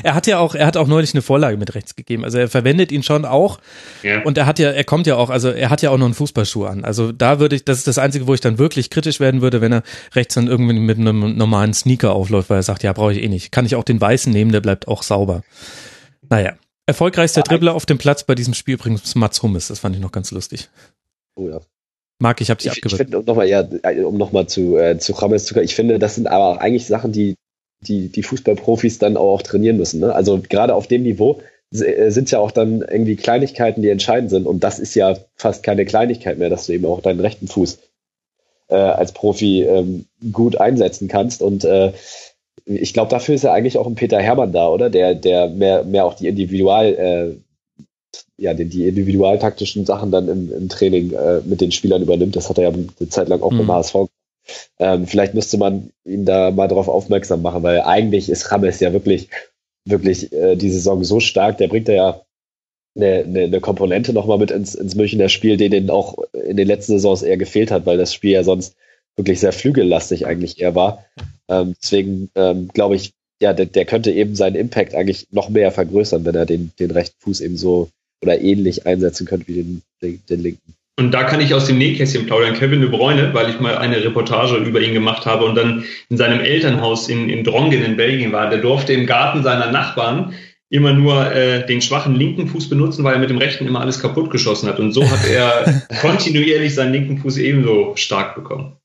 [0.03, 2.23] Er hat ja auch, er hat auch neulich eine Vorlage mit rechts gegeben.
[2.23, 3.59] Also er verwendet ihn schon auch.
[4.03, 4.21] Ja.
[4.21, 6.13] Und er hat ja, er kommt ja auch, also er hat ja auch noch einen
[6.13, 6.85] Fußballschuh an.
[6.85, 9.61] Also da würde ich, das ist das Einzige, wo ich dann wirklich kritisch werden würde,
[9.61, 9.83] wenn er
[10.13, 13.29] rechts dann irgendwie mit einem normalen Sneaker aufläuft, weil er sagt, ja, brauche ich eh
[13.29, 13.51] nicht.
[13.51, 15.41] Kann ich auch den weißen nehmen, der bleibt auch sauber.
[16.29, 16.53] Naja.
[16.85, 19.69] Erfolgreichster Dribbler auf dem Platz bei diesem Spiel übrigens Mats Hummes.
[19.69, 20.69] Das fand ich noch ganz lustig.
[21.35, 21.61] Oh ja.
[22.19, 22.93] Marc, ich habe dich abgewürgt.
[22.93, 23.67] Ich finde, nochmal, ja,
[24.05, 26.87] um nochmal zu, äh, zu Rames zu kommen, ich finde, das sind aber auch eigentlich
[26.87, 27.35] Sachen, die,
[27.81, 29.99] die, die Fußballprofis dann auch, auch trainieren müssen.
[29.99, 30.13] Ne?
[30.13, 31.41] Also gerade auf dem Niveau
[31.71, 34.47] äh, sind ja auch dann irgendwie Kleinigkeiten, die entscheidend sind.
[34.47, 37.79] Und das ist ja fast keine Kleinigkeit mehr, dass du eben auch deinen rechten Fuß
[38.69, 41.41] äh, als Profi ähm, gut einsetzen kannst.
[41.41, 41.93] Und äh,
[42.65, 44.89] ich glaube, dafür ist ja eigentlich auch ein Peter Hermann da, oder?
[44.89, 47.46] Der, der mehr, mehr auch die Individual, äh,
[48.37, 52.35] ja, die, die individualtaktischen Sachen dann im, im Training äh, mit den Spielern übernimmt.
[52.35, 53.59] Das hat er ja eine Zeit lang auch mhm.
[53.59, 53.95] beim HSV.
[54.79, 58.93] Ähm, vielleicht müsste man ihn da mal darauf aufmerksam machen, weil eigentlich ist Rames ja
[58.93, 59.29] wirklich,
[59.85, 62.21] wirklich äh, die Saison so stark, der bringt ja
[62.95, 66.67] eine, eine, eine Komponente nochmal mit ins, ins Münchner Spiel, die den auch in den
[66.67, 68.75] letzten Saisons eher gefehlt hat, weil das Spiel ja sonst
[69.15, 71.05] wirklich sehr flügellastig eigentlich eher war.
[71.49, 75.71] Ähm, deswegen ähm, glaube ich, ja, der, der könnte eben seinen Impact eigentlich noch mehr
[75.71, 77.89] vergrößern, wenn er den, den rechten Fuß eben so
[78.21, 80.73] oder ähnlich einsetzen könnte wie den, den, den linken.
[80.99, 82.55] Und da kann ich aus dem Nähkästchen plaudern.
[82.55, 86.17] Kevin de Bruyne, weil ich mal eine Reportage über ihn gemacht habe und dann in
[86.17, 88.49] seinem Elternhaus in, in Drongen in Belgien war.
[88.49, 90.33] Der durfte im Garten seiner Nachbarn
[90.69, 94.01] immer nur äh, den schwachen linken Fuß benutzen, weil er mit dem rechten immer alles
[94.01, 94.79] kaputt geschossen hat.
[94.79, 98.76] Und so hat er kontinuierlich seinen linken Fuß ebenso stark bekommen.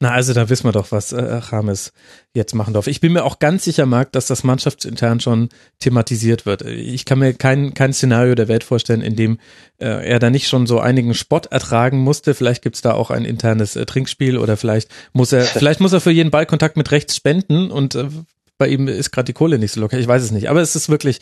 [0.00, 1.92] Na, also da wissen wir doch, was äh, Rames
[2.32, 2.86] jetzt machen darf.
[2.86, 5.48] Ich bin mir auch ganz sicher, Marc, dass das mannschaftsintern schon
[5.80, 6.62] thematisiert wird.
[6.62, 9.40] Ich kann mir kein, kein Szenario der Welt vorstellen, in dem
[9.78, 12.34] äh, er da nicht schon so einigen Spott ertragen musste.
[12.34, 16.00] Vielleicht gibt's da auch ein internes äh, Trinkspiel oder vielleicht muss er, vielleicht muss er
[16.00, 18.08] für jeden Ballkontakt mit rechts spenden und äh,
[18.58, 19.98] bei ihm ist gerade die Kohle nicht so locker.
[19.98, 20.50] Ich weiß es nicht.
[20.50, 21.20] Aber es ist wirklich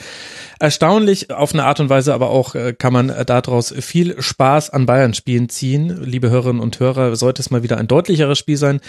[0.58, 4.70] erstaunlich auf eine Art und Weise, aber auch äh, kann man äh, daraus viel Spaß
[4.70, 6.02] an Bayern-Spielen ziehen.
[6.02, 8.80] Liebe Hörerinnen und Hörer, sollte es mal wieder ein deutlicheres Spiel sein.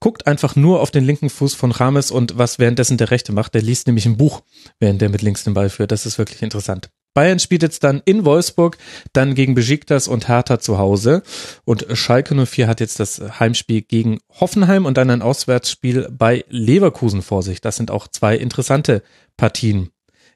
[0.00, 3.54] Guckt einfach nur auf den linken Fuß von Rames und was währenddessen der Rechte macht.
[3.54, 4.42] Der liest nämlich ein Buch,
[4.80, 5.92] während der mit links den Ball führt.
[5.92, 6.90] Das ist wirklich interessant.
[7.14, 8.78] Bayern spielt jetzt dann in Wolfsburg,
[9.12, 11.22] dann gegen Besiktas und Hertha zu Hause.
[11.64, 17.22] Und Schalke 04 hat jetzt das Heimspiel gegen Hoffenheim und dann ein Auswärtsspiel bei Leverkusen
[17.22, 17.60] vor sich.
[17.60, 19.02] Das sind auch zwei interessante
[19.36, 19.90] Partien.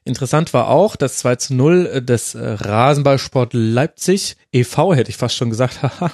[0.07, 4.95] Interessant war auch das 2 zu 0 des Rasenballsport Leipzig, e.V.
[4.95, 6.11] hätte ich fast schon gesagt, haha,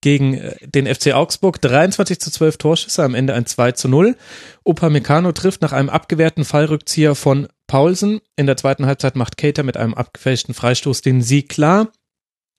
[0.00, 1.60] gegen äh, den FC Augsburg.
[1.60, 4.16] 23 zu 12 Torschüsse, am Ende ein 2 zu 0.
[4.64, 8.20] Upamecano trifft nach einem abgewehrten Fallrückzieher von Paulsen.
[8.36, 11.88] In der zweiten Halbzeit macht Cater mit einem abgefälschten Freistoß den Sieg klar.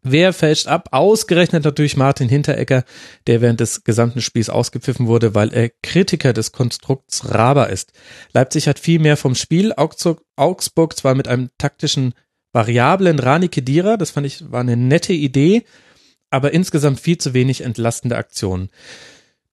[0.10, 0.90] Wer fälscht ab?
[0.92, 2.84] Ausgerechnet natürlich Martin Hinteregger,
[3.28, 7.94] der während des gesamten Spiels ausgepfiffen wurde, weil er Kritiker des Konstrukts Raber ist.
[8.34, 9.74] Leipzig hat viel mehr vom Spiel.
[9.76, 12.14] Augsburg zwar mit einem taktischen
[12.54, 15.64] variablen Rani Kedira, das fand ich war eine nette Idee,
[16.30, 18.70] aber insgesamt viel zu wenig entlastende Aktionen.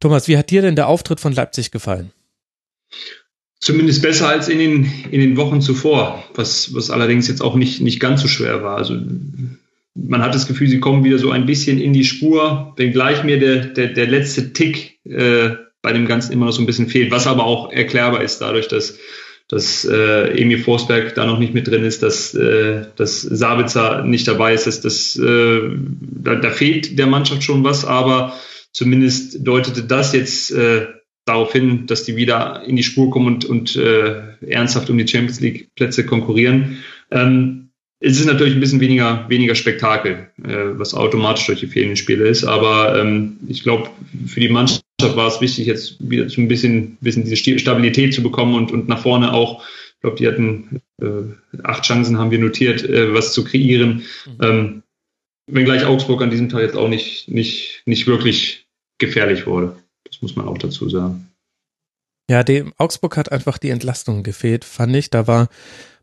[0.00, 2.12] Thomas, wie hat dir denn der Auftritt von Leipzig gefallen?
[3.60, 7.80] Zumindest besser als in den, in den Wochen zuvor, was, was allerdings jetzt auch nicht,
[7.80, 8.76] nicht ganz so schwer war.
[8.76, 8.98] Also
[9.94, 13.38] man hat das Gefühl, sie kommen wieder so ein bisschen in die Spur, wenngleich mir
[13.38, 15.50] der, der, der letzte Tick äh,
[15.82, 18.68] bei dem Ganzen immer noch so ein bisschen fehlt, was aber auch erklärbar ist dadurch,
[18.68, 18.98] dass,
[19.48, 24.26] dass äh, Emil Forsberg da noch nicht mit drin ist, dass, äh, dass Sabitzer nicht
[24.26, 25.60] dabei ist, dass, dass, äh,
[26.00, 28.34] da, da fehlt der Mannschaft schon was, aber
[28.72, 30.86] zumindest deutete das jetzt äh,
[31.24, 35.06] darauf hin, dass die wieder in die Spur kommen und, und äh, ernsthaft um die
[35.06, 36.82] Champions League Plätze konkurrieren.
[37.10, 37.63] Ähm,
[38.04, 42.28] es ist natürlich ein bisschen weniger, weniger Spektakel, äh, was automatisch durch die fehlenden Spiele
[42.28, 42.44] ist.
[42.44, 43.88] Aber ähm, ich glaube,
[44.26, 48.22] für die Mannschaft war es wichtig, jetzt wieder so ein bisschen, bisschen diese Stabilität zu
[48.22, 49.64] bekommen und, und nach vorne auch,
[49.94, 54.02] ich glaube, die hatten äh, acht Chancen, haben wir notiert, äh, was zu kreieren.
[54.26, 54.38] Mhm.
[54.42, 54.82] Ähm,
[55.50, 58.66] wenngleich Augsburg an diesem Tag jetzt auch nicht, nicht, nicht wirklich
[58.98, 59.76] gefährlich wurde.
[60.04, 61.30] Das muss man auch dazu sagen.
[62.28, 65.08] Ja, dem Augsburg hat einfach die Entlastung gefehlt, fand ich.
[65.08, 65.48] Da war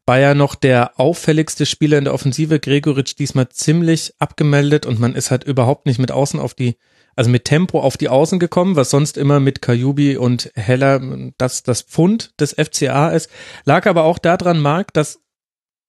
[0.06, 5.32] Bayer noch der auffälligste Spieler in der Offensive, Gregoritsch diesmal ziemlich abgemeldet und man ist
[5.32, 6.78] halt überhaupt nicht mit Außen auf die,
[7.16, 11.02] also mit Tempo auf die Außen gekommen, was sonst immer mit Kajubi und Heller
[11.38, 13.30] das, das Pfund des FCA ist.
[13.66, 15.20] Lag aber auch daran, Marc, dass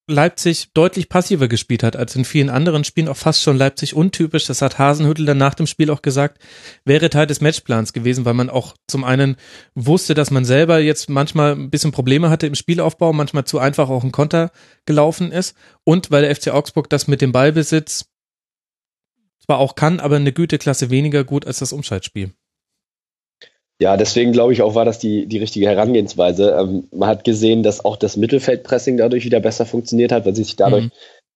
[0.09, 4.47] Leipzig deutlich passiver gespielt hat als in vielen anderen Spielen, auch fast schon Leipzig untypisch.
[4.47, 6.43] Das hat Hasenhüttel dann nach dem Spiel auch gesagt,
[6.85, 9.37] wäre Teil des Matchplans gewesen, weil man auch zum einen
[9.75, 13.89] wusste, dass man selber jetzt manchmal ein bisschen Probleme hatte im Spielaufbau, manchmal zu einfach
[13.89, 14.51] auch ein Konter
[14.87, 18.07] gelaufen ist und weil der FC Augsburg das mit dem Ballbesitz
[19.39, 22.33] zwar auch kann, aber eine Güteklasse weniger gut als das Umschaltspiel.
[23.83, 26.57] Ja, deswegen glaube ich auch, war das die, die richtige Herangehensweise.
[26.57, 30.45] Ähm, man hat gesehen, dass auch das Mittelfeldpressing dadurch wieder besser funktioniert hat, weil sie
[30.45, 30.91] sich dadurch mhm.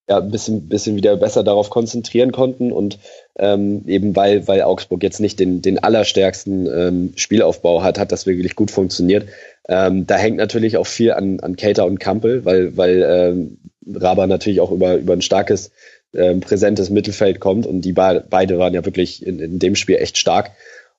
[0.09, 3.01] ja ein bisschen, bisschen wieder besser darauf konzentrieren konnten und
[3.37, 8.27] ähm, eben weil, weil Augsburg jetzt nicht den, den allerstärksten ähm, Spielaufbau hat, hat das
[8.27, 9.27] wirklich gut funktioniert.
[9.69, 13.59] Ähm, da hängt natürlich auch viel an, an Cater und Kampel, weil, weil ähm,
[13.93, 15.73] Raba natürlich auch über, über ein starkes,
[16.15, 20.17] ähm, präsentes Mittelfeld kommt und die beide waren ja wirklich in, in dem Spiel echt
[20.17, 20.53] stark.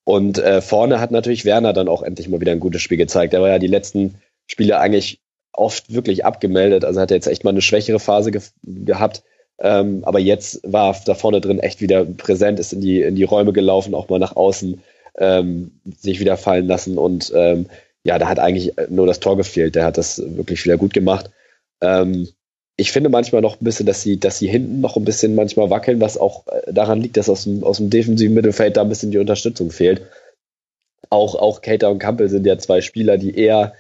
[0.08, 3.34] Und äh, vorne hat natürlich Werner dann auch endlich mal wieder ein gutes Spiel gezeigt.
[3.34, 4.16] Er war ja die letzten
[4.46, 5.20] Spiele eigentlich
[5.52, 6.86] oft wirklich abgemeldet.
[6.86, 9.24] Also hat er jetzt echt mal eine schwächere Phase ge gehabt.
[9.60, 13.26] Ähm, aber jetzt war da vorne drin echt wieder präsent, ist in die, in die
[13.26, 14.82] Räume gelaufen, auch mal nach außen
[15.18, 16.98] ähm, sich wieder fallen lassen.
[16.98, 17.66] Und ähm,
[18.06, 19.76] ja, da hat eigentlich nur das Tor gefehlt.
[19.76, 21.32] Der hat das wirklich wieder gut gemacht.
[21.82, 22.30] Ähm,
[22.80, 25.72] ich finde manchmal noch ein bisschen, dass sie, dass sie hinten noch ein bisschen manchmal
[25.72, 28.90] wackeln, was auch äh, daran liegt, dass aus dem, aus dem defensiven Mittelfeld da ein
[28.90, 30.04] bisschen die Unterstützung fehlt.
[31.10, 33.74] Auch, auch Cater und Campbell sind ja zwei Spieler, die eher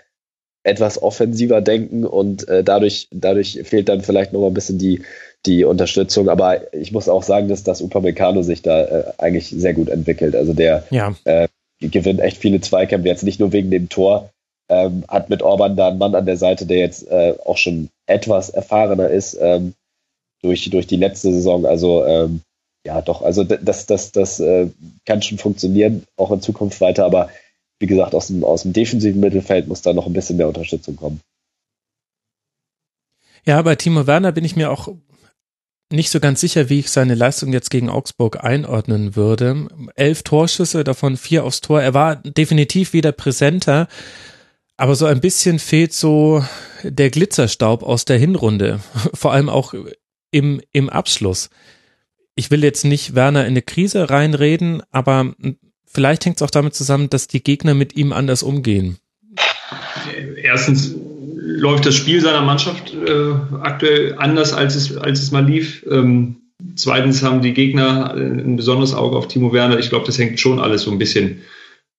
[0.63, 5.03] etwas offensiver denken und äh, dadurch, dadurch fehlt dann vielleicht noch mal ein bisschen die,
[5.45, 6.27] die Unterstützung.
[6.27, 10.35] Aber ich muss auch sagen, dass das Upamecano sich da äh, eigentlich sehr gut entwickelt.
[10.35, 11.15] Also der ja.
[11.25, 11.47] äh,
[11.79, 14.31] gewinnt echt viele Zweikämpfe, jetzt nicht nur wegen dem Tor,
[14.69, 17.89] ähm, hat mit Orban da einen Mann an der Seite, der jetzt äh, auch schon
[18.07, 19.73] etwas erfahrener ist ähm,
[20.41, 21.65] durch, durch die letzte Saison.
[21.65, 22.41] Also ähm,
[22.85, 24.69] ja, doch, also das, das, das äh,
[25.05, 27.29] kann schon funktionieren, auch in Zukunft weiter, aber
[27.79, 30.95] wie gesagt, aus dem, aus dem defensiven Mittelfeld muss da noch ein bisschen mehr Unterstützung
[30.95, 31.21] kommen.
[33.45, 34.89] Ja, bei Timo Werner bin ich mir auch
[35.91, 39.67] nicht so ganz sicher, wie ich seine Leistung jetzt gegen Augsburg einordnen würde.
[39.95, 41.81] Elf Torschüsse, davon vier aufs Tor.
[41.81, 43.87] Er war definitiv wieder präsenter,
[44.77, 46.45] aber so ein bisschen fehlt so
[46.83, 48.79] der Glitzerstaub aus der Hinrunde.
[49.13, 49.73] Vor allem auch
[50.31, 51.49] im, im Abschluss.
[52.35, 55.33] Ich will jetzt nicht Werner in eine Krise reinreden, aber
[55.85, 58.97] vielleicht hängt es auch damit zusammen, dass die Gegner mit ihm anders umgehen.
[60.35, 60.95] Erstens
[61.39, 65.83] läuft das Spiel seiner Mannschaft äh, aktuell anders, als es, als es mal lief.
[65.89, 66.37] Ähm,
[66.75, 69.79] zweitens haben die Gegner ein besonderes Auge auf Timo Werner.
[69.79, 71.41] Ich glaube, das hängt schon alles so ein bisschen,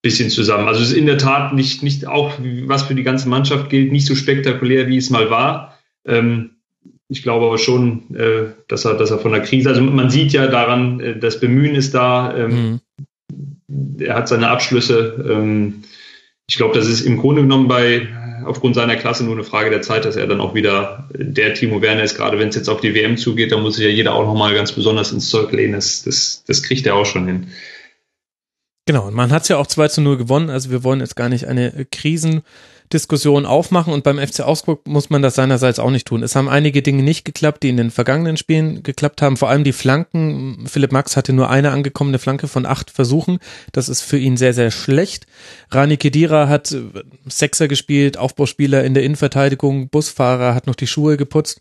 [0.03, 0.69] bisschen zusammen.
[0.69, 2.33] Also es ist in der Tat nicht, nicht auch,
[2.65, 5.79] was für die ganze Mannschaft gilt, nicht so spektakulär, wie es mal war.
[6.07, 6.51] Ähm,
[7.09, 10.33] ich glaube aber schon, äh, dass er, dass er von der Krise, also man sieht
[10.33, 12.37] ja daran, äh, das Bemühen ist da.
[12.37, 12.81] Ähm,
[13.69, 14.01] mhm.
[14.01, 15.25] Er hat seine Abschlüsse.
[15.29, 15.83] Ähm,
[16.49, 18.09] ich glaube, das ist im Grunde genommen bei
[18.45, 21.83] aufgrund seiner Klasse nur eine Frage der Zeit, dass er dann auch wieder der Timo
[21.83, 24.15] Werner ist, gerade wenn es jetzt auf die WM zugeht, da muss sich ja jeder
[24.15, 25.75] auch nochmal ganz besonders ins Zeug lehnen.
[25.75, 27.49] Das, das, das kriegt er auch schon hin.
[28.89, 31.15] Genau, und man hat es ja auch 2 zu 0 gewonnen, also wir wollen jetzt
[31.15, 32.41] gar nicht eine Krisen-
[32.91, 36.23] Diskussion aufmachen und beim FC Augsburg muss man das seinerseits auch nicht tun.
[36.23, 39.63] Es haben einige Dinge nicht geklappt, die in den vergangenen Spielen geklappt haben, vor allem
[39.63, 40.65] die Flanken.
[40.67, 43.41] Philipp Max hatte nur eine angekommene Flanke von acht Versuchen.
[43.73, 45.27] Das ist für ihn sehr, sehr schlecht.
[45.71, 46.81] Rani Kedira hat äh,
[47.27, 51.61] Sechser gespielt, Aufbauspieler in der Innenverteidigung, Busfahrer, hat noch die Schuhe geputzt,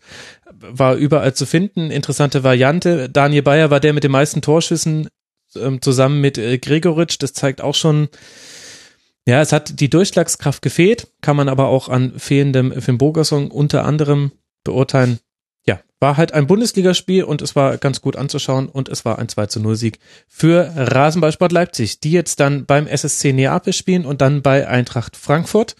[0.58, 1.90] war überall zu finden.
[1.90, 3.10] Interessante Variante.
[3.10, 5.08] Daniel Bayer war der mit den meisten Torschüssen
[5.56, 7.16] ähm, zusammen mit äh, Gregoritsch.
[7.20, 8.08] Das zeigt auch schon,
[9.26, 13.84] ja, es hat die Durchschlagskraft gefehlt, kann man aber auch an fehlendem Finn Bogerson unter
[13.84, 14.32] anderem
[14.64, 15.18] beurteilen.
[15.66, 19.28] Ja, war halt ein Bundesligaspiel und es war ganz gut anzuschauen und es war ein
[19.28, 19.98] 2 zu 0 Sieg
[20.28, 25.76] für Rasenballsport Leipzig, die jetzt dann beim SSC Neapel spielen und dann bei Eintracht Frankfurt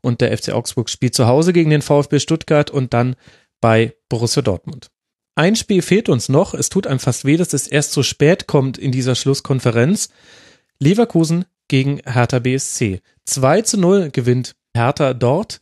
[0.00, 3.14] und der FC Augsburg spielt zu Hause gegen den VfB Stuttgart und dann
[3.60, 4.90] bei Borussia Dortmund.
[5.38, 6.52] Ein Spiel fehlt uns noch.
[6.52, 10.08] Es tut einem fast weh, dass es erst so spät kommt in dieser Schlusskonferenz.
[10.80, 13.00] Leverkusen gegen Hertha BSC.
[13.24, 15.60] 2 zu 0 gewinnt Hertha dort.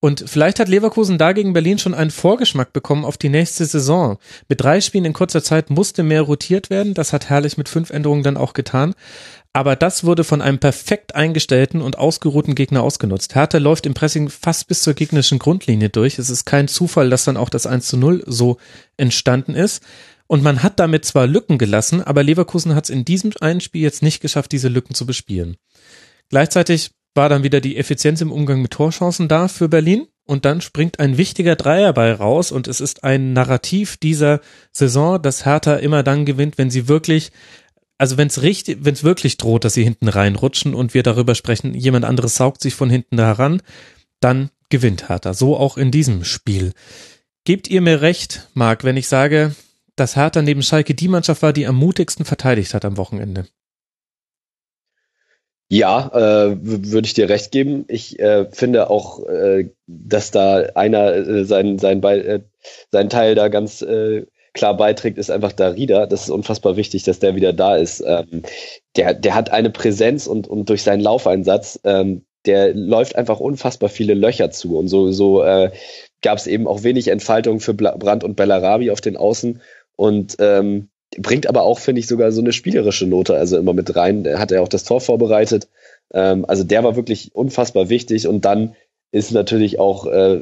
[0.00, 4.16] Und vielleicht hat Leverkusen dagegen Berlin schon einen Vorgeschmack bekommen auf die nächste Saison.
[4.48, 6.94] Mit drei Spielen in kurzer Zeit musste mehr rotiert werden.
[6.94, 8.94] Das hat Herrlich mit fünf Änderungen dann auch getan.
[9.52, 13.34] Aber das wurde von einem perfekt eingestellten und ausgeruhten Gegner ausgenutzt.
[13.34, 16.18] Hertha läuft im Pressing fast bis zur gegnerischen Grundlinie durch.
[16.18, 18.58] Es ist kein Zufall, dass dann auch das 1 zu 0 so
[18.96, 19.82] entstanden ist.
[20.26, 23.82] Und man hat damit zwar Lücken gelassen, aber Leverkusen hat es in diesem einen Spiel
[23.82, 25.56] jetzt nicht geschafft, diese Lücken zu bespielen.
[26.28, 30.60] Gleichzeitig war dann wieder die Effizienz im Umgang mit Torchancen da für Berlin und dann
[30.60, 34.40] springt ein wichtiger Dreierball raus und es ist ein Narrativ dieser
[34.72, 37.32] Saison, dass Hertha immer dann gewinnt, wenn sie wirklich
[37.98, 41.34] also wenn es richtig, wenn es wirklich droht, dass sie hinten reinrutschen und wir darüber
[41.34, 43.60] sprechen, jemand anderes saugt sich von hinten heran,
[44.20, 45.34] dann gewinnt Hertha.
[45.34, 46.72] So auch in diesem Spiel.
[47.44, 49.54] Gebt ihr mir recht, Marc, wenn ich sage,
[49.96, 53.46] dass Hertha neben Schalke die Mannschaft war, die am mutigsten verteidigt hat am Wochenende.
[55.70, 57.84] Ja, äh, würde ich dir recht geben.
[57.88, 62.40] Ich äh, finde auch, äh, dass da einer äh, seinen, äh,
[62.90, 66.06] seinen Teil da ganz äh, klar beiträgt, ist einfach Darida.
[66.06, 68.02] Das ist unfassbar wichtig, dass der wieder da ist.
[68.06, 68.42] Ähm,
[68.96, 73.88] der, der hat eine Präsenz und, und durch seinen Laufeinsatz, ähm, der läuft einfach unfassbar
[73.88, 74.78] viele Löcher zu.
[74.78, 75.70] Und so, so äh,
[76.22, 79.60] gab es eben auch wenig Entfaltung für Brandt und Bellarabi auf den Außen.
[79.96, 83.94] Und ähm, bringt aber auch, finde ich, sogar so eine spielerische Note also immer mit
[83.96, 84.26] rein.
[84.38, 85.68] Hat ja auch das Tor vorbereitet.
[86.12, 88.26] Ähm, also der war wirklich unfassbar wichtig.
[88.26, 88.74] Und dann
[89.10, 90.40] ist natürlich auch äh,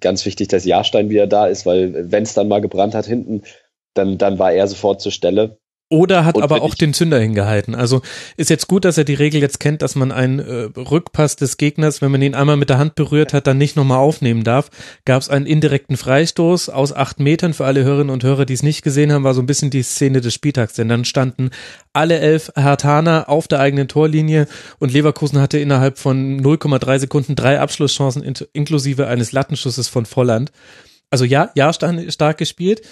[0.00, 3.42] ganz wichtig, dass Jahrstein wieder da ist, weil wenn es dann mal gebrannt hat hinten,
[3.94, 5.59] dann, dann war er sofort zur Stelle.
[5.92, 7.74] Oder hat aber auch den Zünder hingehalten.
[7.74, 8.00] Also
[8.36, 11.56] ist jetzt gut, dass er die Regel jetzt kennt, dass man einen äh, Rückpass des
[11.56, 14.70] Gegners, wenn man ihn einmal mit der Hand berührt hat, dann nicht nochmal aufnehmen darf.
[15.04, 17.54] Gab es einen indirekten Freistoß aus acht Metern.
[17.54, 19.82] Für alle Hörerinnen und Hörer, die es nicht gesehen haben, war so ein bisschen die
[19.82, 20.74] Szene des Spieltags.
[20.74, 21.50] Denn dann standen
[21.92, 24.46] alle elf Hertaner auf der eigenen Torlinie
[24.78, 28.22] und Leverkusen hatte innerhalb von 0,3 Sekunden drei Abschlusschancen
[28.52, 30.52] inklusive eines Lattenschusses von Volland.
[31.10, 32.82] Also ja, ja, stark gespielt.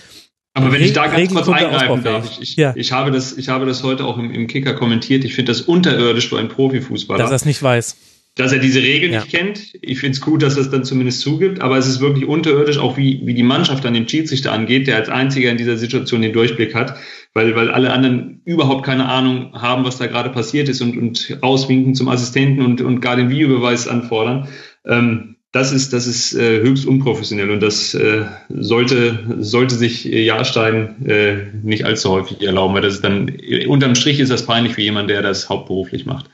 [0.55, 2.73] Aber wenn ich da ganz kurz eingreifen darf, ich, ich, ja.
[2.75, 5.25] ich, habe das, ich habe das heute auch im, im Kicker kommentiert.
[5.25, 7.23] Ich finde das unterirdisch für einen Profifußballer.
[7.23, 7.97] Dass er es nicht weiß.
[8.35, 9.21] Dass er diese Regeln ja.
[9.21, 9.75] nicht kennt.
[9.83, 12.79] Ich finde es gut, dass er es dann zumindest zugibt, aber es ist wirklich unterirdisch,
[12.79, 16.23] auch wie, wie die Mannschaft an den Schiedsrichter angeht, der als einziger in dieser Situation
[16.23, 16.97] den Durchblick hat,
[17.35, 21.39] weil, weil alle anderen überhaupt keine Ahnung haben, was da gerade passiert ist und, und
[21.41, 24.49] auswinken zum Assistenten und, und gar den Videobeweis anfordern.
[24.87, 31.07] Ähm, das ist, das ist äh, höchst unprofessionell und das äh, sollte, sollte sich Jahrstein
[31.07, 33.33] äh, nicht allzu häufig erlauben, weil das ist dann
[33.67, 36.27] unterm Strich ist das peinlich für jemanden, der das hauptberuflich macht.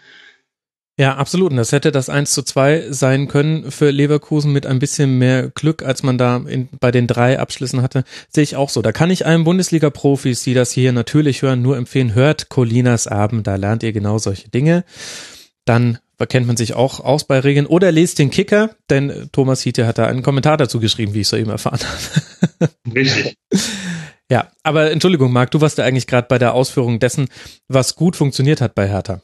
[0.96, 1.50] Ja, absolut.
[1.50, 5.50] Und das hätte das 1 zu 2 sein können für Leverkusen mit ein bisschen mehr
[5.50, 8.04] Glück, als man da in, bei den drei Abschlüssen hatte.
[8.28, 8.80] Sehe ich auch so.
[8.80, 13.48] Da kann ich allen Bundesliga-Profis, die das hier natürlich hören, nur empfehlen, hört Colinas Abend,
[13.48, 14.84] da lernt ihr genau solche Dinge.
[15.64, 17.66] Dann kennt man sich auch aus bei Regeln.
[17.66, 21.28] Oder lest den Kicker, denn Thomas Hiete hat da einen Kommentar dazu geschrieben, wie ich
[21.28, 21.80] soeben erfahren
[22.60, 22.70] habe.
[22.94, 23.36] Richtig.
[24.30, 27.28] Ja, aber Entschuldigung, Marc, du warst ja eigentlich gerade bei der Ausführung dessen,
[27.68, 29.20] was gut funktioniert hat bei Hertha.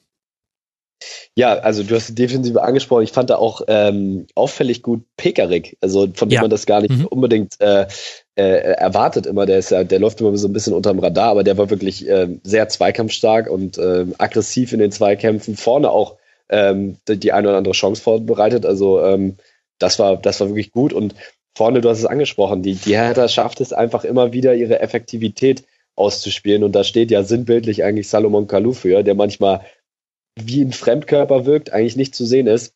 [1.34, 3.04] Ja, also du hast die Defensive angesprochen.
[3.04, 6.40] Ich fand da auch ähm, auffällig gut Pekarik, also von dem ja.
[6.42, 7.06] man das gar nicht mhm.
[7.06, 7.86] unbedingt äh,
[8.34, 9.46] äh, erwartet immer.
[9.46, 12.06] Der ist ja, der läuft immer so ein bisschen unterm Radar, aber der war wirklich
[12.06, 15.56] äh, sehr zweikampfstark und äh, aggressiv in den Zweikämpfen.
[15.56, 16.16] Vorne auch
[16.50, 18.66] ähm, die eine oder andere Chance vorbereitet.
[18.66, 19.36] Also ähm,
[19.78, 20.92] das war, das war wirklich gut.
[20.92, 21.14] Und
[21.56, 25.64] vorne, du hast es angesprochen, die, die Hertha schafft es einfach immer wieder, ihre Effektivität
[25.96, 26.64] auszuspielen.
[26.64, 29.64] Und da steht ja sinnbildlich eigentlich Salomon Kalou für, der manchmal
[30.36, 32.74] wie ein Fremdkörper wirkt, eigentlich nicht zu sehen ist.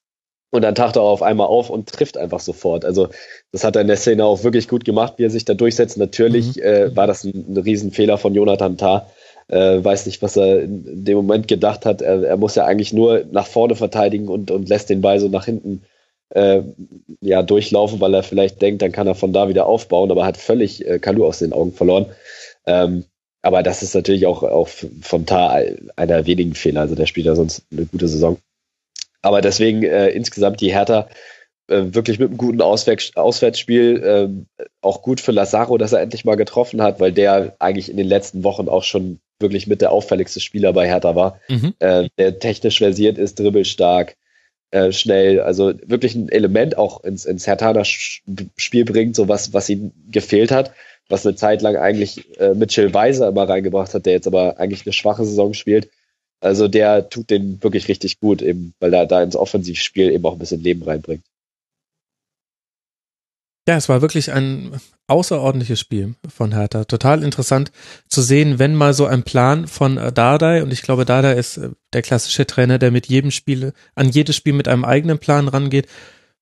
[0.50, 2.84] Und dann taucht er auf einmal auf und trifft einfach sofort.
[2.84, 3.08] Also
[3.50, 5.96] das hat er in der Szene auch wirklich gut gemacht, wie er sich da durchsetzt.
[5.96, 6.62] Natürlich mhm.
[6.62, 9.10] äh, war das ein, ein Riesenfehler von Jonathan Tah.
[9.48, 12.00] Äh, weiß nicht, was er in dem Moment gedacht hat.
[12.00, 15.28] Er, er, muss ja eigentlich nur nach vorne verteidigen und, und lässt den Ball so
[15.28, 15.82] nach hinten
[16.30, 16.62] äh,
[17.20, 20.36] ja, durchlaufen, weil er vielleicht denkt, dann kann er von da wieder aufbauen, aber hat
[20.36, 22.06] völlig äh, Kalu aus den Augen verloren.
[22.66, 23.04] Ähm,
[23.42, 24.68] aber das ist natürlich auch, auch
[25.02, 25.60] von Tar
[25.96, 26.80] einer wenigen Fehler.
[26.80, 28.38] Also der spielt ja sonst eine gute Saison.
[29.20, 31.08] Aber deswegen äh, insgesamt die Hertha
[31.68, 34.02] äh, wirklich mit einem guten Auswärts Auswärtsspiel
[34.58, 37.96] äh, auch gut für Lazaro, dass er endlich mal getroffen hat, weil der eigentlich in
[37.96, 41.40] den letzten Wochen auch schon wirklich mit der auffälligste Spieler bei Hertha war.
[41.48, 41.74] Mhm.
[41.78, 44.16] Äh, der technisch versiert ist, dribbelstark,
[44.70, 49.68] äh, schnell, also wirklich ein Element auch ins, ins Herthaner Spiel bringt, so was, was
[49.68, 50.72] ihm gefehlt hat
[51.08, 54.86] was eine Zeit lang eigentlich äh, Mitchell Weiser immer reingebracht hat, der jetzt aber eigentlich
[54.86, 55.90] eine schwache Saison spielt.
[56.40, 60.34] Also der tut den wirklich richtig gut, eben, weil er da ins Offensivspiel eben auch
[60.34, 61.24] ein bisschen Leben reinbringt.
[63.66, 66.84] Ja, es war wirklich ein außerordentliches Spiel von Hertha.
[66.84, 67.72] Total interessant
[68.08, 71.70] zu sehen, wenn mal so ein Plan von Dardai, und ich glaube, Dardai ist äh,
[71.92, 75.88] der klassische Trainer, der mit jedem Spiel, an jedes Spiel mit einem eigenen Plan rangeht,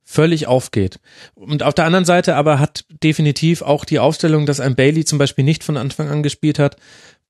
[0.04, 0.98] völlig aufgeht.
[1.34, 5.18] Und auf der anderen Seite aber hat definitiv auch die Aufstellung, dass ein Bailey zum
[5.18, 6.76] Beispiel nicht von Anfang an gespielt hat,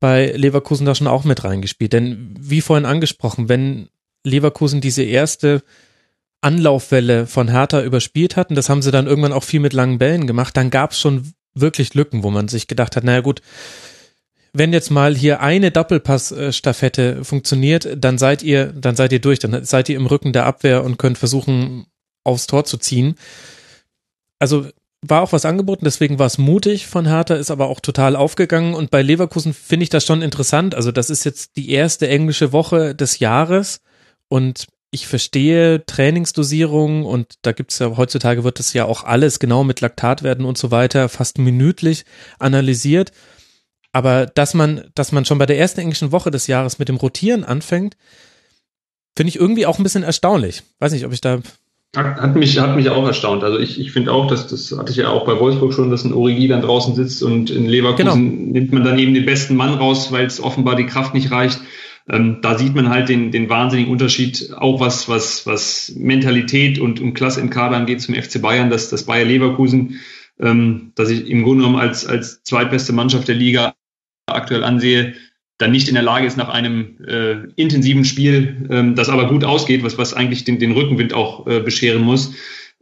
[0.01, 1.93] bei Leverkusen da schon auch mit reingespielt.
[1.93, 3.89] Denn wie vorhin angesprochen, wenn
[4.25, 5.63] Leverkusen diese erste
[6.43, 10.27] Anlaufwelle von Hertha überspielt hatten, das haben sie dann irgendwann auch viel mit langen Bällen
[10.27, 13.41] gemacht, dann gab es schon wirklich Lücken, wo man sich gedacht hat, naja gut,
[14.53, 19.65] wenn jetzt mal hier eine Doppelpass-Staffette funktioniert, dann seid ihr, dann seid ihr durch, dann
[19.65, 21.87] seid ihr im Rücken der Abwehr und könnt versuchen,
[22.25, 23.15] aufs Tor zu ziehen.
[24.39, 24.67] Also
[25.01, 28.75] war auch was angeboten, deswegen war es mutig von Hertha, ist aber auch total aufgegangen.
[28.75, 30.75] Und bei Leverkusen finde ich das schon interessant.
[30.75, 33.81] Also das ist jetzt die erste englische Woche des Jahres
[34.29, 39.65] und ich verstehe Trainingsdosierung und da gibt's ja heutzutage wird das ja auch alles genau
[39.65, 42.05] mit Laktatwerten und so weiter fast minütlich
[42.39, 43.11] analysiert.
[43.93, 46.97] Aber dass man, dass man schon bei der ersten englischen Woche des Jahres mit dem
[46.97, 47.97] Rotieren anfängt,
[49.17, 50.63] finde ich irgendwie auch ein bisschen erstaunlich.
[50.79, 51.41] Weiß nicht, ob ich da
[51.97, 53.45] hat mich, hat mich auch erstaunt.
[53.45, 56.05] Also ich, ich finde auch, dass das hatte ich ja auch bei Wolfsburg schon, dass
[56.05, 58.53] ein Origi dann draußen sitzt und in Leverkusen genau.
[58.53, 61.61] nimmt man dann eben den besten Mann raus, weil es offenbar die Kraft nicht reicht.
[62.09, 67.01] Ähm, da sieht man halt den, den wahnsinnigen Unterschied, auch was, was, was Mentalität und,
[67.01, 70.01] und Klasse im Kader angeht zum FC Bayern, dass das Bayer Leverkusen,
[70.41, 73.75] ähm, dass ich im Grunde genommen als, als zweitbeste Mannschaft der Liga
[74.27, 75.15] aktuell ansehe,
[75.59, 79.45] dann nicht in der Lage ist nach einem äh, intensiven Spiel, ähm, das aber gut
[79.45, 82.35] ausgeht, was, was eigentlich den, den Rückenwind auch äh, bescheren muss,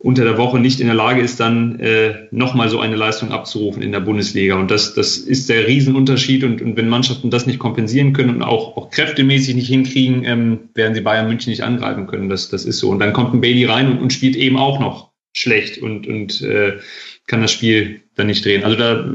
[0.02, 3.82] unter der Woche nicht in der Lage ist, dann äh, nochmal so eine Leistung abzurufen
[3.82, 4.58] in der Bundesliga.
[4.58, 6.42] Und das, das ist der Riesenunterschied.
[6.42, 10.58] Und, und wenn Mannschaften das nicht kompensieren können und auch, auch kräftemäßig nicht hinkriegen, ähm,
[10.74, 12.30] werden sie Bayern München nicht angreifen können.
[12.30, 12.88] Das, das ist so.
[12.88, 16.40] Und dann kommt ein Bailey rein und, und spielt eben auch noch schlecht und, und
[16.40, 16.78] äh,
[17.26, 18.64] kann das Spiel dann nicht drehen.
[18.64, 19.06] Also da,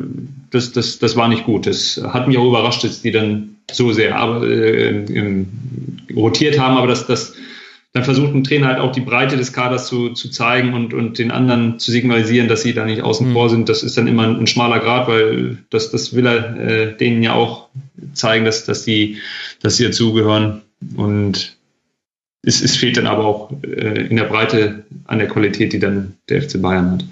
[0.51, 1.65] das, das, das war nicht gut.
[1.65, 5.45] Das hat mich auch überrascht, dass die dann so sehr äh,
[6.15, 7.33] rotiert haben, aber das, das,
[7.95, 11.17] dann versucht ein Trainer halt auch die Breite des Kaders zu, zu zeigen und, und
[11.17, 13.31] den anderen zu signalisieren, dass sie da nicht außen mhm.
[13.31, 13.69] vor sind.
[13.69, 17.23] Das ist dann immer ein, ein, schmaler Grad, weil das, das will er äh, denen
[17.23, 17.69] ja auch
[18.11, 19.19] zeigen, dass, dass, die,
[19.61, 20.63] dass sie dazugehören.
[20.97, 21.55] Und
[22.41, 26.15] es, es fehlt dann aber auch äh, in der Breite an der Qualität, die dann
[26.27, 27.05] der FC Bayern hat.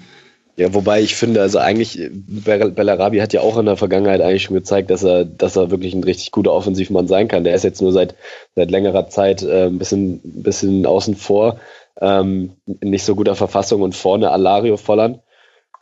[0.56, 4.54] Ja, wobei ich finde, also eigentlich, Bellarabi hat ja auch in der Vergangenheit eigentlich schon
[4.54, 7.42] gezeigt, dass er, dass er wirklich ein richtig guter Offensivmann sein kann.
[7.42, 8.14] Der ist jetzt nur seit,
[8.54, 11.58] seit längerer Zeit äh, ein bisschen, ein bisschen außen vor.
[12.00, 15.20] ähm, in nicht so guter Verfassung und vorne Alario Volland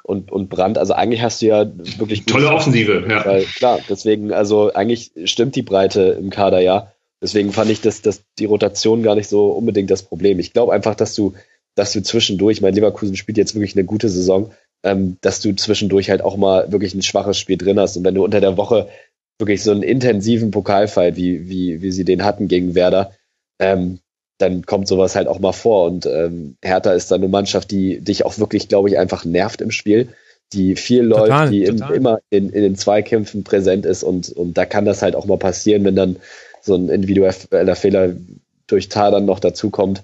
[0.03, 0.79] und, und Brandt.
[0.79, 1.67] Also eigentlich hast du ja
[1.99, 3.25] wirklich tolle Offensive, ja.
[3.25, 6.93] Weil, klar, deswegen, also eigentlich stimmt die Breite im Kader ja.
[7.21, 10.41] Deswegen fand ich das, das die Rotation gar nicht so unbedingt das Problem.
[10.41, 11.35] Ich glaube einfach, dass du,
[11.77, 14.51] dass du zwischendurch, mein Leverkusen spielt jetzt wirklich eine gute Saison,
[14.83, 17.97] ähm, dass du zwischendurch halt auch mal wirklich ein schwaches Spiel drin hast.
[17.97, 18.89] Und wenn du unter der Woche
[19.39, 23.13] wirklich so einen intensiven Pokalfight, wie, wie, wie sie den hatten gegen Werder,
[23.59, 24.01] ähm,
[24.39, 25.87] dann kommt sowas halt auch mal vor.
[25.87, 29.61] Und ähm, Hertha ist dann eine Mannschaft, die dich auch wirklich, glaube ich, einfach nervt
[29.61, 30.09] im Spiel,
[30.53, 34.59] die viel läuft, total, die in, immer in, in den Zweikämpfen präsent ist und, und
[34.59, 36.17] da kann das halt auch mal passieren, wenn dann
[36.61, 38.15] so ein individueller Fehler
[38.67, 40.03] durch Tar dann noch dazukommt.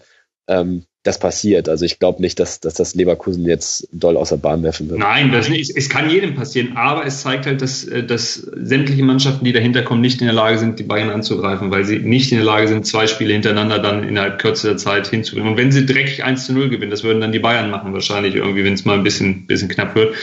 [0.49, 1.69] Ähm, das passiert.
[1.69, 5.01] Also ich glaube nicht, dass, dass das Leverkusen jetzt doll außer Bahn werfen wird.
[5.01, 5.75] Nein, das nicht.
[5.75, 9.83] Es kann jedem passieren, aber es zeigt halt, dass, äh, dass sämtliche Mannschaften, die dahinter
[9.83, 12.69] kommen, nicht in der Lage sind, die Bayern anzugreifen, weil sie nicht in der Lage
[12.69, 15.53] sind, zwei Spiele hintereinander dann innerhalb kürzester Zeit hinzubringen.
[15.53, 18.35] Und wenn sie dreckig 1 zu 0 gewinnen, das würden dann die Bayern machen, wahrscheinlich
[18.35, 20.15] irgendwie, wenn es mal ein bisschen, bisschen knapp wird.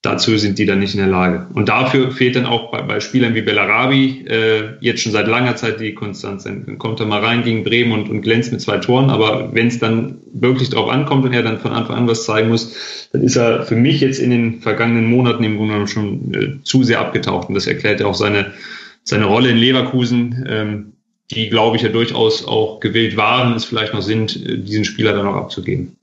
[0.00, 1.48] Dazu sind die dann nicht in der Lage.
[1.54, 5.56] Und dafür fehlt dann auch bei, bei Spielern wie Bellarabi äh, jetzt schon seit langer
[5.56, 6.44] Zeit die Konstanz.
[6.44, 9.66] Dann kommt er mal rein gegen Bremen und, und glänzt mit zwei Toren, aber wenn
[9.66, 13.22] es dann wirklich drauf ankommt und er dann von Anfang an was zeigen muss, dann
[13.22, 16.84] ist er für mich jetzt in den vergangenen Monaten im Grunde genommen schon äh, zu
[16.84, 17.48] sehr abgetaucht.
[17.48, 18.52] Und das erklärt ja auch seine,
[19.04, 20.92] seine Rolle in Leverkusen, ähm,
[21.30, 25.12] die, glaube ich, ja durchaus auch gewillt waren, es vielleicht noch sind, äh, diesen Spieler
[25.12, 25.96] dann auch abzugeben.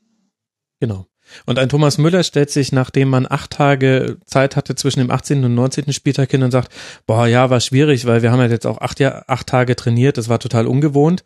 [0.80, 1.08] Genau.
[1.46, 5.44] Und ein Thomas Müller stellt sich, nachdem man acht Tage Zeit hatte zwischen dem 18.
[5.44, 5.92] und 19.
[5.92, 6.72] Spieltag hin und sagt,
[7.08, 10.30] boah, ja, war schwierig, weil wir haben halt jetzt auch acht, acht Tage trainiert, das
[10.30, 11.24] war total ungewohnt.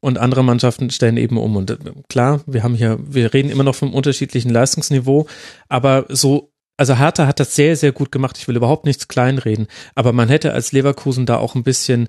[0.00, 1.56] Und andere Mannschaften stellen eben um.
[1.56, 5.26] Und äh, klar, wir haben hier, wir reden immer noch vom unterschiedlichen Leistungsniveau,
[5.68, 8.36] aber so also Hertha hat das sehr, sehr gut gemacht.
[8.38, 9.66] Ich will überhaupt nichts kleinreden.
[9.94, 12.08] Aber man hätte als Leverkusen da auch ein bisschen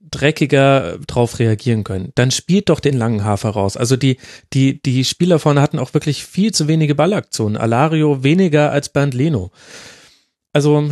[0.00, 2.12] dreckiger drauf reagieren können.
[2.14, 3.76] Dann spielt doch den langen Hafer raus.
[3.76, 4.18] Also die,
[4.52, 7.56] die, die Spieler vorne hatten auch wirklich viel zu wenige Ballaktionen.
[7.56, 9.50] Alario weniger als Bernd Leno.
[10.52, 10.90] Also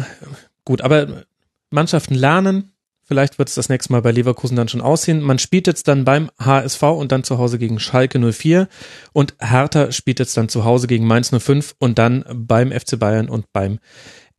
[0.65, 1.25] gut, aber
[1.71, 2.72] Mannschaften lernen.
[3.13, 5.21] Vielleicht wird es das nächste Mal bei Leverkusen dann schon aussehen.
[5.21, 8.69] Man spielt jetzt dann beim HSV und dann zu Hause gegen Schalke 04
[9.13, 13.29] und Hertha spielt jetzt dann zu Hause gegen Mainz 05 und dann beim FC Bayern
[13.29, 13.81] und beim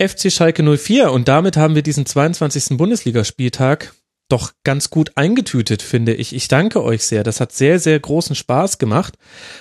[0.02, 2.76] FC Schalke 04 und damit haben wir diesen 22.
[2.76, 3.94] Bundesligaspieltag
[4.28, 6.34] doch ganz gut eingetütet, finde ich.
[6.34, 7.24] Ich danke euch sehr.
[7.24, 9.20] Das hat sehr, sehr großen Spaß gemacht.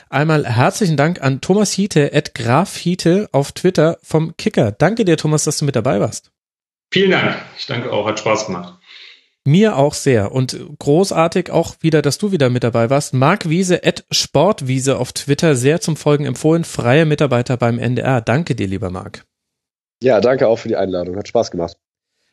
[0.09, 4.73] Einmal herzlichen Dank an Thomas Hiete, at Graf Hiete auf Twitter vom Kicker.
[4.73, 6.33] Danke dir, Thomas, dass du mit dabei warst.
[6.93, 7.37] Vielen Dank.
[7.59, 8.07] Ich danke auch.
[8.07, 8.75] Hat Spaß gemacht.
[9.45, 13.13] Mir auch sehr und großartig auch wieder, dass du wieder mit dabei warst.
[13.13, 16.63] Marc Wiese at Sportwiese auf Twitter sehr zum Folgen empfohlen.
[16.63, 18.21] Freie Mitarbeiter beim NDR.
[18.21, 19.25] Danke dir, lieber Marc.
[20.01, 21.17] Ja, danke auch für die Einladung.
[21.17, 21.77] Hat Spaß gemacht.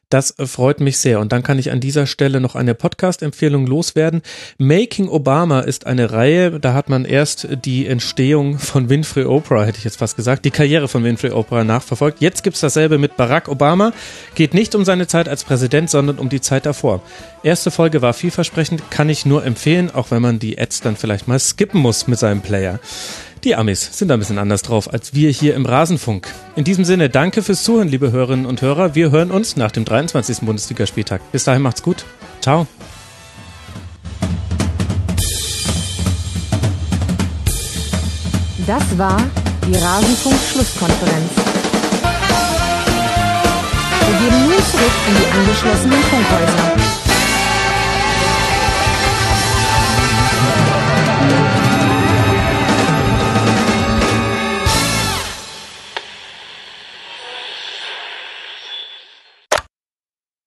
[0.09, 1.19] Das freut mich sehr.
[1.19, 4.23] Und dann kann ich an dieser Stelle noch eine Podcast-Empfehlung loswerden.
[4.57, 9.77] Making Obama ist eine Reihe, da hat man erst die Entstehung von Winfrey Oprah, hätte
[9.77, 12.21] ich jetzt fast gesagt, die Karriere von Winfrey Oprah nachverfolgt.
[12.21, 13.93] Jetzt gibt's dasselbe mit Barack Obama.
[14.33, 17.03] Geht nicht um seine Zeit als Präsident, sondern um die Zeit davor.
[17.43, 21.27] Erste Folge war vielversprechend, kann ich nur empfehlen, auch wenn man die Ads dann vielleicht
[21.27, 22.79] mal skippen muss mit seinem Player.
[23.45, 26.27] Die Amis sind ein bisschen anders drauf als wir hier im Rasenfunk.
[26.57, 28.95] In diesem Sinne, danke fürs Zuhören, liebe Hörerinnen und Hörer.
[28.95, 30.39] Wir hören uns nach dem 23.
[30.41, 31.21] Bundesligaspieltag.
[31.31, 32.03] Bis dahin macht's gut.
[32.41, 32.67] Ciao.
[38.67, 39.23] Das war
[39.65, 41.31] die Rasenfunk-Schlusskonferenz.
[44.05, 46.98] Wir gehen nun zurück in die angeschlossenen Funkhäuser.